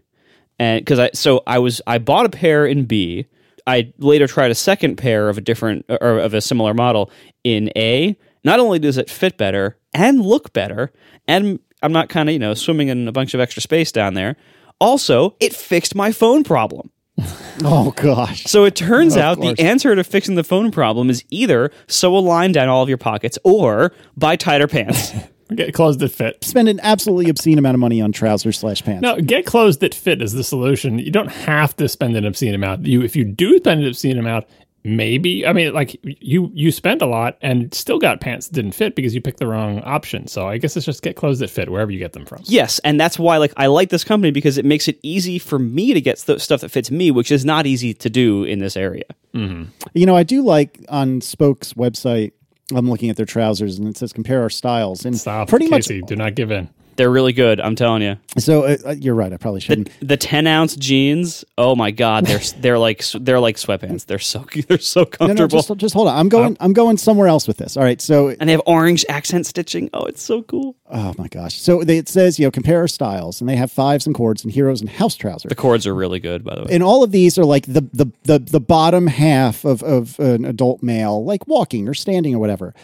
And 0.58 0.80
because 0.80 0.98
I 0.98 1.10
so 1.12 1.42
I 1.46 1.58
was 1.58 1.80
I 1.86 1.98
bought 1.98 2.26
a 2.26 2.30
pair 2.30 2.64
in 2.64 2.84
B. 2.84 3.26
I 3.66 3.92
later 3.98 4.26
tried 4.26 4.50
a 4.50 4.56
second 4.56 4.96
pair 4.96 5.28
of 5.28 5.38
a 5.38 5.40
different 5.40 5.84
or 5.88 6.18
of 6.18 6.34
a 6.34 6.40
similar 6.40 6.74
model 6.74 7.10
in 7.44 7.70
A. 7.76 8.16
Not 8.44 8.60
only 8.60 8.78
does 8.78 8.98
it 8.98 9.10
fit 9.10 9.36
better 9.36 9.76
and 9.92 10.20
look 10.20 10.52
better, 10.52 10.92
and 11.28 11.60
I'm 11.82 11.92
not 11.92 12.08
kind 12.08 12.28
of 12.28 12.32
you 12.32 12.38
know 12.38 12.54
swimming 12.54 12.88
in 12.88 13.08
a 13.08 13.12
bunch 13.12 13.34
of 13.34 13.40
extra 13.40 13.60
space 13.60 13.92
down 13.92 14.14
there. 14.14 14.36
Also, 14.80 15.36
it 15.40 15.54
fixed 15.54 15.94
my 15.94 16.12
phone 16.12 16.44
problem. 16.44 16.90
Oh 17.64 17.92
gosh. 17.92 18.44
So 18.44 18.64
it 18.64 18.74
turns 18.74 19.16
out 19.16 19.38
course. 19.38 19.56
the 19.56 19.62
answer 19.62 19.94
to 19.94 20.02
fixing 20.02 20.34
the 20.34 20.42
phone 20.42 20.70
problem 20.72 21.10
is 21.10 21.22
either 21.30 21.70
sew 21.86 22.16
a 22.16 22.18
line 22.18 22.50
down 22.50 22.68
all 22.68 22.82
of 22.82 22.88
your 22.88 22.98
pockets 22.98 23.38
or 23.44 23.92
buy 24.16 24.36
tighter 24.36 24.66
pants. 24.66 25.12
Get 25.54 25.74
clothes 25.74 25.98
that 25.98 26.08
fit. 26.08 26.42
Spend 26.42 26.68
an 26.68 26.80
absolutely 26.82 27.28
obscene 27.28 27.58
amount 27.58 27.74
of 27.74 27.80
money 27.80 28.00
on 28.00 28.10
trousers 28.10 28.58
slash 28.58 28.82
pants. 28.82 29.02
No, 29.02 29.20
get 29.20 29.44
clothes 29.44 29.78
that 29.78 29.94
fit 29.94 30.22
is 30.22 30.32
the 30.32 30.42
solution. 30.42 30.98
You 30.98 31.10
don't 31.10 31.30
have 31.30 31.76
to 31.76 31.88
spend 31.88 32.16
an 32.16 32.24
obscene 32.24 32.54
amount. 32.54 32.86
You, 32.86 33.02
if 33.02 33.14
you 33.14 33.24
do 33.24 33.58
spend 33.58 33.82
an 33.82 33.86
obscene 33.86 34.18
amount, 34.18 34.46
maybe. 34.84 35.46
I 35.46 35.52
mean, 35.52 35.72
like 35.72 35.98
you, 36.02 36.50
you 36.54 36.72
spend 36.72 37.02
a 37.02 37.06
lot 37.06 37.38
and 37.40 37.72
still 37.74 37.98
got 37.98 38.20
pants 38.20 38.48
that 38.48 38.54
didn't 38.54 38.72
fit 38.72 38.94
because 38.94 39.14
you 39.14 39.20
picked 39.20 39.38
the 39.38 39.46
wrong 39.46 39.80
option. 39.82 40.26
So 40.26 40.48
I 40.48 40.58
guess 40.58 40.76
it's 40.76 40.86
just 40.86 41.02
get 41.02 41.16
clothes 41.16 41.38
that 41.40 41.50
fit 41.50 41.70
wherever 41.70 41.90
you 41.90 41.98
get 41.98 42.12
them 42.12 42.24
from. 42.26 42.42
yes, 42.44 42.78
and 42.80 42.98
that's 43.00 43.18
why 43.18 43.36
like 43.36 43.52
I 43.56 43.66
like 43.66 43.90
this 43.90 44.04
company 44.04 44.30
because 44.30 44.58
it 44.58 44.64
makes 44.64 44.88
it 44.88 44.98
easy 45.02 45.38
for 45.38 45.58
me 45.58 45.94
to 45.94 46.00
get 46.00 46.18
st- 46.18 46.40
stuff 46.40 46.60
that 46.62 46.70
fits 46.70 46.90
me, 46.90 47.10
which 47.10 47.30
is 47.30 47.44
not 47.44 47.66
easy 47.66 47.94
to 47.94 48.10
do 48.10 48.44
in 48.44 48.58
this 48.58 48.76
area. 48.76 49.04
Mm-hmm. 49.34 49.70
You 49.94 50.06
know, 50.06 50.16
I 50.16 50.22
do 50.22 50.42
like 50.42 50.84
on 50.88 51.20
Spoke's 51.20 51.74
website. 51.74 52.32
I'm 52.74 52.88
looking 52.88 53.10
at 53.10 53.16
their 53.16 53.26
trousers, 53.26 53.78
and 53.78 53.88
it 53.88 53.96
says 53.96 54.12
compare 54.12 54.42
our 54.42 54.50
styles, 54.50 55.04
and 55.04 55.16
Stop, 55.16 55.48
pretty 55.48 55.68
Casey. 55.68 56.00
Do 56.02 56.16
not 56.16 56.34
give 56.34 56.50
in. 56.50 56.68
They're 56.96 57.10
really 57.10 57.32
good, 57.32 57.60
I'm 57.60 57.74
telling 57.74 58.02
you. 58.02 58.18
So 58.38 58.64
uh, 58.64 58.76
uh, 58.86 58.90
you're 58.92 59.14
right. 59.14 59.32
I 59.32 59.36
probably 59.36 59.60
shouldn't. 59.60 59.90
The 60.00 60.16
10 60.16 60.46
ounce 60.46 60.76
jeans, 60.76 61.44
oh 61.56 61.74
my 61.74 61.90
god, 61.90 62.26
they're 62.26 62.40
they're 62.60 62.78
like 62.78 63.04
they're 63.20 63.40
like 63.40 63.56
sweatpants. 63.56 64.06
They're 64.06 64.18
so 64.18 64.46
they're 64.68 64.78
so 64.78 65.00
no, 65.00 65.06
comfortable. 65.06 65.34
no, 65.42 65.46
just, 65.48 65.76
just 65.76 65.94
hold 65.94 66.08
on. 66.08 66.18
I'm 66.18 66.28
going. 66.28 66.56
I'm 66.60 66.72
going 66.72 66.96
somewhere 66.96 67.28
else 67.28 67.48
with 67.48 67.56
this. 67.56 67.76
All 67.76 67.82
right. 67.82 68.00
So, 68.00 68.28
and 68.28 68.48
they 68.48 68.52
have 68.52 68.62
orange 68.66 69.04
accent 69.08 69.46
stitching. 69.46 69.90
Oh, 69.92 70.04
it's 70.04 70.22
so 70.22 70.42
cool. 70.42 70.76
oh 70.90 71.14
my 71.18 71.28
gosh. 71.28 71.60
So 71.60 71.82
they, 71.82 71.98
it 71.98 72.08
says 72.08 72.38
you 72.38 72.46
know 72.46 72.50
compare 72.50 72.80
our 72.80 72.88
styles, 72.88 73.40
and 73.40 73.48
they 73.48 73.56
have 73.56 73.72
fives 73.72 74.06
and 74.06 74.14
cords 74.14 74.44
and 74.44 74.52
heroes 74.52 74.80
and 74.80 74.90
house 74.90 75.14
trousers. 75.14 75.48
The 75.48 75.54
cords 75.54 75.86
are 75.86 75.94
really 75.94 76.20
good, 76.20 76.44
by 76.44 76.54
the 76.54 76.62
way. 76.62 76.68
and 76.72 76.82
all 76.82 77.02
of 77.02 77.10
these 77.10 77.38
are 77.38 77.44
like 77.44 77.66
the 77.66 77.82
the 77.92 78.06
the, 78.24 78.38
the 78.38 78.60
bottom 78.60 79.06
half 79.06 79.64
of, 79.64 79.82
of 79.82 80.18
an 80.18 80.44
adult 80.44 80.82
male, 80.82 81.24
like 81.24 81.46
walking 81.46 81.88
or 81.88 81.94
standing 81.94 82.34
or 82.34 82.38
whatever. 82.38 82.74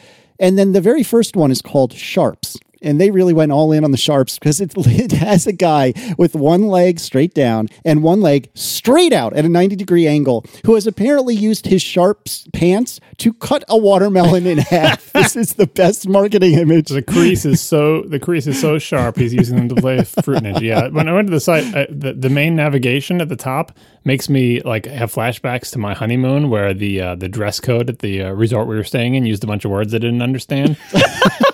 And 0.41 0.57
then 0.57 0.73
the 0.73 0.81
very 0.81 1.03
first 1.03 1.35
one 1.37 1.51
is 1.51 1.61
called 1.61 1.93
sharps. 1.93 2.57
And 2.83 3.01
they 3.01 3.11
really 3.11 3.33
went 3.33 3.53
all 3.53 3.73
in 3.73 3.85
on 3.85 3.91
the 3.91 3.97
sharps 3.97 4.39
because 4.39 4.61
it, 4.61 4.73
it 4.77 5.13
has 5.13 5.47
a 5.47 5.53
guy 5.53 5.93
with 6.17 6.35
one 6.35 6.69
leg 6.69 7.01
straight 7.01 7.35
down 7.35 7.69
and 7.85 8.03
one 8.03 8.21
leg 8.21 8.51
straight 8.55 9.13
out 9.13 9.35
at 9.35 9.45
a 9.45 9.49
90 9.49 9.77
degree 9.77 10.07
angle 10.07 10.45
who 10.65 10.75
has 10.75 10.87
apparently 10.87 11.35
used 11.35 11.67
his 11.67 11.83
sharps 11.83 12.47
pants 12.53 13.01
to 13.19 13.33
cut 13.35 13.65
a 13.69 13.77
watermelon 13.77 14.47
in 14.47 14.59
half. 14.59 15.07
This 15.19 15.35
is 15.35 15.55
the 15.55 15.67
best 15.67 16.09
marketing 16.09 16.55
image. 16.55 16.89
The 16.89 17.03
crease 17.03 17.45
is 17.45 17.61
so 17.61 18.03
the 18.03 18.21
crease 18.21 18.47
is 18.47 18.61
so 18.61 18.79
sharp. 18.79 19.17
He's 19.17 19.35
using 19.35 19.57
them 19.57 19.69
to 19.71 19.75
play 19.75 20.03
fruit 20.05 20.43
ninja. 20.43 20.61
Yeah, 20.61 20.89
when 20.89 21.09
I 21.09 21.13
went 21.13 21.27
to 21.27 21.33
the 21.33 21.41
site, 21.41 21.65
I, 21.75 21.87
the 21.91 22.13
the 22.13 22.29
main 22.29 22.55
navigation 22.55 23.21
at 23.21 23.29
the 23.29 23.37
top 23.37 23.77
makes 24.05 24.29
me 24.29 24.61
like 24.61 24.87
have 24.87 25.13
flashbacks 25.13 25.73
to 25.73 25.79
my 25.79 25.93
honeymoon, 25.95 26.51
where 26.51 26.73
the 26.73 27.01
uh, 27.01 27.15
the 27.17 27.29
dress 27.29 27.59
code 27.61 27.91
at 27.91 27.99
the 27.99 28.23
uh, 28.23 28.31
resort 28.31 28.69
we 28.69 28.77
were 28.77 28.85
staying 28.85 29.17
in 29.17 29.27
used 29.27 29.43
a 29.45 29.47
bunch 29.47 29.65
of 29.65 29.71
words 29.71 29.93
I 29.95 29.99
didn't 29.99 30.23
understand. 30.23 30.77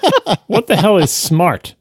what 0.47 0.67
the 0.67 0.77
hell 0.77 0.99
is 0.99 1.11
smart? 1.11 1.75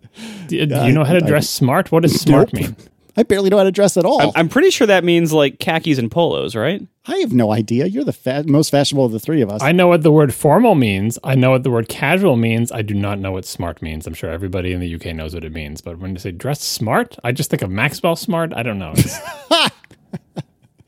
Do, 0.48 0.66
do 0.66 0.76
you 0.86 0.92
know 0.94 1.04
how 1.04 1.14
to 1.14 1.22
dress 1.22 1.50
smart? 1.50 1.92
What 1.92 2.04
does 2.04 2.20
smart 2.20 2.54
Nope. 2.54 2.62
mean? 2.62 2.76
I 3.16 3.22
barely 3.22 3.52
know 3.52 3.58
how 3.60 3.64
to 3.64 3.72
dress 3.72 3.96
at 3.96 4.06
all. 4.06 4.20
I'm, 4.22 4.32
I'm 4.36 4.50
pretty 4.50 4.72
sure 4.72 4.88
that 4.88 5.04
means 5.04 5.32
like 5.32 5.60
khakis 5.60 6.00
and 6.00 6.10
polos, 6.10 6.56
right? 6.56 6.82
I 7.06 7.18
have 7.18 7.32
no 7.32 7.52
idea. 7.52 7.86
You're 7.86 8.04
the 8.04 8.12
fa- 8.14 8.44
most 8.48 8.72
fashionable 8.72 9.06
of 9.06 9.12
the 9.12 9.20
three 9.20 9.42
of 9.42 9.52
us. 9.52 9.62
I 9.62 9.72
know 9.72 9.88
what 9.88 10.02
the 10.02 10.12
word 10.12 10.34
formal 10.34 10.74
means. 10.74 11.20
I 11.24 11.36
know 11.36 11.52
what 11.52 11.62
the 11.62 11.70
word 11.70 11.90
casual 11.90 12.38
means. 12.38 12.72
I 12.72 12.82
do 12.82 12.96
not 12.96 13.20
know 13.20 13.32
what 13.32 13.46
smart 13.46 13.84
means. 13.84 14.08
I'm 14.08 14.16
sure 14.16 14.32
everybody 14.32 14.74
in 14.74 14.80
the 14.80 14.96
UK 14.96 15.08
knows 15.16 15.36
what 15.36 15.44
it 15.44 15.52
means. 15.54 15.80
But 15.80 16.00
when 16.00 16.14
you 16.14 16.18
say 16.20 16.32
dress 16.32 16.64
smart, 16.64 17.16
I 17.24 17.32
just 17.32 17.52
think 17.52 17.62
of 17.62 17.70
Maxwell 17.70 18.16
Smart. 18.16 18.52
I 18.56 18.64
don't 18.64 18.80
know. 18.80 18.94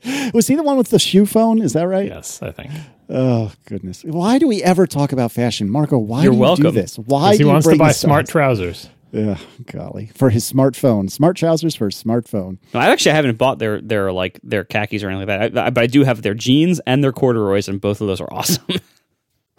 It's- 0.06 0.32
Was 0.32 0.46
he 0.46 0.54
the 0.54 0.62
one 0.62 0.76
with 0.76 0.90
the 0.90 0.98
shoe 0.98 1.26
phone? 1.26 1.60
Is 1.60 1.72
that 1.74 1.84
right? 1.88 2.06
yes, 2.06 2.40
I 2.42 2.52
think. 2.52 2.70
Oh 3.08 3.52
goodness! 3.66 4.02
Why 4.04 4.38
do 4.38 4.48
we 4.48 4.62
ever 4.62 4.86
talk 4.86 5.12
about 5.12 5.30
fashion, 5.32 5.70
Marco? 5.70 5.96
Why 5.98 6.24
You're 6.24 6.32
do 6.32 6.38
you 6.38 6.56
do 6.56 6.70
this? 6.72 6.98
Why 6.98 7.30
Because 7.32 7.38
do 7.38 7.44
he 7.44 7.48
you 7.48 7.52
wants 7.52 7.68
to 7.68 7.76
buy 7.76 7.88
this 7.88 8.00
smart 8.00 8.28
trousers. 8.28 8.88
Ugh, 9.16 9.38
golly, 9.66 10.06
for 10.14 10.30
his 10.30 10.50
smartphone, 10.50 11.08
smart 11.10 11.36
trousers 11.36 11.74
for 11.76 11.86
his 11.86 12.02
smartphone. 12.02 12.58
No, 12.74 12.80
I 12.80 12.90
actually 12.90 13.12
haven't 13.12 13.38
bought 13.38 13.60
their 13.60 13.80
their 13.80 14.12
like 14.12 14.40
their 14.42 14.64
khakis 14.64 15.02
or 15.04 15.08
anything 15.10 15.28
like 15.28 15.52
that. 15.54 15.66
I, 15.66 15.70
but 15.70 15.84
I 15.84 15.86
do 15.86 16.02
have 16.02 16.22
their 16.22 16.34
jeans 16.34 16.80
and 16.86 17.02
their 17.04 17.12
corduroys, 17.12 17.68
and 17.68 17.80
both 17.80 18.00
of 18.00 18.08
those 18.08 18.20
are 18.20 18.28
awesome. 18.32 18.64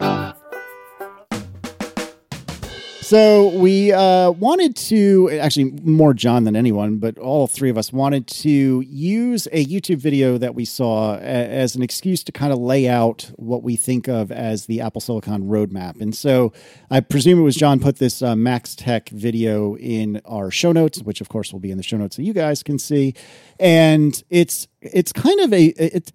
So 3.08 3.48
we 3.58 3.90
uh, 3.90 4.32
wanted 4.32 4.76
to 4.76 5.30
actually 5.40 5.70
more 5.82 6.12
John 6.12 6.44
than 6.44 6.54
anyone, 6.54 6.98
but 6.98 7.16
all 7.16 7.46
three 7.46 7.70
of 7.70 7.78
us 7.78 7.90
wanted 7.90 8.26
to 8.26 8.84
use 8.86 9.48
a 9.50 9.64
YouTube 9.64 9.96
video 9.96 10.36
that 10.36 10.54
we 10.54 10.66
saw 10.66 11.14
a- 11.14 11.20
as 11.20 11.74
an 11.74 11.82
excuse 11.82 12.22
to 12.24 12.32
kind 12.32 12.52
of 12.52 12.58
lay 12.58 12.86
out 12.86 13.30
what 13.36 13.62
we 13.62 13.76
think 13.76 14.08
of 14.08 14.30
as 14.30 14.66
the 14.66 14.82
Apple 14.82 15.00
Silicon 15.00 15.44
roadmap. 15.44 16.02
And 16.02 16.14
so 16.14 16.52
I 16.90 17.00
presume 17.00 17.38
it 17.38 17.44
was 17.44 17.56
John 17.56 17.80
put 17.80 17.96
this 17.96 18.20
uh, 18.20 18.36
Max 18.36 18.74
Tech 18.74 19.08
video 19.08 19.74
in 19.78 20.20
our 20.26 20.50
show 20.50 20.72
notes, 20.72 21.00
which 21.00 21.22
of 21.22 21.30
course 21.30 21.50
will 21.50 21.60
be 21.60 21.70
in 21.70 21.78
the 21.78 21.82
show 21.82 21.96
notes 21.96 22.16
that 22.16 22.24
you 22.24 22.34
guys 22.34 22.62
can 22.62 22.78
see. 22.78 23.14
And 23.58 24.22
it's 24.28 24.68
it's 24.80 25.12
kind 25.12 25.40
of 25.40 25.52
a 25.52 25.64
it's 25.66 26.12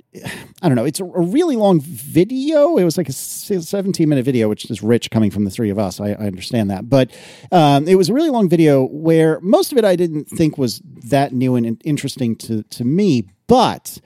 I 0.62 0.70
don't 0.70 0.76
know 0.76 0.86
it's 0.86 1.02
a, 1.02 1.04
really 1.04 1.58
long 1.58 1.82
video. 1.82 2.78
It 2.78 2.86
was 2.86 2.98
like 2.98 3.10
a 3.10 3.12
seventeen 3.12 4.08
minute 4.08 4.24
video, 4.24 4.48
which 4.48 4.70
is 4.70 4.82
rich 4.82 5.12
coming 5.12 5.32
from 5.32 5.44
the 5.44 5.50
three 5.50 5.70
of 5.70 5.78
us. 5.78 6.00
I, 6.00 6.12
I 6.12 6.28
understand 6.28 6.70
that, 6.72 6.83
but 6.90 7.12
um, 7.52 7.88
it 7.88 7.96
was 7.96 8.10
a 8.10 8.14
really 8.14 8.30
long 8.30 8.50
video 8.50 8.86
where 8.86 9.40
most 9.42 9.72
of 9.72 9.78
it 9.78 9.86
I 9.86 9.96
didn't 9.96 10.26
think 10.26 10.58
was 10.58 10.82
that 11.10 11.34
new 11.34 11.56
and 11.56 11.82
interesting 11.84 12.36
to 12.38 12.64
to 12.64 12.84
me, 12.84 13.28
but 13.48 14.00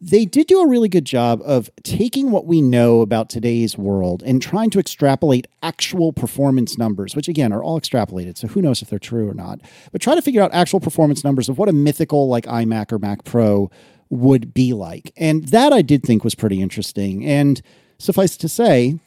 they 0.00 0.24
did 0.24 0.46
do 0.46 0.60
a 0.60 0.66
really 0.66 0.88
good 0.88 1.04
job 1.04 1.42
of 1.44 1.68
taking 1.82 2.30
what 2.30 2.46
we 2.46 2.62
know 2.62 3.02
about 3.02 3.28
today's 3.28 3.76
world 3.76 4.22
and 4.24 4.40
trying 4.40 4.70
to 4.70 4.78
extrapolate 4.78 5.46
actual 5.62 6.12
performance 6.12 6.78
numbers, 6.78 7.14
which 7.14 7.28
again 7.28 7.52
are 7.52 7.62
all 7.62 7.78
extrapolated. 7.78 8.38
So 8.38 8.48
who 8.48 8.62
knows 8.62 8.80
if 8.80 8.88
they're 8.88 8.98
true 8.98 9.28
or 9.28 9.34
not. 9.34 9.60
But 9.92 10.00
try 10.00 10.14
to 10.14 10.22
figure 10.22 10.42
out 10.42 10.54
actual 10.54 10.80
performance 10.80 11.22
numbers 11.22 11.50
of 11.50 11.58
what 11.58 11.68
a 11.68 11.72
mythical 11.72 12.28
like 12.28 12.46
iMac 12.46 12.92
or 12.92 12.98
Mac 12.98 13.24
Pro 13.24 13.70
would 14.08 14.54
be 14.54 14.72
like. 14.72 15.12
And 15.18 15.48
that 15.48 15.72
I 15.72 15.82
did 15.82 16.02
think 16.02 16.24
was 16.24 16.34
pretty 16.34 16.62
interesting. 16.62 17.24
And 17.26 17.60
suffice 17.98 18.38
to 18.38 18.48
say, 18.48 18.98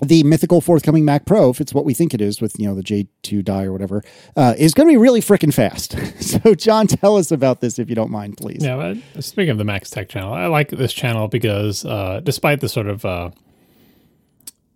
the 0.00 0.22
mythical 0.22 0.60
forthcoming 0.60 1.04
Mac 1.04 1.24
Pro, 1.24 1.50
if 1.50 1.60
it's 1.60 1.74
what 1.74 1.84
we 1.84 1.94
think 1.94 2.14
it 2.14 2.20
is 2.20 2.40
with 2.40 2.58
you 2.58 2.66
know 2.66 2.74
the 2.74 2.82
J2 2.82 3.44
die 3.44 3.64
or 3.64 3.72
whatever, 3.72 4.02
uh, 4.36 4.54
is 4.58 4.74
going 4.74 4.86
to 4.88 4.92
be 4.92 4.96
really 4.96 5.20
freaking 5.20 5.52
fast. 5.52 5.96
so, 6.22 6.54
John, 6.54 6.86
tell 6.86 7.16
us 7.16 7.30
about 7.30 7.60
this 7.60 7.78
if 7.78 7.88
you 7.88 7.94
don't 7.94 8.10
mind, 8.10 8.36
please. 8.36 8.62
Yeah, 8.62 8.76
but 9.14 9.24
speaking 9.24 9.50
of 9.50 9.58
the 9.58 9.64
Max 9.64 9.90
Tech 9.90 10.08
channel, 10.08 10.32
I 10.32 10.46
like 10.46 10.70
this 10.70 10.92
channel 10.92 11.28
because 11.28 11.84
uh, 11.84 12.20
despite 12.22 12.60
the 12.60 12.68
sort 12.68 12.86
of 12.86 13.04
uh, 13.04 13.30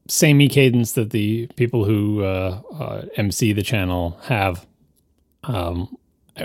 samey 0.09 0.49
cadence 0.49 0.93
that 0.93 1.11
the 1.11 1.47
people 1.57 1.85
who 1.85 2.23
uh, 2.23 2.61
uh, 2.75 3.07
MC 3.17 3.53
the 3.53 3.63
channel 3.63 4.19
have, 4.25 4.67
um, 5.45 5.97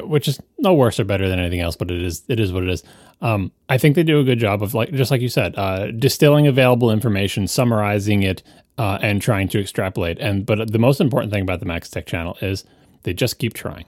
which 0.02 0.28
is 0.28 0.40
no 0.58 0.74
worse 0.74 1.00
or 1.00 1.04
better 1.04 1.28
than 1.30 1.40
anything 1.40 1.62
else, 1.62 1.76
but 1.76 1.90
it 1.92 2.02
is 2.02 2.24
it 2.28 2.40
is 2.40 2.52
what 2.54 2.64
it 2.64 2.70
is. 2.70 2.84
Um, 3.22 3.52
I 3.68 3.78
think 3.78 3.96
they 3.96 4.04
do 4.04 4.20
a 4.20 4.24
good 4.24 4.40
job 4.40 4.62
of 4.62 4.74
like 4.74 4.92
just 4.92 5.12
like 5.12 5.22
you 5.22 5.30
said, 5.30 5.56
uh, 5.58 5.92
distilling 5.92 6.48
available 6.48 6.92
information, 6.92 7.48
summarizing 7.48 8.24
it, 8.24 8.44
uh, 8.78 9.00
and 9.02 9.22
trying 9.22 9.48
to 9.50 9.60
extrapolate. 9.60 10.20
And 10.20 10.46
but 10.46 10.72
the 10.72 10.80
most 10.80 11.02
important 11.02 11.32
thing 11.32 11.42
about 11.42 11.60
the 11.60 11.66
Max 11.66 11.90
Tech 11.90 12.06
channel 12.06 12.38
is 12.42 12.64
they 13.04 13.14
just 13.14 13.40
keep 13.40 13.54
trying. 13.54 13.86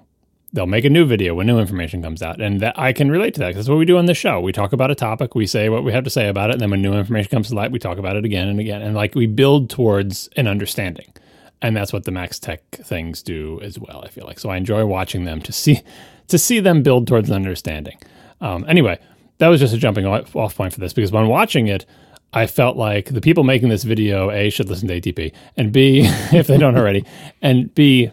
They'll 0.52 0.66
make 0.66 0.86
a 0.86 0.90
new 0.90 1.06
video 1.06 1.36
when 1.36 1.46
new 1.46 1.60
information 1.60 2.02
comes 2.02 2.24
out, 2.24 2.42
and 2.42 2.60
that 2.62 2.78
I 2.78 2.92
can 2.92 3.12
relate 3.12 3.36
to 3.36 3.40
that. 3.42 3.54
That's 3.54 3.70
what 3.70 3.78
we 3.78 3.86
do 3.86 3.98
on 3.98 4.08
the 4.08 4.16
show. 4.16 4.40
We 4.40 4.52
talk 4.52 4.74
about 4.74 4.90
a 4.90 4.96
topic, 4.96 5.36
we 5.36 5.46
say 5.46 5.70
what 5.70 5.84
we 5.84 5.92
have 5.92 6.04
to 6.06 6.10
say 6.10 6.28
about 6.28 6.50
it, 6.50 6.54
and 6.54 6.62
then 6.62 6.72
when 6.72 6.82
new 6.82 6.94
information 6.94 7.30
comes 7.30 7.50
to 7.50 7.56
light, 7.56 7.72
we 7.72 7.78
talk 7.78 8.00
about 8.00 8.16
it 8.16 8.26
again 8.26 8.48
and 8.48 8.60
again, 8.60 8.82
and 8.82 8.96
like 8.96 9.14
we 9.14 9.28
build 9.28 9.70
towards 9.70 10.28
an 10.36 10.48
understanding 10.48 11.14
and 11.62 11.76
that's 11.76 11.92
what 11.92 12.06
the 12.06 12.12
Max 12.12 12.40
Tech 12.40 12.62
things 12.72 13.22
do 13.22 13.60
as 13.62 13.78
well. 13.78 14.02
I 14.04 14.10
feel 14.10 14.26
like 14.26 14.40
so 14.40 14.50
I 14.50 14.58
enjoy 14.58 14.86
watching 14.86 15.26
them 15.26 15.42
to 15.42 15.52
see 15.52 15.82
to 16.28 16.38
see 16.38 16.60
them 16.60 16.84
build 16.84 17.08
towards 17.08 17.30
an 17.30 17.36
understanding. 17.36 17.98
Um, 18.42 18.66
anyway, 18.68 19.00
that 19.40 19.48
was 19.48 19.60
just 19.60 19.74
a 19.74 19.78
jumping 19.78 20.06
off 20.06 20.56
point 20.56 20.74
for 20.74 20.80
this 20.80 20.94
because 20.94 21.12
when 21.12 21.28
watching 21.28 21.68
it, 21.68 21.86
I 22.34 22.46
felt 22.48 22.78
like 22.78 23.06
the 23.06 23.22
people 23.22 23.44
making 23.44 23.70
this 23.70 23.84
video 23.84 24.30
a 24.30 24.50
should 24.50 24.70
listen 24.70 24.88
to 24.88 25.00
ATP 25.02 25.34
and 25.58 25.72
b 25.72 26.02
if 26.34 26.48
they 26.48 26.58
don't 26.58 26.78
already, 26.78 27.06
and 27.42 27.74
b 27.74 28.12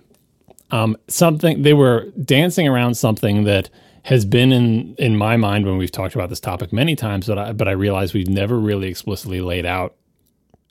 um, 0.70 0.96
something 1.08 1.62
they 1.62 1.74
were 1.74 2.10
dancing 2.24 2.66
around 2.66 2.94
something 2.94 3.44
that 3.44 3.70
has 4.04 4.24
been 4.24 4.52
in 4.52 4.94
in 4.96 5.16
my 5.16 5.36
mind 5.36 5.66
when 5.66 5.76
we've 5.76 5.90
talked 5.90 6.14
about 6.14 6.28
this 6.28 6.40
topic 6.40 6.72
many 6.72 6.96
times, 6.96 7.26
but 7.26 7.38
I 7.38 7.52
but 7.52 7.68
I 7.68 7.72
realize 7.72 8.14
we've 8.14 8.28
never 8.28 8.58
really 8.58 8.88
explicitly 8.88 9.40
laid 9.40 9.66
out 9.66 9.94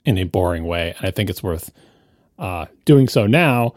in 0.04 0.18
a 0.18 0.24
boring 0.24 0.64
way, 0.64 0.94
and 0.96 1.06
I 1.06 1.10
think 1.10 1.30
it's 1.30 1.42
worth 1.42 1.72
uh, 2.38 2.66
doing 2.84 3.08
so 3.08 3.26
now, 3.26 3.74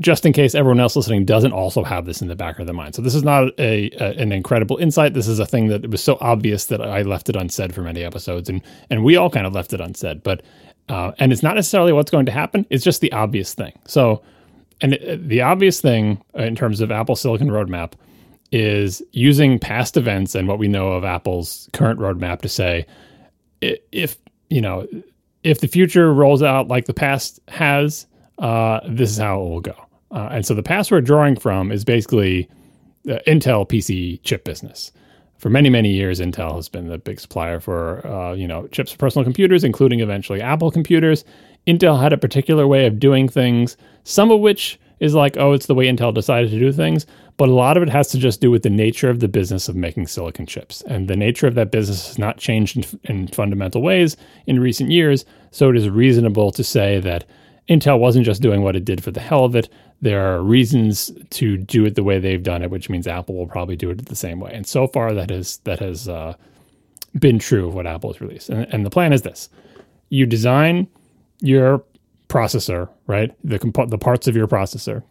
just 0.00 0.26
in 0.26 0.32
case 0.32 0.54
everyone 0.54 0.80
else 0.80 0.96
listening 0.96 1.24
doesn't 1.24 1.52
also 1.52 1.84
have 1.84 2.04
this 2.04 2.20
in 2.20 2.28
the 2.28 2.34
back 2.34 2.58
of 2.58 2.66
their 2.66 2.74
mind. 2.74 2.94
So 2.94 3.02
this 3.02 3.14
is 3.14 3.22
not 3.22 3.48
a, 3.58 3.90
a, 3.92 4.20
an 4.20 4.32
incredible 4.32 4.76
insight. 4.76 5.14
This 5.14 5.28
is 5.28 5.38
a 5.38 5.46
thing 5.46 5.68
that 5.68 5.88
was 5.88 6.02
so 6.02 6.18
obvious 6.20 6.66
that 6.66 6.82
I 6.82 7.02
left 7.02 7.28
it 7.28 7.36
unsaid 7.36 7.74
for 7.74 7.82
many 7.82 8.02
episodes, 8.02 8.48
and 8.48 8.60
and 8.90 9.04
we 9.04 9.16
all 9.16 9.30
kind 9.30 9.46
of 9.46 9.52
left 9.52 9.72
it 9.72 9.80
unsaid. 9.80 10.22
But 10.22 10.42
uh, 10.88 11.12
and 11.18 11.32
it's 11.32 11.42
not 11.42 11.54
necessarily 11.54 11.92
what's 11.92 12.10
going 12.10 12.26
to 12.26 12.32
happen. 12.32 12.66
It's 12.70 12.84
just 12.84 13.00
the 13.00 13.12
obvious 13.12 13.54
thing. 13.54 13.72
So, 13.86 14.22
and 14.80 14.94
it, 14.94 15.28
the 15.28 15.42
obvious 15.42 15.80
thing 15.80 16.22
in 16.34 16.56
terms 16.56 16.80
of 16.80 16.90
Apple 16.90 17.16
Silicon 17.16 17.48
roadmap 17.48 17.92
is 18.50 19.02
using 19.12 19.58
past 19.58 19.96
events 19.96 20.34
and 20.34 20.46
what 20.46 20.58
we 20.58 20.68
know 20.68 20.92
of 20.92 21.04
Apple's 21.04 21.68
current 21.72 21.98
roadmap 21.98 22.40
to 22.42 22.48
say 22.48 22.86
if 23.60 24.16
you 24.50 24.60
know 24.60 24.86
if 25.42 25.60
the 25.60 25.68
future 25.68 26.12
rolls 26.12 26.42
out 26.42 26.68
like 26.68 26.86
the 26.86 26.94
past 26.94 27.38
has, 27.48 28.06
uh, 28.38 28.80
this 28.88 29.10
is 29.10 29.18
how 29.18 29.40
it 29.40 29.48
will 29.48 29.60
go. 29.60 29.76
Uh, 30.10 30.28
and 30.30 30.46
so 30.46 30.54
the 30.54 30.62
past 30.62 30.90
we're 30.90 31.00
drawing 31.00 31.36
from 31.36 31.72
is 31.72 31.84
basically 31.84 32.48
the 33.04 33.22
Intel 33.26 33.68
PC 33.68 34.20
chip 34.22 34.44
business. 34.44 34.92
For 35.38 35.50
many, 35.50 35.68
many 35.68 35.90
years, 35.90 36.20
Intel 36.20 36.56
has 36.56 36.68
been 36.68 36.88
the 36.88 36.96
big 36.96 37.20
supplier 37.20 37.60
for 37.60 38.06
uh, 38.06 38.32
you 38.32 38.46
know 38.46 38.66
chips 38.68 38.92
for 38.92 38.98
personal 38.98 39.24
computers, 39.24 39.64
including 39.64 40.00
eventually 40.00 40.40
Apple 40.40 40.70
computers. 40.70 41.24
Intel 41.66 42.00
had 42.00 42.12
a 42.12 42.18
particular 42.18 42.66
way 42.66 42.86
of 42.86 42.98
doing 42.98 43.28
things, 43.28 43.76
some 44.04 44.30
of 44.30 44.40
which 44.40 44.78
is 45.00 45.14
like, 45.14 45.36
oh, 45.36 45.52
it's 45.52 45.66
the 45.66 45.74
way 45.74 45.86
Intel 45.86 46.14
decided 46.14 46.50
to 46.50 46.58
do 46.58 46.72
things. 46.72 47.04
But 47.36 47.48
a 47.48 47.52
lot 47.52 47.76
of 47.76 47.82
it 47.82 47.88
has 47.88 48.08
to 48.08 48.18
just 48.18 48.40
do 48.40 48.50
with 48.50 48.62
the 48.62 48.70
nature 48.70 49.10
of 49.10 49.20
the 49.20 49.28
business 49.28 49.68
of 49.68 49.74
making 49.74 50.06
silicon 50.06 50.46
chips. 50.46 50.82
And 50.82 51.08
the 51.08 51.16
nature 51.16 51.48
of 51.48 51.56
that 51.56 51.72
business 51.72 52.06
has 52.06 52.18
not 52.18 52.38
changed 52.38 52.76
in, 52.76 53.00
in 53.04 53.28
fundamental 53.28 53.82
ways 53.82 54.16
in 54.46 54.60
recent 54.60 54.90
years. 54.90 55.24
So 55.50 55.68
it 55.68 55.76
is 55.76 55.88
reasonable 55.88 56.52
to 56.52 56.62
say 56.62 57.00
that 57.00 57.24
Intel 57.68 57.98
wasn't 57.98 58.26
just 58.26 58.42
doing 58.42 58.62
what 58.62 58.76
it 58.76 58.84
did 58.84 59.02
for 59.02 59.10
the 59.10 59.20
hell 59.20 59.44
of 59.44 59.56
it. 59.56 59.68
There 60.02 60.20
are 60.20 60.42
reasons 60.42 61.10
to 61.30 61.56
do 61.56 61.86
it 61.86 61.94
the 61.94 62.02
way 62.02 62.18
they've 62.18 62.42
done 62.42 62.62
it, 62.62 62.70
which 62.70 62.90
means 62.90 63.06
Apple 63.06 63.34
will 63.34 63.46
probably 63.46 63.76
do 63.76 63.90
it 63.90 64.06
the 64.06 64.16
same 64.16 64.38
way. 64.38 64.52
And 64.52 64.66
so 64.66 64.86
far, 64.86 65.14
that 65.14 65.30
has 65.30 65.58
that 65.64 65.78
has 65.78 66.08
uh, 66.08 66.34
been 67.18 67.38
true 67.38 67.68
of 67.68 67.74
what 67.74 67.86
Apple 67.86 68.12
has 68.12 68.20
released. 68.20 68.50
And, 68.50 68.66
and 68.72 68.84
the 68.84 68.90
plan 68.90 69.12
is 69.12 69.22
this: 69.22 69.48
you 70.10 70.26
design 70.26 70.88
your 71.40 71.82
processor, 72.28 72.88
right? 73.06 73.34
The 73.44 73.58
comp- 73.58 73.90
the 73.90 73.98
parts 73.98 74.28
of 74.28 74.36
your 74.36 74.46
processor, 74.48 75.02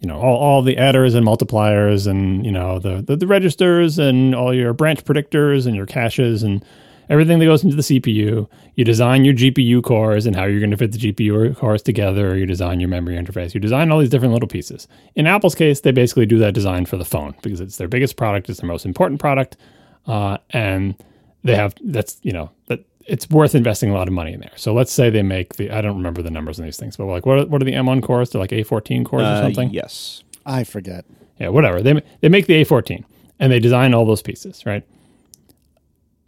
you 0.00 0.08
know, 0.08 0.18
all, 0.18 0.36
all 0.36 0.62
the 0.62 0.78
adders 0.78 1.14
and 1.14 1.26
multipliers 1.26 2.06
and, 2.06 2.44
you 2.44 2.52
know, 2.52 2.78
the, 2.78 3.02
the, 3.02 3.16
the 3.16 3.26
registers 3.26 3.98
and 3.98 4.34
all 4.34 4.54
your 4.54 4.72
branch 4.72 5.04
predictors 5.04 5.66
and 5.66 5.74
your 5.74 5.86
caches 5.86 6.42
and 6.42 6.64
everything 7.08 7.38
that 7.38 7.44
goes 7.46 7.62
into 7.64 7.76
the 7.76 7.82
CPU. 7.82 8.48
You 8.74 8.84
design 8.84 9.24
your 9.24 9.34
GPU 9.34 9.82
cores 9.82 10.26
and 10.26 10.34
how 10.36 10.44
you're 10.44 10.60
going 10.60 10.70
to 10.70 10.76
fit 10.76 10.92
the 10.92 10.98
GPU 10.98 11.56
cores 11.56 11.82
together. 11.82 12.32
or 12.32 12.36
You 12.36 12.46
design 12.46 12.80
your 12.80 12.88
memory 12.88 13.16
interface. 13.16 13.54
You 13.54 13.60
design 13.60 13.90
all 13.90 13.98
these 13.98 14.10
different 14.10 14.34
little 14.34 14.48
pieces. 14.48 14.86
In 15.14 15.26
Apple's 15.26 15.54
case, 15.54 15.80
they 15.80 15.92
basically 15.92 16.26
do 16.26 16.38
that 16.38 16.52
design 16.54 16.86
for 16.86 16.96
the 16.96 17.04
phone 17.04 17.34
because 17.42 17.60
it's 17.60 17.76
their 17.78 17.88
biggest 17.88 18.16
product, 18.16 18.48
it's 18.50 18.60
their 18.60 18.68
most 18.68 18.84
important 18.86 19.20
product, 19.20 19.56
uh, 20.06 20.38
and 20.50 20.94
they 21.44 21.54
have 21.54 21.74
that's 21.84 22.18
you 22.22 22.32
know 22.32 22.50
that 22.66 22.80
it's 23.06 23.30
worth 23.30 23.54
investing 23.54 23.90
a 23.90 23.94
lot 23.94 24.08
of 24.08 24.14
money 24.14 24.32
in 24.32 24.40
there. 24.40 24.50
So 24.56 24.74
let's 24.74 24.92
say 24.92 25.10
they 25.10 25.22
make 25.22 25.54
the 25.56 25.70
I 25.70 25.80
don't 25.80 25.96
remember 25.96 26.22
the 26.22 26.30
numbers 26.30 26.58
on 26.58 26.64
these 26.64 26.76
things, 26.76 26.96
but 26.96 27.06
like 27.06 27.24
what 27.24 27.38
are, 27.38 27.46
what 27.46 27.62
are 27.62 27.64
the 27.64 27.72
M1 27.72 28.02
cores? 28.02 28.30
They're 28.30 28.40
like 28.40 28.50
A14 28.50 29.04
cores 29.06 29.22
Uh, 29.22 29.26
or 29.26 29.42
something. 29.42 29.70
yes. 29.70 30.22
I 30.44 30.64
forget. 30.64 31.04
Yeah, 31.38 31.48
whatever. 31.50 31.82
They 31.82 32.02
they 32.20 32.28
make 32.28 32.46
the 32.46 32.64
A14 32.64 33.04
and 33.38 33.52
they 33.52 33.60
design 33.60 33.94
all 33.94 34.04
those 34.04 34.22
pieces, 34.22 34.64
right? 34.66 34.82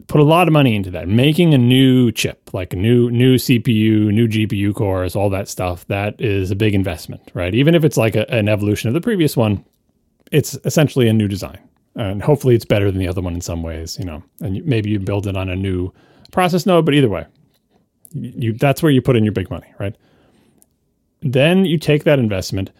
Put 0.09 0.19
a 0.19 0.23
lot 0.25 0.47
of 0.47 0.53
money 0.53 0.75
into 0.75 0.89
that. 0.91 1.07
Making 1.07 1.53
a 1.53 1.57
new 1.57 2.11
chip, 2.11 2.49
like 2.51 2.73
a 2.73 2.75
new 2.75 3.09
new 3.11 3.35
CPU, 3.35 4.11
new 4.11 4.27
GPU 4.27 4.73
cores, 4.75 5.15
all 5.15 5.29
that 5.29 5.47
stuff, 5.47 5.85
that 5.87 6.19
is 6.19 6.51
a 6.51 6.55
big 6.55 6.73
investment, 6.73 7.21
right? 7.33 7.53
Even 7.53 7.75
if 7.75 7.83
it's 7.83 7.95
like 7.95 8.15
a, 8.15 8.29
an 8.31 8.49
evolution 8.49 8.87
of 8.87 8.95
the 8.95 9.01
previous 9.01 9.37
one, 9.37 9.63
it's 10.31 10.57
essentially 10.65 11.07
a 11.07 11.13
new 11.13 11.27
design. 11.27 11.59
And 11.95 12.23
hopefully 12.23 12.55
it's 12.55 12.65
better 12.65 12.89
than 12.91 12.99
the 12.99 13.07
other 13.07 13.21
one 13.21 13.35
in 13.35 13.41
some 13.41 13.61
ways, 13.61 13.97
you 13.99 14.05
know. 14.05 14.23
And 14.41 14.65
maybe 14.65 14.89
you 14.89 14.99
build 14.99 15.27
it 15.27 15.37
on 15.37 15.47
a 15.47 15.55
new 15.55 15.93
process 16.31 16.65
node, 16.65 16.85
but 16.85 16.95
either 16.95 17.09
way, 17.09 17.25
you 18.11 18.53
that's 18.53 18.81
where 18.81 18.91
you 18.91 19.01
put 19.01 19.15
in 19.15 19.23
your 19.23 19.33
big 19.33 19.49
money, 19.49 19.71
right? 19.79 19.95
Then 21.21 21.65
you 21.65 21.77
take 21.77 22.03
that 22.05 22.19
investment 22.19 22.71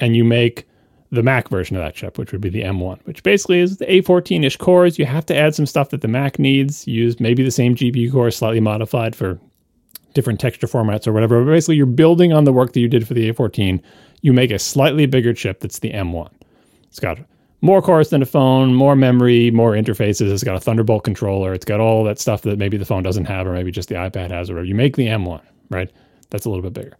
and 0.00 0.16
you 0.16 0.24
make 0.24 0.67
the 1.10 1.22
Mac 1.22 1.48
version 1.48 1.76
of 1.76 1.82
that 1.82 1.94
chip, 1.94 2.18
which 2.18 2.32
would 2.32 2.40
be 2.40 2.50
the 2.50 2.62
M1, 2.62 2.98
which 3.04 3.22
basically 3.22 3.60
is 3.60 3.78
the 3.78 3.86
A14 3.86 4.44
ish 4.44 4.56
cores. 4.56 4.98
You 4.98 5.06
have 5.06 5.24
to 5.26 5.36
add 5.36 5.54
some 5.54 5.66
stuff 5.66 5.90
that 5.90 6.02
the 6.02 6.08
Mac 6.08 6.38
needs. 6.38 6.86
Use 6.86 7.18
maybe 7.18 7.42
the 7.42 7.50
same 7.50 7.74
GPU 7.74 8.12
core, 8.12 8.30
slightly 8.30 8.60
modified 8.60 9.16
for 9.16 9.40
different 10.14 10.40
texture 10.40 10.66
formats 10.66 11.06
or 11.06 11.12
whatever. 11.12 11.42
But 11.44 11.50
basically, 11.50 11.76
you're 11.76 11.86
building 11.86 12.32
on 12.32 12.44
the 12.44 12.52
work 12.52 12.72
that 12.72 12.80
you 12.80 12.88
did 12.88 13.06
for 13.06 13.14
the 13.14 13.32
A14. 13.32 13.80
You 14.20 14.32
make 14.32 14.50
a 14.50 14.58
slightly 14.58 15.06
bigger 15.06 15.32
chip 15.32 15.60
that's 15.60 15.78
the 15.78 15.92
M1. 15.92 16.30
It's 16.88 17.00
got 17.00 17.18
more 17.60 17.80
cores 17.80 18.10
than 18.10 18.22
a 18.22 18.26
phone, 18.26 18.74
more 18.74 18.94
memory, 18.94 19.50
more 19.50 19.72
interfaces. 19.72 20.30
It's 20.32 20.44
got 20.44 20.56
a 20.56 20.60
Thunderbolt 20.60 21.04
controller. 21.04 21.54
It's 21.54 21.64
got 21.64 21.80
all 21.80 22.04
that 22.04 22.18
stuff 22.18 22.42
that 22.42 22.58
maybe 22.58 22.76
the 22.76 22.84
phone 22.84 23.02
doesn't 23.02 23.24
have, 23.24 23.46
or 23.46 23.52
maybe 23.52 23.70
just 23.70 23.88
the 23.88 23.94
iPad 23.94 24.30
has, 24.30 24.50
or 24.50 24.54
whatever. 24.54 24.66
You 24.66 24.74
make 24.74 24.96
the 24.96 25.06
M1, 25.06 25.40
right? 25.70 25.90
That's 26.30 26.44
a 26.44 26.50
little 26.50 26.62
bit 26.62 26.74
bigger. 26.74 26.96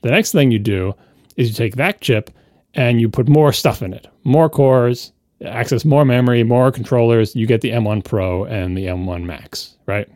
The 0.00 0.10
next 0.10 0.32
thing 0.32 0.50
you 0.50 0.58
do 0.58 0.94
is 1.36 1.48
you 1.48 1.54
take 1.54 1.76
that 1.76 2.00
chip 2.00 2.30
and 2.74 3.00
you 3.00 3.08
put 3.08 3.28
more 3.28 3.52
stuff 3.52 3.82
in 3.82 3.92
it, 3.92 4.06
more 4.24 4.48
cores, 4.48 5.12
access 5.44 5.84
more 5.84 6.04
memory, 6.04 6.42
more 6.42 6.70
controllers. 6.70 7.34
You 7.34 7.46
get 7.46 7.60
the 7.60 7.70
M1 7.70 8.04
Pro 8.04 8.44
and 8.44 8.76
the 8.76 8.86
M1 8.86 9.24
Max, 9.24 9.76
right? 9.86 10.08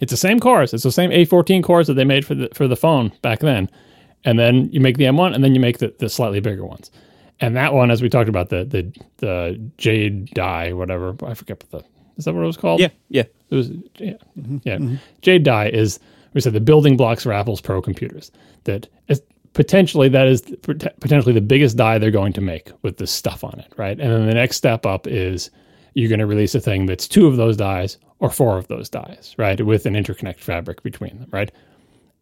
It's 0.00 0.10
the 0.10 0.16
same 0.16 0.40
cores. 0.40 0.72
It's 0.72 0.82
the 0.82 0.92
same 0.92 1.10
A14 1.10 1.62
cores 1.62 1.86
that 1.86 1.94
they 1.94 2.04
made 2.04 2.24
for 2.24 2.34
the 2.34 2.48
for 2.54 2.66
the 2.66 2.76
phone 2.76 3.12
back 3.22 3.40
then. 3.40 3.70
And 4.24 4.38
then 4.38 4.68
you 4.70 4.80
make 4.80 4.98
the 4.98 5.04
M1, 5.04 5.34
and 5.34 5.42
then 5.42 5.54
you 5.54 5.60
make 5.60 5.78
the, 5.78 5.94
the 5.98 6.10
slightly 6.10 6.40
bigger 6.40 6.64
ones. 6.64 6.90
And 7.40 7.56
that 7.56 7.72
one, 7.72 7.90
as 7.90 8.02
we 8.02 8.08
talked 8.08 8.28
about, 8.28 8.50
the 8.50 8.64
the 8.64 8.92
the 9.18 9.70
Jade 9.78 10.30
die, 10.30 10.72
whatever 10.72 11.16
I 11.24 11.34
forget 11.34 11.62
what 11.62 11.70
the 11.70 11.88
is 12.16 12.26
that 12.26 12.34
what 12.34 12.42
it 12.42 12.46
was 12.46 12.56
called? 12.56 12.80
Yeah, 12.80 12.90
yeah. 13.08 13.24
It 13.50 13.54
was 13.54 13.70
yeah, 13.96 14.12
mm-hmm, 14.38 14.58
yeah. 14.62 14.76
Mm-hmm. 14.76 14.96
Jade 15.22 15.42
Die 15.42 15.68
is 15.68 15.98
we 16.34 16.40
said 16.40 16.52
the 16.52 16.60
building 16.60 16.96
blocks 16.96 17.22
for 17.22 17.32
Apple's 17.32 17.60
Pro 17.60 17.80
computers. 17.80 18.30
That 18.64 18.88
potentially 19.54 20.08
that 20.08 20.26
is 20.26 20.42
potentially 20.62 21.34
the 21.34 21.40
biggest 21.40 21.76
die 21.76 21.98
they're 21.98 22.10
going 22.10 22.32
to 22.34 22.40
make 22.40 22.70
with 22.82 22.98
this 22.98 23.10
stuff 23.10 23.42
on 23.42 23.58
it, 23.58 23.72
right? 23.76 23.98
And 23.98 24.12
then 24.12 24.26
the 24.26 24.34
next 24.34 24.56
step 24.56 24.86
up 24.86 25.06
is 25.06 25.50
you're 25.94 26.08
going 26.08 26.20
to 26.20 26.26
release 26.26 26.54
a 26.54 26.60
thing 26.60 26.86
that's 26.86 27.08
two 27.08 27.26
of 27.26 27.36
those 27.36 27.56
dies 27.56 27.98
or 28.20 28.30
four 28.30 28.58
of 28.58 28.68
those 28.68 28.88
dies, 28.88 29.34
right? 29.38 29.64
With 29.64 29.86
an 29.86 29.94
interconnect 29.94 30.38
fabric 30.38 30.82
between 30.82 31.18
them, 31.18 31.28
right? 31.32 31.50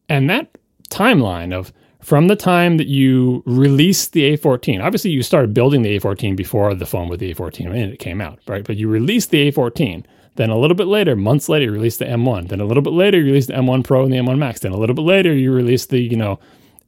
And 0.09 0.31
that 0.31 0.49
timeline 0.91 1.53
of 1.53 1.73
from 2.01 2.29
the 2.29 2.37
time 2.37 2.77
that 2.79 2.87
you 2.87 3.43
release 3.45 4.09
the 4.09 4.37
A14, 4.37 4.83
obviously 4.83 5.11
you 5.11 5.23
started 5.23 5.53
building 5.53 5.83
the 5.83 5.99
A14 5.99 6.37
before 6.37 6.75
the 6.75 6.87
phone 6.87 7.09
with 7.09 7.21
the 7.21 7.35
A14 7.35 7.67
and 7.67 7.93
it 7.93 7.99
came 7.99 8.21
out, 8.21 8.39
right? 8.47 8.65
But 8.65 8.77
you 8.77 8.89
released 8.89 9.31
the 9.31 9.51
A14. 9.51 10.05
Then 10.37 10.51
a 10.51 10.57
little 10.57 10.77
bit 10.77 10.87
later, 10.87 11.17
months 11.17 11.49
later, 11.49 11.65
you 11.65 11.73
released 11.73 11.99
the 11.99 12.05
M1. 12.05 12.49
Then 12.49 12.61
a 12.61 12.65
little 12.65 12.83
bit 12.83 12.93
later, 12.93 13.19
you 13.19 13.25
released 13.25 13.49
the 13.49 13.55
M1 13.55 13.83
Pro 13.83 14.05
and 14.05 14.13
the 14.13 14.19
M1 14.19 14.39
Max. 14.39 14.61
Then 14.61 14.71
a 14.71 14.77
little 14.77 14.95
bit 14.95 15.03
later, 15.03 15.35
you 15.35 15.53
released 15.53 15.91
the, 15.91 15.99
you 15.99 16.15
know, 16.17 16.39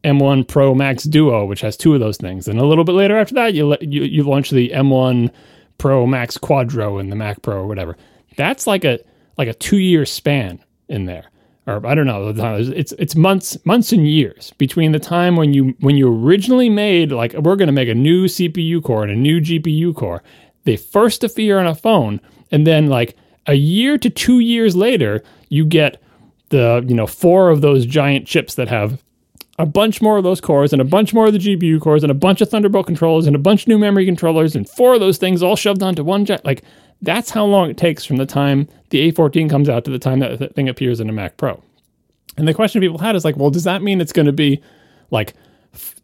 M1 0.04 0.48
Pro 0.48 0.74
Max 0.74 1.04
Duo, 1.04 1.44
which 1.44 1.60
has 1.60 1.76
two 1.76 1.94
of 1.94 2.00
those 2.00 2.16
things. 2.16 2.48
And 2.48 2.58
a 2.58 2.66
little 2.66 2.84
bit 2.84 2.92
later 2.92 3.18
after 3.18 3.34
that, 3.34 3.54
you 3.54 3.66
let, 3.66 3.82
you, 3.82 4.02
you 4.02 4.22
launch 4.22 4.50
the 4.50 4.70
M1 4.70 5.30
Pro 5.78 6.06
Max 6.06 6.38
Quadro 6.38 7.00
and 7.00 7.10
the 7.10 7.16
Mac 7.16 7.42
Pro 7.42 7.56
or 7.56 7.66
whatever. 7.66 7.96
That's 8.36 8.66
like 8.66 8.84
a 8.84 8.98
like 9.36 9.48
a 9.48 9.54
two 9.54 9.78
year 9.78 10.04
span 10.04 10.62
in 10.88 11.06
there 11.06 11.30
or 11.70 11.86
I 11.86 11.94
don't 11.94 12.06
know, 12.06 12.32
it's 12.36 12.92
it's 12.92 13.14
months 13.14 13.56
months 13.64 13.92
and 13.92 14.08
years 14.08 14.52
between 14.58 14.92
the 14.92 14.98
time 14.98 15.36
when 15.36 15.52
you 15.52 15.74
when 15.80 15.96
you 15.96 16.08
originally 16.08 16.68
made 16.68 17.12
like 17.12 17.32
we're 17.34 17.56
going 17.56 17.68
to 17.68 17.72
make 17.72 17.88
a 17.88 17.94
new 17.94 18.26
CPU 18.26 18.82
core 18.82 19.02
and 19.02 19.12
a 19.12 19.16
new 19.16 19.40
GPU 19.40 19.94
core. 19.94 20.22
They 20.64 20.76
first 20.76 21.24
appear 21.24 21.58
on 21.58 21.66
a 21.66 21.74
phone, 21.74 22.20
and 22.50 22.66
then 22.66 22.88
like 22.88 23.16
a 23.46 23.54
year 23.54 23.98
to 23.98 24.10
two 24.10 24.40
years 24.40 24.74
later, 24.74 25.22
you 25.48 25.64
get 25.64 26.02
the 26.48 26.84
you 26.86 26.94
know 26.94 27.06
four 27.06 27.50
of 27.50 27.60
those 27.60 27.86
giant 27.86 28.26
chips 28.26 28.54
that 28.54 28.68
have 28.68 29.02
a 29.60 29.66
bunch 29.66 30.00
more 30.00 30.16
of 30.16 30.24
those 30.24 30.40
cores 30.40 30.72
and 30.72 30.80
a 30.80 30.86
bunch 30.86 31.12
more 31.12 31.26
of 31.26 31.34
the 31.34 31.38
GPU 31.38 31.82
cores 31.82 32.02
and 32.02 32.10
a 32.10 32.14
bunch 32.14 32.40
of 32.40 32.48
Thunderbolt 32.48 32.86
controllers 32.86 33.26
and 33.26 33.36
a 33.36 33.38
bunch 33.38 33.62
of 33.62 33.68
new 33.68 33.78
memory 33.78 34.06
controllers 34.06 34.56
and 34.56 34.66
four 34.66 34.94
of 34.94 35.00
those 35.00 35.18
things 35.18 35.42
all 35.42 35.54
shoved 35.54 35.82
onto 35.82 36.02
one 36.02 36.24
jet. 36.24 36.42
Like 36.46 36.62
that's 37.02 37.28
how 37.28 37.44
long 37.44 37.68
it 37.68 37.76
takes 37.76 38.06
from 38.06 38.16
the 38.16 38.24
time 38.24 38.68
the 38.88 39.12
A14 39.12 39.50
comes 39.50 39.68
out 39.68 39.84
to 39.84 39.90
the 39.90 39.98
time 39.98 40.20
that 40.20 40.54
thing 40.54 40.68
appears 40.68 40.98
in 40.98 41.10
a 41.10 41.12
Mac 41.12 41.36
Pro. 41.36 41.62
And 42.38 42.48
the 42.48 42.54
question 42.54 42.80
people 42.80 42.96
had 42.96 43.14
is 43.14 43.22
like, 43.22 43.36
well, 43.36 43.50
does 43.50 43.64
that 43.64 43.82
mean 43.82 44.00
it's 44.00 44.14
going 44.14 44.26
to 44.26 44.32
be 44.32 44.62
like 45.10 45.34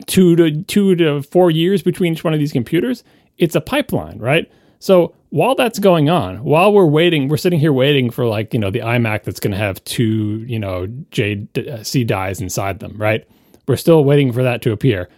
two 0.04 0.36
to 0.36 0.62
two 0.64 0.94
to 0.96 1.22
four 1.22 1.50
years 1.50 1.82
between 1.82 2.12
each 2.12 2.24
one 2.24 2.34
of 2.34 2.38
these 2.38 2.52
computers? 2.52 3.04
It's 3.38 3.54
a 3.54 3.60
pipeline, 3.62 4.18
right? 4.18 4.50
So 4.80 5.14
while 5.30 5.54
that's 5.54 5.78
going 5.78 6.10
on, 6.10 6.44
while 6.44 6.74
we're 6.74 6.84
waiting, 6.84 7.28
we're 7.28 7.38
sitting 7.38 7.58
here 7.58 7.72
waiting 7.72 8.10
for 8.10 8.26
like 8.26 8.52
you 8.52 8.60
know 8.60 8.70
the 8.70 8.80
iMac 8.80 9.22
that's 9.24 9.40
going 9.40 9.52
to 9.52 9.56
have 9.56 9.82
two 9.84 10.44
you 10.46 10.58
know 10.58 10.86
JC 11.10 12.06
dies 12.06 12.42
inside 12.42 12.80
them, 12.80 12.98
right? 12.98 13.26
We're 13.66 13.76
still 13.76 14.04
waiting 14.04 14.32
for 14.32 14.42
that 14.42 14.62
to 14.62 14.72
appear. 14.72 15.08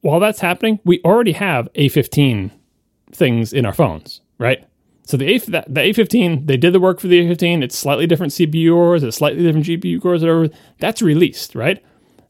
While 0.00 0.20
that's 0.20 0.40
happening, 0.40 0.80
we 0.84 1.00
already 1.04 1.32
have 1.32 1.72
A15 1.74 2.50
things 3.12 3.52
in 3.52 3.66
our 3.66 3.72
phones, 3.72 4.20
right? 4.38 4.64
So 5.04 5.16
the 5.16 5.34
A 5.34 5.38
the 5.38 5.62
A15, 5.68 6.46
they 6.46 6.56
did 6.56 6.72
the 6.72 6.80
work 6.80 6.98
for 7.00 7.06
the 7.06 7.20
A15. 7.20 7.62
It's 7.62 7.78
slightly 7.78 8.06
different 8.06 8.32
CPU 8.32 8.72
cores, 8.72 9.02
it's 9.02 9.16
slightly 9.16 9.42
different 9.42 9.66
GPU 9.66 10.02
cores, 10.02 10.22
whatever. 10.22 10.48
That's 10.78 11.00
released, 11.00 11.54
right? 11.54 11.82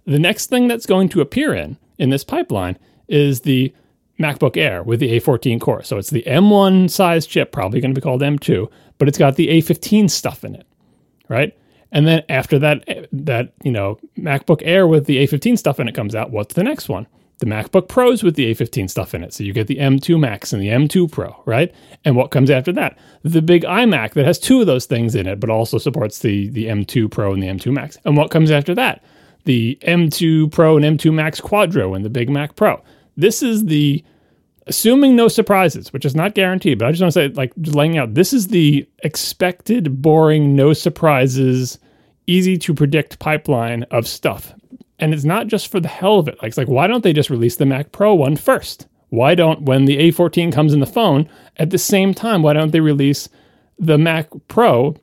The 0.04 0.18
next 0.18 0.46
thing 0.46 0.68
that's 0.68 0.86
going 0.86 1.08
to 1.10 1.20
appear 1.20 1.54
in 1.54 1.78
in 1.98 2.10
this 2.10 2.22
pipeline 2.22 2.78
is 3.08 3.40
the 3.40 3.74
MacBook 4.20 4.56
Air 4.56 4.82
with 4.82 5.00
the 5.00 5.18
A14 5.18 5.60
core. 5.60 5.82
So 5.82 5.98
it's 5.98 6.10
the 6.10 6.22
M1 6.26 6.90
size 6.90 7.26
chip, 7.26 7.52
probably 7.52 7.80
going 7.80 7.94
to 7.94 8.00
be 8.00 8.04
called 8.04 8.22
M2, 8.22 8.70
but 8.98 9.08
it's 9.08 9.18
got 9.18 9.36
the 9.36 9.48
A15 9.48 10.10
stuff 10.10 10.44
in 10.44 10.54
it, 10.54 10.66
right? 11.28 11.56
And 11.92 12.06
then 12.06 12.22
after 12.28 12.58
that, 12.58 12.84
eh, 12.88 13.06
that 13.12 13.52
you 13.62 13.72
know 13.72 13.98
MacBook 14.18 14.62
Air 14.64 14.86
with 14.86 15.06
the 15.06 15.24
A15 15.26 15.58
stuff 15.58 15.80
in 15.80 15.88
it 15.88 15.94
comes 15.94 16.14
out. 16.14 16.30
What's 16.30 16.54
the 16.54 16.64
next 16.64 16.88
one? 16.88 17.06
The 17.38 17.46
MacBook 17.46 17.88
Pros 17.88 18.22
with 18.22 18.34
the 18.34 18.52
A15 18.54 18.88
stuff 18.88 19.14
in 19.14 19.22
it. 19.22 19.34
So 19.34 19.44
you 19.44 19.52
get 19.52 19.66
the 19.66 19.76
M2 19.76 20.18
Max 20.18 20.54
and 20.54 20.62
the 20.62 20.68
M2 20.68 21.12
Pro, 21.12 21.42
right? 21.44 21.74
And 22.04 22.16
what 22.16 22.30
comes 22.30 22.48
after 22.50 22.72
that? 22.72 22.96
The 23.24 23.42
big 23.42 23.62
iMac 23.64 24.14
that 24.14 24.24
has 24.24 24.38
two 24.38 24.62
of 24.62 24.66
those 24.66 24.86
things 24.86 25.14
in 25.14 25.26
it, 25.26 25.38
but 25.38 25.50
also 25.50 25.78
supports 25.78 26.20
the 26.20 26.48
the 26.48 26.66
M2 26.66 27.10
Pro 27.10 27.32
and 27.32 27.42
the 27.42 27.48
M2 27.48 27.72
Max. 27.72 27.98
And 28.04 28.16
what 28.16 28.30
comes 28.30 28.50
after 28.50 28.74
that? 28.74 29.04
The 29.44 29.78
M2 29.82 30.50
Pro 30.50 30.76
and 30.76 30.98
M2 30.98 31.12
Max 31.12 31.40
Quadro 31.40 31.94
and 31.94 32.04
the 32.04 32.10
Big 32.10 32.30
Mac 32.30 32.56
Pro. 32.56 32.82
This 33.16 33.42
is 33.42 33.66
the 33.66 34.04
assuming 34.66 35.14
no 35.14 35.28
surprises, 35.28 35.92
which 35.92 36.04
is 36.04 36.14
not 36.14 36.34
guaranteed, 36.34 36.78
but 36.78 36.88
I 36.88 36.90
just 36.90 37.02
want 37.02 37.12
to 37.14 37.20
say, 37.20 37.28
like, 37.28 37.52
laying 37.56 37.98
out 37.98 38.14
this 38.14 38.32
is 38.32 38.48
the 38.48 38.88
expected, 39.02 40.02
boring, 40.02 40.56
no 40.56 40.72
surprises, 40.72 41.78
easy 42.26 42.58
to 42.58 42.74
predict 42.74 43.18
pipeline 43.18 43.84
of 43.84 44.06
stuff. 44.06 44.54
And 44.98 45.12
it's 45.12 45.24
not 45.24 45.46
just 45.46 45.68
for 45.68 45.78
the 45.78 45.88
hell 45.88 46.18
of 46.18 46.28
it. 46.28 46.36
Like, 46.42 46.48
it's 46.48 46.58
like, 46.58 46.68
why 46.68 46.86
don't 46.86 47.04
they 47.04 47.12
just 47.12 47.30
release 47.30 47.56
the 47.56 47.66
Mac 47.66 47.92
Pro 47.92 48.14
one 48.14 48.36
first? 48.36 48.86
Why 49.10 49.34
don't, 49.34 49.62
when 49.62 49.84
the 49.84 49.98
A14 49.98 50.52
comes 50.52 50.72
in 50.72 50.80
the 50.80 50.86
phone 50.86 51.28
at 51.58 51.70
the 51.70 51.78
same 51.78 52.12
time, 52.12 52.42
why 52.42 52.52
don't 52.52 52.72
they 52.72 52.80
release 52.80 53.28
the 53.78 53.98
Mac 53.98 54.28
Pro 54.48 54.96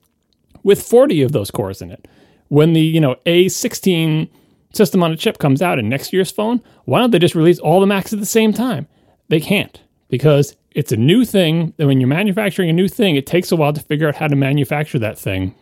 with 0.64 0.82
40 0.82 1.22
of 1.22 1.32
those 1.32 1.52
cores 1.52 1.82
in 1.82 1.92
it? 1.92 2.08
When 2.50 2.74
the, 2.74 2.82
you 2.82 3.00
know, 3.00 3.16
A16 3.26 4.30
system 4.74 5.04
on 5.04 5.12
a 5.12 5.16
chip 5.16 5.38
comes 5.38 5.62
out 5.62 5.80
in 5.80 5.88
next 5.88 6.12
year's 6.12 6.32
phone, 6.32 6.62
why 6.86 7.00
don't 7.00 7.12
they 7.12 7.20
just 7.20 7.36
release 7.36 7.60
all 7.60 7.80
the 7.80 7.88
Macs 7.88 8.12
at 8.12 8.20
the 8.20 8.26
same 8.26 8.52
time? 8.52 8.88
They 9.34 9.40
can't 9.40 9.82
because 10.10 10.56
it's 10.76 10.92
a 10.92 10.96
new 10.96 11.26
thing. 11.26 11.74
And 11.80 11.88
when 11.88 12.00
you're 12.00 12.08
manufacturing 12.08 12.70
a 12.70 12.74
new 12.74 12.88
thing, 12.88 13.16
it 13.16 13.26
takes 13.26 13.52
a 13.52 13.56
while 13.56 13.74
to 13.74 13.82
figure 13.82 14.08
out 14.08 14.18
how 14.18 14.28
to 14.28 14.36
manufacture 14.36 15.00
that 15.00 15.18
thing 15.18 15.56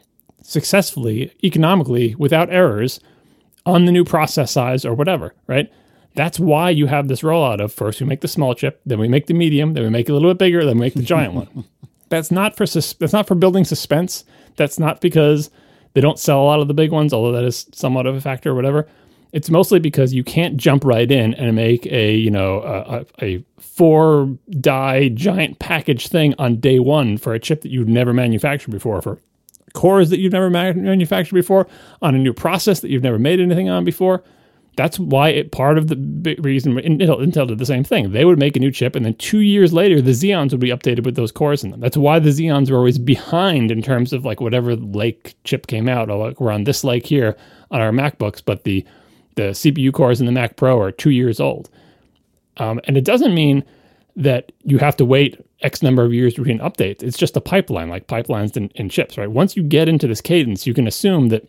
successfully, 0.43 1.31
economically, 1.41 2.13
without 2.15 2.51
errors 2.51 2.99
on 3.65 3.85
the 3.85 3.93
new 3.93 4.03
process 4.03 4.51
size 4.51 4.83
or 4.83 4.93
whatever, 4.93 5.33
right? 5.47 5.71
That's 6.15 6.37
why 6.37 6.69
you 6.71 6.87
have 6.87 7.07
this 7.07 7.21
rollout 7.21 7.61
of 7.61 7.71
first 7.71 8.01
we 8.01 8.07
make 8.07 8.19
the 8.19 8.27
small 8.27 8.53
chip, 8.53 8.81
then 8.85 8.99
we 8.99 9.07
make 9.07 9.27
the 9.27 9.33
medium, 9.33 9.73
then 9.73 9.83
we 9.83 9.89
make 9.89 10.09
it 10.09 10.11
a 10.11 10.15
little 10.15 10.31
bit 10.31 10.39
bigger, 10.39 10.65
then 10.65 10.75
we 10.75 10.81
make 10.81 10.95
the 10.95 11.01
giant 11.01 11.33
one. 11.33 11.63
That's 12.09 12.29
not 12.29 12.57
for 12.57 12.65
sus- 12.65 12.91
that's 12.91 13.13
not 13.13 13.25
for 13.25 13.35
building 13.35 13.63
suspense. 13.63 14.25
That's 14.57 14.77
not 14.77 14.99
because 14.99 15.49
they 15.93 16.01
don't 16.01 16.19
sell 16.19 16.41
a 16.41 16.43
lot 16.43 16.59
of 16.59 16.67
the 16.67 16.73
big 16.73 16.91
ones, 16.91 17.13
although 17.13 17.31
that 17.31 17.45
is 17.45 17.67
somewhat 17.71 18.05
of 18.05 18.17
a 18.17 18.19
factor 18.19 18.51
or 18.51 18.53
whatever. 18.53 18.89
It's 19.33 19.49
mostly 19.49 19.79
because 19.79 20.13
you 20.13 20.23
can't 20.23 20.57
jump 20.57 20.83
right 20.83 21.09
in 21.09 21.33
and 21.35 21.55
make 21.55 21.85
a 21.87 22.15
you 22.15 22.31
know 22.31 22.61
a, 22.61 23.05
a 23.23 23.43
four 23.59 24.37
die 24.59 25.09
giant 25.09 25.59
package 25.59 26.07
thing 26.07 26.35
on 26.37 26.59
day 26.59 26.79
one 26.79 27.17
for 27.17 27.33
a 27.33 27.39
chip 27.39 27.61
that 27.61 27.71
you've 27.71 27.87
never 27.87 28.13
manufactured 28.13 28.71
before 28.71 29.01
for 29.01 29.19
cores 29.73 30.09
that 30.09 30.19
you've 30.19 30.33
never 30.33 30.49
manufactured 30.49 31.35
before 31.35 31.67
on 32.01 32.15
a 32.15 32.17
new 32.17 32.33
process 32.33 32.81
that 32.81 32.89
you've 32.89 33.03
never 33.03 33.19
made 33.19 33.39
anything 33.39 33.69
on 33.69 33.85
before. 33.85 34.23
That's 34.77 34.97
why 34.97 35.29
it 35.29 35.51
part 35.51 35.77
of 35.77 35.89
the 35.89 36.35
reason 36.39 36.75
Intel, 36.75 37.19
Intel 37.19 37.47
did 37.47 37.57
the 37.57 37.65
same 37.65 37.83
thing. 37.83 38.11
They 38.11 38.23
would 38.23 38.39
make 38.39 38.55
a 38.55 38.59
new 38.59 38.71
chip, 38.71 38.95
and 38.95 39.05
then 39.05 39.15
two 39.15 39.39
years 39.39 39.73
later, 39.73 40.01
the 40.01 40.11
Xeons 40.11 40.51
would 40.51 40.61
be 40.61 40.69
updated 40.69 41.03
with 41.03 41.15
those 41.15 41.31
cores 41.31 41.63
in 41.63 41.71
them. 41.71 41.81
That's 41.81 41.97
why 41.97 42.19
the 42.19 42.29
Xeons 42.29 42.71
were 42.71 42.77
always 42.77 42.97
behind 42.97 43.69
in 43.69 43.81
terms 43.81 44.13
of 44.13 44.23
like 44.23 44.39
whatever 44.39 44.77
lake 44.77 45.35
chip 45.43 45.67
came 45.67 45.89
out. 45.89 46.07
Like 46.07 46.39
we're 46.39 46.53
on 46.53 46.63
this 46.63 46.85
lake 46.85 47.05
here 47.05 47.35
on 47.69 47.81
our 47.81 47.91
MacBooks, 47.91 48.41
but 48.43 48.63
the 48.63 48.85
the 49.35 49.51
CPU 49.51 49.93
cores 49.93 50.19
in 50.19 50.25
the 50.25 50.31
Mac 50.31 50.55
Pro 50.55 50.79
are 50.79 50.91
two 50.91 51.11
years 51.11 51.39
old. 51.39 51.69
Um, 52.57 52.79
and 52.85 52.97
it 52.97 53.05
doesn't 53.05 53.33
mean 53.33 53.63
that 54.15 54.51
you 54.63 54.77
have 54.77 54.97
to 54.97 55.05
wait 55.05 55.43
X 55.61 55.81
number 55.81 56.03
of 56.03 56.13
years 56.13 56.33
between 56.33 56.59
updates. 56.59 57.01
It's 57.03 57.17
just 57.17 57.37
a 57.37 57.41
pipeline, 57.41 57.89
like 57.89 58.07
pipelines 58.07 58.57
in, 58.57 58.69
in 58.75 58.89
chips, 58.89 59.17
right? 59.17 59.29
Once 59.29 59.55
you 59.55 59.63
get 59.63 59.87
into 59.87 60.07
this 60.07 60.21
cadence, 60.21 60.67
you 60.67 60.73
can 60.73 60.87
assume 60.87 61.29
that, 61.29 61.47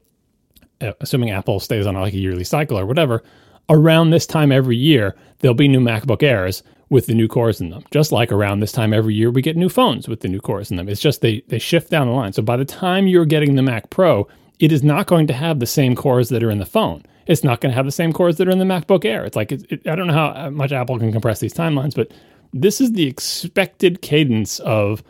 uh, 0.81 0.93
assuming 1.01 1.31
Apple 1.31 1.61
stays 1.61 1.87
on 1.87 1.95
like 1.95 2.15
a 2.15 2.19
yearly 2.19 2.45
cycle 2.45 2.79
or 2.79 2.87
whatever, 2.87 3.23
around 3.69 4.11
this 4.11 4.27
time 4.27 4.53
every 4.53 4.77
year, 4.77 5.17
there'll 5.39 5.55
be 5.55 5.69
new 5.69 5.81
MacBook 5.81 6.23
Airs 6.23 6.63
with 6.89 7.07
the 7.07 7.15
new 7.15 7.27
cores 7.27 7.61
in 7.61 7.71
them. 7.71 7.83
Just 7.91 8.13
like 8.13 8.31
around 8.31 8.61
this 8.61 8.73
time 8.73 8.93
every 8.93 9.15
year, 9.15 9.31
we 9.31 9.41
get 9.41 9.57
new 9.57 9.71
phones 9.71 10.09
with 10.09 10.21
the 10.21 10.29
new 10.29 10.41
cores 10.41 10.71
in 10.71 10.77
them. 10.77 10.89
It's 10.89 11.01
just 11.01 11.23
they, 11.23 11.43
they 11.49 11.59
shift 11.59 11.91
down 11.91 12.07
the 12.07 12.13
line. 12.13 12.35
So 12.35 12.43
by 12.43 12.57
the 12.57 12.67
time 12.67 13.07
you're 13.07 13.25
getting 13.25 13.55
the 13.55 13.63
Mac 13.63 13.89
Pro, 13.89 14.29
it 14.59 14.73
is 14.73 14.83
not 14.83 15.07
going 15.07 15.27
to 15.29 15.33
have 15.33 15.59
the 15.59 15.67
same 15.67 15.97
cores 15.97 16.29
that 16.29 16.43
are 16.43 16.51
in 16.51 16.59
the 16.59 16.67
phone. 16.67 17.03
It's 17.27 17.45
not 17.45 17.61
going 17.61 17.71
to 17.71 17.77
have 17.77 17.87
the 17.87 17.93
same 17.93 18.13
cores 18.13 18.37
that 18.37 18.49
are 18.49 18.51
in 18.51 18.59
the 18.59 18.65
MacBook 18.65 19.05
Air. 19.05 19.25
It's 19.25 19.37
like, 19.37 19.53
it, 19.53 19.65
it, 19.71 19.87
I 19.87 19.95
don't 19.95 20.07
know 20.07 20.13
how 20.13 20.51
much 20.51 20.73
Apple 20.73 20.99
can 20.99 21.13
compress 21.13 21.41
these 21.41 21.55
timelines, 21.55 21.95
but 21.95 22.13
this 22.53 22.81
is 22.81 22.93
the 22.93 23.07
expected 23.07 24.03
cadence 24.03 24.59
of 24.61 25.03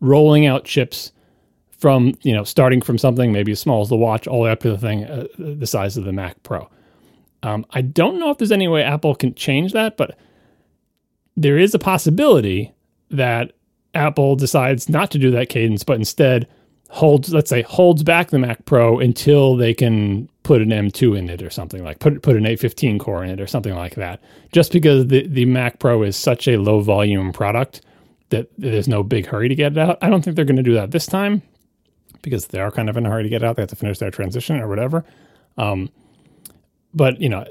rolling 0.00 0.46
out 0.46 0.64
chips 0.64 1.12
from, 1.78 2.14
you 2.22 2.32
know, 2.32 2.44
starting 2.44 2.80
from 2.80 2.98
something 2.98 3.32
maybe 3.32 3.52
as 3.52 3.60
small 3.60 3.82
as 3.82 3.88
the 3.88 3.96
watch 3.96 4.26
all 4.26 4.40
the 4.40 4.44
way 4.44 4.50
up 4.50 4.60
to 4.60 4.70
the 4.70 4.78
thing 4.78 5.04
uh, 5.04 5.26
the 5.38 5.66
size 5.66 5.96
of 5.96 6.04
the 6.04 6.12
Mac 6.12 6.42
Pro. 6.42 6.68
Um, 7.42 7.66
I 7.70 7.82
don't 7.82 8.18
know 8.18 8.30
if 8.30 8.38
there's 8.38 8.52
any 8.52 8.68
way 8.68 8.82
Apple 8.82 9.14
can 9.14 9.34
change 9.34 9.72
that, 9.72 9.96
but 9.96 10.16
there 11.36 11.58
is 11.58 11.74
a 11.74 11.78
possibility 11.78 12.72
that 13.10 13.52
Apple 13.94 14.36
decides 14.36 14.88
not 14.88 15.10
to 15.10 15.18
do 15.18 15.30
that 15.32 15.48
cadence, 15.48 15.84
but 15.84 15.96
instead 15.96 16.48
holds, 16.88 17.32
let's 17.32 17.50
say, 17.50 17.62
holds 17.62 18.02
back 18.02 18.30
the 18.30 18.38
Mac 18.38 18.64
Pro 18.64 18.98
until 18.98 19.56
they 19.56 19.74
can 19.74 20.28
put 20.46 20.62
an 20.62 20.68
M2 20.68 21.18
in 21.18 21.28
it 21.28 21.42
or 21.42 21.50
something 21.50 21.82
like 21.82 21.98
put 21.98 22.22
put 22.22 22.36
an 22.36 22.44
A15 22.44 23.00
core 23.00 23.24
in 23.24 23.30
it 23.30 23.40
or 23.40 23.48
something 23.48 23.74
like 23.74 23.96
that. 23.96 24.22
Just 24.52 24.70
because 24.70 25.08
the 25.08 25.26
the 25.26 25.44
Mac 25.44 25.80
Pro 25.80 26.04
is 26.04 26.16
such 26.16 26.46
a 26.46 26.56
low 26.56 26.80
volume 26.80 27.32
product 27.32 27.82
that 28.28 28.48
there's 28.56 28.86
no 28.86 29.02
big 29.02 29.26
hurry 29.26 29.48
to 29.48 29.56
get 29.56 29.72
it 29.72 29.78
out. 29.78 29.98
I 30.00 30.08
don't 30.08 30.22
think 30.22 30.36
they're 30.36 30.44
going 30.44 30.56
to 30.56 30.62
do 30.62 30.74
that 30.74 30.92
this 30.92 31.06
time 31.06 31.42
because 32.22 32.46
they 32.46 32.60
are 32.60 32.70
kind 32.70 32.88
of 32.88 32.96
in 32.96 33.06
a 33.06 33.10
hurry 33.10 33.24
to 33.24 33.28
get 33.28 33.42
out. 33.42 33.56
They 33.56 33.62
have 33.62 33.70
to 33.70 33.76
finish 33.76 33.98
their 33.98 34.12
transition 34.12 34.60
or 34.60 34.68
whatever. 34.68 35.04
Um, 35.58 35.90
but 36.94 37.20
you 37.20 37.28
know, 37.28 37.44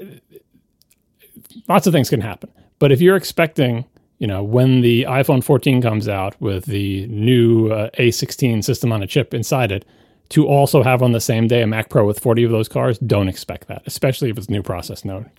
lots 1.68 1.86
of 1.86 1.92
things 1.92 2.08
can 2.08 2.22
happen. 2.22 2.50
But 2.78 2.92
if 2.92 3.02
you're 3.02 3.16
expecting 3.16 3.84
you 4.18 4.26
know, 4.26 4.42
when 4.42 4.80
the 4.80 5.02
iPhone 5.02 5.44
14 5.44 5.82
comes 5.82 6.08
out 6.08 6.40
with 6.40 6.64
the 6.64 7.06
new 7.08 7.68
uh, 7.68 7.90
A16 7.98 8.64
system 8.64 8.90
on 8.90 9.02
a 9.02 9.06
chip 9.06 9.34
inside 9.34 9.70
it, 9.70 9.84
to 10.30 10.46
also 10.46 10.82
have 10.82 11.02
on 11.02 11.12
the 11.12 11.20
same 11.20 11.46
day 11.46 11.62
a 11.62 11.66
Mac 11.66 11.88
Pro 11.88 12.04
with 12.06 12.20
40 12.20 12.44
of 12.44 12.50
those 12.50 12.68
cars, 12.68 12.98
don't 12.98 13.28
expect 13.28 13.68
that, 13.68 13.82
especially 13.86 14.30
if 14.30 14.38
it's 14.38 14.50
new 14.50 14.62
process 14.62 15.04
node. 15.04 15.30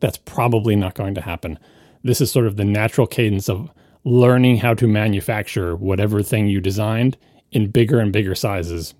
That's 0.00 0.18
probably 0.18 0.76
not 0.76 0.94
going 0.94 1.14
to 1.14 1.20
happen. 1.20 1.58
This 2.02 2.20
is 2.20 2.30
sort 2.30 2.46
of 2.46 2.56
the 2.56 2.64
natural 2.64 3.06
cadence 3.06 3.48
of 3.48 3.70
learning 4.04 4.58
how 4.58 4.74
to 4.74 4.86
manufacture 4.86 5.74
whatever 5.74 6.22
thing 6.22 6.46
you 6.46 6.60
designed 6.60 7.16
in 7.52 7.70
bigger 7.70 8.00
and 8.00 8.12
bigger 8.12 8.34
sizes 8.34 8.94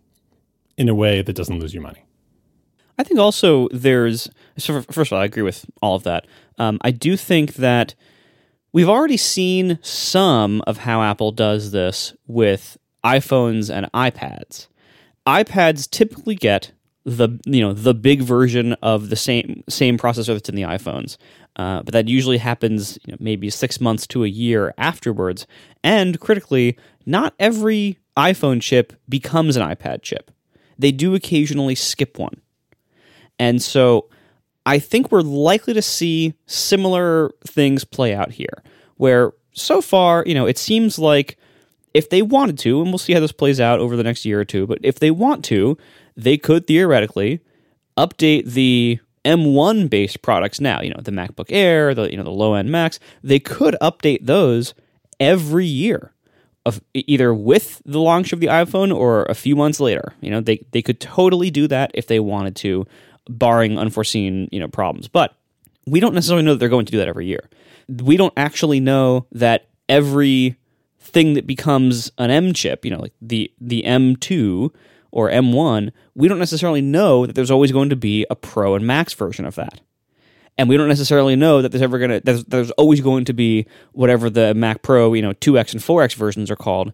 in 0.76 0.88
a 0.88 0.94
way 0.94 1.20
that 1.20 1.36
doesn't 1.36 1.60
lose 1.60 1.74
you 1.74 1.80
money. 1.80 2.04
I 2.98 3.02
think 3.02 3.18
also 3.18 3.68
there's, 3.72 4.30
so 4.56 4.80
first 4.82 5.10
of 5.10 5.16
all, 5.16 5.22
I 5.22 5.26
agree 5.26 5.42
with 5.42 5.66
all 5.82 5.96
of 5.96 6.04
that. 6.04 6.26
Um, 6.58 6.78
I 6.82 6.92
do 6.92 7.16
think 7.16 7.54
that 7.54 7.94
We've 8.74 8.88
already 8.88 9.18
seen 9.18 9.78
some 9.82 10.60
of 10.66 10.78
how 10.78 11.00
Apple 11.00 11.30
does 11.30 11.70
this 11.70 12.12
with 12.26 12.76
iPhones 13.04 13.72
and 13.72 13.88
iPads. 13.92 14.66
iPads 15.26 15.88
typically 15.90 16.34
get 16.34 16.72
the 17.04 17.28
you 17.44 17.60
know 17.60 17.72
the 17.72 17.94
big 17.94 18.22
version 18.22 18.72
of 18.74 19.10
the 19.10 19.16
same 19.16 19.62
same 19.68 19.98
processor 19.98 20.34
that's 20.34 20.48
in 20.48 20.54
the 20.54 20.62
iPhones. 20.62 21.16
Uh, 21.56 21.82
but 21.82 21.92
that 21.92 22.08
usually 22.08 22.38
happens 22.38 22.98
you 23.04 23.12
know, 23.12 23.16
maybe 23.20 23.48
six 23.48 23.80
months 23.80 24.06
to 24.08 24.24
a 24.24 24.28
year 24.28 24.74
afterwards. 24.76 25.46
And 25.84 26.18
critically, 26.18 26.76
not 27.06 27.34
every 27.38 27.98
iPhone 28.16 28.60
chip 28.60 28.92
becomes 29.08 29.56
an 29.56 29.62
iPad 29.62 30.02
chip. 30.02 30.32
They 30.78 30.90
do 30.90 31.14
occasionally 31.14 31.76
skip 31.76 32.18
one. 32.18 32.40
And 33.38 33.62
so 33.62 34.08
I 34.66 34.78
think 34.78 35.12
we're 35.12 35.20
likely 35.20 35.74
to 35.74 35.82
see 35.82 36.34
similar 36.46 37.30
things 37.46 37.84
play 37.84 38.14
out 38.14 38.32
here, 38.32 38.62
where 38.96 39.32
so 39.52 39.80
far, 39.80 40.24
you 40.26 40.34
know, 40.34 40.46
it 40.46 40.58
seems 40.58 40.98
like 40.98 41.38
if 41.94 42.10
they 42.10 42.22
wanted 42.22 42.58
to, 42.58 42.82
and 42.82 42.90
we'll 42.90 42.98
see 42.98 43.14
how 43.14 43.20
this 43.20 43.32
plays 43.32 43.60
out 43.60 43.78
over 43.78 43.96
the 43.96 44.02
next 44.02 44.24
year 44.24 44.40
or 44.40 44.44
two, 44.44 44.66
but 44.66 44.78
if 44.82 44.98
they 44.98 45.10
want 45.10 45.44
to, 45.46 45.78
they 46.16 46.36
could 46.36 46.66
theoretically 46.66 47.40
update 47.96 48.46
the 48.46 48.98
M1 49.24 49.88
based 49.88 50.20
products 50.20 50.60
now, 50.60 50.82
you 50.82 50.90
know, 50.90 51.00
the 51.00 51.12
MacBook 51.12 51.46
Air, 51.48 51.94
the 51.94 52.10
you 52.10 52.16
know, 52.16 52.24
the 52.24 52.30
low 52.30 52.54
end 52.54 52.70
Macs, 52.70 52.98
they 53.22 53.38
could 53.38 53.76
update 53.80 54.26
those 54.26 54.74
every 55.18 55.66
year. 55.66 56.10
Of 56.66 56.80
either 56.94 57.34
with 57.34 57.82
the 57.84 58.00
launch 58.00 58.32
of 58.32 58.40
the 58.40 58.46
iPhone 58.46 58.94
or 58.94 59.24
a 59.24 59.34
few 59.34 59.54
months 59.54 59.80
later. 59.80 60.14
You 60.22 60.30
know, 60.30 60.40
they 60.40 60.64
they 60.72 60.80
could 60.80 60.98
totally 60.98 61.50
do 61.50 61.68
that 61.68 61.90
if 61.92 62.06
they 62.06 62.20
wanted 62.20 62.56
to, 62.56 62.86
barring 63.28 63.78
unforeseen, 63.78 64.48
you 64.50 64.60
know, 64.60 64.68
problems. 64.68 65.06
But 65.06 65.36
we 65.86 66.00
don't 66.00 66.14
necessarily 66.14 66.42
know 66.42 66.54
that 66.54 66.58
they're 66.58 66.70
going 66.70 66.86
to 66.86 66.92
do 66.92 66.96
that 66.98 67.08
every 67.08 67.26
year. 67.26 67.50
We 67.88 68.16
don't 68.16 68.32
actually 68.38 68.80
know 68.80 69.26
that 69.32 69.66
every 69.90 70.56
thing 71.04 71.34
that 71.34 71.46
becomes 71.46 72.10
an 72.18 72.30
M 72.30 72.52
chip, 72.52 72.84
you 72.84 72.90
know, 72.90 73.00
like 73.00 73.12
the 73.20 73.52
the 73.60 73.82
M2 73.82 74.70
or 75.12 75.30
M1, 75.30 75.92
we 76.14 76.26
don't 76.26 76.38
necessarily 76.38 76.80
know 76.80 77.26
that 77.26 77.34
there's 77.34 77.50
always 77.50 77.70
going 77.70 77.90
to 77.90 77.96
be 77.96 78.26
a 78.30 78.34
Pro 78.34 78.74
and 78.74 78.86
Max 78.86 79.14
version 79.14 79.44
of 79.44 79.54
that. 79.54 79.80
And 80.56 80.68
we 80.68 80.76
don't 80.76 80.88
necessarily 80.88 81.36
know 81.36 81.62
that 81.62 81.70
there's 81.70 81.82
ever 81.82 81.98
going 81.98 82.10
to 82.10 82.20
there's, 82.20 82.44
there's 82.44 82.70
always 82.72 83.00
going 83.00 83.24
to 83.26 83.32
be 83.32 83.66
whatever 83.92 84.30
the 84.30 84.54
Mac 84.54 84.82
Pro, 84.82 85.12
you 85.14 85.22
know, 85.22 85.32
2X 85.34 85.72
and 85.72 85.82
4X 85.82 86.14
versions 86.14 86.50
are 86.50 86.56
called. 86.56 86.92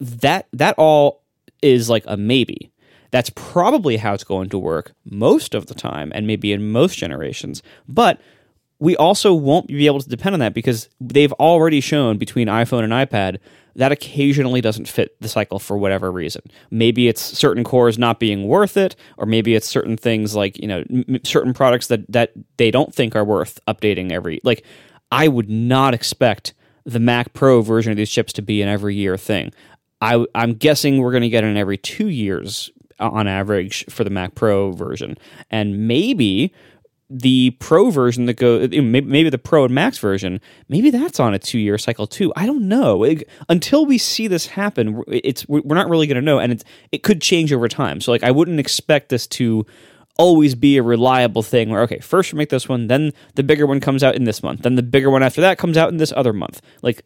That 0.00 0.46
that 0.52 0.74
all 0.78 1.22
is 1.60 1.90
like 1.90 2.04
a 2.06 2.16
maybe. 2.16 2.72
That's 3.10 3.30
probably 3.30 3.96
how 3.96 4.14
it's 4.14 4.24
going 4.24 4.48
to 4.50 4.58
work 4.58 4.92
most 5.04 5.54
of 5.54 5.66
the 5.66 5.74
time 5.74 6.12
and 6.14 6.26
maybe 6.26 6.52
in 6.52 6.70
most 6.70 6.96
generations. 6.96 7.62
But 7.88 8.20
we 8.80 8.96
also 8.96 9.32
won't 9.32 9.68
be 9.68 9.86
able 9.86 10.00
to 10.00 10.08
depend 10.08 10.34
on 10.34 10.40
that 10.40 10.54
because 10.54 10.88
they've 11.00 11.32
already 11.34 11.80
shown 11.80 12.18
between 12.18 12.48
iPhone 12.48 12.82
and 12.82 12.92
iPad 12.92 13.38
that 13.76 13.92
occasionally 13.92 14.60
doesn't 14.60 14.88
fit 14.88 15.14
the 15.20 15.28
cycle 15.28 15.58
for 15.58 15.78
whatever 15.78 16.10
reason. 16.10 16.42
Maybe 16.70 17.06
it's 17.06 17.22
certain 17.22 17.62
cores 17.62 17.98
not 17.98 18.18
being 18.18 18.48
worth 18.48 18.76
it, 18.76 18.96
or 19.16 19.26
maybe 19.26 19.54
it's 19.54 19.68
certain 19.68 19.96
things 19.96 20.34
like 20.34 20.58
you 20.58 20.66
know 20.66 20.82
m- 20.90 21.20
certain 21.24 21.54
products 21.54 21.86
that 21.86 22.10
that 22.10 22.32
they 22.56 22.70
don't 22.70 22.94
think 22.94 23.14
are 23.14 23.24
worth 23.24 23.60
updating 23.68 24.10
every. 24.10 24.40
Like 24.42 24.64
I 25.12 25.28
would 25.28 25.50
not 25.50 25.94
expect 25.94 26.54
the 26.84 26.98
Mac 26.98 27.32
Pro 27.32 27.60
version 27.62 27.90
of 27.92 27.96
these 27.96 28.10
chips 28.10 28.32
to 28.34 28.42
be 28.42 28.62
an 28.62 28.68
every 28.68 28.94
year 28.94 29.16
thing. 29.16 29.52
I, 30.00 30.24
I'm 30.34 30.54
guessing 30.54 30.98
we're 30.98 31.10
going 31.10 31.22
to 31.22 31.28
get 31.28 31.44
an 31.44 31.58
every 31.58 31.76
two 31.76 32.08
years 32.08 32.70
uh, 32.98 33.10
on 33.10 33.28
average 33.28 33.84
for 33.90 34.02
the 34.02 34.10
Mac 34.10 34.34
Pro 34.34 34.72
version, 34.72 35.18
and 35.50 35.86
maybe 35.86 36.52
the 37.10 37.50
Pro 37.58 37.90
version 37.90 38.26
that 38.26 38.34
go 38.34 38.66
maybe 38.68 39.28
the 39.28 39.38
Pro 39.38 39.64
and 39.64 39.74
Max 39.74 39.98
version, 39.98 40.40
maybe 40.68 40.90
that's 40.90 41.18
on 41.18 41.34
a 41.34 41.38
two 41.38 41.58
year 41.58 41.76
cycle 41.76 42.06
too. 42.06 42.32
I 42.36 42.46
don't 42.46 42.68
know. 42.68 43.04
Until 43.48 43.84
we 43.84 43.98
see 43.98 44.28
this 44.28 44.46
happen, 44.46 45.02
it's 45.08 45.46
we're 45.48 45.74
not 45.74 45.90
really 45.90 46.06
going 46.06 46.16
to 46.16 46.22
know, 46.22 46.38
and 46.38 46.52
it 46.52 46.64
it 46.92 47.02
could 47.02 47.20
change 47.20 47.52
over 47.52 47.68
time. 47.68 48.00
So 48.00 48.12
like 48.12 48.22
I 48.22 48.30
wouldn't 48.30 48.60
expect 48.60 49.08
this 49.08 49.26
to 49.28 49.66
always 50.16 50.54
be 50.54 50.76
a 50.76 50.82
reliable 50.82 51.42
thing 51.42 51.70
where 51.70 51.80
okay 51.80 51.98
first 51.98 52.30
we 52.30 52.36
make 52.36 52.50
this 52.50 52.68
one 52.68 52.88
then 52.88 53.10
the 53.36 53.42
bigger 53.42 53.66
one 53.66 53.80
comes 53.80 54.02
out 54.02 54.14
in 54.14 54.24
this 54.24 54.42
month 54.42 54.60
then 54.62 54.74
the 54.74 54.82
bigger 54.82 55.10
one 55.10 55.22
after 55.22 55.40
that 55.40 55.56
comes 55.56 55.78
out 55.78 55.88
in 55.88 55.96
this 55.96 56.12
other 56.14 56.34
month 56.34 56.60
like 56.82 57.02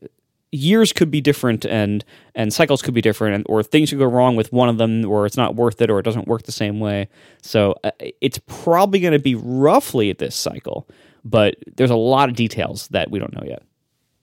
years 0.55 0.93
could 0.93 1.11
be 1.11 1.21
different 1.21 1.67
and 1.67 2.05
and 2.35 2.53
cycles 2.53 2.81
could 2.81 2.95
be 2.95 3.01
different 3.01 3.35
and, 3.35 3.45
or 3.49 3.63
things 3.63 3.91
could 3.91 3.99
go 3.99 4.05
wrong 4.05 4.37
with 4.37 4.53
one 4.53 4.69
of 4.69 4.79
them 4.79 5.05
or 5.05 5.27
it's 5.27 5.37
not 5.37 5.57
worth 5.57 5.83
it 5.83 5.91
or 5.91 5.99
it 5.99 6.05
doesn't 6.05 6.29
work 6.29 6.45
the 6.45 6.53
same 6.53 6.79
way 6.81 7.09
so 7.43 7.75
uh, 7.83 7.91
it's 8.21 8.39
probably 8.47 9.01
going 9.01 9.13
to 9.13 9.19
be 9.19 9.35
roughly 9.35 10.11
at 10.11 10.19
this 10.19 10.37
cycle 10.37 10.89
but 11.25 11.57
there's 11.77 11.91
a 11.91 11.97
lot 11.97 12.29
of 12.29 12.37
details 12.37 12.89
that 12.89 13.11
we 13.11 13.19
don't 13.19 13.35
know 13.35 13.45
yet 13.45 13.63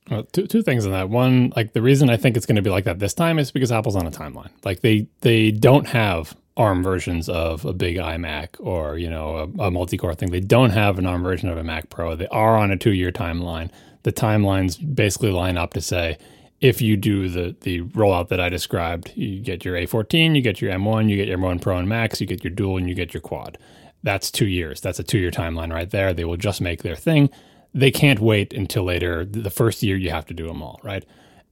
well, 0.09 0.23
two, 0.23 0.45
two 0.45 0.61
things 0.61 0.85
on 0.85 0.91
that. 0.91 1.09
One, 1.09 1.53
like 1.55 1.71
the 1.71 1.81
reason 1.81 2.09
I 2.09 2.17
think 2.17 2.35
it's 2.35 2.45
going 2.45 2.57
to 2.57 2.61
be 2.61 2.71
like 2.71 2.83
that 2.83 2.99
this 2.99 3.13
time 3.13 3.39
is 3.39 3.49
because 3.51 3.71
Apple's 3.71 3.95
on 3.95 4.07
a 4.07 4.11
timeline. 4.11 4.49
Like 4.65 4.81
they 4.81 5.07
they 5.21 5.51
don't 5.51 5.87
have 5.87 6.35
ARM 6.57 6.83
versions 6.83 7.29
of 7.29 7.63
a 7.63 7.71
big 7.71 7.95
iMac 7.95 8.49
or 8.59 8.97
you 8.97 9.09
know 9.09 9.53
a, 9.57 9.67
a 9.67 9.71
multi-core 9.71 10.15
thing. 10.15 10.31
They 10.31 10.41
don't 10.41 10.71
have 10.71 10.99
an 10.99 11.05
ARM 11.05 11.23
version 11.23 11.47
of 11.49 11.57
a 11.57 11.63
Mac 11.63 11.89
Pro. 11.89 12.15
They 12.15 12.27
are 12.27 12.57
on 12.57 12.71
a 12.71 12.77
two-year 12.77 13.11
timeline 13.11 13.69
the 14.03 14.11
timelines 14.11 14.77
basically 14.95 15.31
line 15.31 15.57
up 15.57 15.73
to 15.73 15.81
say 15.81 16.17
if 16.61 16.81
you 16.81 16.95
do 16.95 17.27
the 17.27 17.55
the 17.61 17.81
rollout 17.81 18.29
that 18.29 18.39
I 18.39 18.47
described, 18.49 19.11
you 19.15 19.41
get 19.41 19.65
your 19.65 19.75
A14, 19.75 20.35
you 20.35 20.41
get 20.41 20.61
your 20.61 20.71
M1, 20.71 21.09
you 21.09 21.17
get 21.17 21.27
your 21.27 21.37
M1 21.37 21.61
Pro 21.61 21.77
and 21.77 21.89
Max, 21.89 22.21
you 22.21 22.27
get 22.27 22.43
your 22.43 22.51
dual, 22.51 22.77
and 22.77 22.87
you 22.87 22.95
get 22.95 23.13
your 23.13 23.21
quad. 23.21 23.57
That's 24.03 24.31
two 24.31 24.47
years. 24.47 24.79
That's 24.79 24.99
a 24.99 25.03
two 25.03 25.17
year 25.17 25.31
timeline 25.31 25.73
right 25.73 25.89
there. 25.89 26.13
They 26.13 26.25
will 26.25 26.37
just 26.37 26.61
make 26.61 26.83
their 26.83 26.95
thing. 26.95 27.29
They 27.73 27.91
can't 27.91 28.19
wait 28.19 28.53
until 28.53 28.83
later. 28.83 29.25
The 29.25 29.49
first 29.49 29.81
year, 29.81 29.97
you 29.97 30.11
have 30.11 30.25
to 30.27 30.33
do 30.33 30.47
them 30.47 30.61
all, 30.61 30.79
right? 30.83 31.05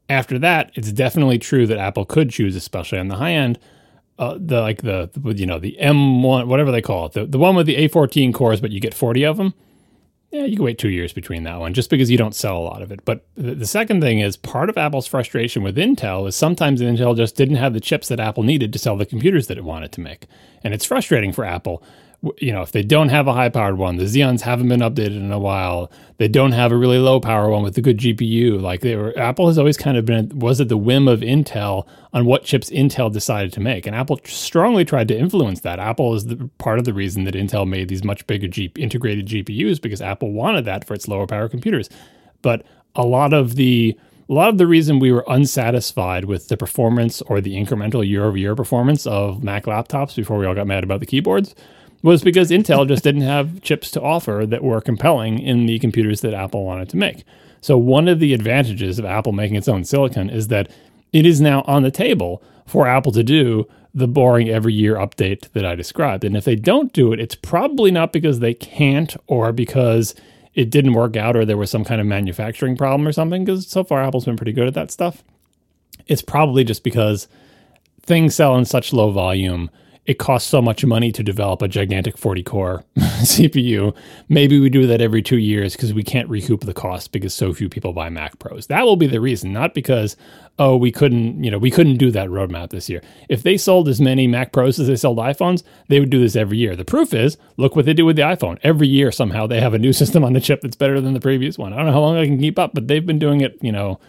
After 0.10 0.40
that, 0.40 0.72
it's 0.74 0.92
definitely 0.92 1.38
true 1.38 1.68
that 1.68 1.78
Apple 1.78 2.06
could 2.06 2.30
choose, 2.30 2.56
especially 2.56 3.00
on 3.00 3.08
the 3.08 3.16
high 3.16 3.34
end, 3.34 3.60
uh, 4.18 4.38
the 4.40 4.62
like 4.62 4.82
the, 4.82 5.10
you 5.36 5.46
know 5.46 5.60
the 5.60 5.78
M1, 5.82 6.48
whatever 6.48 6.72
they 6.72 6.82
call 6.82 7.08
it, 7.08 7.14
the, 7.14 7.26
the 7.26 7.40
one 7.40 7.56
with 7.56 7.66
the 7.66 7.88
A14 7.88 8.34
cores, 8.34 8.62
but 8.62 8.72
you 8.72 8.80
get 8.80 8.94
40 8.94 9.26
of 9.26 9.38
them 9.38 9.54
yeah, 10.32 10.46
you 10.46 10.56
can 10.56 10.66
wait 10.66 10.78
two 10.78 10.90
years 10.90 11.12
between 11.12 11.44
that 11.44 11.60
one 11.60 11.74
just 11.74 11.90
because 11.90 12.12
you 12.12 12.18
don't 12.18 12.36
sell 12.36 12.58
a 12.58 12.60
lot 12.60 12.84
of 12.84 12.92
it. 12.92 13.04
But 13.04 13.26
the, 13.36 13.66
second 13.66 14.02
thing 14.02 14.20
is 14.20 14.38
part 14.38 14.70
of 14.70 14.78
Apple's 14.78 15.08
frustration 15.08 15.64
with 15.64 15.76
Intel 15.76 16.28
is 16.28 16.36
sometimes 16.36 16.82
Intel 16.82 17.18
just 17.18 17.36
didn't 17.36 17.56
have 17.56 17.74
the 17.74 17.80
chips 17.80 18.10
that 18.10 18.20
Apple 18.20 18.44
needed 18.44 18.72
to 18.74 18.80
sell 18.80 18.96
the 18.96 19.08
computers 19.08 19.48
that 19.48 19.58
it 19.58 19.64
wanted 19.64 19.92
to 19.94 20.02
make. 20.02 20.28
And 20.64 20.74
it's 20.74 20.86
frustrating 20.86 21.32
for 21.32 21.46
Apple 21.46 21.82
you 22.38 22.52
know, 22.52 22.62
if 22.62 22.74
they 22.74 22.84
don't 22.84 23.10
have 23.10 23.28
a 23.28 23.34
high 23.34 23.48
powered 23.48 23.78
one, 23.78 23.96
the 23.96 24.04
Xeons 24.04 24.42
haven't 24.42 24.68
been 24.68 24.82
updated 24.82 25.18
in 25.18 25.32
a 25.32 25.40
while. 25.40 25.90
They 26.18 26.28
don't 26.28 26.52
have 26.52 26.72
a 26.72 26.78
really 26.78 26.98
low 26.98 27.22
power 27.22 27.50
one 27.50 27.64
with 27.64 27.78
a 27.78 27.82
good 27.82 27.98
GPU. 27.98 28.62
Like 28.62 28.82
they 28.82 28.98
were, 28.98 29.18
Apple 29.18 29.48
has 29.48 29.58
always 29.58 29.78
kind 29.78 29.96
of 29.96 30.06
been 30.06 30.38
was 30.38 30.60
at 30.60 30.68
the 30.68 30.76
whim 30.76 31.08
of 31.08 31.22
Intel 31.22 31.88
on 32.12 32.26
what 32.26 32.44
chips 32.44 32.70
Intel 32.72 33.12
decided 33.12 33.54
to 33.54 33.62
make, 33.62 33.88
and 33.88 33.96
Apple 33.96 34.20
strongly 34.26 34.84
tried 34.84 35.08
to 35.08 35.18
influence 35.18 35.62
that. 35.62 35.80
Apple 35.80 36.14
is 36.14 36.26
the, 36.26 36.50
part 36.58 36.78
of 36.78 36.84
the 36.84 36.94
reason 36.94 37.24
that 37.24 37.36
Intel 37.36 37.68
made 37.68 37.88
these 37.88 38.04
much 38.04 38.28
bigger 38.28 38.50
G, 38.50 38.72
integrated 38.76 39.28
GPUs 39.28 39.82
because 39.82 40.02
Apple 40.02 40.34
wanted 40.34 40.66
that 40.66 40.86
for 40.86 40.94
its 40.94 41.08
lower 41.08 41.26
power 41.26 41.48
computers. 41.48 41.90
But 42.42 42.66
a 42.96 43.04
lot 43.04 43.32
of 43.32 43.56
the 43.56 43.98
a 44.30 44.34
lot 44.34 44.50
of 44.50 44.58
the 44.58 44.68
reason 44.68 45.00
we 45.00 45.12
were 45.12 45.24
unsatisfied 45.28 46.26
with 46.26 46.50
the 46.50 46.58
performance 46.58 47.22
or 47.24 47.40
the 47.42 47.56
incremental 47.56 48.08
year 48.08 48.26
over 48.26 48.38
year 48.38 48.56
performance 48.56 49.08
of 49.08 49.42
Mac 49.42 49.64
laptops 49.66 50.16
before 50.16 50.38
we 50.38 50.46
all 50.46 50.54
got 50.54 50.68
mad 50.68 50.84
about 50.84 51.00
the 51.00 51.06
keyboards 51.06 51.56
was 52.02 52.24
because 52.24 52.52
Intel 52.52 52.88
just 52.88 53.04
didn't 53.04 53.22
have 53.22 53.62
chips 53.62 53.92
to 53.92 54.02
offer 54.02 54.46
that 54.48 54.64
were 54.64 54.82
compelling 54.82 55.40
in 55.40 55.66
the 55.66 55.80
computers 55.80 56.22
that 56.22 56.34
Apple 56.34 56.66
wanted 56.66 56.90
to 56.90 56.98
make. 56.98 57.24
So, 57.62 57.78
one 57.78 58.08
of 58.08 58.20
the 58.20 58.34
advantages 58.34 59.00
of 59.00 59.06
Apple 59.06 59.34
making 59.34 59.58
its 59.58 59.68
own 59.68 59.84
silicon 59.84 60.30
is 60.30 60.48
that 60.48 60.72
it 61.12 61.26
is 61.26 61.42
now 61.42 61.64
on 61.68 61.84
the 61.84 61.92
table 61.92 62.42
for 62.66 62.88
Apple 62.88 63.12
to 63.12 63.24
do 63.24 63.68
the 63.94 64.08
boring 64.08 64.50
every 64.50 64.74
year 64.74 64.96
update 64.96 65.52
that 65.54 65.66
I 65.66 65.76
described. 65.76 66.24
And 66.24 66.38
if 66.38 66.46
they 66.46 66.56
don't 66.56 66.94
do 66.94 67.12
it, 67.12 67.20
it's 67.20 67.36
probably 67.36 67.92
not 67.92 68.14
because 68.14 68.40
they 68.40 68.54
can't 68.54 69.16
or 69.28 69.52
because 69.52 70.16
it 70.54 70.70
didn't 70.70 70.94
work 70.94 71.16
out 71.16 71.36
or 71.36 71.44
there 71.44 71.58
was 71.58 71.72
some 71.72 71.84
kind 71.84 72.00
of 72.00 72.08
manufacturing 72.08 72.78
problem 72.78 73.08
or 73.08 73.12
something, 73.12 73.44
because 73.44 73.68
so 73.68 73.84
far 73.84 74.04
Apple's 74.04 74.26
been 74.26 74.38
pretty 74.38 74.54
good 74.54 74.68
at 74.68 74.74
that 74.76 74.92
stuff. 74.92 75.24
It's 76.08 76.22
probably 76.22 76.64
just 76.64 76.84
because 76.84 77.28
things 78.02 78.36
sell 78.36 78.56
in 78.56 78.66
such 78.66 78.94
low 78.94 79.12
volume 79.12 79.70
it 80.10 80.18
costs 80.18 80.50
so 80.50 80.60
much 80.60 80.84
money 80.84 81.12
to 81.12 81.22
develop 81.22 81.62
a 81.62 81.68
gigantic 81.68 82.18
40 82.18 82.42
core 82.42 82.84
CPU. 82.98 83.96
Maybe 84.28 84.60
we 84.60 84.68
do 84.68 84.88
that 84.88 85.02
every 85.02 85.22
two 85.22 85.38
years 85.38 85.74
because 85.74 85.94
we 85.94 86.02
can't 86.02 86.28
recoup 86.28 86.62
the 86.62 86.74
cost 86.74 87.12
because 87.12 87.32
so 87.32 87.54
few 87.54 87.70
people 87.70 87.94
buy 87.94 88.10
Mac 88.10 88.40
Pros. 88.40 88.66
That 88.66 88.86
will 88.86 88.96
be 88.96 89.06
the 89.06 89.22
reason, 89.22 89.54
not 89.54 89.76
because, 89.76 90.18
oh, 90.58 90.76
we 90.76 90.92
couldn't, 90.92 91.44
you 91.44 91.52
know, 91.52 91.60
we 91.60 91.70
couldn't 91.70 91.98
do 91.98 92.10
that 92.10 92.28
roadmap 92.30 92.72
this 92.72 92.90
year. 92.90 93.04
If 93.30 93.44
they 93.44 93.56
sold 93.56 93.88
as 93.88 94.02
many 94.02 94.26
Mac 94.26 94.52
Pros 94.52 94.80
as 94.80 94.88
they 94.88 94.96
sold 94.96 95.20
iPhones, 95.20 95.62
they 95.90 96.00
would 96.00 96.10
do 96.10 96.20
this 96.20 96.36
every 96.36 96.58
year. 96.58 96.76
The 96.76 96.84
proof 96.84 97.14
is, 97.14 97.38
look 97.58 97.76
what 97.76 97.86
they 97.86 97.94
do 97.94 98.08
with 98.08 98.16
the 98.16 98.24
iPhone. 98.24 98.58
Every 98.64 98.88
year, 98.88 99.12
somehow, 99.12 99.46
they 99.46 99.62
have 99.62 99.76
a 99.76 99.80
new 99.80 99.94
system 100.02 100.24
on 100.24 100.34
the 100.34 100.42
chip 100.42 100.62
that's 100.62 100.76
better 100.76 101.00
than 101.00 101.14
the 101.14 101.20
previous 101.20 101.60
one. 101.60 101.72
I 101.72 101.76
don't 101.78 101.86
know 101.86 101.94
how 101.94 102.00
long 102.00 102.18
I 102.18 102.26
can 102.26 102.40
keep 102.40 102.58
up, 102.58 102.72
but 102.74 102.88
they've 102.88 103.06
been 103.06 103.20
doing 103.20 103.42
it, 103.42 103.60
you 103.62 103.72
know, 103.72 104.00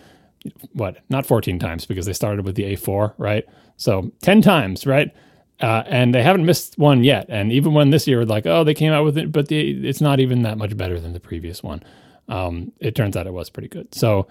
what, 0.72 0.96
not 1.10 1.26
14 1.26 1.58
times 1.58 1.84
because 1.84 2.06
they 2.06 2.14
started 2.14 2.46
with 2.46 2.54
the 2.54 2.74
A4, 2.74 3.12
right? 3.18 3.44
So 3.76 4.10
10 4.22 4.40
times, 4.40 4.86
right? 4.86 5.12
Uh, 5.60 5.82
and 5.86 6.14
they 6.14 6.22
haven't 6.22 6.46
missed 6.46 6.78
one 6.78 7.04
yet. 7.04 7.26
And 7.28 7.52
even 7.52 7.74
when 7.74 7.90
this 7.90 8.06
year, 8.06 8.24
like, 8.24 8.46
oh, 8.46 8.64
they 8.64 8.74
came 8.74 8.92
out 8.92 9.04
with 9.04 9.18
it, 9.18 9.30
but 9.30 9.48
the, 9.48 9.86
it's 9.86 10.00
not 10.00 10.18
even 10.18 10.42
that 10.42 10.56
much 10.56 10.76
better 10.76 10.98
than 10.98 11.12
the 11.12 11.20
previous 11.20 11.62
one. 11.62 11.82
Um, 12.28 12.72
it 12.78 12.94
turns 12.94 13.16
out 13.16 13.26
it 13.26 13.34
was 13.34 13.50
pretty 13.50 13.68
good. 13.68 13.94
So 13.94 14.26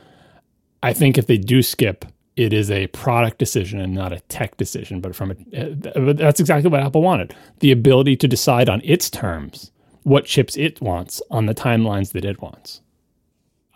I 0.82 0.94
think 0.94 1.18
if 1.18 1.28
they 1.28 1.38
do 1.38 1.62
skip, 1.62 2.06
it 2.36 2.54
is 2.54 2.72
a 2.72 2.88
product 2.88 3.38
decision 3.38 3.80
and 3.82 3.94
not 3.94 4.14
a 4.14 4.22
tech 4.22 4.58
decision. 4.58 5.02
But 5.02 5.16
from 5.16 5.32
a, 5.32 5.62
uh, 5.62 6.14
that's 6.14 6.40
exactly 6.40 6.70
what 6.70 6.82
Apple 6.82 7.02
wanted: 7.02 7.36
the 7.60 7.72
ability 7.72 8.16
to 8.18 8.28
decide 8.28 8.70
on 8.70 8.82
its 8.84 9.10
terms 9.10 9.72
what 10.04 10.26
chips 10.26 10.56
it 10.56 10.82
wants 10.82 11.22
on 11.30 11.46
the 11.46 11.54
timelines 11.54 12.14
that 12.14 12.24
it 12.24 12.42
wants. 12.42 12.82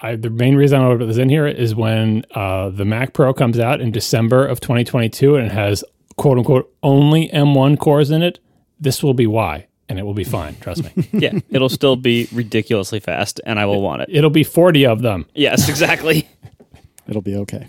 I, 0.02 0.16
the 0.16 0.30
main 0.30 0.56
reason 0.56 0.80
I 0.80 0.88
want 0.88 1.00
to 1.00 1.06
put 1.06 1.12
this 1.12 1.22
in 1.22 1.30
here 1.30 1.48
is 1.48 1.76
when 1.76 2.26
uh, 2.36 2.70
the 2.70 2.86
Mac 2.86 3.14
Pro 3.14 3.34
comes 3.34 3.60
out 3.60 3.82
in 3.82 3.92
December 3.92 4.46
of 4.46 4.60
2022 4.60 5.36
and 5.36 5.46
it 5.48 5.52
has 5.52 5.84
quote 6.18 6.38
unquote 6.38 6.74
only 6.84 7.30
M1 7.30 7.80
cores 7.80 8.12
in 8.12 8.22
it. 8.22 8.40
This 8.80 9.02
will 9.02 9.14
be 9.14 9.28
why, 9.28 9.68
and 9.88 10.00
it 10.00 10.04
will 10.04 10.14
be 10.14 10.24
fine. 10.24 10.56
Trust 10.60 10.84
me. 10.84 11.08
yeah, 11.14 11.40
it'll 11.50 11.70
still 11.70 11.96
be 11.96 12.28
ridiculously 12.32 13.00
fast, 13.00 13.40
and 13.46 13.60
I 13.60 13.66
will 13.66 13.82
want 13.82 14.02
it. 14.02 14.10
It'll 14.12 14.30
be 14.30 14.44
40 14.44 14.86
of 14.86 15.02
them. 15.02 15.26
Yes, 15.34 15.70
exactly. 15.70 16.28
It'll 17.08 17.22
be 17.22 17.36
okay. 17.36 17.68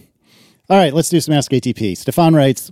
All 0.71 0.79
right, 0.79 0.95
let's 0.95 1.11
do 1.11 1.21
some 1.21 1.35
Ask 1.35 1.51
ATP. 1.51 1.97
Stefan 1.97 2.35
writes, 2.35 2.71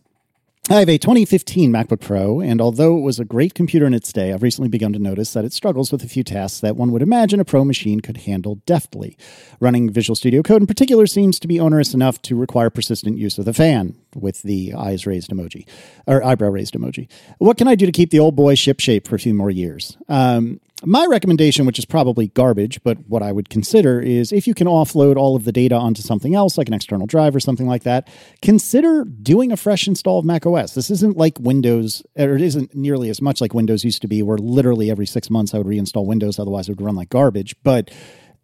I 0.71 0.79
have 0.79 0.89
a 0.89 0.97
2015 0.97 1.73
MacBook 1.73 1.99
Pro, 1.99 2.41
and 2.41 2.61
although 2.61 2.97
it 2.97 3.01
was 3.01 3.19
a 3.19 3.25
great 3.25 3.53
computer 3.53 3.85
in 3.85 3.93
its 3.93 4.13
day, 4.13 4.33
I've 4.33 4.45
recently 4.45 4.69
begun 4.69 4.93
to 4.93 5.01
notice 5.01 5.33
that 5.33 5.45
it 5.45 5.53
struggles 5.53 5.91
with 5.91 6.05
a 6.05 6.09
few 6.09 6.23
tasks 6.23 6.61
that 6.61 6.77
one 6.77 6.93
would 6.93 7.03
imagine 7.03 7.41
a 7.41 7.45
Pro 7.45 7.65
machine 7.65 7.99
could 7.99 8.19
handle 8.19 8.55
deftly. 8.65 9.19
Running 9.59 9.91
Visual 9.91 10.15
Studio 10.15 10.41
Code 10.41 10.63
in 10.63 10.69
particular 10.69 11.09
seems 11.09 11.41
to 11.41 11.49
be 11.49 11.59
onerous 11.59 11.95
enough 11.95 12.23
to 12.23 12.37
require 12.37 12.71
persistent 12.71 13.19
use 13.19 13.39
of 13.39 13.45
the 13.45 13.53
fan, 13.53 13.97
with 14.15 14.43
the 14.43 14.73
eyes 14.75 15.05
raised 15.05 15.33
emoji, 15.33 15.67
or 16.07 16.25
eyebrow 16.25 16.51
raised 16.51 16.75
emoji. 16.75 17.09
What 17.39 17.59
can 17.59 17.67
I 17.67 17.75
do 17.75 17.85
to 17.85 17.93
keep 17.93 18.11
the 18.11 18.21
old 18.21 18.37
boy 18.37 18.55
ship 18.55 18.79
shape 18.79 19.09
for 19.09 19.17
a 19.17 19.19
few 19.19 19.35
more 19.35 19.51
years? 19.51 19.97
Um, 20.09 20.61
my 20.85 21.07
recommendation, 21.07 21.67
which 21.67 21.79
is 21.79 21.85
probably 21.85 22.29
garbage, 22.29 22.83
but 22.83 22.99
what 23.09 23.23
I 23.23 23.33
would 23.33 23.49
consider 23.49 24.01
is 24.01 24.33
if 24.33 24.47
you 24.47 24.55
can 24.55 24.67
offload 24.67 25.17
all 25.17 25.37
of 25.37 25.45
the 25.45 25.53
data 25.53 25.75
onto 25.75 26.03
something 26.03 26.35
else, 26.35 26.59
like 26.59 26.69
an 26.69 26.75
external 26.75 27.07
drive 27.07 27.35
or 27.35 27.41
something 27.41 27.67
like 27.67 27.85
that, 27.85 28.09
consider 28.41 29.05
doing 29.05 29.53
a 29.53 29.57
fresh 29.57 29.87
install 29.87 30.19
of 30.19 30.25
Mac 30.25 30.47
OS. 30.47 30.75
This 30.75 30.91
isn't 30.91 31.17
like 31.17 31.39
Windows, 31.39 32.03
or 32.17 32.35
it 32.35 32.43
isn't 32.43 32.75
nearly 32.75 33.11
as 33.11 33.23
much 33.23 33.41
like 33.41 33.55
Windows 33.55 33.85
used 33.85 34.03
to 34.03 34.09
be, 34.09 34.23
where 34.23 34.39
literally 34.39 34.91
every 34.91 35.07
six 35.07 35.31
months 35.31 35.55
I 35.55 35.59
would 35.59 35.67
reinstall 35.67 36.07
Windows, 36.07 36.39
otherwise 36.39 36.69
it 36.69 36.73
would 36.73 36.85
run 36.85 36.97
like 36.97 37.11
garbage. 37.11 37.55
But 37.63 37.91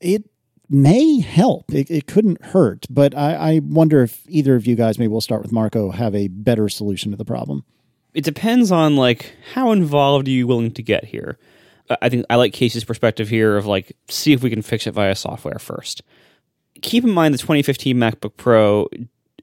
it 0.00 0.24
may 0.68 1.20
help. 1.20 1.72
It, 1.72 1.90
it 1.90 2.06
couldn't 2.06 2.44
hurt. 2.46 2.86
But 2.90 3.16
I, 3.16 3.34
I 3.34 3.60
wonder 3.64 4.02
if 4.02 4.22
either 4.28 4.54
of 4.54 4.66
you 4.66 4.76
guys, 4.76 4.98
maybe 4.98 5.08
we'll 5.08 5.20
start 5.20 5.42
with 5.42 5.52
Marco, 5.52 5.90
have 5.90 6.14
a 6.14 6.28
better 6.28 6.68
solution 6.68 7.10
to 7.10 7.16
the 7.16 7.24
problem. 7.24 7.64
It 8.14 8.24
depends 8.24 8.72
on 8.72 8.96
like 8.96 9.34
how 9.54 9.72
involved 9.72 10.28
are 10.28 10.32
you 10.32 10.46
willing 10.46 10.72
to 10.72 10.82
get 10.82 11.06
here. 11.06 11.38
I 12.02 12.08
think 12.08 12.26
I 12.30 12.36
like 12.36 12.52
Casey's 12.52 12.84
perspective 12.84 13.28
here 13.28 13.56
of 13.56 13.66
like 13.66 13.96
see 14.08 14.32
if 14.32 14.42
we 14.42 14.50
can 14.50 14.62
fix 14.62 14.86
it 14.86 14.92
via 14.92 15.14
software 15.14 15.58
first. 15.58 16.02
Keep 16.82 17.04
in 17.04 17.10
mind 17.10 17.34
the 17.34 17.38
2015 17.38 17.96
MacBook 17.96 18.36
Pro, 18.36 18.88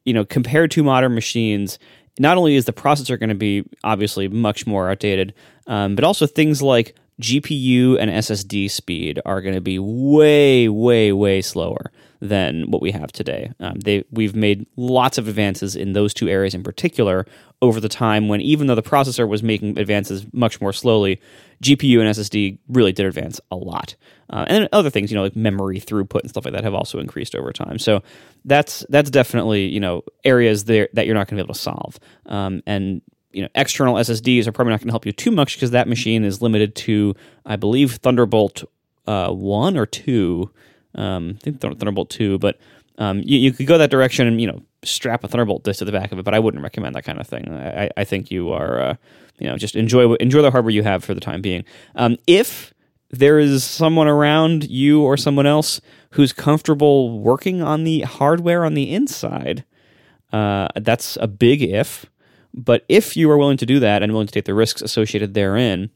you 0.05 0.13
know, 0.13 0.23
compared 0.23 0.71
to 0.71 0.83
modern 0.83 1.13
machines, 1.13 1.79
not 2.19 2.37
only 2.37 2.55
is 2.55 2.65
the 2.65 2.73
processor 2.73 3.19
going 3.19 3.29
to 3.29 3.35
be 3.35 3.63
obviously 3.83 4.27
much 4.27 4.65
more 4.65 4.89
outdated, 4.89 5.33
um, 5.67 5.95
but 5.95 6.03
also 6.05 6.25
things 6.25 6.61
like 6.61 6.95
GPU 7.21 7.97
and 7.99 8.09
SSD 8.11 8.69
speed 8.69 9.19
are 9.25 9.41
going 9.41 9.55
to 9.55 9.61
be 9.61 9.79
way, 9.79 10.69
way, 10.69 11.11
way 11.11 11.41
slower 11.41 11.91
than 12.25 12.69
what 12.69 12.81
we 12.81 12.91
have 12.91 13.11
today. 13.11 13.51
Um, 13.59 13.79
they 13.79 14.03
we've 14.11 14.35
made 14.35 14.65
lots 14.75 15.17
of 15.17 15.27
advances 15.27 15.75
in 15.75 15.93
those 15.93 16.13
two 16.13 16.27
areas 16.27 16.53
in 16.53 16.63
particular 16.63 17.25
over 17.61 17.79
the 17.79 17.89
time 17.89 18.27
when 18.27 18.41
even 18.41 18.67
though 18.67 18.75
the 18.75 18.83
processor 18.83 19.27
was 19.27 19.41
making 19.43 19.77
advances 19.79 20.25
much 20.33 20.59
more 20.59 20.73
slowly, 20.73 21.21
GPU 21.63 21.99
and 21.99 22.09
SSD 22.09 22.59
really 22.67 22.91
did 22.91 23.05
advance 23.05 23.39
a 23.51 23.55
lot. 23.55 23.95
Uh, 24.29 24.45
and 24.47 24.69
other 24.71 24.89
things, 24.89 25.11
you 25.11 25.15
know, 25.15 25.23
like 25.23 25.35
memory 25.35 25.79
throughput 25.79 26.21
and 26.21 26.29
stuff 26.29 26.45
like 26.45 26.53
that 26.53 26.63
have 26.63 26.73
also 26.73 26.99
increased 26.99 27.35
over 27.35 27.53
time. 27.53 27.79
So 27.79 28.01
that's 28.43 28.85
that's 28.89 29.09
definitely 29.09 29.65
you 29.67 29.79
know 29.79 30.03
areas 30.23 30.65
there 30.65 30.89
that 30.93 31.05
you're 31.05 31.15
not 31.15 31.27
going 31.27 31.37
to 31.37 31.43
be 31.43 31.45
able 31.45 31.53
to 31.53 31.59
solve. 31.59 31.99
Um, 32.25 32.61
and 32.65 33.01
you 33.35 33.41
know, 33.41 33.49
external 33.53 33.95
SSDs 33.95 34.47
are 34.47 34.53
probably 34.53 34.71
not 34.71 34.79
going 34.79 34.87
to 34.87 34.93
help 34.93 35.05
you 35.05 35.11
too 35.11 35.29
much 35.29 35.55
because 35.55 35.71
that 35.71 35.89
machine 35.89 36.23
is 36.23 36.41
limited 36.41 36.73
to, 36.73 37.15
I 37.45 37.57
believe, 37.57 37.95
Thunderbolt 37.95 38.63
uh, 39.07 39.29
one 39.29 39.77
or 39.77 39.85
two. 39.85 40.51
Um, 40.95 41.35
I 41.37 41.43
think 41.43 41.61
Thunderbolt 41.61 42.09
two, 42.09 42.37
but 42.39 42.59
um, 42.97 43.21
you, 43.25 43.37
you, 43.37 43.51
could 43.51 43.67
go 43.67 43.77
that 43.77 43.89
direction 43.89 44.27
and 44.27 44.39
you 44.39 44.47
know 44.47 44.61
strap 44.83 45.23
a 45.23 45.27
Thunderbolt 45.27 45.63
disc 45.63 45.79
to 45.79 45.85
the 45.85 45.91
back 45.91 46.11
of 46.11 46.19
it. 46.19 46.23
But 46.23 46.33
I 46.33 46.39
wouldn't 46.39 46.63
recommend 46.63 46.95
that 46.95 47.03
kind 47.03 47.19
of 47.19 47.27
thing. 47.27 47.53
I, 47.53 47.89
I 47.97 48.03
think 48.03 48.31
you 48.31 48.51
are 48.51 48.79
uh, 48.79 48.95
you 49.39 49.47
know 49.47 49.57
just 49.57 49.75
enjoy 49.75 50.13
enjoy 50.15 50.41
the 50.41 50.51
hardware 50.51 50.71
you 50.71 50.83
have 50.83 51.03
for 51.03 51.13
the 51.13 51.21
time 51.21 51.41
being. 51.41 51.65
Um, 51.95 52.17
if 52.27 52.73
there 53.09 53.39
is 53.39 53.63
someone 53.63 54.07
around 54.07 54.69
you 54.69 55.01
or 55.01 55.17
someone 55.17 55.45
else 55.45 55.81
who's 56.11 56.33
comfortable 56.33 57.19
working 57.19 57.61
on 57.61 57.83
the 57.83 58.01
hardware 58.01 58.65
on 58.65 58.73
the 58.73 58.93
inside, 58.93 59.63
uh, 60.31 60.67
that's 60.75 61.17
a 61.21 61.27
big 61.27 61.61
if. 61.61 62.05
But 62.53 62.85
if 62.87 63.17
you 63.17 63.29
are 63.29 63.37
willing 63.37 63.57
to 63.57 63.65
do 63.65 63.79
that 63.79 64.01
and 64.01 64.13
willing 64.13 64.27
to 64.27 64.33
take 64.33 64.45
the 64.45 64.53
risks 64.53 64.81
associated 64.81 65.33
therein, 65.33 65.89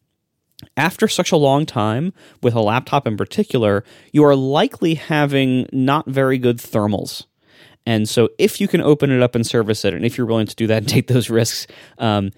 after 0.76 1.08
such 1.08 1.32
a 1.32 1.38
long 1.38 1.66
time, 1.66 2.14
with 2.42 2.54
a 2.54 2.62
laptop 2.62 3.08
in 3.08 3.18
particular, 3.18 3.84
you 4.12 4.24
are 4.24 4.36
likely 4.36 4.96
having 4.96 5.68
not 5.72 6.08
very 6.08 6.38
good 6.38 6.58
thermals. 6.58 7.26
And 7.86 8.08
so, 8.08 8.30
if 8.38 8.60
you 8.60 8.68
can 8.68 8.82
open 8.82 9.10
it 9.10 9.22
up 9.22 9.36
and 9.36 9.46
service 9.46 9.86
it, 9.86 9.94
and 9.94 10.06
if 10.06 10.18
you're 10.18 10.28
willing 10.28 10.48
to 10.48 10.56
do 10.56 10.68
that 10.68 10.78
and 10.78 10.88
take 10.88 11.08
those 11.08 11.30
risks, 11.30 11.66
um, 11.98 12.32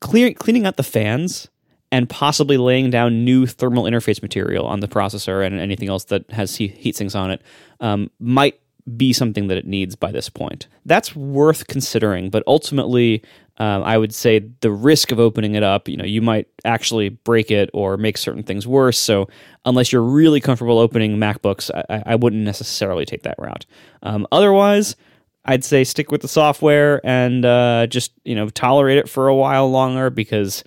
clear, 0.00 0.32
cleaning 0.34 0.66
out 0.66 0.76
the 0.76 0.82
fans 0.82 1.48
and 1.90 2.08
possibly 2.08 2.56
laying 2.56 2.90
down 2.90 3.24
new 3.24 3.46
thermal 3.46 3.84
interface 3.84 4.22
material 4.22 4.66
on 4.66 4.80
the 4.80 4.88
processor 4.88 5.44
and 5.44 5.60
anything 5.60 5.88
else 5.88 6.04
that 6.04 6.28
has 6.30 6.56
heat 6.56 6.96
sinks 6.96 7.14
on 7.14 7.30
it 7.30 7.42
um, 7.80 8.10
might 8.18 8.58
be 8.96 9.12
something 9.12 9.46
that 9.46 9.58
it 9.58 9.66
needs 9.66 9.94
by 9.94 10.10
this 10.10 10.28
point. 10.28 10.66
That's 10.84 11.14
worth 11.14 11.66
considering, 11.68 12.30
but 12.30 12.42
ultimately, 12.46 13.22
um, 13.58 13.82
I 13.82 13.98
would 13.98 14.14
say 14.14 14.40
the 14.60 14.70
risk 14.70 15.12
of 15.12 15.20
opening 15.20 15.54
it 15.54 15.62
up, 15.62 15.88
you 15.88 15.96
know, 15.96 16.04
you 16.04 16.22
might 16.22 16.48
actually 16.64 17.10
break 17.10 17.50
it 17.50 17.68
or 17.72 17.96
make 17.96 18.16
certain 18.16 18.42
things 18.42 18.66
worse. 18.66 18.98
So, 18.98 19.28
unless 19.64 19.92
you're 19.92 20.02
really 20.02 20.40
comfortable 20.40 20.78
opening 20.78 21.16
MacBooks, 21.18 21.70
I, 21.90 22.02
I 22.06 22.14
wouldn't 22.16 22.42
necessarily 22.42 23.04
take 23.04 23.22
that 23.22 23.36
route. 23.38 23.66
Um, 24.02 24.26
otherwise, 24.32 24.96
I'd 25.44 25.64
say 25.64 25.84
stick 25.84 26.10
with 26.10 26.22
the 26.22 26.28
software 26.28 27.00
and 27.04 27.44
uh, 27.44 27.86
just 27.88 28.12
you 28.24 28.34
know 28.34 28.48
tolerate 28.48 28.98
it 28.98 29.08
for 29.08 29.28
a 29.28 29.34
while 29.34 29.70
longer 29.70 30.08
because 30.08 30.64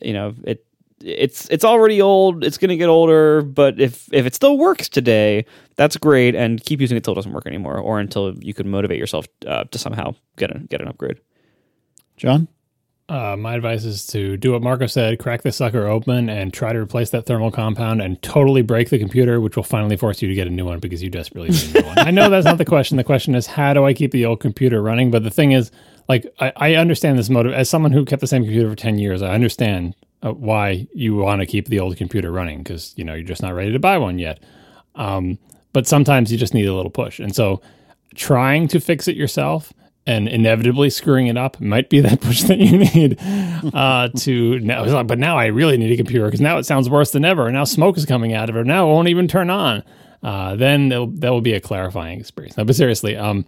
you 0.00 0.12
know 0.12 0.34
it 0.44 0.64
it's 1.00 1.48
it's 1.48 1.64
already 1.64 2.00
old. 2.00 2.44
It's 2.44 2.58
going 2.58 2.70
to 2.70 2.76
get 2.76 2.88
older, 2.88 3.42
but 3.42 3.80
if 3.80 4.08
if 4.12 4.26
it 4.26 4.34
still 4.34 4.58
works 4.58 4.88
today, 4.88 5.44
that's 5.76 5.96
great. 5.96 6.34
And 6.34 6.62
keep 6.62 6.80
using 6.80 6.96
it 6.96 6.98
until 6.98 7.12
it 7.12 7.16
doesn't 7.16 7.32
work 7.32 7.46
anymore, 7.46 7.78
or 7.78 8.00
until 8.00 8.34
you 8.38 8.54
can 8.54 8.68
motivate 8.68 8.98
yourself 8.98 9.26
uh, 9.46 9.64
to 9.64 9.78
somehow 9.78 10.14
get 10.36 10.54
a, 10.54 10.58
get 10.60 10.80
an 10.80 10.88
upgrade. 10.88 11.18
John? 12.18 12.48
Uh, 13.08 13.36
my 13.38 13.54
advice 13.54 13.84
is 13.84 14.06
to 14.06 14.36
do 14.36 14.52
what 14.52 14.60
Marco 14.60 14.86
said: 14.86 15.18
crack 15.18 15.40
the 15.40 15.50
sucker 15.50 15.86
open 15.86 16.28
and 16.28 16.52
try 16.52 16.74
to 16.74 16.78
replace 16.78 17.08
that 17.10 17.24
thermal 17.24 17.50
compound, 17.50 18.02
and 18.02 18.20
totally 18.20 18.60
break 18.60 18.90
the 18.90 18.98
computer, 18.98 19.40
which 19.40 19.56
will 19.56 19.62
finally 19.62 19.96
force 19.96 20.20
you 20.20 20.28
to 20.28 20.34
get 20.34 20.46
a 20.46 20.50
new 20.50 20.66
one 20.66 20.78
because 20.78 21.02
you 21.02 21.08
desperately 21.08 21.48
need 21.48 21.76
a 21.76 21.80
new 21.80 21.86
one. 21.88 21.98
I 21.98 22.10
know 22.10 22.28
that's 22.28 22.44
not 22.44 22.58
the 22.58 22.66
question. 22.66 22.98
The 22.98 23.04
question 23.04 23.34
is 23.34 23.46
how 23.46 23.72
do 23.72 23.86
I 23.86 23.94
keep 23.94 24.12
the 24.12 24.26
old 24.26 24.40
computer 24.40 24.82
running? 24.82 25.10
But 25.10 25.22
the 25.22 25.30
thing 25.30 25.52
is, 25.52 25.70
like, 26.06 26.26
I, 26.38 26.52
I 26.56 26.74
understand 26.74 27.18
this 27.18 27.30
motive 27.30 27.54
as 27.54 27.70
someone 27.70 27.92
who 27.92 28.04
kept 28.04 28.20
the 28.20 28.26
same 28.26 28.42
computer 28.42 28.68
for 28.68 28.76
ten 28.76 28.98
years. 28.98 29.22
I 29.22 29.32
understand 29.32 29.94
uh, 30.22 30.32
why 30.32 30.86
you 30.92 31.16
want 31.16 31.40
to 31.40 31.46
keep 31.46 31.68
the 31.68 31.80
old 31.80 31.96
computer 31.96 32.30
running 32.30 32.58
because 32.58 32.92
you 32.96 33.04
know 33.04 33.14
you're 33.14 33.22
just 33.22 33.42
not 33.42 33.54
ready 33.54 33.72
to 33.72 33.78
buy 33.78 33.96
one 33.96 34.18
yet. 34.18 34.42
Um, 34.96 35.38
but 35.72 35.86
sometimes 35.86 36.30
you 36.30 36.36
just 36.36 36.52
need 36.52 36.66
a 36.66 36.74
little 36.74 36.90
push, 36.90 37.20
and 37.20 37.34
so 37.34 37.62
trying 38.14 38.68
to 38.68 38.80
fix 38.80 39.08
it 39.08 39.16
yourself 39.16 39.72
and 40.08 40.26
inevitably 40.26 40.88
screwing 40.88 41.26
it 41.26 41.36
up 41.36 41.60
might 41.60 41.90
be 41.90 42.00
that 42.00 42.20
push 42.22 42.42
that 42.44 42.58
you 42.58 42.78
need 42.78 43.18
uh, 43.74 44.08
to 44.16 44.58
now. 44.60 45.02
But 45.02 45.18
now 45.18 45.36
I 45.36 45.46
really 45.46 45.76
need 45.76 45.92
a 45.92 45.96
computer 45.96 46.24
because 46.24 46.40
now 46.40 46.56
it 46.56 46.64
sounds 46.64 46.88
worse 46.88 47.10
than 47.10 47.26
ever. 47.26 47.46
And 47.46 47.54
now 47.54 47.64
smoke 47.64 47.98
is 47.98 48.06
coming 48.06 48.32
out 48.32 48.48
of 48.48 48.56
it. 48.56 48.66
Now 48.66 48.88
it 48.88 48.92
won't 48.92 49.08
even 49.08 49.28
turn 49.28 49.50
on. 49.50 49.84
Uh, 50.22 50.56
then 50.56 50.88
that 50.88 51.30
will 51.30 51.42
be 51.42 51.52
a 51.52 51.60
clarifying 51.60 52.18
experience. 52.18 52.56
No, 52.56 52.64
but 52.64 52.74
seriously, 52.74 53.16
um, 53.16 53.44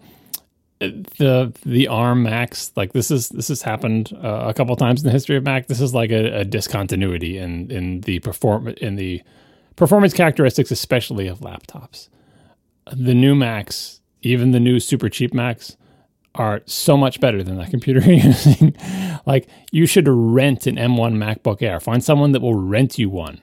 the 0.79 1.53
the 1.65 1.89
ARM 1.89 2.23
Macs 2.23 2.73
like 2.77 2.93
this 2.93 3.11
is 3.11 3.31
this 3.31 3.49
has 3.49 3.63
happened 3.63 4.13
uh, 4.23 4.45
a 4.49 4.55
couple 4.55 4.77
times 4.77 5.01
in 5.01 5.07
the 5.07 5.13
history 5.13 5.37
of 5.37 5.43
Mac. 5.43 5.67
This 5.67 5.81
is 5.81 5.95
like 5.95 6.11
a, 6.11 6.41
a 6.41 6.45
discontinuity 6.45 7.39
in 7.39 7.71
in 7.71 8.03
the 8.03 8.21
perform 8.21 8.69
in 8.69 8.97
the 8.97 9.23
performance 9.77 10.13
characteristics, 10.13 10.71
especially 10.71 11.27
of 11.27 11.41
laptops. 11.41 12.09
The 12.93 13.15
new 13.15 13.35
Macs, 13.35 14.01
even 14.21 14.53
the 14.53 14.61
new 14.61 14.79
super 14.79 15.09
cheap 15.09 15.35
Macs, 15.35 15.77
are 16.35 16.63
so 16.67 16.97
much 16.97 17.21
better 17.21 17.43
than 17.43 17.57
that 17.59 17.71
computer 17.71 18.01
you're 18.01 18.25
using. 18.27 18.75
like 19.27 19.49
you 19.73 19.87
should 19.87 20.09
rent 20.09 20.67
an 20.67 20.77
M1 20.77 21.15
MacBook 21.15 21.63
Air. 21.63 21.81
Find 21.81 22.03
someone 22.03 22.33
that 22.33 22.43
will 22.43 22.55
rent 22.55 22.99
you 22.99 23.11
one. 23.11 23.41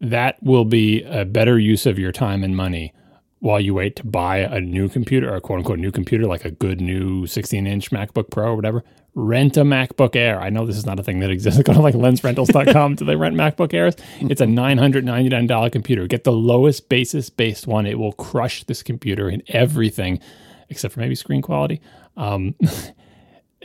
That 0.00 0.42
will 0.42 0.64
be 0.64 1.02
a 1.04 1.24
better 1.24 1.58
use 1.58 1.86
of 1.86 1.98
your 1.98 2.12
time 2.12 2.44
and 2.44 2.56
money 2.56 2.92
while 3.40 3.60
you 3.60 3.72
wait 3.74 3.94
to 3.96 4.04
buy 4.04 4.38
a 4.38 4.60
new 4.60 4.88
computer, 4.88 5.32
or 5.32 5.36
a 5.36 5.40
quote 5.40 5.58
unquote 5.58 5.78
new 5.78 5.92
computer, 5.92 6.26
like 6.26 6.44
a 6.44 6.50
good 6.50 6.80
new 6.80 7.26
16 7.26 7.66
inch 7.66 7.90
MacBook 7.90 8.30
Pro 8.30 8.48
or 8.52 8.56
whatever. 8.56 8.84
Rent 9.14 9.56
a 9.56 9.62
MacBook 9.62 10.14
Air. 10.14 10.40
I 10.40 10.50
know 10.50 10.66
this 10.66 10.76
is 10.76 10.86
not 10.86 11.00
a 11.00 11.02
thing 11.02 11.20
that 11.20 11.30
exists. 11.30 11.60
Go 11.64 11.72
to 11.72 11.80
like 11.80 11.94
lensrentals.com. 11.94 12.96
Do 12.96 13.04
they 13.04 13.16
rent 13.16 13.36
MacBook 13.36 13.74
Airs? 13.74 13.94
It's 14.20 14.40
a 14.40 14.46
$999 14.46 15.72
computer. 15.72 16.06
Get 16.06 16.24
the 16.24 16.32
lowest 16.32 16.88
basis 16.88 17.30
based 17.30 17.66
one. 17.66 17.86
It 17.86 17.98
will 17.98 18.12
crush 18.12 18.64
this 18.64 18.82
computer 18.82 19.28
in 19.28 19.42
everything 19.48 20.20
except 20.68 20.94
for 20.94 21.00
maybe 21.00 21.14
screen 21.14 21.42
quality. 21.42 21.80
Um, 22.18 22.54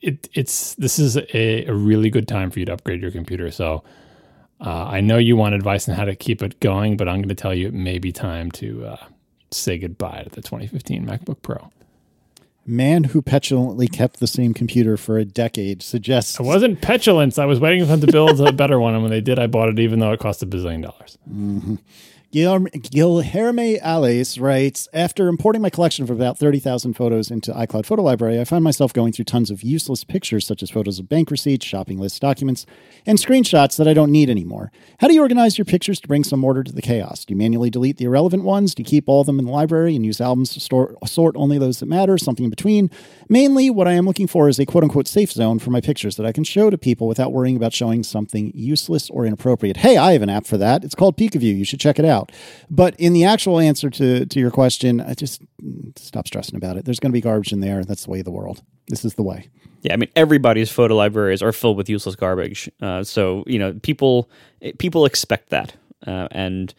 it, 0.00 0.28
it's 0.32 0.74
this 0.76 0.98
is 0.98 1.16
a, 1.16 1.68
a, 1.68 1.74
really 1.74 2.08
good 2.08 2.26
time 2.28 2.50
for 2.50 2.60
you 2.60 2.66
to 2.66 2.72
upgrade 2.72 3.02
your 3.02 3.10
computer. 3.10 3.50
So 3.50 3.84
uh, 4.60 4.84
I 4.84 5.00
know 5.00 5.18
you 5.18 5.36
want 5.36 5.54
advice 5.54 5.88
on 5.88 5.96
how 5.96 6.04
to 6.04 6.14
keep 6.14 6.42
it 6.42 6.60
going, 6.60 6.96
but 6.96 7.08
I'm 7.08 7.16
going 7.16 7.28
to 7.28 7.34
tell 7.34 7.52
you 7.52 7.68
it 7.68 7.74
may 7.74 7.98
be 7.98 8.12
time 8.12 8.50
to 8.52 8.86
uh, 8.86 8.96
say 9.50 9.76
goodbye 9.76 10.22
to 10.24 10.30
the 10.30 10.42
2015 10.42 11.04
MacBook 11.04 11.42
Pro. 11.42 11.70
Man 12.64 13.04
who 13.04 13.22
petulantly 13.22 13.88
kept 13.88 14.20
the 14.20 14.26
same 14.26 14.54
computer 14.54 14.96
for 14.96 15.18
a 15.18 15.24
decade 15.24 15.82
suggests. 15.82 16.38
It 16.38 16.44
wasn't 16.44 16.80
petulance. 16.80 17.38
I 17.38 17.46
was 17.46 17.58
waiting 17.58 17.80
for 17.80 17.86
them 17.86 18.00
to 18.02 18.06
build 18.06 18.40
a 18.40 18.52
better 18.52 18.78
one, 18.78 18.94
and 18.94 19.02
when 19.02 19.10
they 19.10 19.22
did, 19.22 19.38
I 19.38 19.48
bought 19.48 19.70
it, 19.70 19.80
even 19.80 19.98
though 19.98 20.12
it 20.12 20.20
cost 20.20 20.42
a 20.42 20.46
bazillion 20.46 20.82
dollars. 20.82 21.18
Mm-hmm. 21.28 21.76
Guilherme 22.32 23.80
Alles 23.82 24.38
writes 24.38 24.88
After 24.92 25.26
importing 25.26 25.62
my 25.62 25.70
collection 25.70 26.04
of 26.04 26.10
about 26.10 26.38
30,000 26.38 26.94
photos 26.94 27.28
into 27.28 27.52
iCloud 27.52 27.84
Photo 27.84 28.04
Library, 28.04 28.38
I 28.38 28.44
find 28.44 28.62
myself 28.62 28.92
going 28.92 29.12
through 29.12 29.24
tons 29.24 29.50
of 29.50 29.64
useless 29.64 30.04
pictures, 30.04 30.46
such 30.46 30.62
as 30.62 30.70
photos 30.70 31.00
of 31.00 31.08
bank 31.08 31.32
receipts, 31.32 31.66
shopping 31.66 31.98
list 31.98 32.22
documents, 32.22 32.66
and 33.04 33.18
screenshots 33.18 33.76
that 33.78 33.88
I 33.88 33.94
don't 33.94 34.12
need 34.12 34.30
anymore. 34.30 34.70
How 35.00 35.08
do 35.08 35.14
you 35.14 35.22
organize 35.22 35.58
your 35.58 35.64
pictures 35.64 35.98
to 36.02 36.06
bring 36.06 36.22
some 36.22 36.44
order 36.44 36.62
to 36.62 36.70
the 36.70 36.80
chaos? 36.80 37.24
Do 37.24 37.32
you 37.32 37.36
manually 37.36 37.68
delete 37.68 37.96
the 37.96 38.04
irrelevant 38.04 38.44
ones? 38.44 38.76
Do 38.76 38.82
you 38.82 38.88
keep 38.88 39.08
all 39.08 39.22
of 39.22 39.26
them 39.26 39.40
in 39.40 39.46
the 39.46 39.50
library 39.50 39.96
and 39.96 40.06
use 40.06 40.20
albums 40.20 40.52
to 40.54 40.60
store, 40.60 40.96
sort 41.06 41.34
only 41.36 41.58
those 41.58 41.80
that 41.80 41.86
matter? 41.86 42.16
Something 42.16 42.44
in 42.44 42.50
between? 42.50 42.92
Mainly, 43.28 43.70
what 43.70 43.88
I 43.88 43.94
am 43.94 44.06
looking 44.06 44.28
for 44.28 44.48
is 44.48 44.60
a 44.60 44.66
quote 44.66 44.84
unquote 44.84 45.08
safe 45.08 45.32
zone 45.32 45.58
for 45.58 45.70
my 45.70 45.80
pictures 45.80 46.14
that 46.14 46.26
I 46.26 46.32
can 46.32 46.44
show 46.44 46.70
to 46.70 46.78
people 46.78 47.08
without 47.08 47.32
worrying 47.32 47.56
about 47.56 47.72
showing 47.72 48.04
something 48.04 48.52
useless 48.54 49.10
or 49.10 49.26
inappropriate. 49.26 49.78
Hey, 49.78 49.96
I 49.96 50.12
have 50.12 50.22
an 50.22 50.30
app 50.30 50.46
for 50.46 50.58
that. 50.58 50.84
It's 50.84 50.94
called 50.94 51.16
Peek-a-View. 51.16 51.54
You 51.54 51.64
should 51.64 51.80
check 51.80 51.98
it 51.98 52.04
out. 52.04 52.19
But 52.70 52.94
in 52.98 53.12
the 53.12 53.24
actual 53.24 53.58
answer 53.58 53.90
to, 53.90 54.26
to 54.26 54.40
your 54.40 54.50
question, 54.50 55.00
I 55.00 55.14
just 55.14 55.42
stop 55.96 56.26
stressing 56.26 56.56
about 56.56 56.76
it. 56.76 56.84
There's 56.84 57.00
going 57.00 57.10
to 57.10 57.14
be 57.14 57.20
garbage 57.20 57.52
in 57.52 57.60
there. 57.60 57.84
That's 57.84 58.04
the 58.04 58.10
way 58.10 58.18
of 58.20 58.24
the 58.24 58.30
world. 58.30 58.62
This 58.88 59.04
is 59.04 59.14
the 59.14 59.22
way. 59.22 59.48
Yeah, 59.82 59.94
I 59.94 59.96
mean 59.96 60.10
everybody's 60.14 60.70
photo 60.70 60.94
libraries 60.94 61.42
are 61.42 61.52
filled 61.52 61.76
with 61.76 61.88
useless 61.88 62.14
garbage. 62.14 62.70
Uh, 62.82 63.02
so 63.02 63.44
you 63.46 63.58
know 63.58 63.74
people 63.82 64.28
people 64.78 65.06
expect 65.06 65.48
that, 65.50 65.74
uh, 66.06 66.28
and 66.32 66.74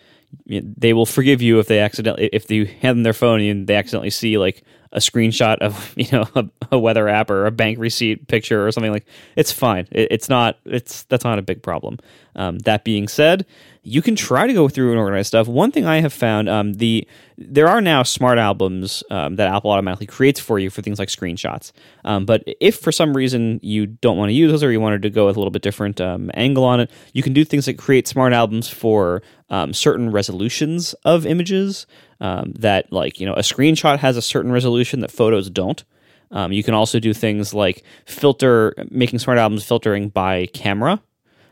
they 0.46 0.94
will 0.94 1.06
forgive 1.06 1.42
you 1.42 1.60
if 1.60 1.68
they 1.68 1.80
accidentally 1.80 2.30
if 2.32 2.50
you 2.52 2.66
hand 2.66 2.98
them 2.98 3.04
their 3.04 3.14
phone 3.14 3.42
and 3.42 3.66
they 3.66 3.76
accidentally 3.76 4.12
see 4.12 4.38
like 4.38 4.64
a 4.94 5.00
screenshot 5.00 5.58
of 5.60 5.94
you 5.98 6.08
know 6.12 6.28
a, 6.36 6.46
a, 6.72 6.80
weather 6.80 7.08
app 7.08 7.30
or 7.30 7.46
a 7.46 7.52
bank 7.52 7.80
receipt 7.80 8.28
picture 8.28 8.66
or 8.66 8.72
something 8.72 8.92
like 8.92 9.06
it's 9.36 9.52
fine. 9.52 9.88
It, 9.92 10.10
it's 10.12 10.30
not 10.30 10.58
it's 10.66 11.04
that's 11.04 11.24
not 11.24 11.40
a 11.40 11.42
big 11.42 11.64
problem. 11.64 12.00
Um, 12.36 12.60
that 12.60 12.84
being 12.84 13.08
said 13.08 13.46
you 13.84 14.02
can 14.02 14.16
try 14.16 14.46
to 14.46 14.54
go 14.54 14.70
through 14.70 14.92
and 14.92 15.00
organize 15.00 15.28
stuff. 15.28 15.48
One 15.48 15.72
thing 15.72 15.86
i 15.86 16.02
have 16.02 16.14
found 16.14 16.48
um, 16.48 16.74
the 16.74 17.08
there 17.38 17.68
are 17.68 17.82
now 17.82 18.04
smart 18.04 18.38
albums 18.38 19.04
um, 19.10 19.36
that 19.38 19.48
apple 19.48 19.72
automatically 19.72 20.06
creates 20.06 20.40
for 20.40 20.60
you 20.60 20.70
for 20.70 20.82
things 20.82 21.00
like 21.00 21.10
screenshots. 21.10 21.72
Um, 22.06 22.26
but 22.26 22.44
if 22.60 22.78
for 22.78 22.92
some 22.92 23.16
reason 23.16 23.60
you 23.64 23.88
don't 23.88 24.18
want 24.18 24.30
to 24.30 24.34
use 24.34 24.52
those 24.52 24.64
or 24.64 24.72
you 24.72 24.80
wanted 24.80 25.02
to 25.02 25.10
go 25.10 25.26
with 25.26 25.36
a 25.36 25.40
little 25.40 25.52
bit 25.52 25.62
different 25.62 26.00
um, 26.00 26.30
angle 26.36 26.64
on 26.64 26.80
it 26.80 26.92
you 27.14 27.24
can 27.24 27.34
do 27.34 27.44
things 27.44 27.68
like 27.68 27.78
create 27.78 28.08
smart 28.08 28.34
albums 28.34 28.68
for 28.68 29.22
um, 29.50 29.74
certain 29.74 30.12
resolutions 30.12 30.94
of 31.04 31.26
images 31.26 31.86
um, 32.22 32.54
that 32.60 32.94
like 32.94 33.20
you 33.20 33.26
know 33.26 33.34
a 33.34 33.42
screenshot 33.42 34.00
has 34.00 34.16
a 34.16 34.22
certain 34.22 34.52
resolution 34.52 35.02
that 35.02 35.12
photos 35.12 35.50
don't. 35.50 35.84
Um, 36.32 36.54
you 36.54 36.64
can 36.64 36.74
also 36.74 37.00
do 37.00 37.14
things 37.14 37.54
like 37.54 37.84
filter, 38.06 38.74
making 38.90 39.20
smart 39.20 39.38
albums 39.38 39.66
filtering 39.66 40.08
by 40.08 40.46
camera, 40.54 41.02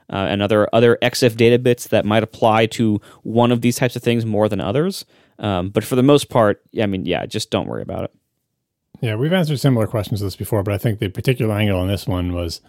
uh, 0.10 0.28
and 0.30 0.42
other 0.42 0.70
other 0.72 0.98
EXIF 1.02 1.36
data 1.36 1.60
bits 1.60 1.88
that 1.88 2.06
might 2.06 2.24
apply 2.24 2.68
to 2.68 3.02
one 3.24 3.52
of 3.52 3.62
these 3.62 3.76
types 3.76 3.98
of 3.98 4.04
things 4.04 4.26
more 4.26 4.48
than 4.48 4.62
others. 4.62 5.04
Um, 5.40 5.70
but 5.70 5.84
for 5.84 5.96
the 5.96 6.04
most 6.04 6.30
part, 6.30 6.62
I 6.82 6.86
mean, 6.86 7.06
yeah, 7.06 7.26
just 7.26 7.50
don't 7.50 7.68
worry 7.68 7.82
about 7.82 8.06
it. 8.06 8.12
Yeah, 9.02 9.16
we've 9.16 9.34
answered 9.34 9.60
similar 9.60 9.88
questions 9.88 10.20
to 10.20 10.26
this 10.26 10.36
before, 10.36 10.62
but 10.64 10.74
I 10.74 10.78
think 10.78 11.00
the 11.00 11.08
particular 11.10 11.56
angle 11.56 11.80
on 11.80 11.88
this 11.88 12.06
one 12.06 12.34
was 12.34 12.62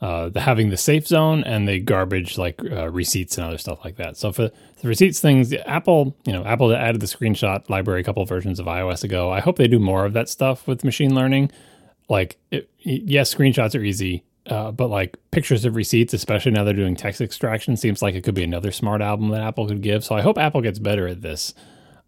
uh, 0.00 0.28
the 0.28 0.40
having 0.40 0.68
the 0.70 0.76
safe 0.76 1.06
zone 1.06 1.42
and 1.44 1.66
the 1.66 1.80
garbage 1.80 2.36
like 2.36 2.60
uh, 2.70 2.90
receipts 2.90 3.38
and 3.38 3.46
other 3.46 3.58
stuff 3.58 3.84
like 3.84 3.96
that. 3.96 4.16
So 4.16 4.30
for 4.30 4.50
the 4.82 4.88
receipts 4.88 5.20
things, 5.20 5.54
Apple, 5.64 6.14
you 6.26 6.32
know, 6.32 6.44
Apple 6.44 6.74
added 6.74 7.00
the 7.00 7.06
screenshot 7.06 7.68
library 7.70 8.02
a 8.02 8.04
couple 8.04 8.24
versions 8.26 8.60
of 8.60 8.66
iOS 8.66 9.04
ago. 9.04 9.30
I 9.30 9.40
hope 9.40 9.56
they 9.56 9.68
do 9.68 9.78
more 9.78 10.04
of 10.04 10.12
that 10.12 10.28
stuff 10.28 10.66
with 10.66 10.84
machine 10.84 11.14
learning. 11.14 11.50
Like, 12.08 12.36
it, 12.50 12.68
yes, 12.78 13.34
screenshots 13.34 13.78
are 13.78 13.82
easy, 13.82 14.22
uh, 14.46 14.70
but 14.70 14.88
like 14.88 15.16
pictures 15.30 15.64
of 15.64 15.74
receipts, 15.74 16.12
especially 16.12 16.52
now 16.52 16.62
they're 16.62 16.74
doing 16.74 16.94
text 16.94 17.20
extraction, 17.20 17.76
seems 17.76 18.02
like 18.02 18.14
it 18.14 18.22
could 18.22 18.34
be 18.34 18.44
another 18.44 18.72
smart 18.72 19.00
album 19.00 19.30
that 19.30 19.40
Apple 19.40 19.66
could 19.66 19.82
give. 19.82 20.04
So 20.04 20.14
I 20.14 20.20
hope 20.20 20.38
Apple 20.38 20.60
gets 20.60 20.78
better 20.78 21.08
at 21.08 21.22
this. 21.22 21.54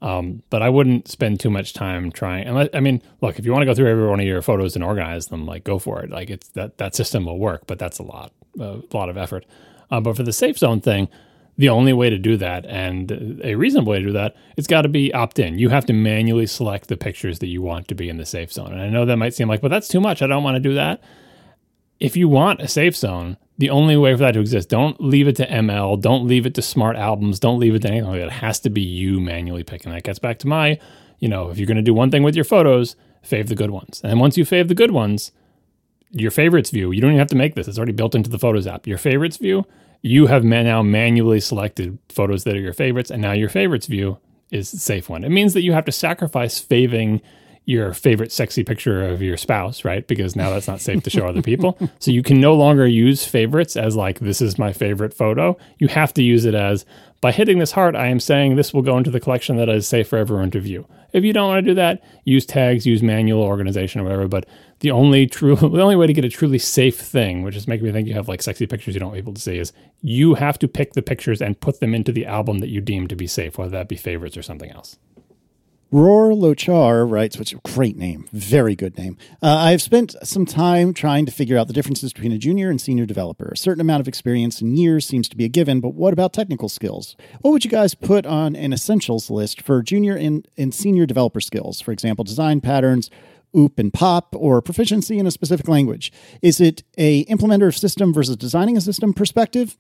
Um, 0.00 0.42
but 0.48 0.62
I 0.62 0.68
wouldn't 0.68 1.08
spend 1.08 1.40
too 1.40 1.50
much 1.50 1.72
time 1.72 2.12
trying. 2.12 2.46
Unless, 2.46 2.68
I 2.72 2.80
mean, 2.80 3.02
look, 3.20 3.38
if 3.38 3.44
you 3.44 3.52
want 3.52 3.62
to 3.62 3.66
go 3.66 3.74
through 3.74 3.90
every 3.90 4.06
one 4.06 4.20
of 4.20 4.26
your 4.26 4.42
photos 4.42 4.76
and 4.76 4.84
organize 4.84 5.26
them, 5.26 5.44
like 5.44 5.64
go 5.64 5.78
for 5.78 6.02
it. 6.02 6.10
Like 6.10 6.30
it's 6.30 6.48
that 6.50 6.78
that 6.78 6.94
system 6.94 7.24
will 7.24 7.38
work, 7.38 7.62
but 7.66 7.78
that's 7.78 7.98
a 7.98 8.04
lot, 8.04 8.32
a 8.60 8.80
lot 8.92 9.08
of 9.08 9.16
effort. 9.16 9.44
Uh, 9.90 10.00
but 10.00 10.16
for 10.16 10.22
the 10.22 10.32
safe 10.32 10.58
zone 10.58 10.80
thing, 10.80 11.08
the 11.56 11.68
only 11.68 11.92
way 11.92 12.08
to 12.08 12.18
do 12.18 12.36
that 12.36 12.64
and 12.66 13.40
a 13.42 13.56
reasonable 13.56 13.90
way 13.90 13.98
to 13.98 14.06
do 14.06 14.12
that, 14.12 14.36
it's 14.56 14.68
got 14.68 14.82
to 14.82 14.88
be 14.88 15.12
opt 15.12 15.40
in. 15.40 15.58
You 15.58 15.70
have 15.70 15.86
to 15.86 15.92
manually 15.92 16.46
select 16.46 16.86
the 16.86 16.96
pictures 16.96 17.40
that 17.40 17.48
you 17.48 17.62
want 17.62 17.88
to 17.88 17.96
be 17.96 18.08
in 18.08 18.16
the 18.16 18.26
safe 18.26 18.52
zone. 18.52 18.72
And 18.72 18.80
I 18.80 18.88
know 18.88 19.04
that 19.04 19.16
might 19.16 19.34
seem 19.34 19.48
like, 19.48 19.60
but 19.60 19.68
that's 19.68 19.88
too 19.88 20.00
much. 20.00 20.22
I 20.22 20.28
don't 20.28 20.44
want 20.44 20.54
to 20.54 20.60
do 20.60 20.74
that. 20.74 21.00
If 22.00 22.16
you 22.16 22.28
want 22.28 22.60
a 22.60 22.68
safe 22.68 22.96
zone, 22.96 23.36
the 23.58 23.70
only 23.70 23.96
way 23.96 24.12
for 24.14 24.18
that 24.18 24.32
to 24.32 24.40
exist. 24.40 24.68
Don't 24.68 25.00
leave 25.00 25.26
it 25.26 25.36
to 25.36 25.46
ML. 25.46 26.00
Don't 26.00 26.26
leave 26.26 26.46
it 26.46 26.54
to 26.54 26.62
smart 26.62 26.96
albums. 26.96 27.40
Don't 27.40 27.58
leave 27.58 27.74
it 27.74 27.82
to 27.82 27.88
anything. 27.88 28.14
It 28.14 28.30
has 28.30 28.60
to 28.60 28.70
be 28.70 28.82
you 28.82 29.18
manually 29.20 29.64
picking. 29.64 29.90
That 29.90 30.04
gets 30.04 30.20
back 30.20 30.38
to 30.40 30.46
my, 30.46 30.78
you 31.18 31.28
know, 31.28 31.50
if 31.50 31.58
you're 31.58 31.66
going 31.66 31.76
to 31.76 31.82
do 31.82 31.94
one 31.94 32.10
thing 32.10 32.22
with 32.22 32.36
your 32.36 32.44
photos, 32.44 32.94
fave 33.26 33.48
the 33.48 33.56
good 33.56 33.72
ones. 33.72 34.00
And 34.04 34.20
once 34.20 34.38
you 34.38 34.44
fave 34.44 34.68
the 34.68 34.74
good 34.74 34.92
ones, 34.92 35.32
your 36.10 36.30
favorites 36.30 36.70
view, 36.70 36.92
you 36.92 37.00
don't 37.00 37.10
even 37.10 37.18
have 37.18 37.28
to 37.28 37.36
make 37.36 37.56
this. 37.56 37.66
It's 37.66 37.78
already 37.78 37.92
built 37.92 38.14
into 38.14 38.30
the 38.30 38.38
Photos 38.38 38.66
app. 38.66 38.86
Your 38.86 38.96
favorites 38.96 39.36
view, 39.36 39.66
you 40.00 40.26
have 40.26 40.44
now 40.44 40.82
manually 40.82 41.40
selected 41.40 41.98
photos 42.08 42.44
that 42.44 42.54
are 42.54 42.60
your 42.60 42.72
favorites, 42.72 43.10
and 43.10 43.20
now 43.20 43.32
your 43.32 43.48
favorites 43.48 43.86
view 43.86 44.18
is 44.50 44.68
safe 44.68 45.08
one. 45.10 45.24
It 45.24 45.30
means 45.30 45.52
that 45.54 45.62
you 45.62 45.72
have 45.72 45.84
to 45.84 45.92
sacrifice 45.92 46.58
faving 46.60 47.20
your 47.68 47.92
favorite 47.92 48.32
sexy 48.32 48.64
picture 48.64 49.06
of 49.06 49.20
your 49.20 49.36
spouse, 49.36 49.84
right? 49.84 50.06
Because 50.06 50.34
now 50.34 50.48
that's 50.48 50.66
not 50.66 50.80
safe 50.80 51.02
to 51.02 51.10
show 51.10 51.26
other 51.26 51.42
people. 51.42 51.78
So 52.00 52.12
you 52.12 52.22
can 52.22 52.40
no 52.40 52.54
longer 52.54 52.86
use 52.86 53.26
favorites 53.26 53.76
as 53.76 53.96
like, 53.96 54.20
this 54.20 54.40
is 54.40 54.58
my 54.58 54.72
favorite 54.72 55.12
photo. 55.12 55.58
You 55.78 55.88
have 55.88 56.14
to 56.14 56.22
use 56.22 56.44
it 56.44 56.54
as, 56.54 56.86
by 57.20 57.32
hitting 57.32 57.58
this 57.58 57.72
heart, 57.72 57.96
I 57.96 58.06
am 58.06 58.20
saying 58.20 58.54
this 58.54 58.72
will 58.72 58.82
go 58.82 58.96
into 58.96 59.10
the 59.10 59.20
collection 59.20 59.56
that 59.56 59.68
is 59.68 59.86
safe 59.86 60.08
for 60.08 60.16
everyone 60.16 60.50
to 60.52 60.60
view. 60.60 60.86
If 61.12 61.24
you 61.24 61.32
don't 61.32 61.48
want 61.48 61.64
to 61.64 61.70
do 61.70 61.74
that, 61.74 62.02
use 62.24 62.46
tags, 62.46 62.86
use 62.86 63.02
manual 63.02 63.42
organization 63.42 64.00
or 64.00 64.04
whatever. 64.04 64.28
But 64.28 64.46
the 64.80 64.92
only 64.92 65.26
true, 65.26 65.56
the 65.56 65.82
only 65.82 65.96
way 65.96 66.06
to 66.06 66.12
get 66.12 66.24
a 66.24 66.30
truly 66.30 66.58
safe 66.58 66.98
thing, 66.98 67.42
which 67.42 67.56
is 67.56 67.68
making 67.68 67.86
me 67.86 67.92
think 67.92 68.08
you 68.08 68.14
have 68.14 68.28
like 68.28 68.42
sexy 68.42 68.66
pictures 68.66 68.94
you 68.94 69.00
don't 69.00 69.10
want 69.10 69.18
people 69.18 69.34
to 69.34 69.40
see, 69.40 69.58
is 69.58 69.72
you 70.00 70.34
have 70.34 70.58
to 70.60 70.68
pick 70.68 70.92
the 70.92 71.02
pictures 71.02 71.42
and 71.42 71.60
put 71.60 71.80
them 71.80 71.94
into 71.94 72.12
the 72.12 72.26
album 72.26 72.60
that 72.60 72.68
you 72.68 72.80
deem 72.80 73.08
to 73.08 73.16
be 73.16 73.26
safe, 73.26 73.58
whether 73.58 73.72
that 73.72 73.88
be 73.88 73.96
favorites 73.96 74.36
or 74.36 74.42
something 74.42 74.70
else. 74.70 74.96
Roar 75.90 76.32
Lochar 76.32 77.10
writes, 77.10 77.38
which 77.38 77.54
is 77.54 77.58
a 77.64 77.74
great 77.74 77.96
name, 77.96 78.28
very 78.30 78.76
good 78.76 78.98
name. 78.98 79.16
Uh, 79.42 79.56
I've 79.56 79.80
spent 79.80 80.14
some 80.22 80.44
time 80.44 80.92
trying 80.92 81.24
to 81.24 81.32
figure 81.32 81.56
out 81.56 81.66
the 81.66 81.72
differences 81.72 82.12
between 82.12 82.30
a 82.30 82.36
junior 82.36 82.68
and 82.68 82.78
senior 82.78 83.06
developer. 83.06 83.48
A 83.48 83.56
certain 83.56 83.80
amount 83.80 84.02
of 84.02 84.08
experience 84.08 84.60
and 84.60 84.78
years 84.78 85.06
seems 85.06 85.30
to 85.30 85.36
be 85.36 85.46
a 85.46 85.48
given, 85.48 85.80
but 85.80 85.94
what 85.94 86.12
about 86.12 86.34
technical 86.34 86.68
skills? 86.68 87.16
What 87.40 87.52
would 87.52 87.64
you 87.64 87.70
guys 87.70 87.94
put 87.94 88.26
on 88.26 88.54
an 88.54 88.74
essentials 88.74 89.30
list 89.30 89.62
for 89.62 89.80
junior 89.80 90.14
and, 90.14 90.46
and 90.58 90.74
senior 90.74 91.06
developer 91.06 91.40
skills? 91.40 91.80
For 91.80 91.92
example, 91.92 92.22
design 92.22 92.60
patterns, 92.60 93.08
OOP 93.56 93.78
and 93.78 93.92
POP, 93.92 94.34
or 94.36 94.60
proficiency 94.60 95.18
in 95.18 95.26
a 95.26 95.30
specific 95.30 95.68
language? 95.68 96.12
Is 96.42 96.60
it 96.60 96.82
a 96.96 97.24
implementer 97.26 97.68
of 97.68 97.76
system 97.76 98.12
versus 98.12 98.36
designing 98.36 98.76
a 98.76 98.80
system 98.80 99.12
perspective? 99.12 99.76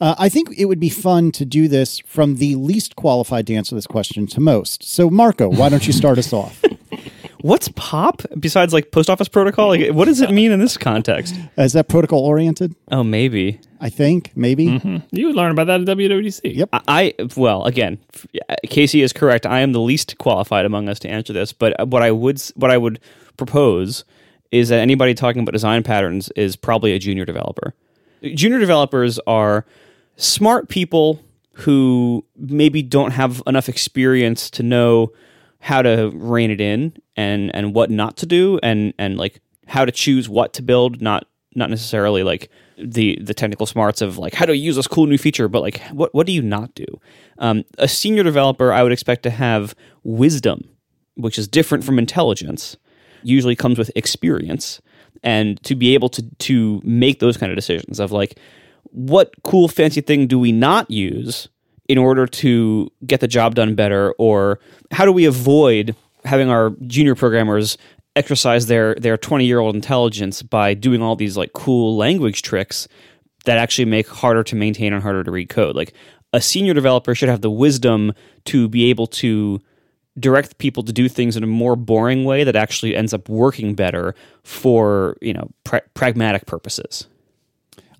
Uh, 0.00 0.14
I 0.18 0.28
think 0.28 0.50
it 0.58 0.64
would 0.66 0.80
be 0.80 0.88
fun 0.88 1.30
to 1.32 1.44
do 1.44 1.68
this 1.68 1.98
from 2.00 2.36
the 2.36 2.54
least 2.54 2.96
qualified 2.96 3.46
to 3.48 3.54
answer 3.54 3.74
this 3.74 3.86
question 3.86 4.26
to 4.28 4.40
most. 4.40 4.82
So, 4.82 5.10
Marco, 5.10 5.48
why 5.48 5.68
don't 5.68 5.86
you 5.86 5.92
start 5.92 6.18
us 6.18 6.32
off? 6.32 6.62
What's 7.42 7.68
POP 7.68 8.22
besides 8.38 8.72
like 8.72 8.90
post 8.90 9.08
office 9.08 9.28
protocol? 9.28 9.68
Like, 9.68 9.90
what 9.90 10.06
does 10.06 10.20
it 10.20 10.30
mean 10.30 10.52
in 10.52 10.60
this 10.60 10.76
context? 10.76 11.34
Is 11.56 11.72
that 11.72 11.88
protocol 11.88 12.20
oriented? 12.20 12.74
Oh, 12.90 13.02
maybe. 13.02 13.60
I 13.80 13.88
think 13.88 14.32
maybe 14.34 14.66
mm-hmm. 14.66 14.98
you 15.10 15.26
would 15.26 15.36
learn 15.36 15.50
about 15.50 15.66
that 15.68 15.80
at 15.80 15.86
WWDC. 15.86 16.40
Yep. 16.44 16.68
I, 16.72 16.80
I 16.88 17.14
well, 17.36 17.64
again, 17.64 17.98
Casey 18.68 19.02
is 19.02 19.12
correct. 19.12 19.46
I 19.46 19.60
am 19.60 19.72
the 19.72 19.80
least 19.80 20.18
qualified 20.18 20.66
among 20.66 20.88
us 20.88 20.98
to 21.00 21.08
answer 21.08 21.32
this, 21.32 21.52
but 21.52 21.88
what 21.88 22.02
I 22.02 22.10
would 22.10 22.40
what 22.56 22.70
I 22.70 22.76
would 22.76 23.00
propose 23.36 24.04
is 24.50 24.68
that 24.68 24.80
anybody 24.80 25.14
talking 25.14 25.42
about 25.42 25.52
design 25.52 25.82
patterns 25.82 26.30
is 26.30 26.56
probably 26.56 26.92
a 26.92 26.98
junior 26.98 27.24
developer. 27.24 27.74
Junior 28.22 28.58
developers 28.58 29.18
are 29.26 29.64
smart 30.16 30.68
people 30.68 31.20
who 31.52 32.24
maybe 32.36 32.82
don't 32.82 33.12
have 33.12 33.42
enough 33.46 33.68
experience 33.68 34.50
to 34.50 34.62
know 34.62 35.12
how 35.60 35.82
to 35.82 36.10
rein 36.14 36.50
it 36.50 36.60
in 36.60 36.92
and 37.16 37.54
and 37.54 37.74
what 37.74 37.90
not 37.90 38.16
to 38.16 38.26
do 38.26 38.58
and 38.62 38.92
and 38.98 39.16
like 39.18 39.40
how 39.66 39.84
to 39.84 39.92
choose 39.92 40.28
what 40.28 40.52
to 40.52 40.62
build 40.62 41.00
not 41.00 41.26
not 41.54 41.70
necessarily 41.70 42.22
like 42.22 42.50
the 42.78 43.18
the 43.20 43.34
technical 43.34 43.66
smarts 43.66 44.00
of 44.00 44.18
like 44.18 44.34
how 44.34 44.46
do 44.46 44.52
to 44.52 44.58
use 44.58 44.76
this 44.76 44.86
cool 44.86 45.06
new 45.06 45.18
feature 45.18 45.48
but 45.48 45.60
like 45.60 45.80
what 45.92 46.14
what 46.14 46.26
do 46.26 46.32
you 46.32 46.42
not 46.42 46.74
do 46.74 46.86
um, 47.38 47.64
a 47.78 47.86
senior 47.86 48.22
developer 48.22 48.72
i 48.72 48.82
would 48.82 48.92
expect 48.92 49.22
to 49.22 49.30
have 49.30 49.74
wisdom 50.02 50.64
which 51.22 51.38
is 51.38 51.48
different 51.48 51.84
from 51.84 51.98
intelligence, 51.98 52.76
usually 53.22 53.56
comes 53.56 53.78
with 53.78 53.90
experience. 53.94 54.80
And 55.22 55.62
to 55.64 55.74
be 55.74 55.94
able 55.94 56.08
to 56.10 56.22
to 56.22 56.80
make 56.82 57.20
those 57.20 57.36
kind 57.36 57.52
of 57.52 57.56
decisions 57.56 58.00
of 58.00 58.10
like, 58.10 58.38
what 58.84 59.34
cool 59.42 59.68
fancy 59.68 60.00
thing 60.00 60.26
do 60.26 60.38
we 60.38 60.50
not 60.50 60.90
use 60.90 61.48
in 61.90 61.98
order 61.98 62.24
to 62.24 62.88
get 63.04 63.18
the 63.18 63.26
job 63.26 63.56
done 63.56 63.74
better, 63.74 64.12
or 64.12 64.60
how 64.92 65.04
do 65.04 65.10
we 65.10 65.24
avoid 65.24 65.96
having 66.24 66.48
our 66.48 66.70
junior 66.86 67.16
programmers 67.16 67.76
exercise 68.14 68.66
their 68.66 68.94
their 68.94 69.16
20 69.16 69.44
year 69.44 69.58
old 69.58 69.74
intelligence 69.74 70.40
by 70.40 70.72
doing 70.72 71.02
all 71.02 71.16
these 71.16 71.36
like 71.36 71.52
cool 71.52 71.96
language 71.96 72.42
tricks 72.42 72.86
that 73.44 73.58
actually 73.58 73.86
make 73.86 74.06
harder 74.06 74.44
to 74.44 74.54
maintain 74.54 74.92
and 74.92 75.02
harder 75.02 75.24
to 75.24 75.32
read 75.32 75.48
code? 75.48 75.74
Like 75.74 75.92
a 76.32 76.40
senior 76.40 76.74
developer 76.74 77.12
should 77.12 77.28
have 77.28 77.40
the 77.40 77.50
wisdom 77.50 78.12
to 78.44 78.68
be 78.68 78.88
able 78.88 79.08
to 79.08 79.60
direct 80.16 80.58
people 80.58 80.84
to 80.84 80.92
do 80.92 81.08
things 81.08 81.36
in 81.36 81.42
a 81.42 81.48
more 81.48 81.74
boring 81.74 82.22
way 82.22 82.44
that 82.44 82.54
actually 82.54 82.94
ends 82.94 83.12
up 83.12 83.28
working 83.28 83.74
better 83.74 84.14
for 84.44 85.16
you 85.20 85.32
know 85.32 85.50
pra- 85.64 85.82
pragmatic 85.94 86.46
purposes 86.46 87.08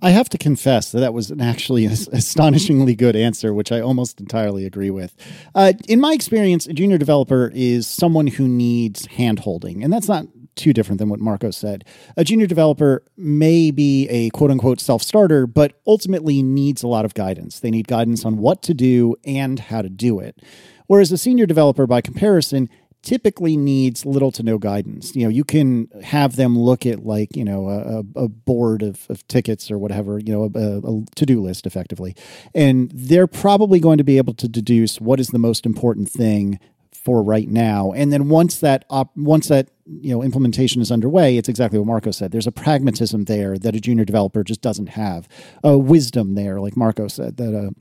I 0.03 0.11
have 0.11 0.29
to 0.31 0.39
confess 0.39 0.93
that 0.93 1.01
that 1.01 1.13
was 1.13 1.31
an 1.31 1.41
actually 1.41 1.85
astonishingly 2.13 2.95
good 2.95 3.17
answer, 3.17 3.53
which 3.53 3.71
I 3.71 3.81
almost 3.81 4.21
entirely 4.21 4.65
agree 4.65 4.91
with. 4.91 5.15
Uh, 5.55 5.75
in 5.89 6.01
my 6.01 6.13
experience, 6.13 6.67
a 6.67 6.73
junior 6.73 6.99
developer 6.99 7.51
is 7.55 7.87
someone 7.87 8.27
who 8.27 8.49
needs 8.49 9.07
hand 9.07 9.41
holding, 9.41 9.85
and 9.85 9.93
that's 9.93 10.09
not 10.09 10.27
too 10.57 10.73
different 10.73 10.99
than 10.99 11.09
what 11.09 11.21
Marco 11.21 11.51
said. 11.51 11.85
A 12.17 12.25
junior 12.25 12.47
developer 12.47 13.03
may 13.17 13.71
be 13.71 14.09
a 14.09 14.31
quote 14.31 14.51
unquote 14.51 14.81
self 14.81 15.03
starter, 15.03 15.47
but 15.47 15.81
ultimately 15.87 16.43
needs 16.43 16.83
a 16.83 16.89
lot 16.89 17.05
of 17.05 17.15
guidance. 17.15 17.61
They 17.61 17.71
need 17.71 17.89
guidance 17.89 18.25
on 18.25 18.39
what 18.39 18.63
to 18.63 18.75
do 18.75 19.17
and 19.25 19.59
how 19.59 19.83
to 19.83 19.89
do 19.89 20.19
it. 20.19 20.41
Whereas 20.87 21.13
a 21.13 21.19
senior 21.19 21.47
developer, 21.47 21.87
by 21.87 22.01
comparison, 22.01 22.69
typically 23.03 23.57
needs 23.57 24.05
little 24.05 24.31
to 24.33 24.43
no 24.43 24.59
guidance. 24.59 25.15
You 25.17 25.25
know, 25.25 25.29
you 25.29 25.45
can 25.45 25.89
have 26.03 26.37
them 26.37 26.59
look 26.59 26.85
at 26.85 27.05
like, 27.05 27.35
you 27.35 27.45
know, 27.45 27.69
a, 27.69 28.25
a 28.25 28.29
board 28.29 28.83
of, 28.83 29.07
of, 29.09 29.27
tickets 29.29 29.71
or 29.71 29.79
whatever, 29.79 30.19
you 30.19 30.33
know, 30.33 30.51
a, 30.55 30.79
a 30.79 31.05
to 31.17 31.27
do 31.27 31.41
list 31.41 31.67
effectively. 31.67 32.15
And 32.55 32.91
they're 32.95 33.27
probably 33.27 33.81
going 33.81 33.99
to 33.99 34.05
be 34.05 34.19
able 34.19 34.35
to 34.35 34.49
deduce 34.49 35.01
what 35.01 35.21
is 35.21 35.29
the 35.29 35.39
most 35.39 35.65
important 35.65 36.11
thing 36.11 36.59
for 36.93 37.23
right 37.23 37.49
now. 37.49 37.93
And 37.93 38.13
then 38.13 38.29
once 38.29 38.61
that 38.61 38.85
op- 38.91 39.17
once 39.17 39.49
that 39.49 39.71
you 39.87 40.11
know 40.11 40.23
implementation 40.23 40.83
is 40.83 40.93
underway, 40.93 41.37
it's 41.37 41.49
exactly 41.49 41.79
what 41.79 41.87
Marco 41.87 42.11
said. 42.11 42.31
There's 42.31 42.47
a 42.47 42.53
pragmatism 42.53 43.25
there 43.25 43.59
that 43.59 43.75
a 43.75 43.81
junior 43.81 44.05
developer 44.05 44.45
just 44.45 44.61
doesn't 44.61 44.91
have. 44.91 45.27
A 45.65 45.79
wisdom 45.79 46.35
there, 46.35 46.61
like 46.61 46.77
Marco 46.77 47.09
said, 47.09 47.39
that 47.39 47.55
a 47.55 47.75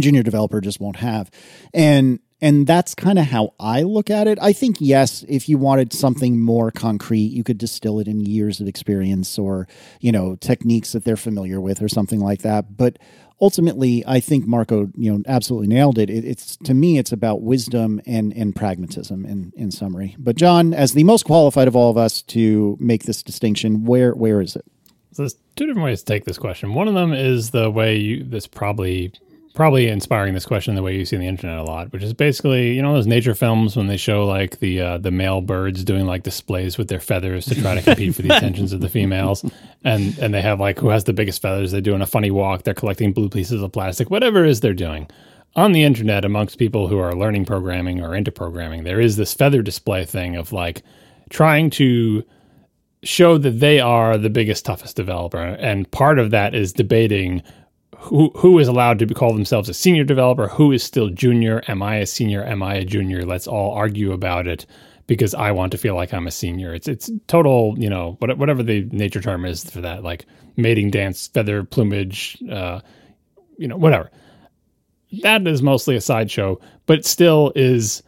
junior 0.00 0.22
developer 0.22 0.60
just 0.60 0.80
won't 0.80 0.96
have. 0.96 1.30
And 1.74 2.20
and 2.40 2.66
that's 2.66 2.94
kind 2.94 3.18
of 3.18 3.26
how 3.26 3.54
I 3.58 3.82
look 3.82 4.10
at 4.10 4.28
it. 4.28 4.38
I 4.40 4.52
think, 4.52 4.76
yes, 4.78 5.24
if 5.28 5.48
you 5.48 5.58
wanted 5.58 5.92
something 5.92 6.40
more 6.40 6.70
concrete, 6.70 7.32
you 7.32 7.42
could 7.42 7.58
distill 7.58 7.98
it 7.98 8.06
in 8.06 8.20
years 8.20 8.60
of 8.60 8.68
experience 8.68 9.38
or, 9.38 9.66
you 10.00 10.12
know, 10.12 10.36
techniques 10.36 10.92
that 10.92 11.04
they're 11.04 11.16
familiar 11.16 11.60
with 11.60 11.82
or 11.82 11.88
something 11.88 12.20
like 12.20 12.42
that. 12.42 12.76
But 12.76 13.00
ultimately, 13.40 14.04
I 14.06 14.20
think 14.20 14.46
Marco, 14.46 14.88
you 14.96 15.12
know, 15.12 15.22
absolutely 15.26 15.66
nailed 15.66 15.98
it. 15.98 16.10
it 16.10 16.24
it's 16.24 16.56
to 16.58 16.74
me, 16.74 16.98
it's 16.98 17.10
about 17.10 17.42
wisdom 17.42 18.00
and, 18.06 18.32
and 18.34 18.54
pragmatism 18.54 19.24
in, 19.24 19.52
in 19.56 19.72
summary. 19.72 20.14
But 20.16 20.36
John, 20.36 20.72
as 20.72 20.92
the 20.92 21.04
most 21.04 21.24
qualified 21.24 21.66
of 21.66 21.74
all 21.74 21.90
of 21.90 21.96
us 21.96 22.22
to 22.22 22.76
make 22.78 23.02
this 23.02 23.24
distinction, 23.24 23.84
where 23.84 24.12
where 24.12 24.40
is 24.40 24.54
it? 24.54 24.64
So 25.12 25.22
there's 25.22 25.34
two 25.56 25.66
different 25.66 25.84
ways 25.84 26.00
to 26.02 26.06
take 26.06 26.24
this 26.24 26.38
question. 26.38 26.74
One 26.74 26.86
of 26.86 26.94
them 26.94 27.12
is 27.12 27.50
the 27.50 27.68
way 27.68 27.96
you 27.96 28.22
this 28.22 28.46
probably 28.46 29.12
probably 29.58 29.88
inspiring 29.88 30.34
this 30.34 30.46
question 30.46 30.76
the 30.76 30.82
way 30.84 30.94
you 30.94 31.04
see 31.04 31.16
on 31.16 31.20
the 31.20 31.26
internet 31.26 31.58
a 31.58 31.64
lot, 31.64 31.92
which 31.92 32.04
is 32.04 32.14
basically 32.14 32.74
you 32.74 32.80
know 32.80 32.94
those 32.94 33.08
nature 33.08 33.34
films 33.34 33.76
when 33.76 33.88
they 33.88 33.96
show 33.96 34.24
like 34.24 34.60
the 34.60 34.80
uh, 34.80 34.98
the 34.98 35.10
male 35.10 35.40
birds 35.40 35.82
doing 35.82 36.06
like 36.06 36.22
displays 36.22 36.78
with 36.78 36.86
their 36.86 37.00
feathers 37.00 37.44
to 37.44 37.60
try 37.60 37.74
to 37.74 37.82
compete 37.82 38.14
for 38.14 38.22
the 38.22 38.34
attentions 38.36 38.72
of 38.72 38.80
the 38.80 38.88
females, 38.88 39.44
and 39.82 40.16
and 40.20 40.32
they 40.32 40.40
have 40.40 40.60
like 40.60 40.78
who 40.78 40.90
has 40.90 41.02
the 41.04 41.12
biggest 41.12 41.42
feathers. 41.42 41.72
They're 41.72 41.80
doing 41.80 42.02
a 42.02 42.06
funny 42.06 42.30
walk. 42.30 42.62
They're 42.62 42.72
collecting 42.72 43.12
blue 43.12 43.28
pieces 43.28 43.60
of 43.60 43.72
plastic. 43.72 44.10
Whatever 44.10 44.44
it 44.44 44.50
is 44.50 44.60
they're 44.60 44.74
doing 44.74 45.08
on 45.56 45.72
the 45.72 45.82
internet 45.82 46.24
amongst 46.24 46.56
people 46.56 46.86
who 46.86 47.00
are 47.00 47.16
learning 47.16 47.44
programming 47.44 48.00
or 48.00 48.14
into 48.14 48.30
programming, 48.30 48.84
there 48.84 49.00
is 49.00 49.16
this 49.16 49.34
feather 49.34 49.60
display 49.60 50.04
thing 50.04 50.36
of 50.36 50.52
like 50.52 50.84
trying 51.30 51.68
to 51.68 52.22
show 53.02 53.36
that 53.38 53.58
they 53.58 53.80
are 53.80 54.16
the 54.16 54.30
biggest 54.30 54.64
toughest 54.64 54.94
developer 54.94 55.38
and 55.38 55.90
part 55.90 56.18
of 56.18 56.30
that 56.30 56.54
is 56.54 56.72
debating 56.72 57.42
who 57.98 58.30
who 58.36 58.58
is 58.58 58.68
allowed 58.68 58.98
to 59.00 59.06
call 59.06 59.32
themselves 59.32 59.68
a 59.68 59.74
senior 59.74 60.04
developer, 60.04 60.48
who 60.48 60.72
is 60.72 60.82
still 60.82 61.08
junior, 61.08 61.62
am 61.68 61.82
I 61.82 61.96
a 61.96 62.06
senior, 62.06 62.44
am 62.44 62.62
I 62.62 62.74
a 62.74 62.84
junior? 62.84 63.24
Let's 63.24 63.46
all 63.46 63.72
argue 63.72 64.12
about 64.12 64.46
it 64.46 64.66
because 65.08 65.34
I 65.34 65.50
want 65.50 65.72
to 65.72 65.78
feel 65.78 65.96
like 65.96 66.14
I'm 66.14 66.26
a 66.26 66.30
senior. 66.30 66.72
It's 66.72 66.86
it's 66.86 67.10
total, 67.26 67.74
you 67.76 67.90
know, 67.90 68.16
whatever 68.20 68.62
the 68.62 68.88
nature 68.92 69.20
term 69.20 69.44
is 69.44 69.68
for 69.68 69.80
that, 69.80 70.04
like 70.04 70.26
mating 70.56 70.90
dance, 70.90 71.26
feather 71.26 71.64
plumage, 71.64 72.38
uh, 72.50 72.80
you 73.56 73.66
know, 73.66 73.76
whatever. 73.76 74.10
That 75.22 75.46
is 75.46 75.62
mostly 75.62 75.96
a 75.96 76.00
sideshow, 76.00 76.60
but 76.86 77.04
still 77.04 77.52
is 77.56 78.02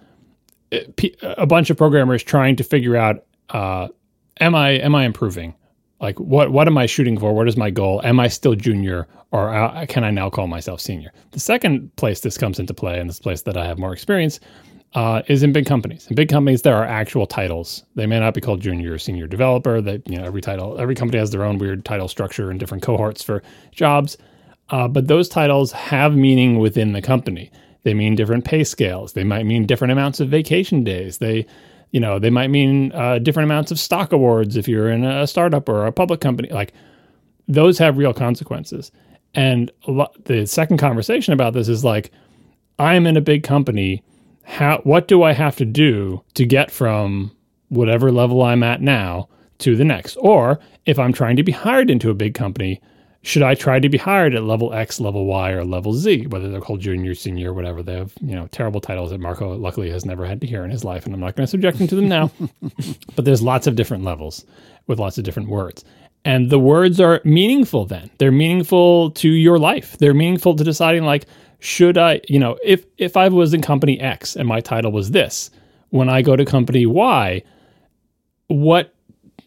uh, 0.72 0.78
a 1.22 1.46
bunch 1.46 1.70
of 1.70 1.76
programmers 1.76 2.22
trying 2.22 2.56
to 2.56 2.64
figure 2.64 2.96
out, 2.96 3.24
uh, 3.48 3.88
am 4.40 4.54
I 4.54 4.70
am 4.70 4.94
I 4.94 5.04
improving? 5.04 5.54
Like 6.00 6.18
what 6.18 6.50
what 6.50 6.66
am 6.66 6.78
I 6.78 6.86
shooting 6.86 7.18
for? 7.18 7.34
What 7.34 7.48
is 7.48 7.56
my 7.56 7.70
goal? 7.70 8.00
Am 8.04 8.18
I 8.20 8.28
still 8.28 8.54
junior 8.54 9.06
or 9.32 9.54
uh, 9.54 9.86
can 9.86 10.02
I 10.04 10.10
now 10.10 10.30
call 10.30 10.46
myself 10.46 10.80
senior? 10.80 11.12
The 11.32 11.40
second 11.40 11.94
place 11.96 12.20
this 12.20 12.38
comes 12.38 12.58
into 12.58 12.74
play, 12.74 12.98
and 12.98 13.08
this 13.08 13.20
place 13.20 13.42
that 13.42 13.56
I 13.56 13.66
have 13.66 13.78
more 13.78 13.92
experience, 13.92 14.40
uh, 14.94 15.22
is 15.28 15.42
in 15.42 15.52
big 15.52 15.66
companies. 15.66 16.06
In 16.08 16.16
big 16.16 16.28
companies, 16.28 16.62
there 16.62 16.76
are 16.76 16.84
actual 16.84 17.26
titles. 17.26 17.84
They 17.94 18.06
may 18.06 18.18
not 18.18 18.34
be 18.34 18.40
called 18.40 18.60
junior 18.60 18.94
or 18.94 18.98
senior 18.98 19.26
developer. 19.26 19.80
That 19.80 20.08
you 20.08 20.16
know 20.16 20.24
every 20.24 20.40
title, 20.40 20.80
every 20.80 20.94
company 20.94 21.18
has 21.18 21.30
their 21.30 21.44
own 21.44 21.58
weird 21.58 21.84
title 21.84 22.08
structure 22.08 22.50
and 22.50 22.58
different 22.58 22.82
cohorts 22.82 23.22
for 23.22 23.42
jobs. 23.70 24.16
Uh, 24.70 24.88
but 24.88 25.08
those 25.08 25.28
titles 25.28 25.72
have 25.72 26.16
meaning 26.16 26.58
within 26.58 26.92
the 26.92 27.02
company. 27.02 27.50
They 27.82 27.94
mean 27.94 28.14
different 28.14 28.44
pay 28.44 28.64
scales. 28.64 29.14
They 29.14 29.24
might 29.24 29.46
mean 29.46 29.66
different 29.66 29.92
amounts 29.92 30.20
of 30.20 30.28
vacation 30.28 30.84
days. 30.84 31.18
They 31.18 31.46
you 31.90 32.00
know, 32.00 32.18
they 32.18 32.30
might 32.30 32.50
mean 32.50 32.92
uh, 32.92 33.18
different 33.18 33.44
amounts 33.44 33.70
of 33.70 33.80
stock 33.80 34.12
awards 34.12 34.56
if 34.56 34.68
you're 34.68 34.90
in 34.90 35.04
a 35.04 35.26
startup 35.26 35.68
or 35.68 35.86
a 35.86 35.92
public 35.92 36.20
company. 36.20 36.48
Like 36.50 36.72
those 37.48 37.78
have 37.78 37.98
real 37.98 38.14
consequences. 38.14 38.92
And 39.34 39.70
the 40.24 40.46
second 40.46 40.78
conversation 40.78 41.32
about 41.32 41.52
this 41.52 41.68
is 41.68 41.84
like, 41.84 42.10
I'm 42.78 43.06
in 43.06 43.16
a 43.16 43.20
big 43.20 43.42
company. 43.42 44.02
How? 44.44 44.80
What 44.84 45.06
do 45.06 45.22
I 45.22 45.32
have 45.32 45.56
to 45.56 45.64
do 45.64 46.22
to 46.34 46.44
get 46.44 46.70
from 46.70 47.30
whatever 47.68 48.10
level 48.10 48.42
I'm 48.42 48.62
at 48.62 48.80
now 48.80 49.28
to 49.58 49.76
the 49.76 49.84
next? 49.84 50.16
Or 50.16 50.58
if 50.86 50.98
I'm 50.98 51.12
trying 51.12 51.36
to 51.36 51.42
be 51.42 51.52
hired 51.52 51.90
into 51.90 52.10
a 52.10 52.14
big 52.14 52.34
company, 52.34 52.80
should 53.22 53.42
I 53.42 53.54
try 53.54 53.78
to 53.78 53.88
be 53.88 53.98
hired 53.98 54.34
at 54.34 54.44
level 54.44 54.72
X, 54.72 54.98
level 54.98 55.26
Y, 55.26 55.50
or 55.50 55.64
level 55.64 55.92
Z, 55.92 56.26
whether 56.28 56.48
they're 56.48 56.60
called 56.60 56.80
junior, 56.80 57.14
senior, 57.14 57.52
whatever? 57.52 57.82
They 57.82 57.96
have, 57.96 58.12
you 58.22 58.34
know, 58.34 58.46
terrible 58.46 58.80
titles 58.80 59.10
that 59.10 59.20
Marco 59.20 59.54
luckily 59.56 59.90
has 59.90 60.06
never 60.06 60.24
had 60.24 60.40
to 60.40 60.46
hear 60.46 60.64
in 60.64 60.70
his 60.70 60.84
life, 60.84 61.04
and 61.04 61.14
I'm 61.14 61.20
not 61.20 61.36
going 61.36 61.44
to 61.44 61.50
subject 61.50 61.78
him 61.78 61.86
to 61.88 61.96
them 61.96 62.08
now. 62.08 62.30
but 63.16 63.26
there's 63.26 63.42
lots 63.42 63.66
of 63.66 63.76
different 63.76 64.04
levels 64.04 64.46
with 64.86 64.98
lots 64.98 65.18
of 65.18 65.24
different 65.24 65.50
words. 65.50 65.84
And 66.24 66.50
the 66.50 66.58
words 66.58 66.98
are 66.98 67.20
meaningful 67.24 67.84
then. 67.84 68.10
They're 68.18 68.32
meaningful 68.32 69.10
to 69.12 69.28
your 69.28 69.58
life. 69.58 69.98
They're 69.98 70.14
meaningful 70.14 70.56
to 70.56 70.64
deciding 70.64 71.04
like, 71.04 71.26
should 71.58 71.98
I, 71.98 72.22
you 72.28 72.38
know, 72.38 72.58
if 72.64 72.86
if 72.96 73.16
I 73.16 73.28
was 73.28 73.52
in 73.52 73.60
company 73.60 74.00
X 74.00 74.34
and 74.34 74.48
my 74.48 74.60
title 74.60 74.92
was 74.92 75.10
this, 75.10 75.50
when 75.90 76.08
I 76.08 76.22
go 76.22 76.36
to 76.36 76.44
company 76.44 76.86
Y, 76.86 77.42
what 78.48 78.94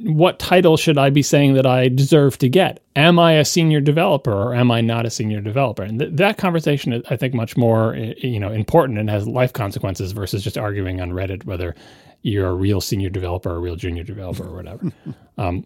what 0.03 0.38
title 0.38 0.75
should 0.75 0.97
I 0.97 1.09
be 1.09 1.21
saying 1.21 1.53
that 1.53 1.65
I 1.65 1.88
deserve 1.88 2.38
to 2.39 2.49
get? 2.49 2.84
Am 2.95 3.17
I 3.17 3.34
a 3.34 3.45
senior 3.45 3.80
developer 3.80 4.34
or 4.34 4.53
am 4.53 4.69
I 4.69 4.81
not 4.81 5.05
a 5.05 5.09
senior 5.09 5.39
developer? 5.39 5.84
And 5.84 5.99
th- 5.99 6.11
that 6.13 6.38
conversation 6.38 6.93
is, 6.93 7.03
I 7.09 7.15
think, 7.15 7.34
much 7.34 7.55
more 7.55 7.95
you 7.95 8.39
know 8.39 8.51
important 8.51 8.99
and 8.99 9.09
has 9.09 9.27
life 9.27 9.53
consequences 9.53 10.11
versus 10.11 10.43
just 10.43 10.57
arguing 10.57 10.99
on 10.99 11.11
Reddit 11.11 11.45
whether 11.45 11.73
you're 12.21 12.49
a 12.49 12.53
real 12.53 12.81
senior 12.81 13.09
developer 13.09 13.51
or 13.51 13.55
a 13.55 13.59
real 13.59 13.75
junior 13.75 14.03
developer 14.03 14.47
or 14.47 14.55
whatever. 14.55 14.91
um, 15.38 15.65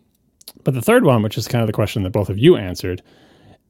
but 0.64 0.74
the 0.74 0.82
third 0.82 1.04
one, 1.04 1.22
which 1.24 1.38
is 1.38 1.48
kind 1.48 1.62
of 1.62 1.68
the 1.68 1.74
question 1.74 2.04
that 2.04 2.12
both 2.12 2.30
of 2.30 2.38
you 2.38 2.56
answered, 2.56 3.02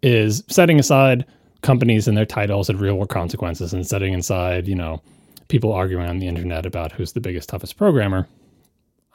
is 0.02 0.44
setting 0.48 0.80
aside 0.80 1.26
companies 1.61 2.07
and 2.07 2.18
their 2.18 2.26
titles 2.26 2.69
and 2.69 2.80
real 2.80 2.95
world 2.95 3.10
consequences 3.10 3.73
and 3.73 3.85
setting 3.85 4.14
aside, 4.15 4.68
you 4.68 4.76
know, 4.76 5.02
people 5.48 5.73
arguing 5.73 6.07
on 6.07 6.19
the 6.19 6.27
internet 6.27 6.65
about 6.65 6.91
who's 6.91 7.14
the 7.14 7.19
biggest, 7.19 7.49
toughest 7.49 7.77
programmer 7.77 8.27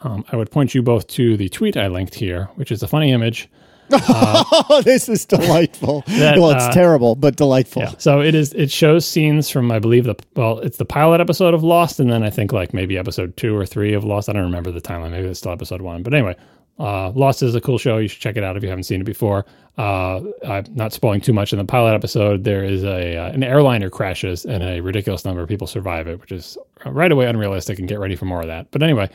um, 0.05 0.25
I 0.33 0.37
would 0.37 0.51
point 0.51 0.75
you 0.75 0.83
both 0.83 1.07
to 1.09 1.37
the 1.37 1.49
tweet 1.49 1.77
I 1.77 1.89
linked 1.89 2.15
here, 2.15 2.49
which 2.57 2.71
is 2.73 2.83
a 2.83 2.89
funny 2.89 3.11
image. 3.13 3.49
Uh, 3.91 4.81
this 4.85 5.09
is 5.09 5.25
delightful. 5.27 6.03
That, 6.13 6.39
well, 6.39 6.51
it's 6.51 6.65
uh, 6.65 6.73
terrible, 6.73 7.15
but 7.15 7.37
delightful. 7.37 7.83
Yeah. 7.83 7.93
So 7.99 8.21
it 8.21 8.35
is. 8.35 8.53
It 8.55 8.71
shows 8.71 9.05
scenes 9.07 9.51
from, 9.51 9.71
I 9.71 9.79
believe, 9.79 10.05
the 10.05 10.15
well, 10.35 10.59
it's 10.61 10.77
the 10.79 10.85
pilot 10.85 11.21
episode 11.21 11.53
of 11.55 11.63
Lost, 11.63 12.01
and 12.01 12.11
then 12.11 12.23
I 12.23 12.31
think 12.31 12.53
like 12.53 12.73
maybe 12.73 12.97
episode 12.97 13.37
two 13.37 13.57
or 13.57 13.67
three 13.67 13.93
of 13.93 14.05
Lost. 14.05 14.29
I 14.29 14.33
don't 14.33 14.43
remember 14.45 14.71
the 14.71 14.81
timeline. 14.81 15.11
Maybe 15.11 15.29
it's 15.29 15.41
still 15.41 15.53
episode 15.53 15.83
one. 15.83 16.03
But 16.03 16.15
anyway, 16.15 16.37
Uh, 16.79 17.11
Lost 17.11 17.43
is 17.43 17.55
a 17.55 17.61
cool 17.61 17.77
show. 17.79 17.99
You 17.99 18.09
should 18.09 18.21
check 18.21 18.37
it 18.37 18.45
out 18.45 18.57
if 18.57 18.63
you 18.63 18.69
haven't 18.71 18.85
seen 18.85 19.01
it 19.01 19.05
before. 19.05 19.45
Uh, 19.77 20.21
I'm 20.47 20.65
not 20.75 20.93
spoiling 20.93 21.21
too 21.21 21.33
much 21.33 21.53
in 21.53 21.59
the 21.59 21.65
pilot 21.65 21.95
episode. 21.95 22.45
There 22.45 22.65
is 22.65 22.85
a 22.85 23.17
uh, 23.17 23.33
an 23.33 23.43
airliner 23.43 23.91
crashes 23.91 24.45
and 24.47 24.63
a 24.63 24.81
ridiculous 24.81 25.25
number 25.25 25.43
of 25.43 25.49
people 25.49 25.67
survive 25.67 26.07
it, 26.09 26.21
which 26.21 26.33
is 26.33 26.57
right 26.87 27.11
away 27.13 27.27
unrealistic. 27.27 27.79
And 27.79 27.89
get 27.89 27.99
ready 27.99 28.17
for 28.17 28.25
more 28.27 28.41
of 28.41 28.47
that. 28.49 28.71
But 28.71 28.83
anyway, 28.83 29.09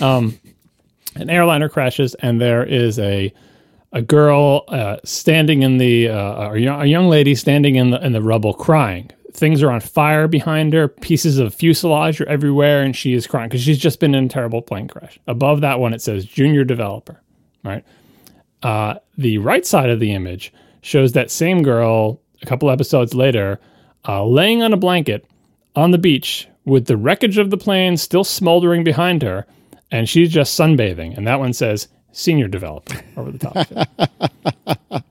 um, 0.00 0.38
an 1.14 1.30
airliner 1.30 1.68
crashes 1.68 2.14
and 2.16 2.40
there 2.40 2.64
is 2.64 2.98
a 2.98 3.32
a 3.92 4.02
girl 4.02 4.64
uh, 4.68 4.98
standing 5.04 5.62
in 5.62 5.78
the 5.78 6.08
uh, 6.08 6.52
a, 6.52 6.56
young, 6.56 7.08
lady 7.08 7.34
standing 7.34 7.76
in 7.76 7.90
the 7.90 8.04
in 8.04 8.12
the 8.12 8.22
rubble 8.22 8.54
crying. 8.54 9.10
Things 9.32 9.62
are 9.62 9.70
on 9.70 9.80
fire 9.80 10.28
behind 10.28 10.72
her. 10.72 10.88
Pieces 10.88 11.38
of 11.38 11.54
fuselage 11.54 12.20
are 12.20 12.28
everywhere, 12.28 12.82
and 12.82 12.94
she 12.94 13.14
is 13.14 13.26
crying 13.26 13.48
because 13.48 13.62
she's 13.62 13.78
just 13.78 14.00
been 14.00 14.14
in 14.14 14.26
a 14.26 14.28
terrible 14.28 14.62
plane 14.62 14.88
crash. 14.88 15.18
Above 15.26 15.60
that 15.62 15.80
one, 15.80 15.92
it 15.92 16.02
says 16.02 16.24
junior 16.24 16.64
developer. 16.64 17.20
Right. 17.64 17.84
Uh, 18.62 18.94
the 19.16 19.38
right 19.38 19.66
side 19.66 19.90
of 19.90 20.00
the 20.00 20.12
image 20.12 20.52
shows 20.82 21.12
that 21.12 21.30
same 21.30 21.62
girl 21.62 22.20
a 22.42 22.46
couple 22.46 22.70
episodes 22.70 23.14
later, 23.14 23.60
uh, 24.06 24.24
laying 24.24 24.62
on 24.62 24.72
a 24.72 24.76
blanket 24.76 25.26
on 25.76 25.90
the 25.90 25.98
beach 25.98 26.48
with 26.64 26.86
the 26.86 26.96
wreckage 26.96 27.38
of 27.38 27.50
the 27.50 27.56
plane 27.56 27.96
still 27.96 28.24
smoldering 28.24 28.84
behind 28.84 29.22
her, 29.22 29.46
and 29.90 30.08
she's 30.08 30.30
just 30.30 30.58
sunbathing. 30.58 31.16
And 31.16 31.26
that 31.26 31.38
one 31.38 31.52
says 31.52 31.88
senior 32.12 32.48
developer 32.48 33.00
over 33.16 33.30
the 33.30 33.38
top. 33.38 35.04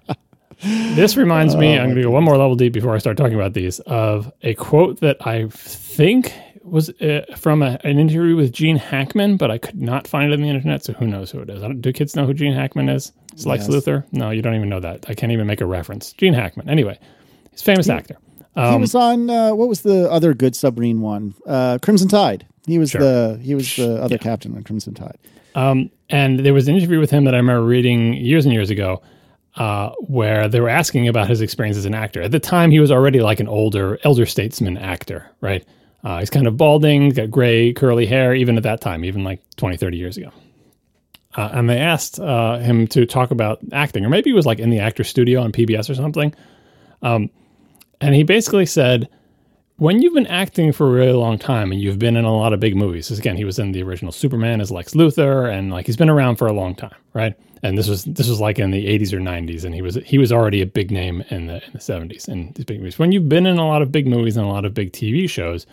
this 0.95 1.15
reminds 1.15 1.55
me, 1.55 1.77
I'm 1.77 1.87
going 1.87 1.95
to 1.95 2.03
go 2.03 2.11
one 2.11 2.23
more 2.23 2.37
level 2.37 2.55
deep 2.55 2.73
before 2.73 2.93
I 2.93 2.97
start 2.97 3.17
talking 3.17 3.35
about 3.35 3.53
these, 3.53 3.79
of 3.81 4.31
a 4.43 4.53
quote 4.55 4.99
that 4.99 5.25
I 5.25 5.47
think 5.49 6.33
was 6.63 6.89
uh, 7.01 7.25
from 7.35 7.61
a, 7.63 7.79
an 7.83 7.97
interview 7.97 8.35
with 8.35 8.51
Gene 8.51 8.75
Hackman, 8.75 9.37
but 9.37 9.49
I 9.49 9.57
could 9.57 9.81
not 9.81 10.07
find 10.07 10.31
it 10.31 10.35
on 10.35 10.41
the 10.41 10.49
internet, 10.49 10.83
so 10.83 10.93
who 10.93 11.07
knows 11.07 11.31
who 11.31 11.39
it 11.39 11.49
is. 11.49 11.63
do 11.79 11.93
kids 11.93 12.15
know 12.15 12.25
who 12.25 12.33
Gene 12.33 12.53
Hackman 12.53 12.89
is? 12.89 13.11
It's 13.33 13.45
Lex 13.45 13.67
yes. 13.67 13.85
Luthor? 13.85 14.05
No, 14.11 14.29
you 14.29 14.41
don't 14.41 14.55
even 14.55 14.69
know 14.69 14.79
that. 14.79 15.05
I 15.07 15.13
can't 15.13 15.31
even 15.31 15.47
make 15.47 15.61
a 15.61 15.65
reference. 15.65 16.13
Gene 16.13 16.33
Hackman. 16.33 16.69
Anyway, 16.69 16.99
he's 17.51 17.61
a 17.61 17.63
famous 17.63 17.87
he, 17.87 17.93
actor. 17.93 18.17
Um, 18.55 18.73
he 18.73 18.79
was 18.79 18.95
on, 18.95 19.29
uh, 19.29 19.53
what 19.53 19.69
was 19.69 19.81
the 19.81 20.11
other 20.11 20.33
good 20.33 20.55
submarine 20.55 21.01
one? 21.01 21.33
Uh, 21.45 21.77
Crimson 21.81 22.07
Tide. 22.07 22.45
He 22.65 22.77
was 22.77 22.91
sure. 22.91 23.01
the 23.01 23.39
he 23.41 23.55
was 23.55 23.75
the 23.75 24.01
other 24.01 24.15
yeah. 24.15 24.19
captain 24.19 24.55
on 24.55 24.63
Crimson 24.63 24.93
Tide. 24.93 25.17
Um, 25.55 25.89
and 26.09 26.39
there 26.39 26.53
was 26.53 26.67
an 26.67 26.75
interview 26.75 26.99
with 26.99 27.09
him 27.09 27.23
that 27.25 27.33
I 27.33 27.37
remember 27.37 27.63
reading 27.63 28.13
years 28.13 28.45
and 28.45 28.53
years 28.53 28.69
ago, 28.69 29.01
uh, 29.55 29.89
where 29.99 30.47
they 30.47 30.59
were 30.59 30.69
asking 30.69 31.07
about 31.07 31.27
his 31.27 31.41
experience 31.41 31.77
as 31.77 31.85
an 31.85 31.95
actor. 31.95 32.21
At 32.21 32.31
the 32.31 32.39
time, 32.39 32.71
he 32.71 32.79
was 32.79 32.91
already 32.91 33.21
like 33.21 33.39
an 33.39 33.47
older, 33.47 33.99
elder 34.03 34.25
statesman 34.25 34.77
actor, 34.77 35.29
right? 35.41 35.65
Uh, 36.03 36.19
he's 36.19 36.29
kind 36.29 36.47
of 36.47 36.57
balding, 36.57 37.09
got 37.09 37.29
gray, 37.29 37.73
curly 37.73 38.05
hair, 38.05 38.33
even 38.33 38.57
at 38.57 38.63
that 38.63 38.81
time, 38.81 39.03
even 39.03 39.23
like 39.23 39.41
20, 39.57 39.75
30 39.75 39.97
years 39.97 40.17
ago. 40.17 40.31
Uh, 41.35 41.49
and 41.53 41.69
they 41.69 41.77
asked 41.77 42.19
uh, 42.19 42.57
him 42.57 42.87
to 42.87 43.05
talk 43.05 43.31
about 43.31 43.59
acting, 43.71 44.05
or 44.05 44.09
maybe 44.09 44.29
he 44.29 44.33
was 44.33 44.45
like 44.45 44.59
in 44.59 44.69
the 44.69 44.79
actor 44.79 45.03
studio 45.03 45.41
on 45.41 45.51
PBS 45.51 45.89
or 45.89 45.95
something. 45.95 46.33
Um, 47.01 47.29
and 48.01 48.15
he 48.15 48.23
basically 48.23 48.65
said, 48.65 49.09
when 49.79 50.01
you've 50.01 50.13
been 50.13 50.27
acting 50.27 50.73
for 50.73 50.87
a 50.87 50.91
really 50.91 51.13
long 51.13 51.37
time 51.37 51.71
and 51.71 51.81
you've 51.81 51.99
been 51.99 52.17
in 52.17 52.25
a 52.25 52.35
lot 52.35 52.51
of 52.51 52.59
big 52.59 52.75
movies, 52.75 53.09
again, 53.17 53.37
he 53.37 53.45
was 53.45 53.59
in 53.59 53.71
the 53.71 53.81
original 53.81 54.11
Superman 54.11 54.59
as 54.59 54.71
Lex 54.71 54.93
Luthor, 54.93 55.51
and 55.51 55.71
like 55.71 55.85
he's 55.85 55.95
been 55.95 56.09
around 56.09 56.35
for 56.35 56.47
a 56.47 56.53
long 56.53 56.75
time, 56.75 56.95
right? 57.13 57.33
And 57.63 57.77
this 57.77 57.87
was 57.87 58.03
this 58.03 58.27
was 58.27 58.41
like 58.41 58.59
in 58.59 58.71
the 58.71 58.85
80s 58.85 59.13
or 59.13 59.19
90s, 59.19 59.63
and 59.63 59.73
he 59.73 59.81
was 59.81 59.95
he 59.95 60.17
was 60.17 60.31
already 60.31 60.61
a 60.61 60.65
big 60.65 60.91
name 60.91 61.23
in 61.29 61.47
the 61.47 61.65
in 61.65 61.73
the 61.73 61.79
70s 61.79 62.27
and 62.27 62.53
these 62.55 62.65
big 62.65 62.79
movies. 62.79 62.99
When 62.99 63.11
you've 63.13 63.29
been 63.29 63.45
in 63.45 63.57
a 63.57 63.67
lot 63.67 63.81
of 63.81 63.91
big 63.91 64.05
movies 64.05 64.35
and 64.35 64.45
a 64.45 64.49
lot 64.49 64.65
of 64.65 64.73
big 64.73 64.91
TV 64.91 65.29
shows, 65.29 65.65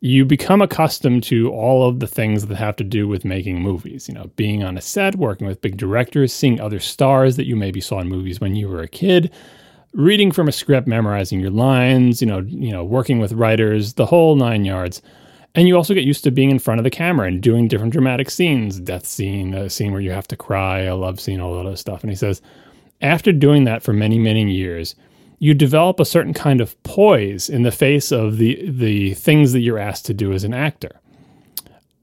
you 0.00 0.26
become 0.26 0.60
accustomed 0.60 1.22
to 1.24 1.50
all 1.50 1.88
of 1.88 2.00
the 2.00 2.06
things 2.06 2.46
that 2.46 2.56
have 2.56 2.76
to 2.76 2.84
do 2.84 3.08
with 3.08 3.24
making 3.24 3.62
movies. 3.62 4.06
You 4.06 4.14
know, 4.14 4.30
being 4.36 4.62
on 4.62 4.76
a 4.76 4.82
set, 4.82 5.16
working 5.16 5.46
with 5.46 5.62
big 5.62 5.78
directors, 5.78 6.32
seeing 6.32 6.60
other 6.60 6.80
stars 6.80 7.36
that 7.36 7.46
you 7.46 7.56
maybe 7.56 7.80
saw 7.80 8.00
in 8.00 8.08
movies 8.08 8.38
when 8.38 8.54
you 8.54 8.68
were 8.68 8.82
a 8.82 8.88
kid 8.88 9.30
reading 9.92 10.30
from 10.30 10.48
a 10.48 10.52
script, 10.52 10.86
memorizing 10.86 11.40
your 11.40 11.50
lines, 11.50 12.20
you 12.20 12.26
know, 12.26 12.40
you 12.40 12.70
know, 12.70 12.84
working 12.84 13.18
with 13.18 13.32
writers, 13.32 13.94
the 13.94 14.06
whole 14.06 14.36
nine 14.36 14.64
yards. 14.64 15.02
And 15.54 15.66
you 15.66 15.76
also 15.76 15.94
get 15.94 16.04
used 16.04 16.22
to 16.24 16.30
being 16.30 16.50
in 16.50 16.60
front 16.60 16.78
of 16.78 16.84
the 16.84 16.90
camera 16.90 17.26
and 17.26 17.42
doing 17.42 17.66
different 17.66 17.92
dramatic 17.92 18.30
scenes, 18.30 18.78
death 18.78 19.04
scene, 19.04 19.52
a 19.52 19.68
scene 19.68 19.90
where 19.90 20.00
you 20.00 20.12
have 20.12 20.28
to 20.28 20.36
cry, 20.36 20.80
a 20.82 20.94
love 20.94 21.18
scene, 21.18 21.40
all 21.40 21.64
that 21.64 21.76
stuff. 21.76 22.02
And 22.02 22.10
he 22.10 22.16
says, 22.16 22.40
after 23.00 23.32
doing 23.32 23.64
that 23.64 23.82
for 23.82 23.92
many, 23.92 24.18
many 24.18 24.48
years, 24.52 24.94
you 25.40 25.54
develop 25.54 25.98
a 25.98 26.04
certain 26.04 26.34
kind 26.34 26.60
of 26.60 26.80
poise 26.84 27.48
in 27.48 27.62
the 27.62 27.72
face 27.72 28.12
of 28.12 28.36
the 28.36 28.70
the 28.70 29.14
things 29.14 29.52
that 29.52 29.60
you're 29.60 29.78
asked 29.78 30.06
to 30.06 30.14
do 30.14 30.32
as 30.32 30.44
an 30.44 30.54
actor. 30.54 31.00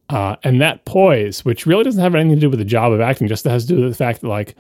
Uh, 0.10 0.36
and 0.44 0.60
that 0.60 0.86
poise, 0.86 1.46
which 1.46 1.66
really 1.66 1.84
doesn't 1.84 2.02
have 2.02 2.16
anything 2.16 2.36
to 2.36 2.42
do 2.42 2.50
with 2.50 2.60
the 2.60 2.66
job 2.66 2.92
of 2.92 3.00
acting, 3.00 3.28
just 3.28 3.46
has 3.46 3.66
to 3.66 3.76
do 3.76 3.82
with 3.82 3.92
the 3.92 3.98
fact 3.98 4.22
that 4.22 4.28
like 4.28 4.56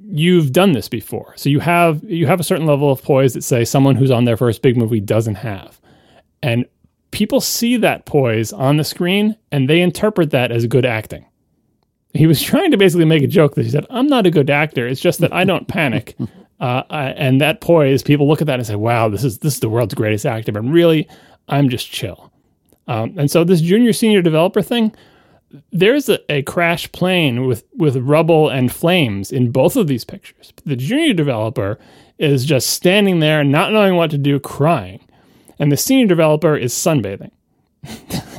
you've 0.00 0.52
done 0.52 0.72
this 0.72 0.88
before. 0.88 1.34
So 1.36 1.48
you 1.48 1.60
have 1.60 2.02
you 2.04 2.26
have 2.26 2.40
a 2.40 2.44
certain 2.44 2.66
level 2.66 2.90
of 2.90 3.02
poise 3.02 3.34
that 3.34 3.44
say 3.44 3.64
someone 3.64 3.96
who's 3.96 4.10
on 4.10 4.24
their 4.24 4.36
first 4.36 4.62
big 4.62 4.76
movie 4.76 5.00
doesn't 5.00 5.36
have. 5.36 5.80
And 6.42 6.66
people 7.10 7.40
see 7.40 7.76
that 7.78 8.06
poise 8.06 8.52
on 8.52 8.76
the 8.76 8.84
screen 8.84 9.36
and 9.50 9.68
they 9.68 9.80
interpret 9.80 10.30
that 10.30 10.52
as 10.52 10.66
good 10.66 10.84
acting. 10.84 11.26
He 12.14 12.26
was 12.26 12.42
trying 12.50 12.70
to 12.70 12.76
basically 12.76 13.04
make 13.04 13.22
a 13.22 13.28
joke 13.28 13.54
that 13.54 13.64
he 13.64 13.70
said, 13.70 13.86
"I'm 13.90 14.06
not 14.06 14.26
a 14.26 14.30
good 14.30 14.50
actor. 14.50 14.86
It's 14.86 15.00
just 15.00 15.20
that 15.20 15.32
I 15.32 15.44
don't 15.44 15.68
panic." 15.68 16.16
Uh, 16.58 16.82
I, 16.88 17.08
and 17.10 17.40
that 17.42 17.60
poise, 17.60 18.02
people 18.02 18.26
look 18.26 18.40
at 18.40 18.46
that 18.46 18.58
and 18.58 18.66
say, 18.66 18.76
"Wow, 18.76 19.08
this 19.08 19.24
is 19.24 19.38
this 19.38 19.54
is 19.54 19.60
the 19.60 19.68
world's 19.68 19.94
greatest 19.94 20.24
actor." 20.24 20.52
But 20.52 20.62
really, 20.62 21.08
I'm 21.48 21.68
just 21.68 21.90
chill. 21.90 22.32
Um, 22.88 23.14
and 23.18 23.30
so 23.30 23.44
this 23.44 23.60
junior 23.60 23.92
senior 23.92 24.22
developer 24.22 24.62
thing, 24.62 24.94
there's 25.72 26.08
a, 26.08 26.20
a 26.32 26.42
crash 26.42 26.90
plane 26.92 27.46
with, 27.46 27.64
with 27.74 27.96
rubble 27.96 28.48
and 28.48 28.72
flames 28.72 29.30
in 29.30 29.50
both 29.50 29.76
of 29.76 29.86
these 29.86 30.04
pictures. 30.04 30.52
The 30.64 30.76
junior 30.76 31.12
developer 31.12 31.78
is 32.18 32.44
just 32.44 32.70
standing 32.70 33.20
there, 33.20 33.44
not 33.44 33.72
knowing 33.72 33.96
what 33.96 34.10
to 34.10 34.18
do, 34.18 34.40
crying. 34.40 35.00
And 35.58 35.70
the 35.70 35.76
senior 35.76 36.06
developer 36.06 36.56
is 36.56 36.72
sunbathing. 36.72 37.30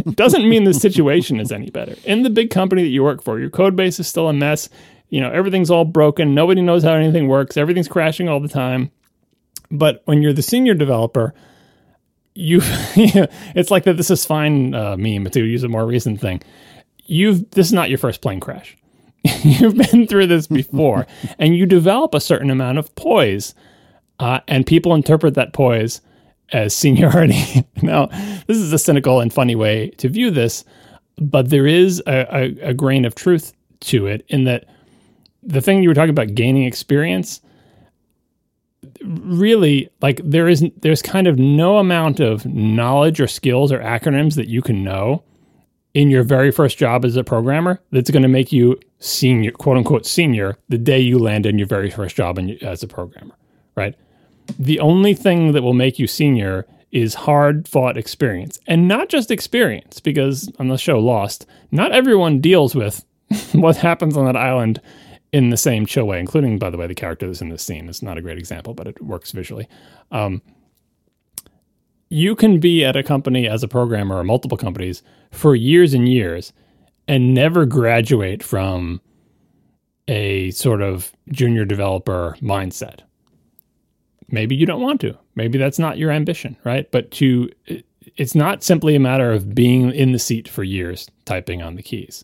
Doesn't 0.15 0.47
mean 0.47 0.63
the 0.63 0.73
situation 0.73 1.39
is 1.39 1.51
any 1.51 1.69
better. 1.69 1.95
In 2.03 2.23
the 2.23 2.29
big 2.29 2.49
company 2.49 2.83
that 2.83 2.89
you 2.89 3.03
work 3.03 3.23
for, 3.23 3.39
your 3.39 3.49
code 3.49 3.75
base 3.75 3.99
is 3.99 4.07
still 4.07 4.27
a 4.27 4.33
mess. 4.33 4.69
You 5.09 5.21
know, 5.21 5.31
everything's 5.31 5.71
all 5.71 5.85
broken. 5.85 6.35
Nobody 6.35 6.61
knows 6.61 6.83
how 6.83 6.93
anything 6.93 7.27
works. 7.27 7.57
Everything's 7.57 7.87
crashing 7.87 8.27
all 8.27 8.39
the 8.39 8.47
time. 8.47 8.91
But 9.71 10.01
when 10.05 10.21
you're 10.21 10.33
the 10.33 10.41
senior 10.41 10.73
developer, 10.73 11.33
you 12.37 12.59
it's 12.63 13.71
like 13.71 13.83
that 13.85 13.97
this 13.97 14.11
is 14.11 14.25
fine 14.25 14.73
uh, 14.75 14.95
meme 14.95 15.25
to 15.31 15.43
use 15.43 15.63
a 15.63 15.67
more 15.67 15.85
recent 15.85 16.21
thing 16.21 16.41
you've 17.07 17.49
this 17.51 17.67
is 17.67 17.73
not 17.73 17.89
your 17.89 17.97
first 17.97 18.21
plane 18.21 18.39
crash. 18.39 18.77
you've 19.43 19.75
been 19.75 20.07
through 20.07 20.27
this 20.27 20.47
before, 20.47 21.07
and 21.39 21.55
you 21.55 21.65
develop 21.65 22.13
a 22.13 22.21
certain 22.21 22.49
amount 22.49 22.77
of 22.77 22.93
poise, 22.95 23.55
uh, 24.19 24.39
and 24.47 24.65
people 24.65 24.93
interpret 24.93 25.33
that 25.33 25.53
poise 25.53 26.01
as 26.51 26.75
seniority. 26.75 27.67
now, 27.81 28.07
this 28.47 28.57
is 28.57 28.71
a 28.71 28.79
cynical 28.79 29.19
and 29.19 29.33
funny 29.33 29.55
way 29.55 29.89
to 29.91 30.09
view 30.09 30.31
this, 30.31 30.63
but 31.17 31.49
there 31.49 31.67
is 31.67 32.01
a, 32.07 32.27
a, 32.31 32.69
a 32.69 32.73
grain 32.73 33.05
of 33.05 33.15
truth 33.15 33.53
to 33.79 34.07
it 34.07 34.25
in 34.29 34.45
that 34.45 34.65
the 35.43 35.61
thing 35.61 35.83
you 35.83 35.89
were 35.89 35.95
talking 35.95 36.09
about 36.09 36.35
gaining 36.35 36.63
experience 36.63 37.41
really 39.03 39.89
like 40.01 40.19
there 40.23 40.47
isn't, 40.47 40.81
there's 40.81 41.01
kind 41.01 41.27
of 41.27 41.37
no 41.37 41.77
amount 41.77 42.19
of 42.19 42.45
knowledge 42.45 43.19
or 43.19 43.27
skills 43.27 43.71
or 43.71 43.79
acronyms 43.79 44.35
that 44.35 44.47
you 44.47 44.61
can 44.61 44.83
know 44.83 45.23
in 45.93 46.09
your 46.09 46.23
very 46.23 46.51
first 46.51 46.77
job 46.77 47.05
as 47.05 47.15
a 47.15 47.23
programmer 47.23 47.81
that's 47.91 48.11
going 48.11 48.23
to 48.23 48.27
make 48.27 48.51
you 48.51 48.79
senior, 48.99 49.51
quote 49.51 49.77
unquote, 49.77 50.05
senior 50.05 50.57
the 50.69 50.77
day 50.77 50.99
you 50.99 51.17
land 51.17 51.45
in 51.45 51.57
your 51.57 51.67
very 51.67 51.89
first 51.89 52.15
job 52.15 52.37
in, 52.37 52.51
as 52.63 52.83
a 52.83 52.87
programmer, 52.87 53.35
right? 53.75 53.95
The 54.59 54.79
only 54.79 55.13
thing 55.13 55.51
that 55.51 55.63
will 55.63 55.73
make 55.73 55.99
you 55.99 56.07
senior 56.07 56.65
is 56.91 57.13
hard 57.13 57.67
fought 57.67 57.97
experience 57.97 58.59
and 58.67 58.87
not 58.87 59.09
just 59.09 59.31
experience, 59.31 59.99
because 59.99 60.51
on 60.59 60.69
the 60.69 60.77
show 60.77 60.99
Lost, 60.99 61.45
not 61.71 61.91
everyone 61.91 62.39
deals 62.39 62.75
with 62.75 63.03
what 63.53 63.77
happens 63.77 64.15
on 64.15 64.25
that 64.25 64.37
island 64.37 64.81
in 65.33 65.49
the 65.49 65.57
same 65.57 65.85
chill 65.85 66.05
way, 66.05 66.19
including, 66.19 66.57
by 66.57 66.69
the 66.69 66.77
way, 66.77 66.87
the 66.87 66.95
character 66.95 67.27
that's 67.27 67.41
in 67.41 67.49
this 67.49 67.63
scene. 67.63 67.89
It's 67.89 68.01
not 68.01 68.17
a 68.17 68.21
great 68.21 68.37
example, 68.37 68.73
but 68.73 68.87
it 68.87 69.03
works 69.03 69.31
visually. 69.31 69.67
Um, 70.11 70.41
you 72.09 72.35
can 72.35 72.59
be 72.59 72.85
at 72.85 72.95
a 72.95 73.03
company 73.03 73.47
as 73.47 73.63
a 73.63 73.67
programmer 73.67 74.17
or 74.17 74.23
multiple 74.23 74.57
companies 74.57 75.03
for 75.31 75.55
years 75.55 75.93
and 75.93 76.07
years 76.07 76.53
and 77.07 77.33
never 77.33 77.65
graduate 77.65 78.43
from 78.43 79.01
a 80.07 80.51
sort 80.51 80.81
of 80.81 81.11
junior 81.31 81.65
developer 81.65 82.35
mindset. 82.41 83.01
Maybe 84.29 84.55
you 84.55 84.65
don't 84.65 84.81
want 84.81 85.01
to. 85.01 85.17
Maybe 85.35 85.57
that's 85.57 85.79
not 85.79 85.97
your 85.97 86.11
ambition, 86.11 86.57
right? 86.63 86.89
But 86.91 87.11
to 87.11 87.49
it's 88.15 88.35
not 88.35 88.63
simply 88.63 88.95
a 88.95 88.99
matter 88.99 89.31
of 89.31 89.53
being 89.53 89.91
in 89.91 90.11
the 90.11 90.19
seat 90.19 90.47
for 90.47 90.63
years 90.63 91.09
typing 91.25 91.61
on 91.61 91.75
the 91.75 91.83
keys. 91.83 92.23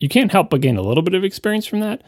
You 0.00 0.08
can't 0.08 0.32
help 0.32 0.50
but 0.50 0.60
gain 0.60 0.76
a 0.76 0.82
little 0.82 1.02
bit 1.02 1.14
of 1.14 1.24
experience 1.24 1.66
from 1.66 1.80
that, 1.80 2.02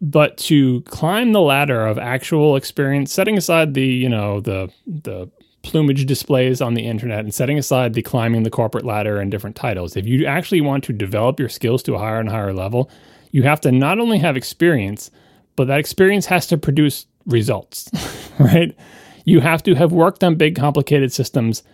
but 0.00 0.36
to 0.38 0.82
climb 0.82 1.32
the 1.32 1.40
ladder 1.40 1.86
of 1.86 1.98
actual 1.98 2.56
experience, 2.56 3.12
setting 3.12 3.36
aside 3.36 3.74
the, 3.74 3.86
you 3.86 4.08
know, 4.08 4.40
the 4.40 4.70
the 4.86 5.30
plumage 5.64 6.06
displays 6.06 6.60
on 6.60 6.74
the 6.74 6.86
internet 6.86 7.20
and 7.20 7.34
setting 7.34 7.58
aside 7.58 7.94
the 7.94 8.02
climbing 8.02 8.44
the 8.44 8.50
corporate 8.50 8.84
ladder 8.84 9.18
and 9.18 9.30
different 9.30 9.56
titles, 9.56 9.96
if 9.96 10.06
you 10.06 10.26
actually 10.26 10.60
want 10.60 10.84
to 10.84 10.92
develop 10.92 11.40
your 11.40 11.48
skills 11.48 11.82
to 11.82 11.94
a 11.94 11.98
higher 11.98 12.20
and 12.20 12.28
higher 12.28 12.52
level, 12.52 12.88
You 13.32 13.42
have 13.42 13.60
to 13.62 13.72
not 13.72 13.98
only 13.98 14.18
have 14.18 14.36
experience, 14.36 15.10
but 15.56 15.66
that 15.66 15.80
experience 15.80 16.26
has 16.26 16.46
to 16.46 16.56
produce 16.56 17.06
results, 17.26 17.90
right? 18.38 18.76
You 19.24 19.40
have 19.40 19.60
to 19.64 19.74
have 19.74 19.90
worked 19.90 20.22
on 20.22 20.36
big, 20.36 20.54
complicated 20.54 21.12
systems 21.12 21.64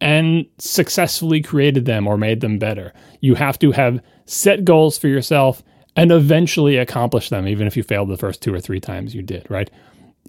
and 0.00 0.44
successfully 0.58 1.40
created 1.40 1.84
them 1.84 2.08
or 2.08 2.18
made 2.18 2.40
them 2.40 2.58
better. 2.58 2.92
You 3.20 3.36
have 3.36 3.60
to 3.60 3.70
have 3.70 4.00
set 4.26 4.64
goals 4.64 4.98
for 4.98 5.06
yourself 5.06 5.62
and 5.94 6.10
eventually 6.10 6.78
accomplish 6.78 7.28
them, 7.28 7.46
even 7.46 7.68
if 7.68 7.76
you 7.76 7.84
failed 7.84 8.08
the 8.08 8.16
first 8.16 8.42
two 8.42 8.52
or 8.52 8.58
three 8.58 8.80
times 8.80 9.14
you 9.14 9.22
did, 9.22 9.46
right? 9.48 9.70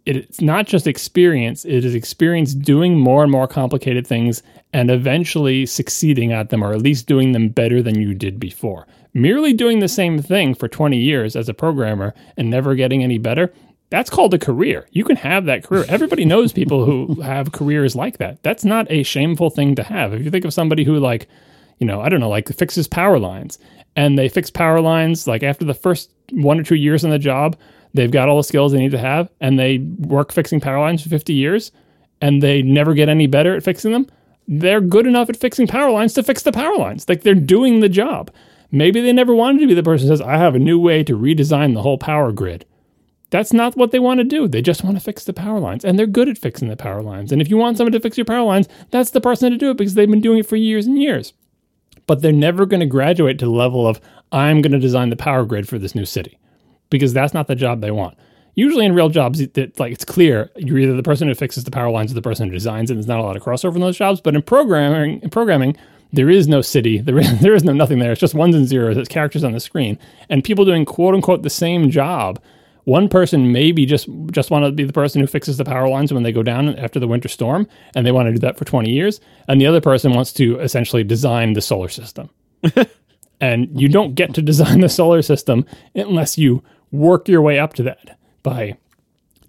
It's 0.05 0.39
not 0.39 0.67
just 0.67 0.85
experience, 0.85 1.65
it 1.65 1.83
is 1.83 1.95
experience 1.95 2.53
doing 2.53 2.97
more 2.97 3.23
and 3.23 3.31
more 3.31 3.47
complicated 3.47 4.05
things 4.05 4.43
and 4.71 4.91
eventually 4.91 5.65
succeeding 5.65 6.31
at 6.31 6.49
them, 6.49 6.63
or 6.63 6.73
at 6.73 6.81
least 6.81 7.07
doing 7.07 7.31
them 7.31 7.49
better 7.49 7.81
than 7.81 7.99
you 7.99 8.13
did 8.13 8.39
before. 8.39 8.85
Merely 9.15 9.53
doing 9.53 9.79
the 9.79 9.87
same 9.87 10.21
thing 10.21 10.53
for 10.53 10.67
20 10.67 10.97
years 10.97 11.35
as 11.35 11.49
a 11.49 11.53
programmer 11.53 12.13
and 12.37 12.49
never 12.49 12.75
getting 12.75 13.01
any 13.01 13.17
better, 13.17 13.51
that's 13.89 14.09
called 14.09 14.33
a 14.33 14.39
career. 14.39 14.87
You 14.91 15.03
can 15.03 15.15
have 15.15 15.45
that 15.45 15.63
career. 15.63 15.85
Everybody 15.87 16.25
knows 16.25 16.51
people 16.51 16.85
who 16.85 17.21
have 17.21 17.51
careers 17.51 17.95
like 17.95 18.17
that. 18.17 18.43
That's 18.43 18.65
not 18.65 18.91
a 18.91 19.03
shameful 19.03 19.49
thing 19.49 19.75
to 19.75 19.83
have. 19.83 20.13
If 20.13 20.23
you 20.23 20.29
think 20.29 20.45
of 20.45 20.53
somebody 20.53 20.83
who, 20.83 20.99
like, 20.99 21.27
you 21.79 21.87
know, 21.87 22.01
I 22.01 22.09
don't 22.09 22.19
know, 22.19 22.29
like 22.29 22.47
fixes 22.49 22.87
power 22.87 23.19
lines 23.19 23.57
and 23.95 24.17
they 24.17 24.29
fix 24.29 24.49
power 24.49 24.81
lines, 24.81 25.27
like 25.27 25.43
after 25.43 25.65
the 25.65 25.73
first 25.73 26.11
one 26.31 26.59
or 26.59 26.63
two 26.63 26.75
years 26.75 27.03
in 27.03 27.09
the 27.09 27.19
job, 27.19 27.55
they've 27.95 28.11
got 28.11 28.29
all 28.29 28.37
the 28.37 28.43
skills 28.43 28.71
they 28.71 28.79
need 28.79 28.91
to 28.91 28.97
have 28.97 29.29
and 29.39 29.57
they 29.57 29.77
work 29.77 30.31
fixing 30.31 30.59
power 30.59 30.79
lines 30.79 31.01
for 31.01 31.09
50 31.09 31.33
years 31.33 31.71
and 32.21 32.43
they 32.43 32.61
never 32.61 32.93
get 32.93 33.09
any 33.09 33.27
better 33.27 33.55
at 33.55 33.63
fixing 33.63 33.91
them. 33.91 34.07
They're 34.47 34.81
good 34.81 35.07
enough 35.07 35.29
at 35.29 35.37
fixing 35.37 35.67
power 35.67 35.89
lines 35.91 36.13
to 36.13 36.23
fix 36.23 36.43
the 36.43 36.51
power 36.51 36.77
lines. 36.77 37.07
Like 37.09 37.23
they're 37.23 37.33
doing 37.33 37.79
the 37.79 37.89
job. 37.89 38.31
Maybe 38.71 39.01
they 39.01 39.13
never 39.13 39.33
wanted 39.33 39.61
to 39.61 39.67
be 39.67 39.73
the 39.73 39.83
person 39.83 40.07
who 40.07 40.13
says, 40.13 40.21
I 40.21 40.37
have 40.37 40.55
a 40.55 40.59
new 40.59 40.79
way 40.79 41.03
to 41.03 41.17
redesign 41.17 41.73
the 41.73 41.81
whole 41.81 41.97
power 41.97 42.31
grid. 42.31 42.65
That's 43.29 43.53
not 43.53 43.75
what 43.75 43.91
they 43.91 43.99
want 43.99 44.19
to 44.19 44.23
do. 44.23 44.47
They 44.47 44.61
just 44.61 44.83
want 44.83 44.97
to 44.97 45.03
fix 45.03 45.23
the 45.23 45.33
power 45.33 45.59
lines, 45.59 45.83
and 45.83 45.97
they're 45.97 46.05
good 46.05 46.29
at 46.29 46.37
fixing 46.37 46.67
the 46.67 46.77
power 46.77 47.01
lines. 47.01 47.31
And 47.31 47.41
if 47.41 47.49
you 47.49 47.57
want 47.57 47.77
someone 47.77 47.91
to 47.93 47.99
fix 47.99 48.17
your 48.17 48.25
power 48.25 48.43
lines, 48.43 48.67
that's 48.91 49.11
the 49.11 49.21
person 49.21 49.51
to 49.51 49.57
do 49.57 49.71
it 49.71 49.77
because 49.77 49.95
they've 49.95 50.09
been 50.09 50.21
doing 50.21 50.39
it 50.39 50.45
for 50.45 50.55
years 50.55 50.85
and 50.85 51.01
years. 51.01 51.33
But 52.05 52.21
they're 52.21 52.31
never 52.31 52.65
going 52.65 52.81
to 52.81 52.85
graduate 52.85 53.39
to 53.39 53.45
the 53.45 53.51
level 53.51 53.87
of, 53.87 53.99
I'm 54.31 54.61
going 54.61 54.73
to 54.73 54.79
design 54.79 55.09
the 55.09 55.15
power 55.15 55.43
grid 55.43 55.67
for 55.67 55.79
this 55.79 55.95
new 55.95 56.05
city 56.05 56.37
because 56.89 57.13
that's 57.13 57.33
not 57.33 57.47
the 57.47 57.55
job 57.55 57.81
they 57.81 57.91
want. 57.91 58.17
Usually 58.55 58.85
in 58.85 58.95
real 58.95 59.09
jobs, 59.09 59.41
it, 59.41 59.79
like 59.79 59.91
it's 59.91 60.05
clear 60.05 60.49
you're 60.55 60.79
either 60.79 60.95
the 60.95 61.03
person 61.03 61.27
who 61.27 61.35
fixes 61.35 61.65
the 61.65 61.71
power 61.71 61.89
lines 61.89 62.11
or 62.11 62.15
the 62.15 62.21
person 62.21 62.47
who 62.47 62.53
designs 62.53 62.89
it. 62.89 62.93
There's 62.93 63.07
not 63.07 63.19
a 63.19 63.23
lot 63.23 63.35
of 63.35 63.43
crossover 63.43 63.75
in 63.75 63.81
those 63.81 63.97
jobs. 63.97 64.21
But 64.21 64.35
in 64.35 64.41
programming, 64.41 65.21
in 65.21 65.29
programming, 65.29 65.75
there 66.13 66.29
is 66.29 66.47
no 66.47 66.61
city. 66.61 66.99
There 67.05 67.19
is, 67.19 67.39
there 67.41 67.53
is 67.53 67.65
no 67.65 67.73
nothing 67.73 67.99
there. 67.99 68.13
It's 68.13 68.21
just 68.21 68.33
ones 68.33 68.55
and 68.55 68.65
zeros. 68.65 68.95
It's 68.95 69.09
characters 69.09 69.43
on 69.43 69.51
the 69.51 69.59
screen, 69.59 69.99
and 70.29 70.43
people 70.43 70.63
doing 70.63 70.85
quote 70.85 71.13
unquote 71.13 71.43
the 71.43 71.49
same 71.49 71.89
job 71.89 72.39
one 72.85 73.09
person 73.09 73.51
maybe 73.51 73.85
just 73.85 74.07
just 74.31 74.51
want 74.51 74.63
to 74.63 74.71
be 74.71 74.83
the 74.83 74.93
person 74.93 75.19
who 75.19 75.27
fixes 75.27 75.57
the 75.57 75.65
power 75.65 75.89
lines 75.89 76.13
when 76.13 76.23
they 76.23 76.31
go 76.31 76.43
down 76.43 76.75
after 76.77 76.99
the 76.99 77.07
winter 77.07 77.27
storm, 77.27 77.67
and 77.95 78.05
they 78.05 78.11
want 78.11 78.27
to 78.27 78.33
do 78.33 78.39
that 78.39 78.57
for 78.57 78.65
20 78.65 78.89
years. 78.89 79.19
And 79.47 79.59
the 79.59 79.65
other 79.65 79.81
person 79.81 80.13
wants 80.13 80.31
to 80.33 80.59
essentially 80.59 81.03
design 81.03 81.53
the 81.53 81.61
solar 81.61 81.89
system. 81.89 82.29
and 83.41 83.79
you 83.79 83.89
don't 83.89 84.15
get 84.15 84.33
to 84.35 84.41
design 84.41 84.79
the 84.81 84.89
solar 84.89 85.21
system 85.21 85.65
unless 85.95 86.37
you 86.37 86.63
work 86.95 87.27
your 87.27 87.41
way 87.41 87.59
up 87.59 87.73
to 87.73 87.83
that 87.83 88.17
by 88.43 88.77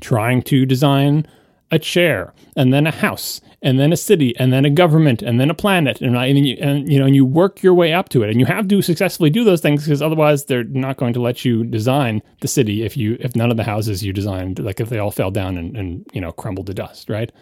trying 0.01 0.43
to 0.43 0.67
design 0.67 1.27
a 1.71 1.79
chair 1.79 2.33
and 2.57 2.73
then 2.73 2.87
a 2.87 2.91
house 2.91 3.41
and 3.63 3.81
then 3.81 3.93
a 3.93 3.97
city 3.97 4.37
and 4.39 4.53
then 4.53 4.65
a 4.65 4.71
government 4.71 5.23
and 5.23 5.41
then 5.41 5.51
a 5.51 5.55
planet 5.55 6.01
and, 6.01 6.17
and, 6.17 6.47
you, 6.47 6.57
and 6.61 6.91
you 6.91 6.99
know 6.99 7.07
and 7.07 7.17
you 7.17 7.25
work 7.25 7.63
your 7.63 7.75
way 7.75 7.93
up 7.93 8.09
to 8.11 8.23
it. 8.23 8.31
And 8.31 8.39
you 8.39 8.47
have 8.47 8.69
to 8.69 8.83
successfully 8.83 9.31
do 9.31 9.45
those 9.45 9.61
things 9.61 9.85
because 9.85 10.03
otherwise 10.03 10.45
they're 10.45 10.65
not 10.65 10.97
going 10.97 11.13
to 11.15 11.21
let 11.21 11.45
you 11.45 11.65
design 11.65 12.23
the 12.41 12.49
city 12.49 12.85
if 12.85 12.97
you 12.97 13.17
if 13.21 13.35
none 13.35 13.51
of 13.51 13.57
the 13.57 13.65
houses 13.65 14.05
you 14.05 14.13
designed 14.13 14.59
like 14.61 14.81
if 14.81 14.89
they 14.89 14.99
all 14.99 15.11
fell 15.11 15.31
down 15.31 15.57
and, 15.57 15.77
and 15.77 16.07
you 16.13 16.21
know 16.21 16.33
crumbled 16.33 16.67
to 16.67 16.75
dust 16.75 17.09
right? 17.09 17.33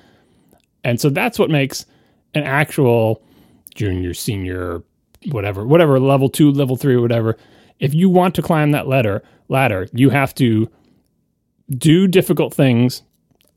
And 0.83 1.01
so 1.01 1.11
that's 1.11 1.39
what 1.39 1.51
makes 1.51 1.87
an 2.35 2.45
actual 2.45 3.23
junior 3.75 4.15
senior 4.15 4.83
whatever 5.31 5.67
whatever 5.67 5.99
level 6.01 6.29
two 6.29 6.51
level 6.51 6.77
three 6.77 6.97
whatever. 6.97 7.37
If 7.81 7.93
you 7.93 8.09
want 8.09 8.35
to 8.37 8.43
climb 8.43 8.71
that 8.71 8.87
ladder 8.87 9.23
ladder 9.49 9.89
you 9.93 10.11
have 10.11 10.35
to 10.35 10.69
do 11.71 12.07
difficult 12.07 12.55
things 12.55 13.03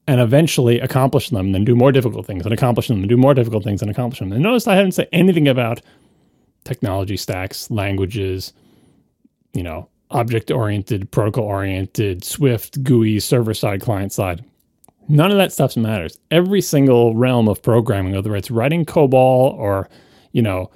and 0.07 0.21
eventually 0.21 0.79
accomplish 0.79 1.29
them, 1.29 1.51
then 1.51 1.65
do 1.65 1.75
more 1.75 1.91
difficult 1.91 2.25
things 2.25 2.45
and 2.45 2.53
accomplish 2.53 2.87
them, 2.87 2.99
and 2.99 3.09
do 3.09 3.17
more 3.17 3.33
difficult 3.33 3.63
things 3.63 3.81
and 3.81 3.91
accomplish 3.91 4.19
them. 4.19 4.31
And 4.31 4.41
notice 4.41 4.67
I 4.67 4.75
hadn't 4.75 4.93
said 4.93 5.09
anything 5.11 5.47
about 5.47 5.81
technology 6.63 7.17
stacks, 7.17 7.69
languages, 7.69 8.53
you 9.53 9.63
know, 9.63 9.89
object 10.11 10.49
oriented, 10.49 11.11
protocol 11.11 11.43
oriented, 11.43 12.23
Swift, 12.23 12.81
GUI, 12.83 13.19
server 13.19 13.53
side, 13.53 13.81
client 13.81 14.13
side. 14.13 14.45
None 15.09 15.31
of 15.31 15.37
that 15.37 15.51
stuff 15.51 15.75
matters. 15.75 16.17
Every 16.31 16.61
single 16.61 17.15
realm 17.15 17.49
of 17.49 17.61
programming, 17.61 18.13
whether 18.13 18.35
it's 18.35 18.51
writing 18.51 18.85
COBOL 18.85 19.53
or, 19.53 19.89
you 20.31 20.41
know, 20.41 20.69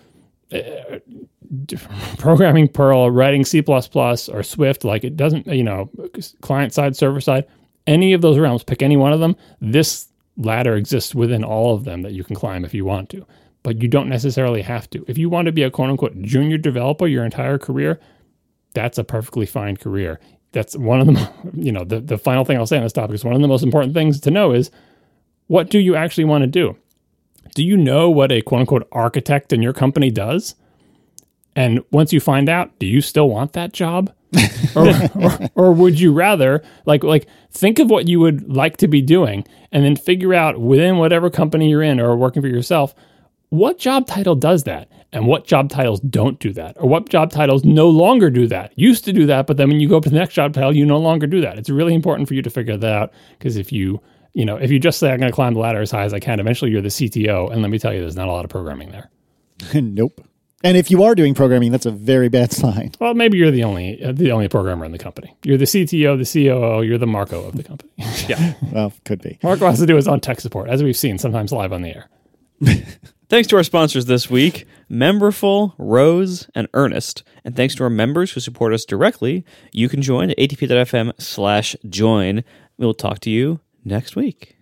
programming 2.17 2.67
Perl, 2.67 3.11
writing 3.11 3.45
C++ 3.45 3.63
or 3.67 4.43
Swift, 4.43 4.83
like 4.83 5.03
it 5.03 5.17
doesn't, 5.17 5.47
you 5.47 5.63
know, 5.63 5.89
client 6.41 6.73
side, 6.73 6.95
server 6.95 7.21
side, 7.21 7.45
any 7.87 8.13
of 8.13 8.21
those 8.21 8.37
realms, 8.37 8.63
pick 8.63 8.81
any 8.81 8.97
one 8.97 9.13
of 9.13 9.19
them. 9.19 9.35
This 9.59 10.07
ladder 10.37 10.75
exists 10.75 11.13
within 11.13 11.43
all 11.43 11.75
of 11.75 11.83
them 11.83 12.01
that 12.03 12.13
you 12.13 12.23
can 12.23 12.35
climb 12.35 12.63
if 12.65 12.73
you 12.73 12.85
want 12.85 13.09
to, 13.09 13.25
but 13.63 13.81
you 13.81 13.87
don't 13.87 14.09
necessarily 14.09 14.61
have 14.61 14.89
to. 14.91 15.03
If 15.07 15.17
you 15.17 15.29
want 15.29 15.47
to 15.47 15.51
be 15.51 15.63
a 15.63 15.71
quote 15.71 15.89
unquote 15.89 16.21
junior 16.21 16.57
developer 16.57 17.07
your 17.07 17.25
entire 17.25 17.57
career, 17.57 17.99
that's 18.73 18.97
a 18.97 19.03
perfectly 19.03 19.45
fine 19.45 19.77
career. 19.77 20.19
That's 20.53 20.75
one 20.75 21.01
of 21.01 21.07
the, 21.07 21.31
you 21.53 21.71
know, 21.71 21.83
the, 21.83 21.99
the 21.99 22.17
final 22.17 22.45
thing 22.45 22.57
I'll 22.57 22.67
say 22.67 22.77
on 22.77 22.83
this 22.83 22.93
topic 22.93 23.15
is 23.15 23.25
one 23.25 23.35
of 23.35 23.41
the 23.41 23.47
most 23.47 23.63
important 23.63 23.93
things 23.93 24.19
to 24.21 24.31
know 24.31 24.51
is 24.51 24.71
what 25.47 25.69
do 25.69 25.79
you 25.79 25.95
actually 25.95 26.25
want 26.25 26.43
to 26.43 26.47
do? 26.47 26.77
Do 27.53 27.63
you 27.63 27.77
know 27.77 28.09
what 28.09 28.31
a 28.31 28.41
quote 28.41 28.61
unquote 28.61 28.87
architect 28.91 29.53
in 29.53 29.61
your 29.61 29.73
company 29.73 30.09
does? 30.09 30.55
And 31.55 31.83
once 31.91 32.13
you 32.13 32.19
find 32.19 32.47
out, 32.47 32.77
do 32.79 32.85
you 32.85 33.01
still 33.01 33.29
want 33.29 33.53
that 33.53 33.73
job? 33.73 34.13
or, 34.75 34.87
or, 35.15 35.39
or, 35.55 35.73
would 35.73 35.99
you 35.99 36.13
rather 36.13 36.63
like 36.85 37.03
like 37.03 37.27
think 37.51 37.79
of 37.79 37.89
what 37.89 38.07
you 38.07 38.17
would 38.17 38.49
like 38.49 38.77
to 38.77 38.87
be 38.87 39.01
doing 39.01 39.45
and 39.73 39.83
then 39.83 39.97
figure 39.97 40.33
out 40.33 40.61
within 40.61 40.97
whatever 40.97 41.29
company 41.29 41.69
you're 41.69 41.83
in 41.83 41.99
or 41.99 42.15
working 42.15 42.41
for 42.41 42.47
yourself 42.47 42.95
what 43.49 43.77
job 43.77 44.07
title 44.07 44.35
does 44.35 44.63
that 44.63 44.89
and 45.11 45.27
what 45.27 45.45
job 45.45 45.69
titles 45.69 45.99
don't 45.99 46.39
do 46.39 46.53
that 46.53 46.77
or 46.79 46.87
what 46.87 47.09
job 47.09 47.29
titles 47.29 47.65
no 47.65 47.89
longer 47.89 48.29
do 48.29 48.47
that 48.47 48.71
used 48.77 49.03
to 49.03 49.11
do 49.11 49.25
that 49.25 49.45
but 49.47 49.57
then 49.57 49.67
when 49.67 49.81
you 49.81 49.89
go 49.89 49.97
up 49.97 50.03
to 50.03 50.09
the 50.09 50.15
next 50.15 50.33
job 50.33 50.53
title 50.53 50.73
you 50.73 50.85
no 50.85 50.97
longer 50.97 51.27
do 51.27 51.41
that 51.41 51.57
it's 51.57 51.69
really 51.69 51.93
important 51.93 52.25
for 52.25 52.33
you 52.33 52.41
to 52.41 52.49
figure 52.49 52.77
that 52.77 52.93
out 52.93 53.11
because 53.37 53.57
if 53.57 53.69
you 53.69 53.99
you 54.33 54.45
know 54.45 54.55
if 54.55 54.71
you 54.71 54.79
just 54.79 54.99
say 54.99 55.11
i'm 55.11 55.19
going 55.19 55.31
to 55.31 55.35
climb 55.35 55.53
the 55.53 55.59
ladder 55.59 55.81
as 55.81 55.91
high 55.91 56.03
as 56.03 56.13
i 56.13 56.19
can 56.19 56.39
eventually 56.39 56.71
you're 56.71 56.81
the 56.81 56.89
cto 56.89 57.51
and 57.51 57.61
let 57.61 57.69
me 57.69 57.79
tell 57.79 57.93
you 57.93 58.01
there's 58.01 58.15
not 58.15 58.27
a 58.27 58.31
lot 58.31 58.45
of 58.45 58.49
programming 58.51 58.91
there 58.91 59.09
nope 59.73 60.25
and 60.63 60.77
if 60.77 60.91
you 60.91 61.03
are 61.03 61.15
doing 61.15 61.33
programming, 61.33 61.71
that's 61.71 61.85
a 61.85 61.91
very 61.91 62.29
bad 62.29 62.51
sign. 62.51 62.91
Well, 62.99 63.13
maybe 63.13 63.37
you're 63.37 63.51
the 63.51 63.63
only 63.63 64.03
uh, 64.03 64.11
the 64.11 64.31
only 64.31 64.47
programmer 64.47 64.85
in 64.85 64.91
the 64.91 64.99
company. 64.99 65.35
You're 65.43 65.57
the 65.57 65.65
CTO, 65.65 66.17
the 66.17 66.47
COO, 66.47 66.83
you're 66.83 66.97
the 66.97 67.07
Marco 67.07 67.43
of 67.43 67.55
the 67.55 67.63
company. 67.63 67.91
yeah. 68.27 68.53
well, 68.71 68.93
could 69.05 69.21
be. 69.21 69.39
Marco 69.43 69.65
has 69.65 69.79
to 69.79 69.85
do 69.85 69.95
his 69.95 70.07
own 70.07 70.19
tech 70.19 70.39
support, 70.39 70.69
as 70.69 70.83
we've 70.83 70.97
seen 70.97 71.17
sometimes 71.17 71.51
live 71.51 71.73
on 71.73 71.81
the 71.81 71.95
air. 71.95 72.09
thanks 73.29 73.47
to 73.47 73.57
our 73.57 73.63
sponsors 73.63 74.05
this 74.05 74.29
week, 74.29 74.67
Memberful, 74.89 75.73
Rows, 75.79 76.47
and 76.53 76.67
Earnest. 76.73 77.23
And 77.43 77.55
thanks 77.55 77.73
to 77.75 77.83
our 77.83 77.89
members 77.89 78.33
who 78.33 78.39
support 78.39 78.71
us 78.71 78.85
directly, 78.85 79.43
you 79.71 79.89
can 79.89 80.03
join 80.03 80.29
at 80.29 80.37
atp.fm 80.37 81.19
slash 81.19 81.75
join. 81.89 82.43
We'll 82.77 82.93
talk 82.93 83.19
to 83.21 83.31
you 83.31 83.61
next 83.83 84.15
week. 84.15 84.55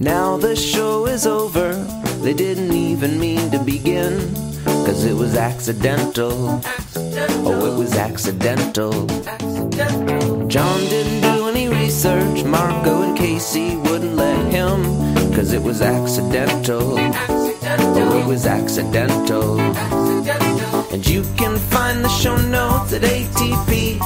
Now 0.00 0.36
the 0.36 0.56
show 0.56 1.06
is 1.06 1.26
over 1.26 1.74
they 2.22 2.34
didn't 2.34 2.72
even 2.72 3.18
mean 3.18 3.50
to 3.50 3.58
begin, 3.58 4.34
cause 4.64 5.04
it 5.06 5.14
was 5.14 5.36
accidental. 5.36 6.60
accidental. 6.66 7.48
Oh, 7.48 7.72
it 7.72 7.78
was 7.78 7.94
accidental. 7.96 9.10
accidental. 9.26 10.46
John 10.46 10.80
didn't 10.80 11.22
do 11.22 11.48
any 11.48 11.68
research, 11.68 12.44
Marco 12.44 13.02
and 13.02 13.16
Casey 13.16 13.76
wouldn't 13.76 14.16
let 14.16 14.52
him, 14.52 14.82
cause 15.34 15.54
it 15.54 15.62
was 15.62 15.80
accidental. 15.80 16.98
accidental. 16.98 17.98
Oh, 17.98 18.18
it 18.18 18.26
was 18.26 18.44
accidental. 18.44 19.58
And 20.92 21.06
you 21.06 21.22
can 21.38 21.56
find 21.56 22.04
the 22.04 22.10
show 22.10 22.36
notes 22.36 22.92
at 22.92 23.00
atp.fm. 23.00 24.00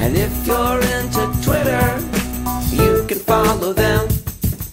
And 0.00 0.16
if 0.16 0.46
you're 0.46 0.80
into 0.80 1.22
Twitter, 1.42 2.00
you 2.70 3.04
can 3.06 3.18
follow 3.18 3.72
them 3.72 4.08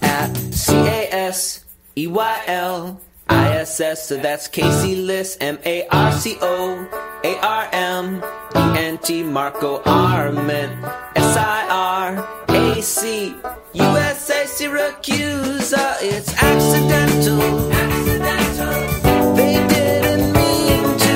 at 0.01 0.35
C 0.53 0.73
A 0.73 1.09
S 1.11 1.65
E 1.95 2.07
Y 2.07 2.41
L 2.47 2.99
I 3.29 3.57
S 3.57 3.79
S. 3.79 4.07
So 4.07 4.17
that's 4.17 4.47
Casey 4.47 4.95
Liss, 4.95 5.37
M 5.41 5.57
A 5.65 5.87
R 5.87 6.11
C 6.11 6.37
O 6.41 6.87
A 7.23 7.39
R 7.39 7.69
M 7.71 8.23
E 8.55 8.77
N 8.77 8.97
T, 8.99 9.23
Marco 9.23 9.81
Arment, 9.85 10.71
S 11.15 11.37
I 11.37 11.67
R 11.69 12.27
A 12.49 12.81
C 12.81 13.35
U 13.73 13.83
S 13.83 14.29
A 14.29 14.43
Siracusa. 14.45 15.97
It's 16.01 16.33
accidental. 16.41 17.71
Accidental. 17.71 19.35
They 19.35 19.67
didn't 19.67 20.33
mean 20.33 20.97
to. 21.05 21.15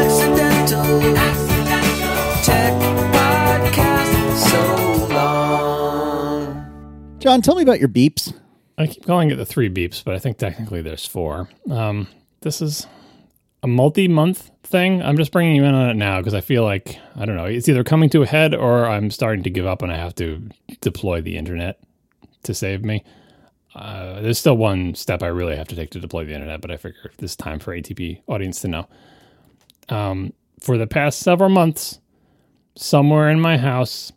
Accidental. 0.00 1.16
Accidental. 1.16 2.42
Tech 2.44 2.81
John, 7.22 7.40
tell 7.40 7.54
me 7.54 7.62
about 7.62 7.78
your 7.78 7.88
beeps. 7.88 8.36
I 8.76 8.88
keep 8.88 9.06
calling 9.06 9.30
it 9.30 9.36
the 9.36 9.46
three 9.46 9.70
beeps, 9.70 10.02
but 10.02 10.12
I 10.12 10.18
think 10.18 10.38
technically 10.38 10.82
there's 10.82 11.06
four. 11.06 11.48
Um, 11.70 12.08
this 12.40 12.60
is 12.60 12.88
a 13.62 13.68
multi-month 13.68 14.50
thing. 14.64 15.00
I'm 15.00 15.16
just 15.16 15.30
bringing 15.30 15.54
you 15.54 15.62
in 15.62 15.72
on 15.72 15.88
it 15.88 15.94
now 15.94 16.18
because 16.18 16.34
I 16.34 16.40
feel 16.40 16.64
like 16.64 16.98
I 17.14 17.24
don't 17.24 17.36
know. 17.36 17.44
It's 17.44 17.68
either 17.68 17.84
coming 17.84 18.10
to 18.10 18.22
a 18.22 18.26
head 18.26 18.56
or 18.56 18.86
I'm 18.86 19.08
starting 19.12 19.44
to 19.44 19.50
give 19.50 19.66
up 19.66 19.82
and 19.82 19.92
I 19.92 19.98
have 19.98 20.16
to 20.16 20.48
deploy 20.80 21.20
the 21.20 21.36
internet 21.36 21.78
to 22.42 22.54
save 22.54 22.84
me. 22.84 23.04
Uh, 23.72 24.20
there's 24.20 24.40
still 24.40 24.56
one 24.56 24.96
step 24.96 25.22
I 25.22 25.28
really 25.28 25.54
have 25.54 25.68
to 25.68 25.76
take 25.76 25.90
to 25.90 26.00
deploy 26.00 26.24
the 26.24 26.34
internet, 26.34 26.60
but 26.60 26.72
I 26.72 26.76
figure 26.76 27.12
this 27.18 27.36
time 27.36 27.60
for 27.60 27.72
ATP 27.72 28.20
audience 28.26 28.60
to 28.62 28.68
know. 28.68 28.88
Um, 29.90 30.32
for 30.58 30.76
the 30.76 30.88
past 30.88 31.20
several 31.20 31.50
months, 31.50 32.00
somewhere 32.74 33.30
in 33.30 33.38
my 33.38 33.58
house, 33.58 34.10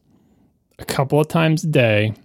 a 0.79 0.85
couple 0.85 1.19
of 1.19 1.27
times 1.27 1.63
a 1.63 1.67
day, 1.67 2.15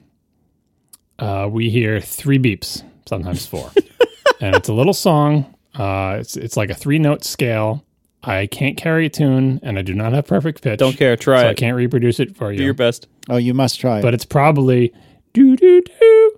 uh, 1.21 1.49
we 1.51 1.71
hear 1.71 2.01
three 2.01 2.39
beeps, 2.39 2.83
sometimes 3.07 3.47
four, 3.47 3.71
and 4.41 4.57
it's 4.57 4.69
a 4.69 4.73
little 4.73 4.95
song. 4.95 5.55
Uh, 5.75 6.17
it's 6.21 6.37
it's 6.37 6.57
like 6.57 6.71
a 6.71 6.75
three 6.75 6.99
note 6.99 7.25
scale. 7.25 7.85
I 8.23 8.47
can't 8.47 8.77
carry 8.77 9.07
a 9.07 9.09
tune, 9.09 9.61
and 9.63 9.79
I 9.79 9.83
do 9.83 9.95
not 9.95 10.13
have 10.13 10.27
perfect 10.27 10.63
pitch. 10.63 10.79
Don't 10.79 10.97
care. 10.97 11.17
Try 11.17 11.43
so 11.43 11.47
it. 11.49 11.51
I 11.53 11.55
can't 11.55 11.77
reproduce 11.77 12.21
it 12.21 12.37
for 12.37 12.51
you. 12.53 12.59
Do 12.59 12.65
your 12.65 12.75
best. 12.75 13.07
Oh, 13.29 13.37
you 13.37 13.55
must 13.55 13.81
try. 13.81 14.03
but 14.03 14.13
it's 14.15 14.25
probably 14.27 14.93
do 15.33 15.57
do 15.57 15.81
do. 15.81 16.33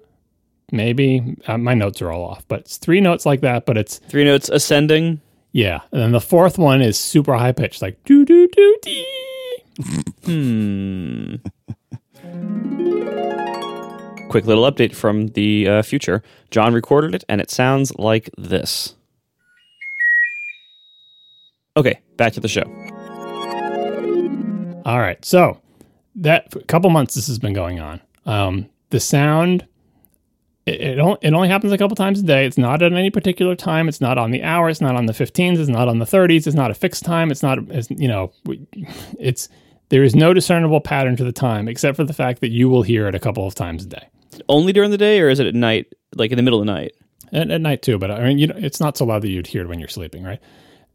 Maybe 0.71 1.37
uh, 1.47 1.59
my 1.59 1.75
notes 1.75 2.01
are 2.01 2.11
all 2.11 2.25
off, 2.25 2.47
but 2.49 2.61
it's 2.61 2.77
three 2.79 3.01
notes 3.01 3.27
like 3.27 3.41
that. 3.43 3.67
But 3.67 3.77
it's 3.77 3.99
Three 3.99 4.25
notes 4.25 4.49
ascending. 4.49 5.21
yeah, 5.53 5.81
and 5.91 6.01
then 6.01 6.13
the 6.13 6.21
fourth 6.21 6.57
one 6.57 6.81
is 6.83 6.99
super 6.99 7.35
high 7.35 7.53
pitched, 7.53 7.83
like 7.83 8.03
do 8.05 8.25
do 8.25 8.49
do 8.49 8.77
dee. 8.83 9.07
Hmm. 10.25 11.35
Quick 14.33 14.47
little 14.47 14.65
update 14.65 14.95
from 14.95 15.27
the 15.29 15.69
uh, 15.69 15.83
future. 15.83 16.23
John 16.51 16.73
recorded 16.73 17.15
it, 17.15 17.23
and 17.29 17.39
it 17.39 17.51
sounds 17.51 17.95
like 17.97 18.31
this. 18.39 18.95
Okay, 21.77 22.01
back 22.17 22.33
to 22.33 22.41
the 22.41 22.49
show. 22.49 22.63
All 24.87 25.01
right. 25.01 25.23
So 25.23 25.61
that 26.15 26.55
a 26.57 26.65
couple 26.65 26.89
months 26.89 27.15
this 27.15 27.27
has 27.27 27.39
been 27.39 27.53
going 27.53 27.79
on. 27.79 28.01
Um, 28.25 28.71
the 28.89 29.01
sound 29.01 29.67
it 30.65 30.81
it, 30.81 30.99
on- 30.99 31.19
it 31.21 31.35
only 31.35 31.49
happens 31.49 31.71
a 31.75 31.77
couple 31.77 31.95
times 31.95 32.21
a 32.21 32.23
day. 32.23 32.47
It's 32.47 32.57
not 32.57 32.81
at 32.81 32.91
any 32.91 33.11
particular 33.11 33.55
time. 33.55 33.87
It's 33.87 34.01
not 34.01 34.17
on 34.17 34.31
the 34.31 34.43
hour. 34.43 34.71
It's 34.71 34.81
not 34.81 34.97
on 34.97 35.05
the 35.05 35.13
15s. 35.13 35.59
It's 35.59 35.69
not 35.69 35.89
on 35.89 35.99
the 35.99 36.07
30s. 36.07 36.47
It's 36.47 36.57
not 36.57 36.71
a 36.71 36.75
fixed 36.75 37.05
time. 37.05 37.31
It's 37.31 37.43
not. 37.43 37.59
It's, 37.69 37.91
you 37.91 38.09
know, 38.09 38.33
it's 39.19 39.51
there 39.93 40.03
is 40.03 40.17
no 40.17 40.33
discernible 40.33 40.81
pattern 40.81 41.17
to 41.17 41.25
the 41.25 41.33
time 41.33 41.69
except 41.69 41.97
for 41.99 42.05
the 42.05 42.15
fact 42.15 42.41
that 42.41 42.49
you 42.49 42.71
will 42.71 42.83
hear 42.83 43.07
it 43.09 43.15
a 43.15 43.19
couple 43.21 43.47
of 43.47 43.55
times 43.55 43.85
a 43.85 43.89
day. 43.89 44.09
Only 44.49 44.73
during 44.73 44.91
the 44.91 44.97
day, 44.97 45.21
or 45.21 45.29
is 45.29 45.39
it 45.39 45.47
at 45.47 45.55
night, 45.55 45.93
like 46.17 46.31
in 46.31 46.39
the 46.39 46.43
middle 46.43 46.61
of 46.61 46.67
the 46.67 46.73
night? 46.73 46.93
At, 47.31 47.51
at 47.51 47.61
night 47.61 47.83
too, 47.83 47.99
but 47.99 48.11
I 48.11 48.25
mean, 48.25 48.39
you 48.39 48.47
know, 48.47 48.55
it's 48.57 48.81
not 48.81 48.97
so 48.97 49.05
loud 49.05 49.21
that 49.21 49.29
you'd 49.29 49.47
hear 49.47 49.61
it 49.61 49.69
when 49.69 49.79
you're 49.79 49.91
sleeping, 49.91 50.25
right? 50.25 50.41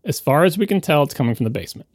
As 0.03 0.19
far 0.19 0.45
as 0.45 0.57
we 0.57 0.65
can 0.65 0.81
tell, 0.81 1.03
it's 1.03 1.13
coming 1.13 1.35
from 1.35 1.43
the 1.43 1.51
basement 1.51 1.87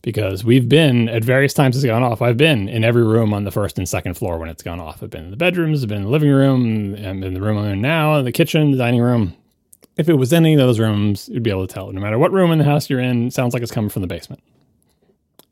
because 0.00 0.42
we've 0.42 0.70
been 0.70 1.10
at 1.10 1.22
various 1.22 1.52
times 1.52 1.76
it's 1.76 1.84
gone 1.84 2.02
off. 2.02 2.22
I've 2.22 2.38
been 2.38 2.66
in 2.66 2.82
every 2.82 3.04
room 3.04 3.34
on 3.34 3.44
the 3.44 3.50
first 3.50 3.76
and 3.76 3.86
second 3.86 4.14
floor 4.14 4.38
when 4.38 4.48
it's 4.48 4.62
gone 4.62 4.80
off. 4.80 5.02
I've 5.02 5.10
been 5.10 5.24
in 5.24 5.30
the 5.30 5.36
bedrooms, 5.36 5.82
I've 5.82 5.90
been 5.90 5.98
in 5.98 6.04
the 6.04 6.10
living 6.10 6.30
room, 6.30 6.94
I'm 6.94 7.22
in 7.22 7.34
the 7.34 7.42
room 7.42 7.58
I'm 7.58 7.72
in 7.72 7.82
now, 7.82 8.22
the 8.22 8.32
kitchen, 8.32 8.70
the 8.70 8.78
dining 8.78 9.02
room. 9.02 9.36
If 9.98 10.08
it 10.08 10.14
was 10.14 10.32
any 10.32 10.54
of 10.54 10.58
those 10.58 10.78
rooms, 10.78 11.28
you'd 11.28 11.42
be 11.42 11.50
able 11.50 11.66
to 11.66 11.74
tell. 11.74 11.92
No 11.92 12.00
matter 12.00 12.18
what 12.18 12.32
room 12.32 12.52
in 12.52 12.58
the 12.58 12.64
house 12.64 12.88
you're 12.88 13.00
in, 13.00 13.26
it 13.26 13.34
sounds 13.34 13.52
like 13.52 13.62
it's 13.62 13.72
coming 13.72 13.90
from 13.90 14.00
the 14.00 14.08
basement. 14.08 14.42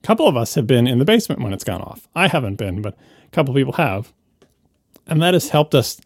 A 0.03 0.07
couple 0.07 0.29
of 0.29 0.37
us 0.37 0.55
have 0.55 0.67
been 0.67 0.87
in 0.87 0.99
the 0.99 1.05
basement 1.05 1.41
when 1.41 1.53
it's 1.53 1.65
gone 1.65 1.83
off. 1.83 2.09
I 2.15 2.29
haven't 2.29 2.57
been, 2.57 2.83
but 2.83 2.95
a 2.95 3.31
couple 3.31 3.55
people 3.55 3.75
have. 3.75 4.13
And 5.07 5.23
that 5.23 5.35
has 5.35 5.49
helped 5.49 5.75
us 5.75 6.01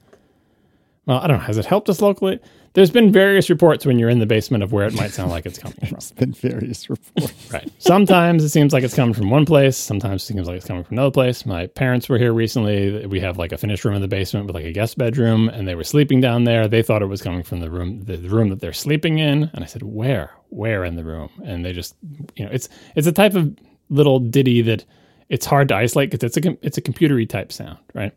well, 1.06 1.18
I 1.18 1.26
don't 1.26 1.38
know. 1.38 1.44
Has 1.44 1.58
it 1.58 1.66
helped 1.66 1.88
us 1.88 2.00
locally? 2.00 2.38
There's 2.74 2.90
been 2.90 3.12
various 3.12 3.50
reports 3.50 3.84
when 3.84 3.98
you're 3.98 4.08
in 4.08 4.20
the 4.20 4.26
basement 4.26 4.62
of 4.62 4.72
where 4.72 4.86
it 4.86 4.94
might 4.94 5.10
sound 5.10 5.30
like 5.30 5.44
it's 5.44 5.58
coming 5.58 5.76
from. 5.80 5.88
There's 5.90 6.12
been 6.12 6.32
various 6.32 6.88
reports. 6.88 7.32
Right. 7.52 7.70
Sometimes 7.78 8.42
it 8.42 8.48
seems 8.48 8.72
like 8.72 8.82
it's 8.82 8.94
coming 8.94 9.12
from 9.12 9.28
one 9.28 9.44
place. 9.44 9.76
Sometimes 9.76 10.22
it 10.22 10.26
seems 10.26 10.46
like 10.46 10.56
it's 10.56 10.64
coming 10.64 10.84
from 10.84 10.96
another 10.96 11.10
place. 11.10 11.44
My 11.44 11.66
parents 11.66 12.08
were 12.08 12.16
here 12.16 12.32
recently. 12.32 13.04
We 13.04 13.20
have 13.20 13.36
like 13.36 13.52
a 13.52 13.58
finished 13.58 13.84
room 13.84 13.94
in 13.94 14.00
the 14.00 14.08
basement 14.08 14.46
with 14.46 14.54
like 14.54 14.64
a 14.64 14.72
guest 14.72 14.96
bedroom, 14.96 15.50
and 15.50 15.68
they 15.68 15.74
were 15.74 15.84
sleeping 15.84 16.22
down 16.22 16.44
there. 16.44 16.66
They 16.66 16.82
thought 16.82 17.02
it 17.02 17.06
was 17.06 17.20
coming 17.20 17.42
from 17.42 17.60
the 17.60 17.70
room, 17.70 18.00
the, 18.04 18.16
the 18.16 18.30
room 18.30 18.48
that 18.48 18.60
they're 18.60 18.72
sleeping 18.72 19.18
in. 19.18 19.50
And 19.52 19.62
I 19.62 19.66
said, 19.66 19.82
"Where? 19.82 20.30
Where 20.48 20.82
in 20.84 20.96
the 20.96 21.04
room?" 21.04 21.28
And 21.44 21.62
they 21.62 21.74
just, 21.74 21.94
you 22.36 22.46
know, 22.46 22.50
it's 22.50 22.70
it's 22.94 23.06
a 23.06 23.12
type 23.12 23.34
of 23.34 23.54
little 23.92 24.18
ditty 24.18 24.62
that 24.62 24.84
it's 25.28 25.46
hard 25.46 25.68
to 25.68 25.76
isolate 25.76 26.10
because 26.10 26.36
it's 26.36 26.46
a 26.46 26.58
it's 26.62 26.78
a 26.78 26.82
computery 26.82 27.28
type 27.28 27.52
sound, 27.52 27.78
right? 27.94 28.12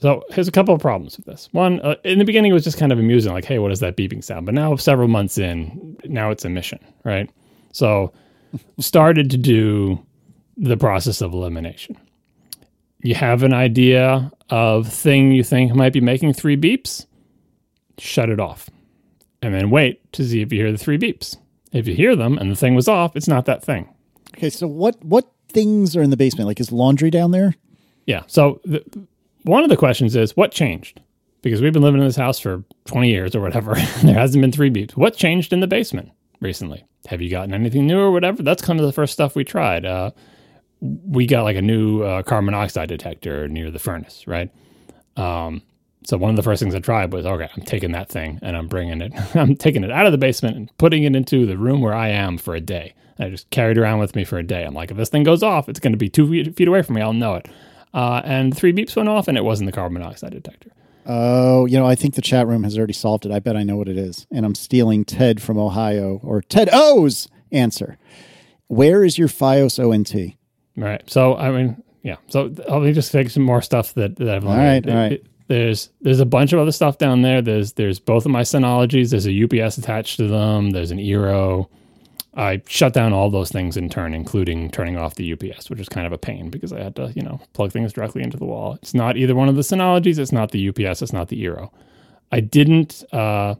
So 0.00 0.22
here's 0.30 0.48
a 0.48 0.52
couple 0.52 0.74
of 0.74 0.80
problems 0.80 1.16
with 1.16 1.24
this. 1.24 1.48
One, 1.52 1.80
uh, 1.80 1.94
in 2.04 2.18
the 2.18 2.24
beginning, 2.26 2.50
it 2.50 2.54
was 2.54 2.64
just 2.64 2.78
kind 2.78 2.92
of 2.92 2.98
amusing, 2.98 3.32
like, 3.32 3.46
"Hey, 3.46 3.58
what 3.58 3.72
is 3.72 3.80
that 3.80 3.96
beeping 3.96 4.22
sound?" 4.22 4.44
But 4.44 4.54
now, 4.54 4.76
several 4.76 5.08
months 5.08 5.38
in, 5.38 5.96
now 6.04 6.30
it's 6.30 6.44
a 6.44 6.50
mission, 6.50 6.78
right? 7.04 7.30
So, 7.72 8.12
started 8.78 9.30
to 9.30 9.38
do 9.38 10.04
the 10.56 10.76
process 10.76 11.20
of 11.22 11.32
elimination. 11.32 11.96
You 13.02 13.14
have 13.14 13.42
an 13.42 13.54
idea 13.54 14.30
of 14.50 14.88
thing 14.88 15.32
you 15.32 15.42
think 15.42 15.74
might 15.74 15.92
be 15.92 16.00
making 16.00 16.34
three 16.34 16.56
beeps, 16.56 17.06
shut 17.98 18.28
it 18.28 18.40
off, 18.40 18.68
and 19.42 19.54
then 19.54 19.70
wait 19.70 20.12
to 20.12 20.24
see 20.24 20.42
if 20.42 20.52
you 20.52 20.60
hear 20.60 20.72
the 20.72 20.78
three 20.78 20.98
beeps. 20.98 21.36
If 21.72 21.88
you 21.88 21.94
hear 21.94 22.16
them 22.16 22.38
and 22.38 22.50
the 22.50 22.56
thing 22.56 22.74
was 22.74 22.88
off, 22.88 23.16
it's 23.16 23.28
not 23.28 23.46
that 23.46 23.62
thing. 23.64 23.88
Okay, 24.36 24.50
so 24.50 24.66
what 24.66 25.02
what 25.04 25.30
things 25.48 25.96
are 25.96 26.02
in 26.02 26.10
the 26.10 26.16
basement? 26.16 26.46
Like 26.46 26.60
is 26.60 26.72
laundry 26.72 27.10
down 27.10 27.30
there? 27.30 27.54
Yeah. 28.06 28.22
So 28.26 28.60
the, 28.64 28.84
one 29.42 29.62
of 29.62 29.70
the 29.70 29.76
questions 29.76 30.14
is 30.16 30.36
what 30.36 30.52
changed? 30.52 31.00
Because 31.42 31.62
we've 31.62 31.72
been 31.72 31.82
living 31.82 32.00
in 32.00 32.06
this 32.06 32.16
house 32.16 32.40
for 32.40 32.64
20 32.86 33.08
years 33.08 33.34
or 33.34 33.40
whatever. 33.40 33.74
there 34.02 34.14
hasn't 34.14 34.42
been 34.42 34.52
three 34.52 34.70
beeps. 34.70 34.96
What 34.96 35.16
changed 35.16 35.52
in 35.52 35.60
the 35.60 35.66
basement 35.66 36.10
recently? 36.40 36.84
Have 37.06 37.22
you 37.22 37.30
gotten 37.30 37.54
anything 37.54 37.86
new 37.86 37.98
or 37.98 38.10
whatever? 38.10 38.42
That's 38.42 38.62
kind 38.62 38.80
of 38.80 38.86
the 38.86 38.92
first 38.92 39.12
stuff 39.12 39.36
we 39.36 39.44
tried. 39.44 39.84
Uh, 39.84 40.10
we 40.80 41.26
got 41.26 41.44
like 41.44 41.56
a 41.56 41.62
new 41.62 42.02
uh, 42.02 42.22
carbon 42.22 42.46
monoxide 42.46 42.88
detector 42.88 43.48
near 43.48 43.70
the 43.70 43.78
furnace, 43.78 44.26
right? 44.26 44.50
Um, 45.16 45.62
so 46.06 46.16
one 46.16 46.30
of 46.30 46.36
the 46.36 46.42
first 46.42 46.62
things 46.62 46.74
I 46.74 46.78
tried 46.78 47.12
was 47.12 47.26
okay, 47.26 47.48
I'm 47.56 47.62
taking 47.62 47.92
that 47.92 48.08
thing 48.08 48.38
and 48.42 48.56
I'm 48.56 48.68
bringing 48.68 49.00
it, 49.00 49.12
I'm 49.36 49.56
taking 49.56 49.84
it 49.84 49.90
out 49.90 50.06
of 50.06 50.12
the 50.12 50.18
basement 50.18 50.56
and 50.56 50.78
putting 50.78 51.02
it 51.04 51.14
into 51.16 51.44
the 51.46 51.58
room 51.58 51.80
where 51.80 51.94
I 51.94 52.08
am 52.08 52.38
for 52.38 52.54
a 52.54 52.60
day. 52.60 52.94
I 53.18 53.28
just 53.30 53.48
carried 53.50 53.78
around 53.78 53.98
with 53.98 54.14
me 54.14 54.24
for 54.24 54.38
a 54.38 54.42
day. 54.42 54.64
I'm 54.64 54.74
like, 54.74 54.90
if 54.90 54.96
this 54.96 55.08
thing 55.08 55.22
goes 55.24 55.42
off, 55.42 55.68
it's 55.68 55.80
going 55.80 55.92
to 55.94 55.98
be 55.98 56.08
two 56.10 56.28
feet, 56.52 56.68
away 56.68 56.82
from 56.82 56.96
me. 56.96 57.02
I'll 57.02 57.12
know 57.14 57.34
it. 57.36 57.48
Uh, 57.94 58.20
and 58.24 58.54
three 58.54 58.74
beeps 58.74 58.94
went 58.94 59.08
off, 59.08 59.26
and 59.26 59.38
it 59.38 59.44
wasn't 59.44 59.66
the 59.66 59.72
carbon 59.72 59.94
monoxide 59.94 60.32
detector. 60.32 60.70
Oh, 61.06 61.64
you 61.64 61.78
know, 61.78 61.86
I 61.86 61.94
think 61.94 62.14
the 62.14 62.20
chat 62.20 62.46
room 62.46 62.62
has 62.64 62.76
already 62.76 62.92
solved 62.92 63.24
it. 63.24 63.32
I 63.32 63.38
bet 63.38 63.56
I 63.56 63.62
know 63.62 63.76
what 63.76 63.88
it 63.88 63.96
is. 63.96 64.26
And 64.30 64.44
I'm 64.44 64.54
stealing 64.54 65.04
Ted 65.06 65.40
from 65.40 65.56
Ohio 65.56 66.20
or 66.22 66.42
Ted 66.42 66.68
O's 66.74 67.28
answer. 67.52 67.96
Where 68.66 69.02
is 69.02 69.16
your 69.16 69.28
Fios 69.28 69.78
ONT? 69.78 70.34
Right. 70.76 71.08
So 71.08 71.36
I 71.36 71.50
mean, 71.52 71.82
yeah. 72.02 72.16
So 72.28 72.52
let 72.68 72.82
me 72.82 72.92
just 72.92 73.12
take 73.12 73.30
some 73.30 73.44
more 73.44 73.62
stuff 73.62 73.94
that, 73.94 74.16
that 74.16 74.28
I've 74.28 74.44
learned. 74.44 74.58
right, 74.58 74.86
It- 74.86 74.90
all 74.90 74.94
right. 74.96 75.12
it- 75.12 75.26
there's 75.48 75.90
there's 76.00 76.20
a 76.20 76.26
bunch 76.26 76.52
of 76.52 76.58
other 76.58 76.72
stuff 76.72 76.98
down 76.98 77.22
there. 77.22 77.40
There's 77.40 77.72
there's 77.74 77.98
both 77.98 78.24
of 78.24 78.32
my 78.32 78.42
Synologies. 78.42 79.10
There's 79.10 79.26
a 79.26 79.44
UPS 79.64 79.78
attached 79.78 80.16
to 80.18 80.28
them. 80.28 80.70
There's 80.70 80.90
an 80.90 80.98
Eero. 80.98 81.68
I 82.34 82.60
shut 82.68 82.92
down 82.92 83.14
all 83.14 83.30
those 83.30 83.50
things 83.50 83.78
in 83.78 83.88
turn, 83.88 84.12
including 84.12 84.70
turning 84.70 84.98
off 84.98 85.14
the 85.14 85.32
UPS, 85.32 85.70
which 85.70 85.80
is 85.80 85.88
kind 85.88 86.06
of 86.06 86.12
a 86.12 86.18
pain 86.18 86.50
because 86.50 86.70
I 86.70 86.82
had 86.82 86.94
to, 86.96 87.10
you 87.16 87.22
know, 87.22 87.40
plug 87.54 87.72
things 87.72 87.94
directly 87.94 88.22
into 88.22 88.36
the 88.36 88.44
wall. 88.44 88.74
It's 88.74 88.92
not 88.92 89.16
either 89.16 89.34
one 89.34 89.48
of 89.48 89.56
the 89.56 89.62
Synologies. 89.62 90.18
It's 90.18 90.32
not 90.32 90.50
the 90.50 90.68
UPS. 90.68 91.00
It's 91.00 91.14
not 91.14 91.28
the 91.28 91.42
Eero. 91.42 91.70
I 92.32 92.40
didn't 92.40 93.04
uh, 93.12 93.54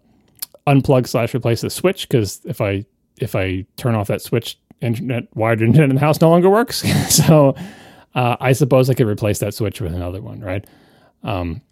unplug 0.67 1.07
slash 1.07 1.35
replace 1.35 1.63
the 1.63 1.71
switch 1.71 2.09
because 2.09 2.41
if 2.45 2.61
I 2.61 2.85
if 3.19 3.35
I 3.35 3.65
turn 3.77 3.95
off 3.95 4.09
that 4.09 4.21
switch, 4.21 4.59
internet 4.83 5.35
wired 5.35 5.63
internet 5.63 5.89
in 5.89 5.97
the 5.97 6.01
house 6.01 6.21
no 6.21 6.29
longer 6.29 6.51
works. 6.51 6.83
so 7.15 7.55
uh, 8.15 8.37
I 8.41 8.53
suppose 8.53 8.91
I 8.91 8.95
could 8.95 9.07
replace 9.07 9.39
that 9.39 9.55
switch 9.55 9.81
with 9.81 9.95
another 9.95 10.21
one, 10.21 10.41
right? 10.41 10.67
Um, 11.23 11.63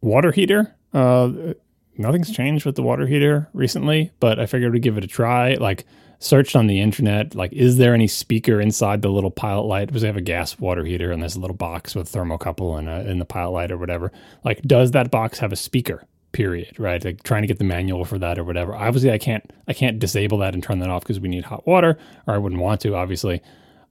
water 0.00 0.32
heater. 0.32 0.74
Uh, 0.92 1.54
nothing's 1.96 2.30
changed 2.30 2.64
with 2.64 2.76
the 2.76 2.82
water 2.82 3.06
heater 3.06 3.48
recently, 3.52 4.12
but 4.20 4.38
I 4.38 4.46
figured 4.46 4.72
we'd 4.72 4.82
give 4.82 4.98
it 4.98 5.04
a 5.04 5.08
try. 5.08 5.54
Like 5.54 5.84
searched 6.18 6.56
on 6.56 6.66
the 6.66 6.80
internet, 6.80 7.34
like 7.34 7.52
is 7.52 7.76
there 7.76 7.94
any 7.94 8.06
speaker 8.06 8.60
inside 8.60 9.02
the 9.02 9.08
little 9.10 9.30
pilot 9.30 9.62
light? 9.62 9.86
Because 9.86 10.02
they 10.02 10.08
have 10.08 10.16
a 10.16 10.22
gas 10.22 10.58
water 10.58 10.84
heater 10.84 11.12
and 11.12 11.20
there's 11.20 11.36
a 11.36 11.40
little 11.40 11.56
box 11.56 11.94
with 11.94 12.10
thermocouple 12.10 12.78
and 12.78 13.08
in 13.08 13.18
the 13.18 13.24
pilot 13.24 13.50
light 13.50 13.70
or 13.70 13.78
whatever. 13.78 14.12
Like, 14.44 14.62
does 14.62 14.92
that 14.92 15.10
box 15.10 15.38
have 15.38 15.52
a 15.52 15.56
speaker? 15.56 16.04
Period. 16.32 16.78
Right. 16.78 17.02
Like 17.02 17.22
trying 17.22 17.42
to 17.42 17.48
get 17.48 17.58
the 17.58 17.64
manual 17.64 18.04
for 18.04 18.18
that 18.18 18.38
or 18.38 18.44
whatever. 18.44 18.74
Obviously, 18.74 19.10
I 19.10 19.18
can't. 19.18 19.50
I 19.68 19.72
can't 19.72 19.98
disable 19.98 20.38
that 20.38 20.52
and 20.52 20.62
turn 20.62 20.80
that 20.80 20.90
off 20.90 21.02
because 21.02 21.18
we 21.18 21.28
need 21.30 21.44
hot 21.44 21.66
water, 21.66 21.98
or 22.26 22.34
I 22.34 22.38
wouldn't 22.38 22.60
want 22.60 22.82
to. 22.82 22.94
Obviously, 22.94 23.40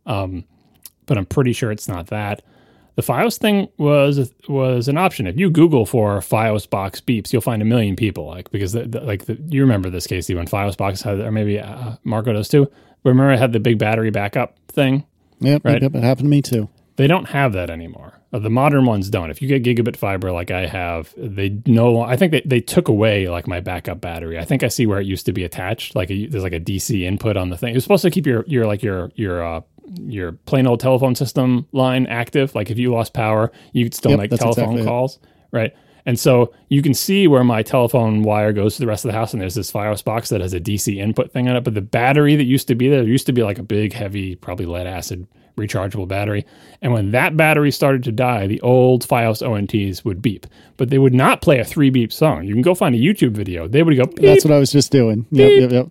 um, 0.05 0.43
but 1.07 1.17
I'm 1.17 1.25
pretty 1.25 1.53
sure 1.53 1.71
it's 1.71 1.87
not 1.87 2.07
that. 2.07 2.43
The 2.95 3.01
FiOS 3.01 3.37
thing 3.37 3.67
was 3.77 4.31
was 4.47 4.87
an 4.87 4.97
option. 4.97 5.27
If 5.27 5.37
you 5.37 5.49
Google 5.49 5.85
for 5.85 6.19
FiOS 6.19 6.69
box 6.69 7.01
beeps, 7.01 7.33
you'll 7.33 7.41
find 7.41 7.61
a 7.61 7.65
million 7.65 7.95
people. 7.95 8.25
Like 8.27 8.49
because 8.51 8.71
the, 8.73 8.83
the, 8.83 9.01
like 9.01 9.25
the, 9.25 9.37
you 9.49 9.61
remember 9.61 9.89
this, 9.89 10.07
Casey, 10.07 10.33
when 10.33 10.47
FiOS 10.47 10.77
box 10.77 11.01
had, 11.01 11.19
or 11.19 11.31
maybe 11.31 11.59
uh, 11.59 11.95
Marco 12.03 12.31
does 12.33 12.47
too. 12.47 12.71
Remember, 13.03 13.31
it 13.33 13.39
had 13.39 13.51
the 13.53 13.59
big 13.59 13.77
battery 13.77 14.11
backup 14.11 14.57
thing. 14.69 15.05
Yep, 15.41 15.65
Right. 15.65 15.81
yep, 15.81 15.93
it 15.93 16.03
happened 16.03 16.25
to 16.25 16.29
me 16.29 16.41
too. 16.41 16.69
They 16.95 17.07
don't 17.07 17.25
have 17.29 17.51
that 17.53 17.69
anymore. 17.69 18.13
Uh, 18.31 18.39
The 18.39 18.49
modern 18.49 18.85
ones 18.85 19.09
don't. 19.09 19.29
If 19.29 19.41
you 19.41 19.49
get 19.49 19.63
gigabit 19.63 19.97
fiber 19.97 20.31
like 20.31 20.49
I 20.49 20.65
have, 20.65 21.13
they 21.17 21.57
no. 21.65 21.99
I 22.01 22.15
think 22.15 22.31
they, 22.31 22.41
they 22.45 22.61
took 22.61 22.87
away 22.87 23.27
like 23.27 23.45
my 23.45 23.59
backup 23.59 23.99
battery. 23.99 24.39
I 24.39 24.45
think 24.45 24.63
I 24.63 24.69
see 24.69 24.85
where 24.87 25.01
it 25.01 25.05
used 25.05 25.25
to 25.25 25.33
be 25.33 25.43
attached. 25.43 25.93
Like 25.95 26.09
a, 26.09 26.27
there's 26.27 26.43
like 26.43 26.53
a 26.53 26.59
DC 26.61 27.01
input 27.01 27.35
on 27.35 27.49
the 27.49 27.57
thing. 27.57 27.71
It 27.71 27.75
was 27.75 27.83
supposed 27.83 28.03
to 28.03 28.09
keep 28.11 28.25
your 28.25 28.45
your 28.47 28.65
like 28.65 28.81
your 28.81 29.11
your 29.15 29.43
uh, 29.45 29.61
your 30.01 30.33
plain 30.33 30.67
old 30.67 30.79
telephone 30.79 31.15
system 31.15 31.67
line 31.71 32.05
active. 32.07 32.55
Like 32.55 32.69
if 32.71 32.77
you 32.77 32.91
lost 32.91 33.13
power, 33.13 33.51
you 33.73 33.85
could 33.85 33.93
still 33.93 34.11
Yep, 34.11 34.19
make 34.19 34.31
telephone 34.31 34.63
exactly 34.63 34.81
it. 34.81 34.85
calls, 34.85 35.19
right? 35.51 35.73
And 36.07 36.19
so 36.19 36.53
you 36.69 36.81
can 36.83 36.93
see 36.93 37.27
where 37.27 37.43
my 37.43 37.63
telephone 37.63 38.21
wire 38.21 38.53
goes 38.53 38.75
to 38.75 38.81
the 38.81 38.87
rest 38.87 39.05
of 39.05 39.11
the 39.11 39.17
house, 39.17 39.33
and 39.33 39.41
there's 39.41 39.55
this 39.55 39.71
Fios 39.71 40.03
box 40.03 40.29
that 40.29 40.39
has 40.41 40.53
a 40.53 40.59
DC 40.59 40.97
input 40.97 41.31
thing 41.31 41.49
on 41.49 41.55
it. 41.55 41.63
But 41.63 41.73
the 41.73 41.81
battery 41.81 42.35
that 42.35 42.43
used 42.43 42.67
to 42.67 42.75
be 42.75 42.89
there, 42.89 43.01
there 43.01 43.09
used 43.09 43.25
to 43.25 43.33
be 43.33 43.41
like 43.43 43.57
a 43.57 43.63
big, 43.63 43.91
heavy, 43.93 44.35
probably 44.35 44.67
lead 44.67 44.85
acid 44.87 45.27
rechargeable 45.57 46.07
battery. 46.07 46.45
And 46.81 46.91
when 46.93 47.11
that 47.11 47.37
battery 47.37 47.71
started 47.71 48.03
to 48.03 48.11
die, 48.11 48.45
the 48.47 48.61
old 48.61 49.07
Fios 49.07 49.41
ONTs 49.41 50.03
would 50.03 50.21
beep, 50.21 50.45
but 50.77 50.89
they 50.89 50.97
would 50.97 51.13
not 51.13 51.41
play 51.41 51.59
a 51.59 51.65
three 51.65 51.89
beep 51.89 52.11
song. 52.11 52.43
You 52.43 52.53
can 52.53 52.61
go 52.61 52.75
find 52.75 52.93
a 52.93 52.97
YouTube 52.99 53.31
video. 53.31 53.67
They 53.67 53.81
would 53.83 53.95
go 53.95 54.05
beep, 54.05 54.19
That's 54.19 54.43
what 54.45 54.53
I 54.53 54.59
was 54.59 54.71
just 54.71 54.91
doing. 54.91 55.25
Yep, 55.31 55.51
yep, 55.61 55.71
yep. 55.71 55.87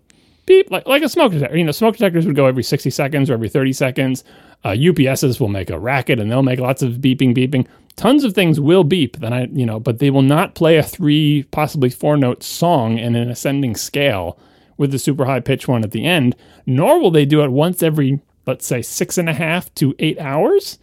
Beep, 0.47 0.71
like, 0.71 0.87
like 0.87 1.03
a 1.03 1.09
smoke 1.09 1.33
detector. 1.33 1.57
You 1.57 1.65
know, 1.65 1.73
smoke 1.73 1.97
detectors 1.97 2.27
would 2.27 2.37
go 2.37 2.47
every 2.47 2.63
60 2.63 2.91
seconds 2.91 3.31
or 3.31 3.35
every 3.35 3.49
30 3.49 3.73
seconds. 3.73 4.25
Uh, 4.65 4.71
UPSs 4.71 5.41
will 5.41 5.49
make 5.49 5.71
a 5.71 5.79
racket 5.79 6.19
and 6.19 6.31
they'll 6.31 6.43
make 6.43 6.59
lots 6.59 6.83
of 6.83 6.95
beeping, 6.95 7.37
beeping. 7.37 7.67
Tons 7.97 8.25
of 8.25 8.35
things 8.35 8.59
will 8.59 8.83
beep, 8.83 9.19
then 9.19 9.33
I, 9.33 9.45
you 9.47 9.67
know, 9.67 9.79
but 9.79 9.99
they 9.99 10.11
will 10.11 10.23
not 10.23 10.55
play 10.55 10.79
a 10.79 10.83
three, 10.83 11.45
possibly 11.51 11.91
four 11.91 12.17
note 12.17 12.43
song 12.43 12.99
in 12.99 13.15
an 13.15 13.31
ascending 13.31 13.77
scale 13.77 14.39
with 14.77 14.91
the 14.91 14.99
super 14.99 15.27
high 15.27 15.41
pitch 15.41 15.69
one 15.69 15.85
at 15.85 15.93
the 15.93 16.05
end, 16.05 16.35
nor 16.67 17.01
will 17.01 17.13
they 17.13 17.25
do 17.25 17.43
it 17.45 17.53
once 17.53 17.83
every, 17.83 18.21
let's 18.47 18.67
say, 18.67 18.83
six 18.83 19.17
and 19.19 19.29
a 19.29 19.33
half 19.35 19.73
to 19.77 19.95
eight 20.01 20.19
hours. 20.19 20.79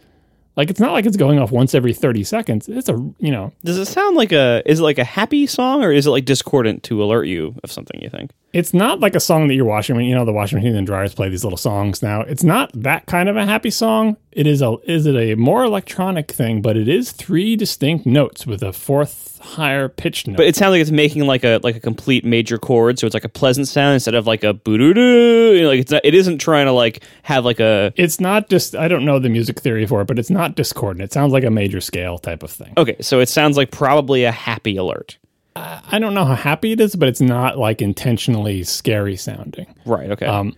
Like 0.56 0.70
it's 0.70 0.80
not 0.80 0.92
like 0.92 1.06
it's 1.06 1.16
going 1.16 1.38
off 1.38 1.50
once 1.50 1.74
every 1.74 1.92
30 1.92 2.24
seconds. 2.24 2.68
It's 2.68 2.88
a, 2.88 2.94
you 3.18 3.30
know, 3.30 3.52
Does 3.64 3.78
it 3.78 3.86
sound 3.86 4.16
like 4.16 4.32
a? 4.32 4.62
Is 4.64 4.80
it 4.80 4.82
like 4.82 4.98
a 4.98 5.04
happy 5.04 5.46
song, 5.46 5.82
or 5.82 5.92
is 5.92 6.06
it 6.06 6.10
like 6.10 6.24
discordant 6.24 6.82
to 6.84 7.02
alert 7.02 7.24
you 7.24 7.54
of 7.64 7.72
something? 7.72 8.00
You 8.02 8.10
think? 8.10 8.32
It's 8.52 8.74
not 8.74 9.00
like 9.00 9.14
a 9.14 9.20
song 9.20 9.48
that 9.48 9.54
you're 9.54 9.64
washing. 9.64 9.96
When 9.96 10.04
you 10.04 10.14
know, 10.14 10.24
the 10.24 10.32
washing 10.32 10.58
machine 10.58 10.76
and 10.76 10.86
dryers 10.86 11.14
play 11.14 11.28
these 11.28 11.44
little 11.44 11.56
songs 11.56 12.02
now. 12.02 12.20
It's 12.22 12.44
not 12.44 12.70
that 12.74 13.06
kind 13.06 13.28
of 13.28 13.36
a 13.36 13.46
happy 13.46 13.70
song. 13.70 14.16
It 14.30 14.46
is 14.46 14.62
a 14.62 14.76
is 14.84 15.06
it 15.06 15.16
a 15.16 15.34
more 15.36 15.64
electronic 15.64 16.30
thing, 16.30 16.60
but 16.62 16.76
it 16.76 16.88
is 16.88 17.12
three 17.12 17.56
distinct 17.56 18.04
notes 18.06 18.46
with 18.46 18.62
a 18.62 18.72
fourth 18.72 19.38
higher 19.40 19.88
pitch 19.88 20.26
note. 20.26 20.36
But 20.36 20.46
it 20.46 20.56
sounds 20.56 20.72
like 20.72 20.80
it's 20.80 20.90
making 20.90 21.26
like 21.26 21.44
a 21.44 21.60
like 21.62 21.76
a 21.76 21.80
complete 21.80 22.24
major 22.24 22.58
chord, 22.58 22.98
so 22.98 23.06
it's 23.06 23.14
like 23.14 23.24
a 23.24 23.28
pleasant 23.30 23.68
sound 23.68 23.94
instead 23.94 24.14
of 24.14 24.26
like 24.26 24.44
a 24.44 24.52
boo 24.52 24.76
doo 24.76 24.94
doo. 24.94 25.54
You 25.56 25.62
know, 25.62 25.68
like 25.68 25.80
it's 25.80 25.90
not, 25.90 26.02
it 26.04 26.14
isn't 26.14 26.38
trying 26.38 26.66
to 26.66 26.72
like 26.72 27.04
have 27.22 27.44
like 27.44 27.60
a. 27.60 27.92
it's 27.96 28.20
not 28.20 28.50
just 28.50 28.76
I 28.76 28.88
don't 28.88 29.04
know 29.04 29.18
the 29.18 29.30
music 29.30 29.60
theory 29.60 29.86
for 29.86 30.02
it, 30.02 30.06
but 30.06 30.18
it's 30.18 30.30
not 30.30 30.56
discordant. 30.56 31.04
It 31.04 31.12
sounds 31.12 31.32
like 31.32 31.44
a 31.44 31.50
major 31.50 31.80
scale 31.80 32.18
type 32.18 32.42
of 32.42 32.50
thing. 32.50 32.74
Okay, 32.76 32.96
so 33.00 33.20
it 33.20 33.28
sounds 33.28 33.56
like 33.56 33.70
probably 33.70 34.24
a 34.24 34.32
happy 34.32 34.76
alert. 34.76 35.16
I 35.54 35.98
don't 35.98 36.14
know 36.14 36.24
how 36.24 36.34
happy 36.34 36.72
it 36.72 36.80
is, 36.80 36.96
but 36.96 37.08
it's 37.08 37.20
not 37.20 37.58
like 37.58 37.82
intentionally 37.82 38.64
scary 38.64 39.16
sounding. 39.16 39.66
Right. 39.84 40.10
Okay. 40.10 40.26
Um, 40.26 40.56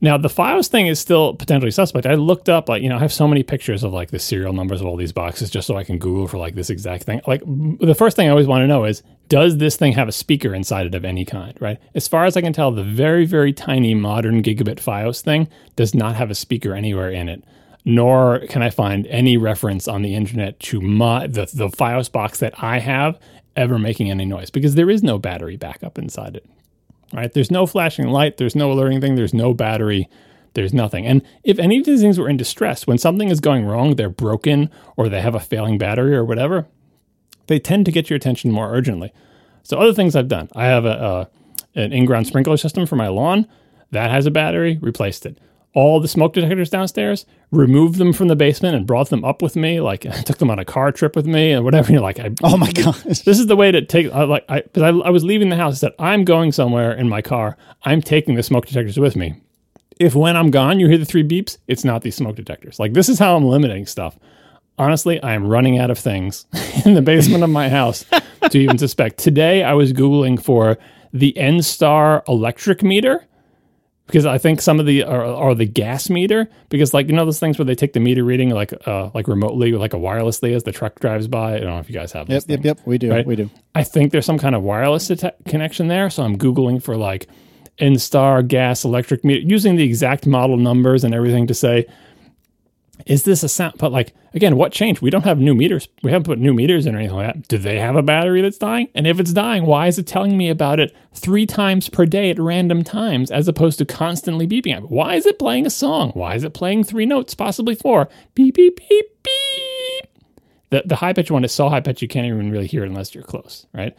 Now 0.00 0.16
the 0.18 0.28
Fios 0.28 0.68
thing 0.68 0.86
is 0.86 1.00
still 1.00 1.34
potentially 1.34 1.70
suspect. 1.72 2.06
I 2.06 2.14
looked 2.14 2.48
up, 2.48 2.68
like 2.68 2.82
you 2.82 2.88
know, 2.88 2.96
I 2.96 3.00
have 3.00 3.12
so 3.12 3.26
many 3.26 3.42
pictures 3.42 3.82
of 3.82 3.92
like 3.92 4.10
the 4.10 4.18
serial 4.18 4.52
numbers 4.52 4.80
of 4.80 4.86
all 4.86 4.96
these 4.96 5.12
boxes 5.12 5.50
just 5.50 5.66
so 5.66 5.76
I 5.76 5.84
can 5.84 5.98
Google 5.98 6.28
for 6.28 6.38
like 6.38 6.54
this 6.54 6.70
exact 6.70 7.04
thing. 7.04 7.20
Like 7.26 7.42
m- 7.42 7.78
the 7.80 7.94
first 7.94 8.14
thing 8.14 8.28
I 8.28 8.30
always 8.30 8.46
want 8.46 8.62
to 8.62 8.66
know 8.68 8.84
is, 8.84 9.02
does 9.28 9.56
this 9.56 9.76
thing 9.76 9.94
have 9.94 10.06
a 10.06 10.12
speaker 10.12 10.54
inside 10.54 10.86
it 10.86 10.94
of 10.94 11.04
any 11.04 11.24
kind? 11.24 11.56
Right. 11.60 11.78
As 11.94 12.06
far 12.06 12.24
as 12.26 12.36
I 12.36 12.40
can 12.42 12.52
tell, 12.52 12.70
the 12.70 12.84
very 12.84 13.24
very 13.26 13.52
tiny 13.52 13.94
modern 13.94 14.42
gigabit 14.42 14.76
Fios 14.76 15.22
thing 15.22 15.48
does 15.74 15.94
not 15.94 16.14
have 16.14 16.30
a 16.30 16.34
speaker 16.36 16.74
anywhere 16.74 17.10
in 17.10 17.28
it. 17.28 17.42
Nor 17.88 18.40
can 18.48 18.62
I 18.62 18.70
find 18.70 19.06
any 19.06 19.36
reference 19.36 19.86
on 19.86 20.02
the 20.02 20.14
internet 20.14 20.58
to 20.60 20.80
my 20.80 21.26
the 21.26 21.48
the 21.54 21.68
Fios 21.68 22.10
box 22.12 22.38
that 22.40 22.52
I 22.62 22.80
have 22.80 23.18
ever 23.56 23.78
making 23.78 24.10
any 24.10 24.24
noise 24.24 24.50
because 24.50 24.74
there 24.74 24.90
is 24.90 25.02
no 25.02 25.18
battery 25.18 25.56
backup 25.56 25.98
inside 25.98 26.36
it 26.36 26.46
right? 27.12 27.32
There's 27.32 27.50
no 27.50 27.66
flashing 27.66 28.08
light, 28.08 28.36
there's 28.36 28.56
no 28.56 28.72
alerting 28.72 29.00
thing, 29.00 29.14
there's 29.14 29.34
no 29.34 29.54
battery, 29.54 30.08
there's 30.54 30.74
nothing. 30.74 31.06
And 31.06 31.22
if 31.44 31.58
any 31.58 31.78
of 31.78 31.84
these 31.84 32.00
things 32.00 32.18
were 32.18 32.28
in 32.28 32.36
distress, 32.36 32.86
when 32.86 32.98
something 32.98 33.28
is 33.28 33.40
going 33.40 33.64
wrong, 33.64 33.96
they're 33.96 34.08
broken 34.08 34.70
or 34.96 35.08
they 35.08 35.20
have 35.20 35.34
a 35.34 35.40
failing 35.40 35.78
battery 35.78 36.14
or 36.14 36.24
whatever, 36.24 36.66
they 37.46 37.58
tend 37.58 37.86
to 37.86 37.92
get 37.92 38.10
your 38.10 38.16
attention 38.16 38.50
more 38.50 38.72
urgently. 38.74 39.12
So 39.62 39.78
other 39.78 39.92
things 39.92 40.16
I've 40.16 40.28
done, 40.28 40.48
I 40.54 40.66
have 40.66 40.84
a, 40.84 40.88
a 40.88 41.28
an 41.78 41.92
in-ground 41.92 42.26
sprinkler 42.26 42.56
system 42.56 42.86
for 42.86 42.96
my 42.96 43.08
lawn 43.08 43.46
that 43.90 44.10
has 44.10 44.24
a 44.24 44.30
battery, 44.30 44.78
replaced 44.80 45.26
it. 45.26 45.38
All 45.76 46.00
the 46.00 46.08
smoke 46.08 46.32
detectors 46.32 46.70
downstairs, 46.70 47.26
removed 47.50 47.98
them 47.98 48.14
from 48.14 48.28
the 48.28 48.34
basement 48.34 48.74
and 48.74 48.86
brought 48.86 49.10
them 49.10 49.26
up 49.26 49.42
with 49.42 49.56
me. 49.56 49.78
Like 49.82 50.06
I 50.06 50.22
took 50.22 50.38
them 50.38 50.50
on 50.50 50.58
a 50.58 50.64
car 50.64 50.90
trip 50.90 51.14
with 51.14 51.26
me 51.26 51.52
and 51.52 51.66
whatever. 51.66 51.92
You 51.92 51.98
know, 51.98 52.02
like 52.02 52.18
I 52.18 52.30
Oh 52.42 52.56
my 52.56 52.72
god, 52.72 52.94
this 53.04 53.26
is 53.26 53.46
the 53.46 53.56
way 53.56 53.70
to 53.70 53.84
take 53.84 54.10
I 54.10 54.24
like 54.24 54.46
I 54.48 54.62
because 54.62 54.82
I, 54.82 54.88
I 54.88 55.10
was 55.10 55.22
leaving 55.22 55.50
the 55.50 55.56
house 55.56 55.74
I 55.74 55.76
said 55.76 55.92
i'm 55.98 56.24
going 56.24 56.50
somewhere 56.50 56.92
in 56.94 57.10
my 57.10 57.20
car. 57.20 57.58
I'm 57.84 58.00
taking 58.00 58.36
the 58.36 58.42
smoke 58.42 58.66
detectors 58.66 58.98
with 58.98 59.16
me. 59.16 59.34
If 60.00 60.14
when 60.14 60.34
i'm 60.34 60.50
gone 60.50 60.80
you 60.80 60.88
hear 60.88 60.96
the 60.96 61.04
three 61.04 61.22
beeps 61.22 61.58
it's 61.68 61.84
not 61.84 62.00
these 62.00 62.16
smoke 62.16 62.36
detectors. 62.36 62.80
Like 62.80 62.94
this 62.94 63.10
is 63.10 63.18
how 63.18 63.36
i'm 63.36 63.44
limiting 63.44 63.84
stuff. 63.84 64.18
Honestly 64.78 65.22
i 65.22 65.34
am 65.34 65.46
running 65.46 65.78
out 65.78 65.90
of 65.90 65.98
things 65.98 66.46
in 66.86 66.94
the 66.94 67.02
basement 67.02 67.44
of 67.44 67.50
my 67.50 67.68
house 67.68 68.06
to 68.50 68.58
even 68.58 68.78
suspect. 68.78 69.18
Today 69.18 69.62
i 69.62 69.74
was 69.74 69.92
googling 69.92 70.42
for 70.42 70.78
the 71.12 71.36
n-star 71.36 72.24
electric 72.26 72.82
meter 72.82 73.26
because 74.06 74.24
I 74.24 74.38
think 74.38 74.60
some 74.60 74.78
of 74.80 74.86
the 74.86 75.02
are, 75.02 75.24
are 75.24 75.54
the 75.54 75.66
gas 75.66 76.08
meter 76.08 76.48
because 76.68 76.94
like 76.94 77.08
you 77.08 77.12
know 77.14 77.24
those 77.24 77.40
things 77.40 77.58
where 77.58 77.64
they 77.64 77.74
take 77.74 77.92
the 77.92 78.00
meter 78.00 78.24
reading 78.24 78.50
like 78.50 78.72
uh 78.86 79.10
like 79.14 79.28
remotely 79.28 79.72
like 79.72 79.94
a 79.94 79.98
wirelessly 79.98 80.54
as 80.54 80.62
the 80.62 80.72
truck 80.72 81.00
drives 81.00 81.28
by. 81.28 81.56
I 81.56 81.60
don't 81.60 81.68
know 81.70 81.78
if 81.78 81.88
you 81.88 81.94
guys 81.94 82.12
have. 82.12 82.28
Yep, 82.28 82.44
yep, 82.46 82.64
yep. 82.64 82.78
We 82.84 82.98
do. 82.98 83.10
Right. 83.10 83.26
We 83.26 83.36
do. 83.36 83.50
I 83.74 83.82
think 83.82 84.12
there's 84.12 84.26
some 84.26 84.38
kind 84.38 84.54
of 84.54 84.62
wireless 84.62 85.10
atta- 85.10 85.34
connection 85.46 85.88
there. 85.88 86.08
So 86.10 86.22
I'm 86.22 86.38
Googling 86.38 86.82
for 86.82 86.96
like 86.96 87.26
N-Star 87.78 88.42
gas 88.42 88.84
electric 88.84 89.24
meter 89.24 89.40
using 89.46 89.76
the 89.76 89.84
exact 89.84 90.26
model 90.26 90.56
numbers 90.56 91.04
and 91.04 91.14
everything 91.14 91.46
to 91.48 91.54
say, 91.54 91.86
is 93.06 93.22
this 93.22 93.44
a 93.44 93.48
sound? 93.48 93.74
But 93.78 93.92
like, 93.92 94.14
again, 94.34 94.56
what 94.56 94.72
changed? 94.72 95.00
We 95.00 95.10
don't 95.10 95.24
have 95.24 95.38
new 95.38 95.54
meters. 95.54 95.88
We 96.02 96.10
haven't 96.10 96.26
put 96.26 96.40
new 96.40 96.52
meters 96.52 96.86
in 96.86 96.94
or 96.94 96.98
anything 96.98 97.16
like 97.16 97.34
that. 97.34 97.48
Do 97.48 97.56
they 97.56 97.78
have 97.78 97.94
a 97.94 98.02
battery 98.02 98.42
that's 98.42 98.58
dying? 98.58 98.88
And 98.94 99.06
if 99.06 99.20
it's 99.20 99.32
dying, 99.32 99.64
why 99.64 99.86
is 99.86 99.98
it 99.98 100.08
telling 100.08 100.36
me 100.36 100.50
about 100.50 100.80
it 100.80 100.94
three 101.14 101.46
times 101.46 101.88
per 101.88 102.04
day 102.04 102.30
at 102.30 102.38
random 102.38 102.82
times 102.82 103.30
as 103.30 103.46
opposed 103.46 103.78
to 103.78 103.84
constantly 103.84 104.46
beeping? 104.46 104.90
Why 104.90 105.14
is 105.14 105.24
it 105.24 105.38
playing 105.38 105.66
a 105.66 105.70
song? 105.70 106.10
Why 106.14 106.34
is 106.34 106.42
it 106.42 106.52
playing 106.52 106.82
three 106.82 107.06
notes, 107.06 107.32
possibly 107.34 107.76
four? 107.76 108.08
Beep, 108.34 108.56
beep, 108.56 108.76
beep, 108.76 109.06
beep. 109.22 110.10
The, 110.70 110.82
the 110.84 110.96
high 110.96 111.12
pitch 111.12 111.30
one 111.30 111.44
is 111.44 111.52
so 111.52 111.68
high 111.68 111.80
pitch 111.80 112.02
you 112.02 112.08
can't 112.08 112.26
even 112.26 112.50
really 112.50 112.66
hear 112.66 112.82
it 112.82 112.88
unless 112.88 113.14
you're 113.14 113.22
close, 113.22 113.66
right? 113.72 113.96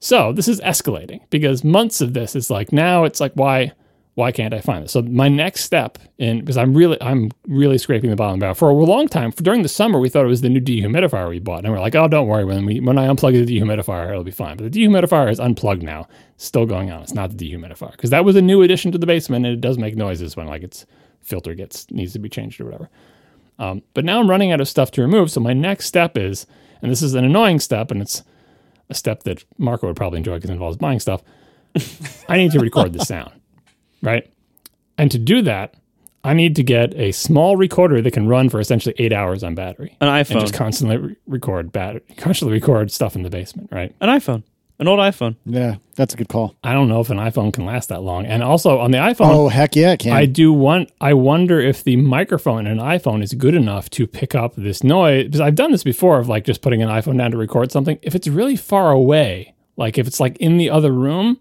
So 0.00 0.32
this 0.32 0.48
is 0.48 0.60
escalating 0.62 1.20
because 1.28 1.62
months 1.62 2.00
of 2.00 2.14
this 2.14 2.34
is 2.34 2.50
like 2.50 2.72
now 2.72 3.04
it's 3.04 3.20
like 3.20 3.32
why 3.34 3.72
why 4.14 4.30
can't 4.30 4.54
I 4.54 4.60
find 4.60 4.84
this? 4.84 4.92
So 4.92 5.02
my 5.02 5.28
next 5.28 5.64
step 5.64 5.98
in 6.18 6.38
because 6.40 6.56
I'm 6.56 6.72
really 6.74 7.00
I'm 7.02 7.30
really 7.48 7.78
scraping 7.78 8.10
the 8.10 8.16
bottom 8.16 8.34
of 8.34 8.40
the 8.40 8.44
barrel 8.44 8.54
for 8.54 8.70
a 8.70 8.72
long 8.72 9.08
time. 9.08 9.32
For, 9.32 9.42
during 9.42 9.62
the 9.62 9.68
summer, 9.68 9.98
we 9.98 10.08
thought 10.08 10.24
it 10.24 10.28
was 10.28 10.40
the 10.40 10.48
new 10.48 10.60
dehumidifier 10.60 11.28
we 11.28 11.40
bought, 11.40 11.64
and 11.64 11.72
we're 11.72 11.80
like, 11.80 11.96
oh, 11.96 12.06
don't 12.06 12.28
worry 12.28 12.44
when 12.44 12.64
we 12.64 12.80
when 12.80 12.96
I 12.96 13.08
unplug 13.08 13.32
the 13.32 13.60
dehumidifier, 13.60 14.10
it'll 14.10 14.22
be 14.22 14.30
fine. 14.30 14.56
But 14.56 14.70
the 14.70 14.84
dehumidifier 14.84 15.30
is 15.30 15.40
unplugged 15.40 15.82
now, 15.82 16.06
still 16.36 16.66
going 16.66 16.92
on. 16.92 17.02
It's 17.02 17.14
not 17.14 17.36
the 17.36 17.52
dehumidifier 17.52 17.92
because 17.92 18.10
that 18.10 18.24
was 18.24 18.36
a 18.36 18.42
new 18.42 18.62
addition 18.62 18.92
to 18.92 18.98
the 18.98 19.06
basement, 19.06 19.46
and 19.46 19.54
it 19.54 19.60
does 19.60 19.78
make 19.78 19.96
noises 19.96 20.36
when 20.36 20.46
like 20.46 20.62
its 20.62 20.86
filter 21.20 21.54
gets 21.54 21.90
needs 21.90 22.12
to 22.12 22.18
be 22.20 22.28
changed 22.28 22.60
or 22.60 22.66
whatever. 22.66 22.90
Um, 23.58 23.82
but 23.94 24.04
now 24.04 24.20
I'm 24.20 24.30
running 24.30 24.52
out 24.52 24.60
of 24.60 24.68
stuff 24.68 24.90
to 24.92 25.02
remove. 25.02 25.30
So 25.30 25.40
my 25.40 25.52
next 25.52 25.86
step 25.86 26.16
is, 26.16 26.46
and 26.82 26.90
this 26.90 27.02
is 27.02 27.14
an 27.14 27.24
annoying 27.24 27.60
step, 27.60 27.90
and 27.90 28.00
it's 28.00 28.22
a 28.90 28.94
step 28.94 29.22
that 29.24 29.44
Marco 29.58 29.86
would 29.86 29.96
probably 29.96 30.18
enjoy 30.18 30.36
because 30.36 30.50
it 30.50 30.54
involves 30.54 30.76
buying 30.76 31.00
stuff. 31.00 31.22
I 32.28 32.36
need 32.36 32.52
to 32.52 32.60
record 32.60 32.92
the 32.92 33.04
sound, 33.04 33.32
right? 34.04 34.30
And 34.98 35.10
to 35.10 35.18
do 35.18 35.42
that, 35.42 35.74
I 36.22 36.32
need 36.32 36.56
to 36.56 36.62
get 36.62 36.94
a 36.94 37.12
small 37.12 37.56
recorder 37.56 38.00
that 38.00 38.12
can 38.12 38.26
run 38.28 38.48
for 38.48 38.58
essentially 38.60 38.94
eight 38.98 39.12
hours 39.12 39.42
on 39.42 39.54
battery 39.54 39.96
An 40.00 40.08
and 40.08 40.26
iPhone. 40.26 40.40
just 40.40 40.54
constantly 40.54 40.96
re- 40.96 41.16
record 41.26 41.72
battery, 41.72 42.02
constantly 42.16 42.56
record 42.58 42.90
stuff 42.90 43.14
in 43.16 43.22
the 43.22 43.30
basement, 43.30 43.68
right? 43.72 43.94
An 44.00 44.08
iPhone. 44.08 44.42
An 44.80 44.88
old 44.88 44.98
iPhone. 44.98 45.36
Yeah, 45.44 45.76
that's 45.94 46.14
a 46.14 46.16
good 46.16 46.28
call. 46.28 46.56
I 46.64 46.72
don't 46.72 46.88
know 46.88 47.00
if 47.00 47.08
an 47.08 47.18
iPhone 47.18 47.52
can 47.52 47.64
last 47.64 47.90
that 47.90 48.02
long. 48.02 48.26
And 48.26 48.42
also 48.42 48.78
on 48.80 48.90
the 48.90 48.98
iPhone, 48.98 49.32
Oh 49.32 49.48
heck 49.48 49.76
yeah, 49.76 49.92
it 49.92 50.00
can. 50.00 50.12
I 50.12 50.26
do 50.26 50.52
want. 50.52 50.90
I 51.00 51.14
wonder 51.14 51.60
if 51.60 51.84
the 51.84 51.94
microphone 51.96 52.66
in 52.66 52.80
an 52.80 52.84
iPhone 52.84 53.22
is 53.22 53.34
good 53.34 53.54
enough 53.54 53.88
to 53.90 54.06
pick 54.08 54.34
up 54.34 54.54
this 54.56 54.82
noise. 54.82 55.26
Because 55.26 55.40
I've 55.40 55.54
done 55.54 55.70
this 55.70 55.84
before, 55.84 56.18
of 56.18 56.28
like 56.28 56.44
just 56.44 56.60
putting 56.60 56.82
an 56.82 56.88
iPhone 56.88 57.18
down 57.18 57.30
to 57.30 57.36
record 57.36 57.70
something. 57.70 57.98
If 58.02 58.16
it's 58.16 58.26
really 58.26 58.56
far 58.56 58.90
away, 58.90 59.54
like 59.76 59.96
if 59.96 60.08
it's 60.08 60.18
like 60.18 60.36
in 60.38 60.56
the 60.56 60.70
other 60.70 60.90
room, 60.90 61.38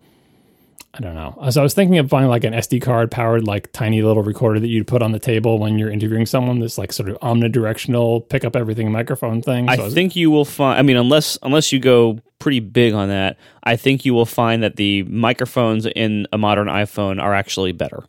I 0.95 0.99
don't 1.01 1.15
know. 1.15 1.35
So 1.49 1.59
I 1.59 1.63
was 1.63 1.73
thinking 1.73 1.97
of 1.97 2.07
buying 2.07 2.27
like 2.27 2.43
an 2.43 2.53
SD 2.53 2.79
card 2.81 3.09
powered, 3.09 3.47
like 3.47 3.71
tiny 3.71 4.03
little 4.03 4.21
recorder 4.21 4.59
that 4.59 4.67
you'd 4.67 4.85
put 4.85 5.01
on 5.01 5.11
the 5.11 5.17
table 5.19 5.57
when 5.57 5.79
you're 5.79 5.89
interviewing 5.89 6.27
someone. 6.27 6.59
This 6.59 6.77
like 6.77 6.93
sort 6.93 7.09
of 7.09 7.17
omnidirectional 7.21 8.29
pick 8.29 8.43
up 8.45 8.55
everything 8.55 8.91
microphone 8.91 9.41
thing. 9.41 9.69
I 9.69 9.75
So 9.75 9.85
was- 9.85 9.93
think 9.95 10.15
you 10.15 10.29
will 10.29 10.45
find. 10.45 10.77
I 10.77 10.83
mean, 10.83 10.97
unless 10.97 11.37
unless 11.41 11.71
you 11.71 11.79
go 11.79 12.19
pretty 12.37 12.59
big 12.59 12.93
on 12.93 13.07
that, 13.09 13.37
I 13.63 13.75
think 13.75 14.05
you 14.05 14.13
will 14.13 14.25
find 14.27 14.61
that 14.61 14.75
the 14.75 15.03
microphones 15.03 15.85
in 15.87 16.27
a 16.31 16.37
modern 16.37 16.67
iPhone 16.67 17.21
are 17.21 17.33
actually 17.33 17.71
better. 17.71 18.03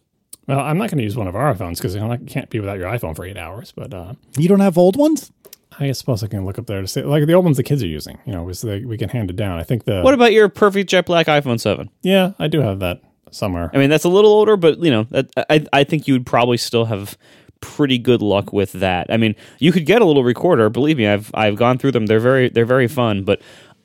Well, 0.47 0.61
I'm 0.61 0.77
not 0.77 0.91
going 0.91 0.99
to 0.99 1.05
use 1.05 1.17
one 1.17 1.27
of 1.27 1.35
our 1.35 1.55
iPhones 1.55 1.77
because 1.79 1.97
I 1.97 2.17
can't 2.19 2.51
be 2.51 2.61
without 2.61 2.77
your 2.79 2.89
iPhone 2.91 3.17
for 3.17 3.25
eight 3.25 3.39
hours. 3.39 3.73
But 3.75 3.95
uh, 3.95 4.13
You 4.37 4.47
don't 4.47 4.61
have 4.61 4.77
old 4.77 4.97
ones? 4.97 5.31
I 5.79 5.93
suppose 5.93 6.23
I 6.23 6.27
can 6.29 6.45
look 6.45 6.59
up 6.59 6.67
there 6.67 6.81
to 6.81 6.87
see, 6.87 7.03
like 7.03 7.27
the 7.27 7.33
old 7.35 7.45
ones 7.45 7.57
the 7.57 7.63
kids 7.63 7.83
are 7.83 7.87
using. 7.89 8.19
You 8.27 8.33
know, 8.33 8.51
so 8.53 8.67
they, 8.69 8.85
we 8.85 8.97
can 8.99 9.09
hand 9.09 9.31
it 9.31 9.37
down. 9.37 9.59
I 9.59 9.63
think 9.63 9.85
the 9.85 10.03
What 10.03 10.15
about 10.15 10.33
your 10.33 10.49
perfect 10.49 10.91
jet 10.91 11.07
black 11.07 11.27
iPhone 11.27 11.61
7? 11.61 11.91
yeah, 12.03 12.33
I 12.39 12.49
do 12.49 12.61
have 12.61 12.81
that 12.81 13.01
somewhere. 13.31 13.71
I 13.75 13.79
mean, 13.79 13.91
that's 13.91 14.05
a 14.05 14.09
little 14.09 14.31
older, 14.31 14.57
but 14.57 14.79
you 14.83 14.91
know, 14.91 15.05
that, 15.11 15.31
I 15.51 15.65
I 15.73 15.85
think 15.85 16.07
you 16.07 16.15
would 16.15 16.27
probably 16.27 16.57
still 16.57 16.85
have 16.87 17.17
pretty 17.61 17.99
good 17.99 18.21
luck 18.21 18.53
with 18.53 18.73
that. 18.73 19.07
I 19.11 19.17
mean, 19.17 19.35
you 19.59 19.73
could 19.73 19.87
get 19.87 20.03
a 20.03 20.05
little 20.05 20.25
recorder. 20.25 20.69
Believe 20.71 20.99
me, 20.99 21.07
I've 21.09 21.31
I've 21.35 21.57
gone 21.57 21.79
through 21.79 21.93
them. 21.93 22.07
They're 22.07 22.21
very 22.21 22.49
they're 22.51 22.67
very 22.67 22.89
fun, 22.89 23.25
but 23.25 23.41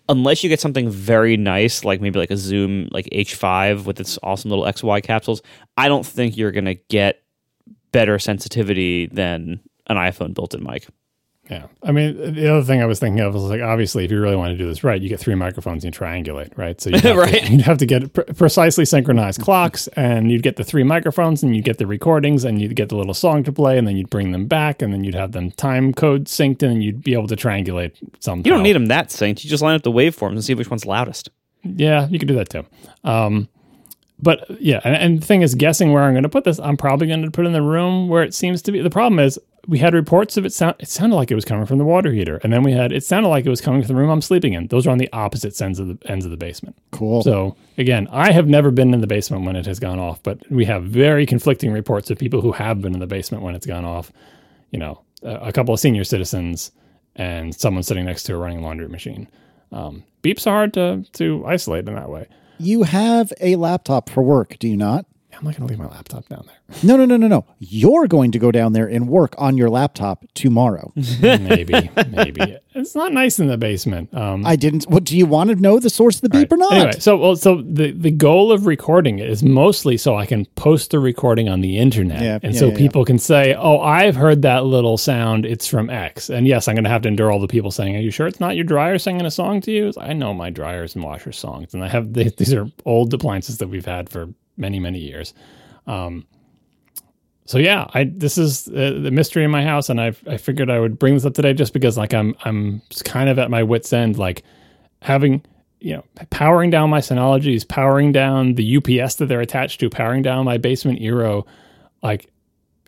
unless 0.10 0.44
you 0.44 0.50
get 0.50 0.60
something 0.60 0.90
very 0.90 1.38
nice, 1.38 1.86
like 1.86 2.02
maybe 2.02 2.20
like 2.20 2.32
a 2.32 2.38
Zoom 2.38 2.90
like 2.92 3.06
H5 3.12 3.86
with 3.86 4.00
its 4.00 4.18
awesome 4.24 4.50
little 4.50 4.66
XY 4.66 5.04
capsules, 5.04 5.42
I 5.78 5.88
don't 5.88 6.06
think 6.06 6.36
you're 6.36 6.52
gonna 6.52 6.76
get 6.90 7.22
better 7.92 8.20
sensitivity 8.20 9.08
than 9.08 9.60
an 9.88 9.98
iPhone 9.98 10.34
built-in 10.34 10.64
mic. 10.64 10.88
Yeah. 11.50 11.66
I 11.82 11.92
mean, 11.92 12.36
the 12.36 12.48
other 12.48 12.64
thing 12.64 12.80
I 12.80 12.86
was 12.86 13.00
thinking 13.00 13.22
of 13.22 13.34
was 13.34 13.42
like, 13.44 13.60
obviously, 13.62 14.06
if 14.06 14.12
you 14.12 14.22
really 14.22 14.36
want 14.36 14.52
to 14.52 14.58
do 14.58 14.68
this 14.68 14.84
right, 14.84 15.02
you 15.02 15.10
get 15.10 15.20
three 15.20 15.34
microphones 15.34 15.84
and 15.84 15.92
you 15.96 16.00
triangulate, 16.00 16.56
right? 16.56 16.80
So 16.80 16.92
you'd 16.92 17.02
have, 17.04 17.18
Right. 17.18 17.44
to, 17.44 17.52
you'd 17.52 17.62
have 17.62 17.80
to 17.80 17.88
get 17.88 18.14
pre- 18.14 18.24
precisely 18.26 18.86
synchronized 18.86 19.42
clocks, 19.42 19.88
and 19.90 20.32
you'd 20.32 20.44
get 20.44 20.58
the 20.58 20.64
three 20.64 20.84
microphones, 20.84 21.42
and 21.42 21.56
you'd 21.56 21.66
get 21.66 21.80
the 21.80 21.88
recordings, 21.88 22.44
and 22.46 22.62
you'd 22.62 22.76
get 22.76 22.90
the 22.90 22.96
little 22.96 23.16
song 23.16 23.44
to 23.46 23.52
play, 23.52 23.80
and 23.80 23.88
then 23.88 23.98
you'd 23.98 24.12
bring 24.12 24.32
them 24.32 24.46
back, 24.46 24.84
and 24.84 24.94
then 24.94 25.04
you'd 25.04 25.16
have 25.16 25.32
them 25.32 25.50
time 25.50 25.92
code 25.92 26.26
synced, 26.26 26.62
and 26.62 26.84
you'd 26.84 27.04
be 27.04 27.14
able 27.14 27.26
to 27.28 27.36
triangulate 27.36 27.94
somehow. 28.20 28.44
You 28.46 28.52
don't 28.52 28.62
need 28.64 28.74
them 28.74 28.86
that 28.86 29.08
synced. 29.10 29.44
You 29.44 29.50
just 29.50 29.64
line 29.64 29.76
up 29.76 29.82
the 29.82 29.92
waveforms 29.92 30.34
and 30.34 30.44
see 30.46 30.54
which 30.54 30.70
one's 30.70 30.86
loudest. 30.86 31.30
Yeah, 31.64 32.08
you 32.10 32.20
can 32.20 32.28
do 32.28 32.36
that 32.36 32.50
too. 32.50 32.64
Um, 33.04 33.50
but 34.22 34.46
yeah, 34.62 34.82
and, 34.84 34.96
and 34.96 35.22
the 35.22 35.26
thing 35.26 35.42
is, 35.42 35.56
guessing 35.56 35.94
where 35.94 36.04
I'm 36.04 36.14
going 36.14 36.24
to 36.24 36.30
put 36.30 36.44
this, 36.44 36.60
I'm 36.60 36.78
probably 36.78 37.08
going 37.08 37.24
to 37.24 37.32
put 37.32 37.46
it 37.46 37.48
in 37.48 37.54
the 37.54 37.62
room 37.62 38.08
where 38.08 38.22
it 38.22 38.34
seems 38.36 38.62
to 38.64 38.72
be. 38.72 38.82
The 38.82 38.90
problem 38.90 39.18
is, 39.20 39.40
we 39.70 39.78
had 39.78 39.94
reports 39.94 40.36
of 40.36 40.46
it 40.46 40.52
sound. 40.52 40.76
It 40.80 40.90
sounded 40.90 41.16
like 41.16 41.30
it 41.30 41.36
was 41.36 41.46
coming 41.46 41.68
from 41.68 41.78
the 41.78 41.86
water 41.86 42.12
heater, 42.12 42.40
and 42.44 42.52
then 42.52 42.64
we 42.64 42.72
had 42.72 42.92
it 42.92 43.04
sounded 43.04 43.30
like 43.30 43.46
it 43.46 43.50
was 43.50 43.62
coming 43.62 43.82
from 43.84 43.90
the 43.90 43.96
room 43.96 44.10
I'm 44.10 44.22
sleeping 44.22 44.54
in. 44.54 44.66
Those 44.68 44.88
are 44.88 44.90
on 44.90 44.98
the 44.98 45.10
opposite 45.14 45.62
ends 45.62 45.78
of 45.80 45.88
the 45.88 46.12
ends 46.12 46.26
of 46.26 46.32
the 46.32 46.38
basement. 46.38 46.76
Cool. 46.92 47.22
So 47.22 47.56
again, 47.78 48.08
I 48.12 48.32
have 48.32 48.48
never 48.48 48.72
been 48.72 48.96
in 48.96 49.02
the 49.02 49.08
basement 49.08 49.46
when 49.46 49.56
it 49.56 49.68
has 49.68 49.80
gone 49.80 50.00
off, 50.00 50.24
but 50.24 50.40
we 50.52 50.66
have 50.66 50.86
very 50.86 51.28
conflicting 51.28 51.72
reports 51.72 52.10
of 52.10 52.18
people 52.18 52.42
who 52.42 52.52
have 52.52 52.82
been 52.82 52.96
in 52.96 53.00
the 53.00 53.08
basement 53.08 53.44
when 53.44 53.54
it's 53.54 53.68
gone 53.68 53.86
off. 53.86 54.12
You 54.72 54.80
know, 54.80 55.02
a, 55.22 55.36
a 55.36 55.52
couple 55.52 55.74
of 55.74 55.80
senior 55.80 56.04
citizens 56.04 56.72
and 57.16 57.54
someone 57.54 57.84
sitting 57.84 58.06
next 58.06 58.24
to 58.24 58.34
a 58.34 58.38
running 58.38 58.64
laundry 58.64 58.90
machine. 58.90 59.28
Um, 59.72 60.04
beeps 60.24 60.48
are 60.48 60.52
hard 60.52 60.74
to 60.74 61.06
to 61.14 61.46
isolate 61.46 61.88
in 61.88 61.94
that 61.94 62.10
way. 62.10 62.28
You 62.58 62.84
have 62.84 63.32
a 63.40 63.56
laptop 63.56 64.10
for 64.10 64.24
work, 64.24 64.58
do 64.58 64.68
you 64.68 64.78
not? 64.78 65.06
I'm 65.40 65.46
not 65.46 65.56
going 65.56 65.68
to 65.68 65.72
leave 65.72 65.80
my 65.80 65.88
laptop 65.88 66.28
down 66.28 66.46
there. 66.48 66.80
No, 66.84 66.98
no, 66.98 67.06
no, 67.06 67.16
no, 67.16 67.28
no. 67.28 67.46
You're 67.60 68.08
going 68.08 68.32
to 68.34 68.40
go 68.40 68.52
down 68.52 68.74
there 68.74 68.88
and 68.88 69.08
work 69.08 69.36
on 69.38 69.58
your 69.58 69.70
laptop 69.70 70.26
tomorrow. 70.34 70.92
maybe, 71.22 71.90
maybe 72.10 72.58
it's 72.76 72.94
not 72.94 73.14
nice 73.14 73.40
in 73.40 73.48
the 73.48 73.58
basement. 73.58 74.14
Um, 74.14 74.46
I 74.46 74.56
didn't. 74.56 74.86
What 74.86 75.04
do 75.04 75.18
you 75.18 75.26
want 75.26 75.50
to 75.50 75.56
know 75.56 75.80
the 75.80 75.90
source 75.90 76.18
of 76.18 76.22
the 76.22 76.30
beep 76.30 76.52
or 76.52 76.58
not? 76.58 76.74
Anyway, 76.74 77.00
so 77.00 77.18
well, 77.18 77.36
so 77.36 77.62
the 77.62 77.92
the 77.92 78.12
goal 78.12 78.52
of 78.52 78.66
recording 78.66 79.20
it 79.20 79.30
is 79.30 79.42
mostly 79.42 79.98
so 79.98 80.16
I 80.16 80.26
can 80.26 80.46
post 80.56 80.92
the 80.92 81.00
recording 81.00 81.50
on 81.50 81.62
the 81.62 81.78
internet, 81.78 82.22
Yeah, 82.22 82.40
and 82.44 82.54
yeah, 82.54 82.60
so 82.60 82.68
yeah, 82.68 82.78
people 82.78 83.06
can 83.06 83.18
say, 83.18 83.56
"Oh, 83.56 83.80
I've 83.80 84.16
heard 84.16 84.42
that 84.44 84.66
little 84.66 84.98
sound. 84.98 85.46
It's 85.46 85.68
from 85.68 85.90
X." 85.90 86.30
And 86.30 86.48
yes, 86.48 86.68
I'm 86.68 86.76
going 86.76 86.84
to 86.84 86.90
have 86.90 87.04
to 87.04 87.08
endure 87.08 87.32
all 87.32 87.40
the 87.40 87.48
people 87.48 87.72
saying, 87.72 87.96
"Are 87.96 88.00
you 88.00 88.12
sure 88.12 88.28
it's 88.28 88.40
not 88.40 88.56
your 88.56 88.66
dryer 88.66 88.98
singing 88.98 89.26
a 89.26 89.32
song 89.32 89.62
to 89.62 89.72
you?" 89.72 89.94
I 89.98 90.14
know 90.14 90.34
my 90.34 90.50
dryers 90.50 90.96
and 90.96 91.04
washers 91.04 91.38
songs, 91.38 91.74
and 91.74 91.84
I 91.84 91.88
have 91.88 92.14
they, 92.14 92.30
these 92.38 92.54
are 92.54 92.68
old 92.86 93.14
appliances 93.14 93.58
that 93.60 93.68
we've 93.70 93.86
had 93.86 94.10
for 94.10 94.30
many 94.60 94.80
many 94.80 95.00
years. 95.00 95.34
Um, 95.88 96.26
so 97.46 97.58
yeah, 97.58 97.88
I 97.96 98.04
this 98.04 98.38
is 98.38 98.68
uh, 98.68 99.00
the 99.02 99.10
mystery 99.10 99.44
in 99.44 99.50
my 99.50 99.64
house, 99.64 99.90
and 99.90 100.00
I 100.00 100.14
I 100.28 100.38
figured 100.38 100.70
I 100.70 100.80
would 100.80 101.00
bring 101.00 101.16
this 101.16 101.26
up 101.26 101.34
today 101.34 101.54
just 101.54 101.74
because 101.74 101.98
like 101.98 102.14
I'm 102.14 102.36
I'm 102.46 102.84
kind 103.06 103.28
of 103.28 103.40
at 103.40 103.50
my 103.50 103.64
wits 103.64 103.92
end, 103.92 104.20
like 104.20 104.44
having 105.02 105.44
you 105.80 105.96
know 105.96 106.04
powering 106.30 106.70
down 106.70 106.92
my 106.92 107.00
Synologies, 107.00 107.68
powering 107.68 108.12
down 108.12 108.54
the 108.54 108.78
UPS 108.78 109.16
that 109.16 109.26
they're 109.26 109.42
attached 109.42 109.80
to, 109.80 109.90
powering 109.90 110.22
down 110.22 110.46
my 110.46 110.60
basement 110.60 111.00
Eero, 111.00 111.48
like 112.04 112.32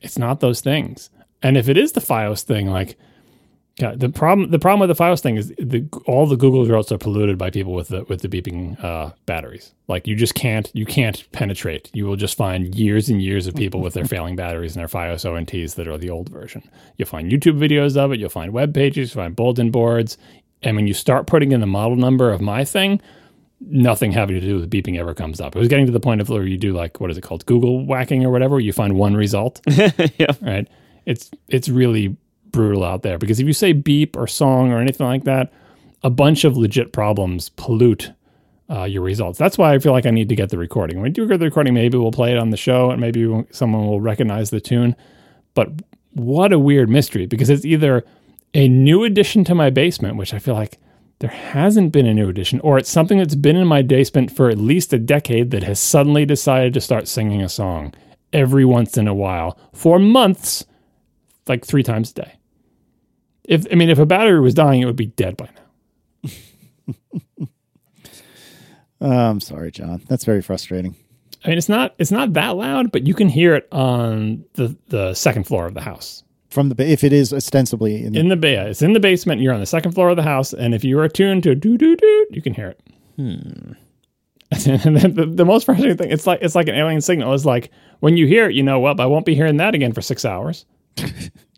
it's 0.03 0.19
not 0.19 0.41
those 0.41 0.61
things. 0.61 1.09
And 1.41 1.57
if 1.57 1.67
it 1.67 1.75
is 1.75 1.93
the 1.93 2.01
FiOS 2.01 2.43
thing, 2.43 2.67
like 2.67 2.99
God, 3.81 3.99
the 3.99 4.09
problem 4.09 4.51
the 4.51 4.59
problem 4.59 4.87
with 4.87 4.95
the 4.95 5.03
FiOS 5.03 5.21
thing 5.21 5.37
is 5.37 5.51
the 5.57 5.87
all 6.05 6.27
the 6.27 6.35
Google 6.35 6.61
results 6.61 6.91
are 6.91 6.99
polluted 6.99 7.39
by 7.39 7.49
people 7.49 7.73
with 7.73 7.87
the 7.87 8.03
with 8.03 8.21
the 8.21 8.29
beeping 8.29 8.81
uh, 8.83 9.11
batteries. 9.25 9.73
Like 9.87 10.05
you 10.05 10.15
just 10.15 10.35
can't 10.35 10.69
you 10.75 10.85
can't 10.85 11.29
penetrate. 11.31 11.89
You 11.91 12.05
will 12.05 12.15
just 12.15 12.37
find 12.37 12.75
years 12.75 13.09
and 13.09 13.19
years 13.19 13.47
of 13.47 13.55
people 13.55 13.81
with 13.81 13.95
their 13.95 14.05
failing 14.13 14.35
batteries 14.35 14.75
and 14.75 14.81
their 14.81 14.87
FiOS 14.87 15.25
ONTs 15.25 15.73
that 15.75 15.87
are 15.87 15.97
the 15.97 16.11
old 16.11 16.29
version. 16.29 16.61
You'll 16.97 17.07
find 17.07 17.31
YouTube 17.31 17.57
videos 17.57 17.97
of 17.97 18.11
it. 18.11 18.19
You'll 18.19 18.29
find 18.29 18.53
web 18.53 18.71
pages. 18.71 19.15
You'll 19.15 19.23
find 19.23 19.35
bulletin 19.35 19.71
boards. 19.71 20.15
And 20.61 20.75
when 20.75 20.85
you 20.85 20.93
start 20.93 21.25
putting 21.25 21.51
in 21.51 21.59
the 21.59 21.65
model 21.65 21.95
number 21.95 22.31
of 22.31 22.39
my 22.39 22.63
thing, 22.63 23.01
nothing 23.61 24.11
having 24.11 24.39
to 24.39 24.45
do 24.45 24.59
with 24.59 24.69
beeping 24.69 24.99
ever 24.99 25.15
comes 25.15 25.41
up. 25.41 25.55
It 25.55 25.59
was 25.59 25.69
getting 25.69 25.87
to 25.87 25.91
the 25.91 25.99
point 25.99 26.21
of 26.21 26.29
where 26.29 26.45
you 26.45 26.57
do 26.57 26.71
like 26.73 26.99
what 26.99 27.09
is 27.09 27.17
it 27.17 27.21
called, 27.21 27.47
Google 27.47 27.83
whacking 27.83 28.23
or 28.23 28.29
whatever. 28.29 28.59
You 28.59 28.73
find 28.73 28.93
one 28.93 29.15
result, 29.15 29.59
yeah. 29.67 30.33
right? 30.39 30.67
It's 31.07 31.31
it's 31.47 31.67
really 31.67 32.15
brutal 32.51 32.83
out 32.83 33.01
there 33.01 33.17
because 33.17 33.39
if 33.39 33.47
you 33.47 33.53
say 33.53 33.73
beep 33.73 34.15
or 34.15 34.27
song 34.27 34.71
or 34.71 34.79
anything 34.79 35.05
like 35.05 35.23
that, 35.23 35.51
a 36.03 36.09
bunch 36.09 36.43
of 36.43 36.57
legit 36.57 36.93
problems 36.93 37.49
pollute 37.49 38.11
uh, 38.69 38.85
your 38.85 39.01
results. 39.01 39.37
That's 39.37 39.57
why 39.57 39.73
I 39.73 39.79
feel 39.79 39.91
like 39.91 40.05
I 40.05 40.11
need 40.11 40.29
to 40.29 40.35
get 40.35 40.49
the 40.49 40.57
recording. 40.57 40.97
When 40.97 41.03
we 41.03 41.09
do 41.09 41.27
get 41.27 41.39
the 41.39 41.45
recording, 41.45 41.73
maybe 41.73 41.97
we'll 41.97 42.11
play 42.11 42.31
it 42.31 42.37
on 42.37 42.49
the 42.49 42.57
show 42.57 42.89
and 42.89 43.01
maybe 43.01 43.45
someone 43.51 43.85
will 43.85 43.99
recognize 43.99 44.49
the 44.49 44.61
tune. 44.61 44.95
But 45.53 45.69
what 46.13 46.53
a 46.53 46.59
weird 46.59 46.89
mystery 46.89 47.25
because 47.25 47.49
it's 47.49 47.65
either 47.65 48.03
a 48.53 48.67
new 48.67 49.03
addition 49.03 49.43
to 49.45 49.55
my 49.55 49.69
basement, 49.69 50.17
which 50.17 50.33
I 50.33 50.39
feel 50.39 50.55
like 50.55 50.79
there 51.19 51.29
hasn't 51.29 51.91
been 51.91 52.07
a 52.07 52.13
new 52.13 52.29
addition, 52.29 52.59
or 52.61 52.77
it's 52.77 52.89
something 52.89 53.19
that's 53.19 53.35
been 53.35 53.55
in 53.55 53.67
my 53.67 53.81
basement 53.81 54.31
for 54.31 54.49
at 54.49 54.57
least 54.57 54.91
a 54.91 54.97
decade 54.97 55.51
that 55.51 55.63
has 55.63 55.79
suddenly 55.79 56.25
decided 56.25 56.73
to 56.73 56.81
start 56.81 57.07
singing 57.07 57.41
a 57.41 57.49
song 57.49 57.93
every 58.33 58.65
once 58.65 58.97
in 58.97 59.07
a 59.07 59.13
while 59.13 59.57
for 59.73 59.99
months, 59.99 60.65
like 61.47 61.65
three 61.65 61.83
times 61.83 62.11
a 62.11 62.13
day. 62.15 62.33
If 63.45 63.65
I 63.71 63.75
mean, 63.75 63.89
if 63.89 63.99
a 63.99 64.05
battery 64.05 64.39
was 64.39 64.53
dying, 64.53 64.81
it 64.81 64.85
would 64.85 64.95
be 64.95 65.07
dead 65.07 65.35
by 65.37 65.49
now. 65.55 67.47
Oh, 69.01 69.07
I'm 69.29 69.39
sorry, 69.39 69.71
John. 69.71 70.01
That's 70.07 70.25
very 70.25 70.41
frustrating. 70.41 70.95
I 71.43 71.49
mean, 71.49 71.57
it's 71.57 71.69
not 71.69 71.95
it's 71.97 72.11
not 72.11 72.33
that 72.33 72.55
loud, 72.55 72.91
but 72.91 73.07
you 73.07 73.13
can 73.13 73.27
hear 73.29 73.55
it 73.55 73.67
on 73.71 74.45
the 74.53 74.75
the 74.89 75.13
second 75.15 75.45
floor 75.45 75.65
of 75.65 75.73
the 75.73 75.81
house. 75.81 76.23
From 76.49 76.69
the 76.69 76.75
ba- 76.75 76.87
if 76.87 77.03
it 77.03 77.13
is 77.13 77.31
ostensibly 77.33 78.03
in 78.03 78.13
the, 78.13 78.19
In 78.19 78.27
the 78.27 78.35
ba- 78.35 78.67
it's 78.69 78.81
in 78.81 78.93
the 78.93 78.99
basement. 78.99 79.41
You're 79.41 79.53
on 79.53 79.59
the 79.61 79.65
second 79.65 79.93
floor 79.93 80.09
of 80.09 80.17
the 80.17 80.23
house, 80.23 80.53
and 80.53 80.75
if 80.75 80.83
you 80.83 80.99
are 80.99 81.03
attuned 81.05 81.43
to 81.43 81.55
doo 81.55 81.77
doo 81.77 81.95
doo, 81.95 82.27
you 82.29 82.41
can 82.41 82.53
hear 82.53 82.67
it. 82.67 82.81
Hmm. 83.15 83.71
and 84.69 84.97
then 84.97 85.13
the, 85.15 85.25
the 85.25 85.45
most 85.45 85.63
frustrating 85.65 85.97
thing, 85.97 86.11
it's 86.11 86.27
like 86.27 86.39
it's 86.41 86.55
like 86.55 86.67
an 86.67 86.75
alien 86.75 87.01
signal. 87.01 87.33
It's 87.33 87.45
like 87.45 87.71
when 88.01 88.17
you 88.17 88.27
hear 88.27 88.49
it, 88.49 88.53
you 88.55 88.61
know, 88.63 88.79
well, 88.79 88.99
I 88.99 89.05
won't 89.05 89.25
be 89.25 89.33
hearing 89.33 89.57
that 89.57 89.73
again 89.73 89.93
for 89.93 90.01
six 90.01 90.25
hours. 90.25 90.65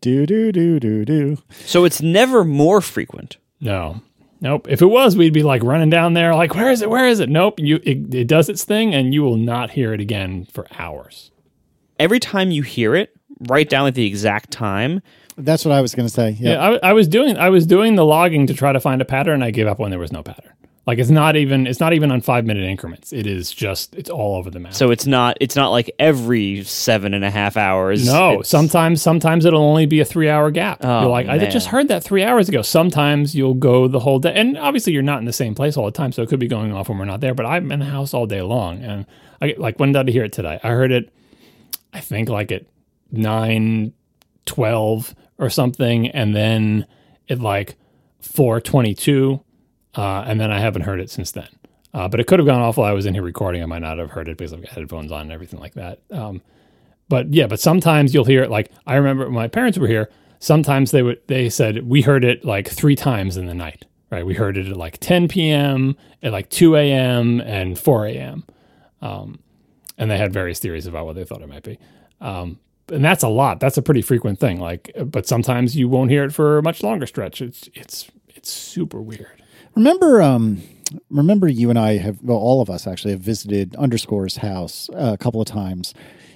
Do 0.01 0.25
do 0.25 0.51
do 0.51 0.79
do 0.79 1.05
do. 1.05 1.37
So 1.65 1.85
it's 1.85 2.01
never 2.01 2.43
more 2.43 2.81
frequent. 2.81 3.37
No. 3.59 4.01
Nope. 4.41 4.67
If 4.69 4.81
it 4.81 4.87
was, 4.87 5.15
we'd 5.15 5.33
be 5.33 5.43
like 5.43 5.63
running 5.63 5.89
down 5.89 6.13
there, 6.13 6.35
like, 6.35 6.53
where 6.53 6.69
is 6.69 6.81
it? 6.81 6.89
Where 6.89 7.07
is 7.07 7.21
it? 7.21 7.29
Nope. 7.29 7.59
You 7.59 7.77
it, 7.83 8.13
it 8.13 8.27
does 8.27 8.49
its 8.49 8.65
thing, 8.65 8.93
and 8.93 9.13
you 9.13 9.23
will 9.23 9.37
not 9.37 9.71
hear 9.71 9.93
it 9.93 10.01
again 10.01 10.45
for 10.51 10.67
hours. 10.77 11.31
Every 11.97 12.19
time 12.19 12.51
you 12.51 12.61
hear 12.61 12.93
it, 12.93 13.15
write 13.47 13.69
down 13.69 13.83
like 13.83 13.93
the 13.93 14.05
exact 14.05 14.51
time. 14.51 15.01
That's 15.37 15.65
what 15.65 15.71
I 15.71 15.81
was 15.81 15.95
going 15.95 16.07
to 16.07 16.13
say. 16.13 16.31
Yeah. 16.39 16.51
Yeah, 16.51 16.79
I, 16.83 16.89
I 16.89 16.93
was 16.93 17.07
doing 17.07 17.37
I 17.37 17.49
was 17.49 17.65
doing 17.65 17.95
the 17.95 18.05
logging 18.05 18.45
to 18.47 18.53
try 18.53 18.73
to 18.73 18.79
find 18.79 19.01
a 19.01 19.05
pattern. 19.05 19.41
I 19.41 19.51
gave 19.51 19.67
up 19.67 19.79
when 19.79 19.89
there 19.89 19.99
was 19.99 20.11
no 20.11 20.23
pattern. 20.23 20.52
Like 20.85 20.99
it's 20.99 21.09
not 21.09 21.37
even 21.37 21.65
it's 21.65 21.79
not 21.79 21.93
even 21.93 22.11
on 22.11 22.19
five 22.19 22.45
minute 22.45 22.65
increments. 22.65 23.13
It 23.13 23.25
is 23.25 23.53
just 23.53 23.95
it's 23.95 24.09
all 24.09 24.35
over 24.35 24.49
the 24.51 24.59
map. 24.59 24.73
So 24.73 24.91
it's 24.91 25.05
not 25.05 25.37
it's 25.39 25.55
not 25.55 25.69
like 25.69 25.89
every 25.97 26.63
seven 26.65 27.13
and 27.13 27.23
a 27.23 27.29
half 27.31 27.55
hours. 27.55 28.05
no, 28.05 28.31
It's- 28.33 28.49
sometimes 28.49 29.01
sometimes 29.01 29.45
it'll 29.45 29.63
only 29.63 29.85
be 29.85 30.01
a 30.01 30.05
three 30.05 30.27
hour 30.29 30.51
gap. 30.51 30.79
Oh, 30.83 31.01
you're 31.01 31.09
like, 31.09 31.27
I 31.29 31.37
just 31.49 31.67
heard 31.67 31.87
that 31.87 32.03
three 32.03 32.23
hours 32.25 32.49
ago. 32.49 32.61
Sometimes 32.61 33.33
you'll 33.33 33.53
go 33.53 33.87
the 33.87 33.99
whole 34.01 34.19
day, 34.19 34.33
and 34.35 34.57
obviously 34.57 34.91
you're 34.91 35.03
not 35.03 35.19
in 35.19 35.25
the 35.25 35.31
same 35.31 35.55
place 35.55 35.77
all 35.77 35.85
the 35.85 35.91
time, 35.91 36.11
so 36.11 36.21
it 36.21 36.27
could 36.27 36.39
be 36.39 36.47
going 36.49 36.73
off 36.73 36.89
when 36.89 36.97
we're 36.97 37.05
not 37.05 37.21
there. 37.21 37.33
But 37.33 37.45
I'm 37.45 37.71
in 37.71 37.79
the 37.79 37.85
house 37.85 38.13
all 38.13 38.25
day 38.25 38.41
long, 38.41 38.83
and 38.83 39.05
I 39.41 39.55
like 39.57 39.79
when 39.79 39.93
did 39.93 40.09
I 40.09 40.11
hear 40.11 40.25
it 40.25 40.33
today? 40.33 40.59
I 40.63 40.67
heard 40.71 40.91
it, 40.91 41.13
I 41.93 42.01
think 42.01 42.27
like 42.27 42.51
at 42.51 42.65
nine 43.09 43.93
twelve 44.45 45.15
or 45.37 45.49
something, 45.49 46.09
and 46.09 46.35
then 46.35 46.87
at 47.29 47.39
like 47.39 47.75
four 48.19 48.59
twenty 48.59 48.93
two, 48.93 49.41
uh, 49.95 50.23
and 50.25 50.39
then 50.39 50.51
I 50.51 50.59
haven't 50.59 50.83
heard 50.83 50.99
it 50.99 51.09
since 51.09 51.31
then. 51.31 51.49
Uh, 51.93 52.07
but 52.07 52.19
it 52.19 52.25
could 52.25 52.39
have 52.39 52.47
gone 52.47 52.61
off 52.61 52.77
while 52.77 52.87
I 52.87 52.93
was 52.93 53.05
in 53.05 53.13
here 53.13 53.23
recording. 53.23 53.61
I 53.61 53.67
might 53.67 53.83
not 53.83 53.99
have 53.99 54.09
heard 54.09 54.27
it 54.27 54.37
because 54.37 54.51
I've 54.51 54.61
got 54.61 54.71
headphones 54.71 55.11
on 55.11 55.21
and 55.21 55.31
everything 55.31 55.59
like 55.59 55.75
that. 55.75 55.99
Um, 56.09 56.41
but 57.07 57.31
yeah, 57.33 57.47
but 57.47 57.59
sometimes 57.59 58.13
you'll 58.13 58.25
hear 58.25 58.41
it. 58.41 58.49
Like 58.49 58.71
I 58.87 58.95
remember 58.95 59.29
my 59.29 59.47
parents 59.47 59.77
were 59.77 59.87
here. 59.87 60.09
Sometimes 60.39 60.91
they 60.91 61.03
would 61.03 61.21
they 61.27 61.49
said 61.49 61.87
we 61.87 62.01
heard 62.01 62.23
it 62.23 62.43
like 62.43 62.67
three 62.67 62.95
times 62.95 63.37
in 63.37 63.45
the 63.45 63.53
night. 63.53 63.85
Right, 64.09 64.25
we 64.25 64.35
heard 64.35 64.57
it 64.57 64.67
at 64.67 64.77
like 64.77 64.99
10 64.99 65.27
p.m., 65.27 65.95
at 66.21 66.31
like 66.31 66.47
2 66.51 66.75
a.m., 66.75 67.41
and 67.41 67.79
4 67.79 68.05
a.m. 68.05 68.43
Um, 69.01 69.39
and 69.97 70.11
they 70.11 70.19
had 70.19 70.31
various 70.31 70.59
theories 70.59 70.85
about 70.85 71.07
what 71.07 71.15
they 71.15 71.23
thought 71.23 71.41
it 71.41 71.49
might 71.49 71.63
be. 71.63 71.79
Um, 72.21 72.59
and 72.89 73.03
that's 73.03 73.23
a 73.23 73.27
lot. 73.27 73.59
That's 73.59 73.77
a 73.77 73.81
pretty 73.81 74.03
frequent 74.03 74.39
thing. 74.39 74.59
Like, 74.59 74.91
but 75.05 75.27
sometimes 75.27 75.75
you 75.75 75.89
won't 75.89 76.11
hear 76.11 76.23
it 76.23 76.31
for 76.31 76.59
a 76.59 76.63
much 76.63 76.83
longer 76.83 77.07
stretch. 77.07 77.41
It's 77.41 77.69
it's 77.73 78.11
it's 78.29 78.51
super 78.51 79.01
weird. 79.01 79.42
Remember, 79.75 80.21
um, 80.21 80.61
remember 81.09 81.47
you 81.47 81.69
and 81.69 81.79
I 81.79 81.97
have, 81.97 82.21
well, 82.21 82.37
all 82.37 82.61
of 82.61 82.69
us 82.69 82.85
actually 82.85 83.11
have 83.11 83.21
visited 83.21 83.75
Underscore's 83.75 84.37
house 84.37 84.89
uh, 84.93 85.13
a 85.13 85.17
couple 85.17 85.41
of 85.41 85.47
times, 85.47 85.93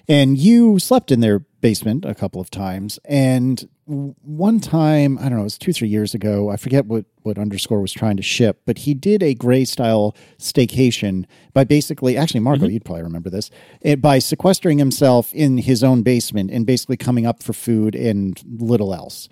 and 0.08 0.38
you 0.38 0.80
slept 0.80 1.12
in 1.12 1.20
their 1.20 1.40
basement 1.40 2.04
a 2.06 2.16
couple 2.16 2.42
of 2.42 2.50
times. 2.50 2.98
And 3.06 3.68
one 3.86 4.60
time, 4.60 5.18
I 5.20 5.24
don't 5.24 5.34
know, 5.34 5.42
it 5.42 5.44
was 5.44 5.58
two, 5.58 5.72
three 5.72 5.88
years 5.88 6.14
ago. 6.14 6.50
I 6.50 6.58
forget 6.58 6.86
what 6.86 7.06
what 7.24 7.38
Underscore 7.38 7.82
was 7.82 7.92
trying 7.92 8.18
to 8.18 8.24
ship, 8.24 8.62
but 8.66 8.80
he 8.80 8.94
did 8.94 9.22
a 9.22 9.34
Grey 9.34 9.66
style 9.66 10.16
staycation 10.40 11.26
by 11.54 11.66
basically, 11.66 12.18
actually, 12.18 12.40
Marco, 12.40 12.68
you'd 12.68 12.86
probably 12.86 13.04
remember 13.04 13.30
this, 13.30 13.52
it, 13.82 14.02
by 14.02 14.18
sequestering 14.20 14.78
himself 14.78 15.34
in 15.34 15.58
his 15.58 15.84
own 15.84 16.04
basement 16.04 16.52
and 16.52 16.66
basically 16.66 16.96
coming 16.98 17.26
up 17.26 17.44
for 17.44 17.52
food 17.54 17.96
and 17.96 18.42
little 18.48 18.94
else. 18.94 19.28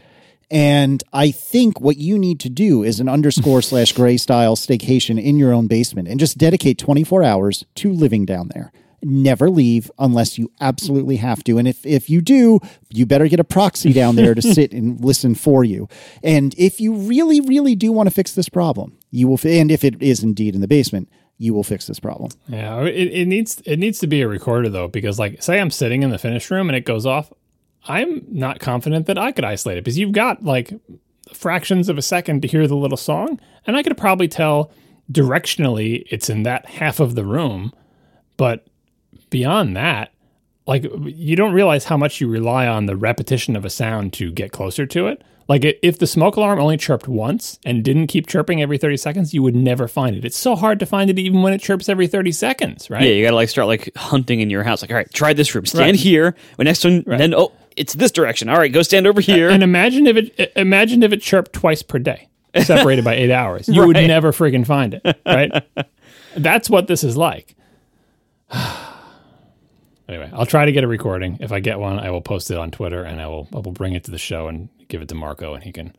And 0.52 1.04
I 1.12 1.32
think 1.32 1.82
what 1.82 1.98
you 1.98 2.18
need 2.18 2.40
to 2.42 2.50
do 2.50 2.84
is 2.84 3.00
an 3.00 3.10
underscore 3.10 3.62
slash 3.64 3.92
Grey 3.94 4.18
style 4.18 4.56
staycation 4.56 5.22
in 5.22 5.38
your 5.38 5.54
own 5.54 5.68
basement 5.68 6.08
and 6.08 6.20
just 6.20 6.38
dedicate 6.38 6.78
24 6.78 7.24
hours 7.24 7.66
to 7.76 7.92
living 7.92 8.26
down 8.26 8.50
there. 8.54 8.72
Never 9.02 9.50
leave 9.50 9.92
unless 10.00 10.38
you 10.38 10.52
absolutely 10.60 11.18
have 11.18 11.44
to. 11.44 11.58
And 11.60 11.68
if, 11.68 11.86
if 11.86 12.10
you 12.10 12.22
do, 12.22 12.60
you 12.90 13.06
better 13.06 13.28
get 13.28 13.40
a 13.40 13.44
proxy 13.44 13.94
down 13.94 14.16
there 14.16 14.34
to 14.34 14.42
sit 14.42 14.72
and 14.74 15.00
listen 15.04 15.36
for 15.36 15.64
you. 15.64 15.88
And 16.24 16.56
if 16.58 16.80
you 16.80 16.96
really, 16.96 17.40
really 17.40 17.76
do 17.76 17.92
want 17.92 18.08
to 18.08 18.16
fix 18.16 18.34
this 18.34 18.50
problem, 18.50 18.98
you 19.12 19.28
will, 19.28 19.40
and 19.44 19.70
if 19.70 19.84
it 19.84 20.02
is 20.02 20.24
indeed 20.24 20.56
in 20.56 20.62
the 20.62 20.68
basement, 20.68 21.10
you 21.38 21.54
will 21.54 21.64
fix 21.64 21.86
this 21.88 22.00
problem. 22.00 22.32
Yeah, 22.48 22.82
it, 22.84 23.12
it 23.12 23.28
needs 23.28 23.62
it 23.66 23.78
needs 23.78 24.00
to 24.00 24.08
be 24.08 24.22
a 24.22 24.28
recorder 24.28 24.70
though, 24.70 24.88
because 24.88 25.20
like 25.20 25.44
say 25.44 25.60
I'm 25.60 25.70
sitting 25.72 26.04
in 26.04 26.10
the 26.10 26.18
finish 26.18 26.50
room 26.50 26.70
and 26.70 26.76
it 26.76 26.86
goes 26.86 27.06
off, 27.06 27.32
I'm 27.88 28.24
not 28.30 28.60
confident 28.60 29.06
that 29.08 29.18
I 29.18 29.32
could 29.32 29.46
isolate 29.46 29.78
it 29.78 29.84
because 29.84 29.98
you've 29.98 30.12
got 30.12 30.44
like 30.44 30.74
fractions 31.34 31.90
of 31.90 31.98
a 31.98 32.02
second 32.02 32.42
to 32.42 32.48
hear 32.48 32.68
the 32.68 32.76
little 32.76 32.98
song, 32.98 33.40
and 33.68 33.76
I 33.78 33.84
could 33.84 33.96
probably 33.98 34.28
tell 34.28 34.72
directionally 35.12 36.04
it's 36.10 36.30
in 36.30 36.44
that 36.44 36.66
half 36.66 37.00
of 37.00 37.16
the 37.16 37.26
room, 37.26 37.74
but 38.38 38.66
beyond 39.30 39.76
that, 39.76 40.12
like 40.68 40.86
you 41.04 41.36
don't 41.36 41.54
realize 41.54 41.86
how 41.86 41.98
much 41.98 42.20
you 42.22 42.28
rely 42.28 42.68
on 42.68 42.86
the 42.86 42.96
repetition 42.96 43.56
of 43.56 43.66
a 43.66 43.70
sound 43.70 44.14
to 44.14 44.32
get 44.32 44.52
closer 44.52 44.86
to 44.88 45.08
it. 45.08 45.24
Like 45.48 45.64
if 45.84 46.00
the 46.00 46.08
smoke 46.08 46.38
alarm 46.38 46.60
only 46.60 46.76
chirped 46.76 47.08
once 47.08 47.60
and 47.64 47.84
didn't 47.84 48.08
keep 48.08 48.26
chirping 48.26 48.64
every 48.64 48.80
30 48.80 48.98
seconds, 48.98 49.32
you 49.32 49.44
would 49.44 49.56
never 49.56 49.88
find 49.88 50.16
it. 50.16 50.26
It's 50.26 50.36
so 50.38 50.56
hard 50.56 50.80
to 50.80 50.88
find 50.88 51.08
it 51.08 51.20
even 51.20 51.44
when 51.44 51.54
it 51.54 51.62
chirps 51.62 51.88
every 51.88 52.08
30 52.08 52.32
seconds, 52.32 52.90
right? 52.90 53.04
Yeah, 53.04 53.10
you 53.10 53.24
gotta 53.24 53.36
like 53.36 53.50
start 53.50 53.68
like 53.68 53.92
hunting 53.96 54.40
in 54.40 54.50
your 54.50 54.64
house. 54.64 54.82
Like, 54.82 54.90
all 54.90 54.98
right, 54.98 55.14
try 55.14 55.34
this 55.34 55.54
room. 55.54 55.68
Stand 55.68 55.82
Right. 55.92 55.96
here. 55.96 56.36
When 56.56 56.66
next 56.66 56.84
one, 56.84 57.04
then 57.06 57.36
oh, 57.36 57.52
it's 57.76 57.94
this 57.94 58.12
direction. 58.12 58.50
All 58.50 58.58
right, 58.58 58.72
go 58.72 58.82
stand 58.82 59.08
over 59.08 59.22
here. 59.22 59.50
And 59.50 59.64
imagine 59.64 60.08
if 60.08 60.18
it 60.18 60.54
imagine 60.56 61.04
if 61.04 61.12
it 61.12 61.22
chirped 61.22 61.54
twice 61.54 61.82
per 61.82 62.00
day, 62.00 62.28
separated 62.62 63.04
by 63.06 63.16
eight 63.16 63.32
hours. 63.32 63.68
You 63.68 63.88
would 63.88 63.96
never 63.96 64.32
friggin' 64.32 64.66
find 64.66 64.94
it, 64.94 65.18
right? 65.26 65.64
That's 66.38 66.70
what 66.70 66.88
this 66.88 67.04
is 67.04 67.16
like. 67.16 67.56
anyway, 70.08 70.30
I'll 70.34 70.46
try 70.46 70.66
to 70.66 70.72
get 70.72 70.84
a 70.84 70.88
recording. 70.88 71.38
If 71.40 71.52
I 71.52 71.60
get 71.60 71.80
one, 71.80 72.00
I 72.00 72.12
will 72.12 72.22
post 72.22 72.52
it 72.52 72.58
on 72.58 72.72
Twitter, 72.72 73.04
and 73.04 73.22
I 73.22 73.28
will 73.28 73.48
I 73.54 73.58
will 73.58 73.72
bring 73.72 73.94
it 73.94 74.04
to 74.06 74.12
the 74.12 74.18
show 74.18 74.48
and 74.48 74.70
give 74.88 75.02
it 75.02 75.10
to 75.10 75.16
Marco, 75.16 75.54
and 75.54 75.64
he 75.64 75.72
can 75.72 75.96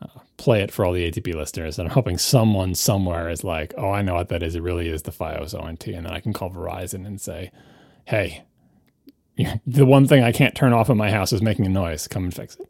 uh, 0.00 0.20
play 0.36 0.62
it 0.62 0.72
for 0.72 0.84
all 0.84 0.92
the 0.92 1.10
ATP 1.10 1.34
listeners. 1.34 1.78
And 1.78 1.88
I'm 1.88 1.94
hoping 1.94 2.18
someone 2.18 2.74
somewhere 2.74 3.28
is 3.28 3.44
like, 3.44 3.74
"Oh, 3.76 3.90
I 3.90 4.02
know 4.02 4.14
what 4.14 4.28
that 4.28 4.42
is. 4.42 4.54
It 4.54 4.62
really 4.62 4.88
is 4.88 5.02
the 5.02 5.12
FiOS 5.12 5.54
ONT," 5.54 5.86
and 5.86 6.06
then 6.06 6.12
I 6.12 6.20
can 6.20 6.32
call 6.32 6.50
Verizon 6.50 7.06
and 7.06 7.20
say, 7.20 7.50
"Hey." 8.06 8.42
The 9.66 9.86
one 9.86 10.06
thing 10.06 10.22
I 10.22 10.32
can't 10.32 10.54
turn 10.54 10.72
off 10.72 10.90
in 10.90 10.96
my 10.96 11.10
house 11.10 11.32
is 11.32 11.42
making 11.42 11.66
a 11.66 11.68
noise. 11.68 12.08
Come 12.08 12.24
and 12.24 12.34
fix 12.34 12.56
it. 12.56 12.68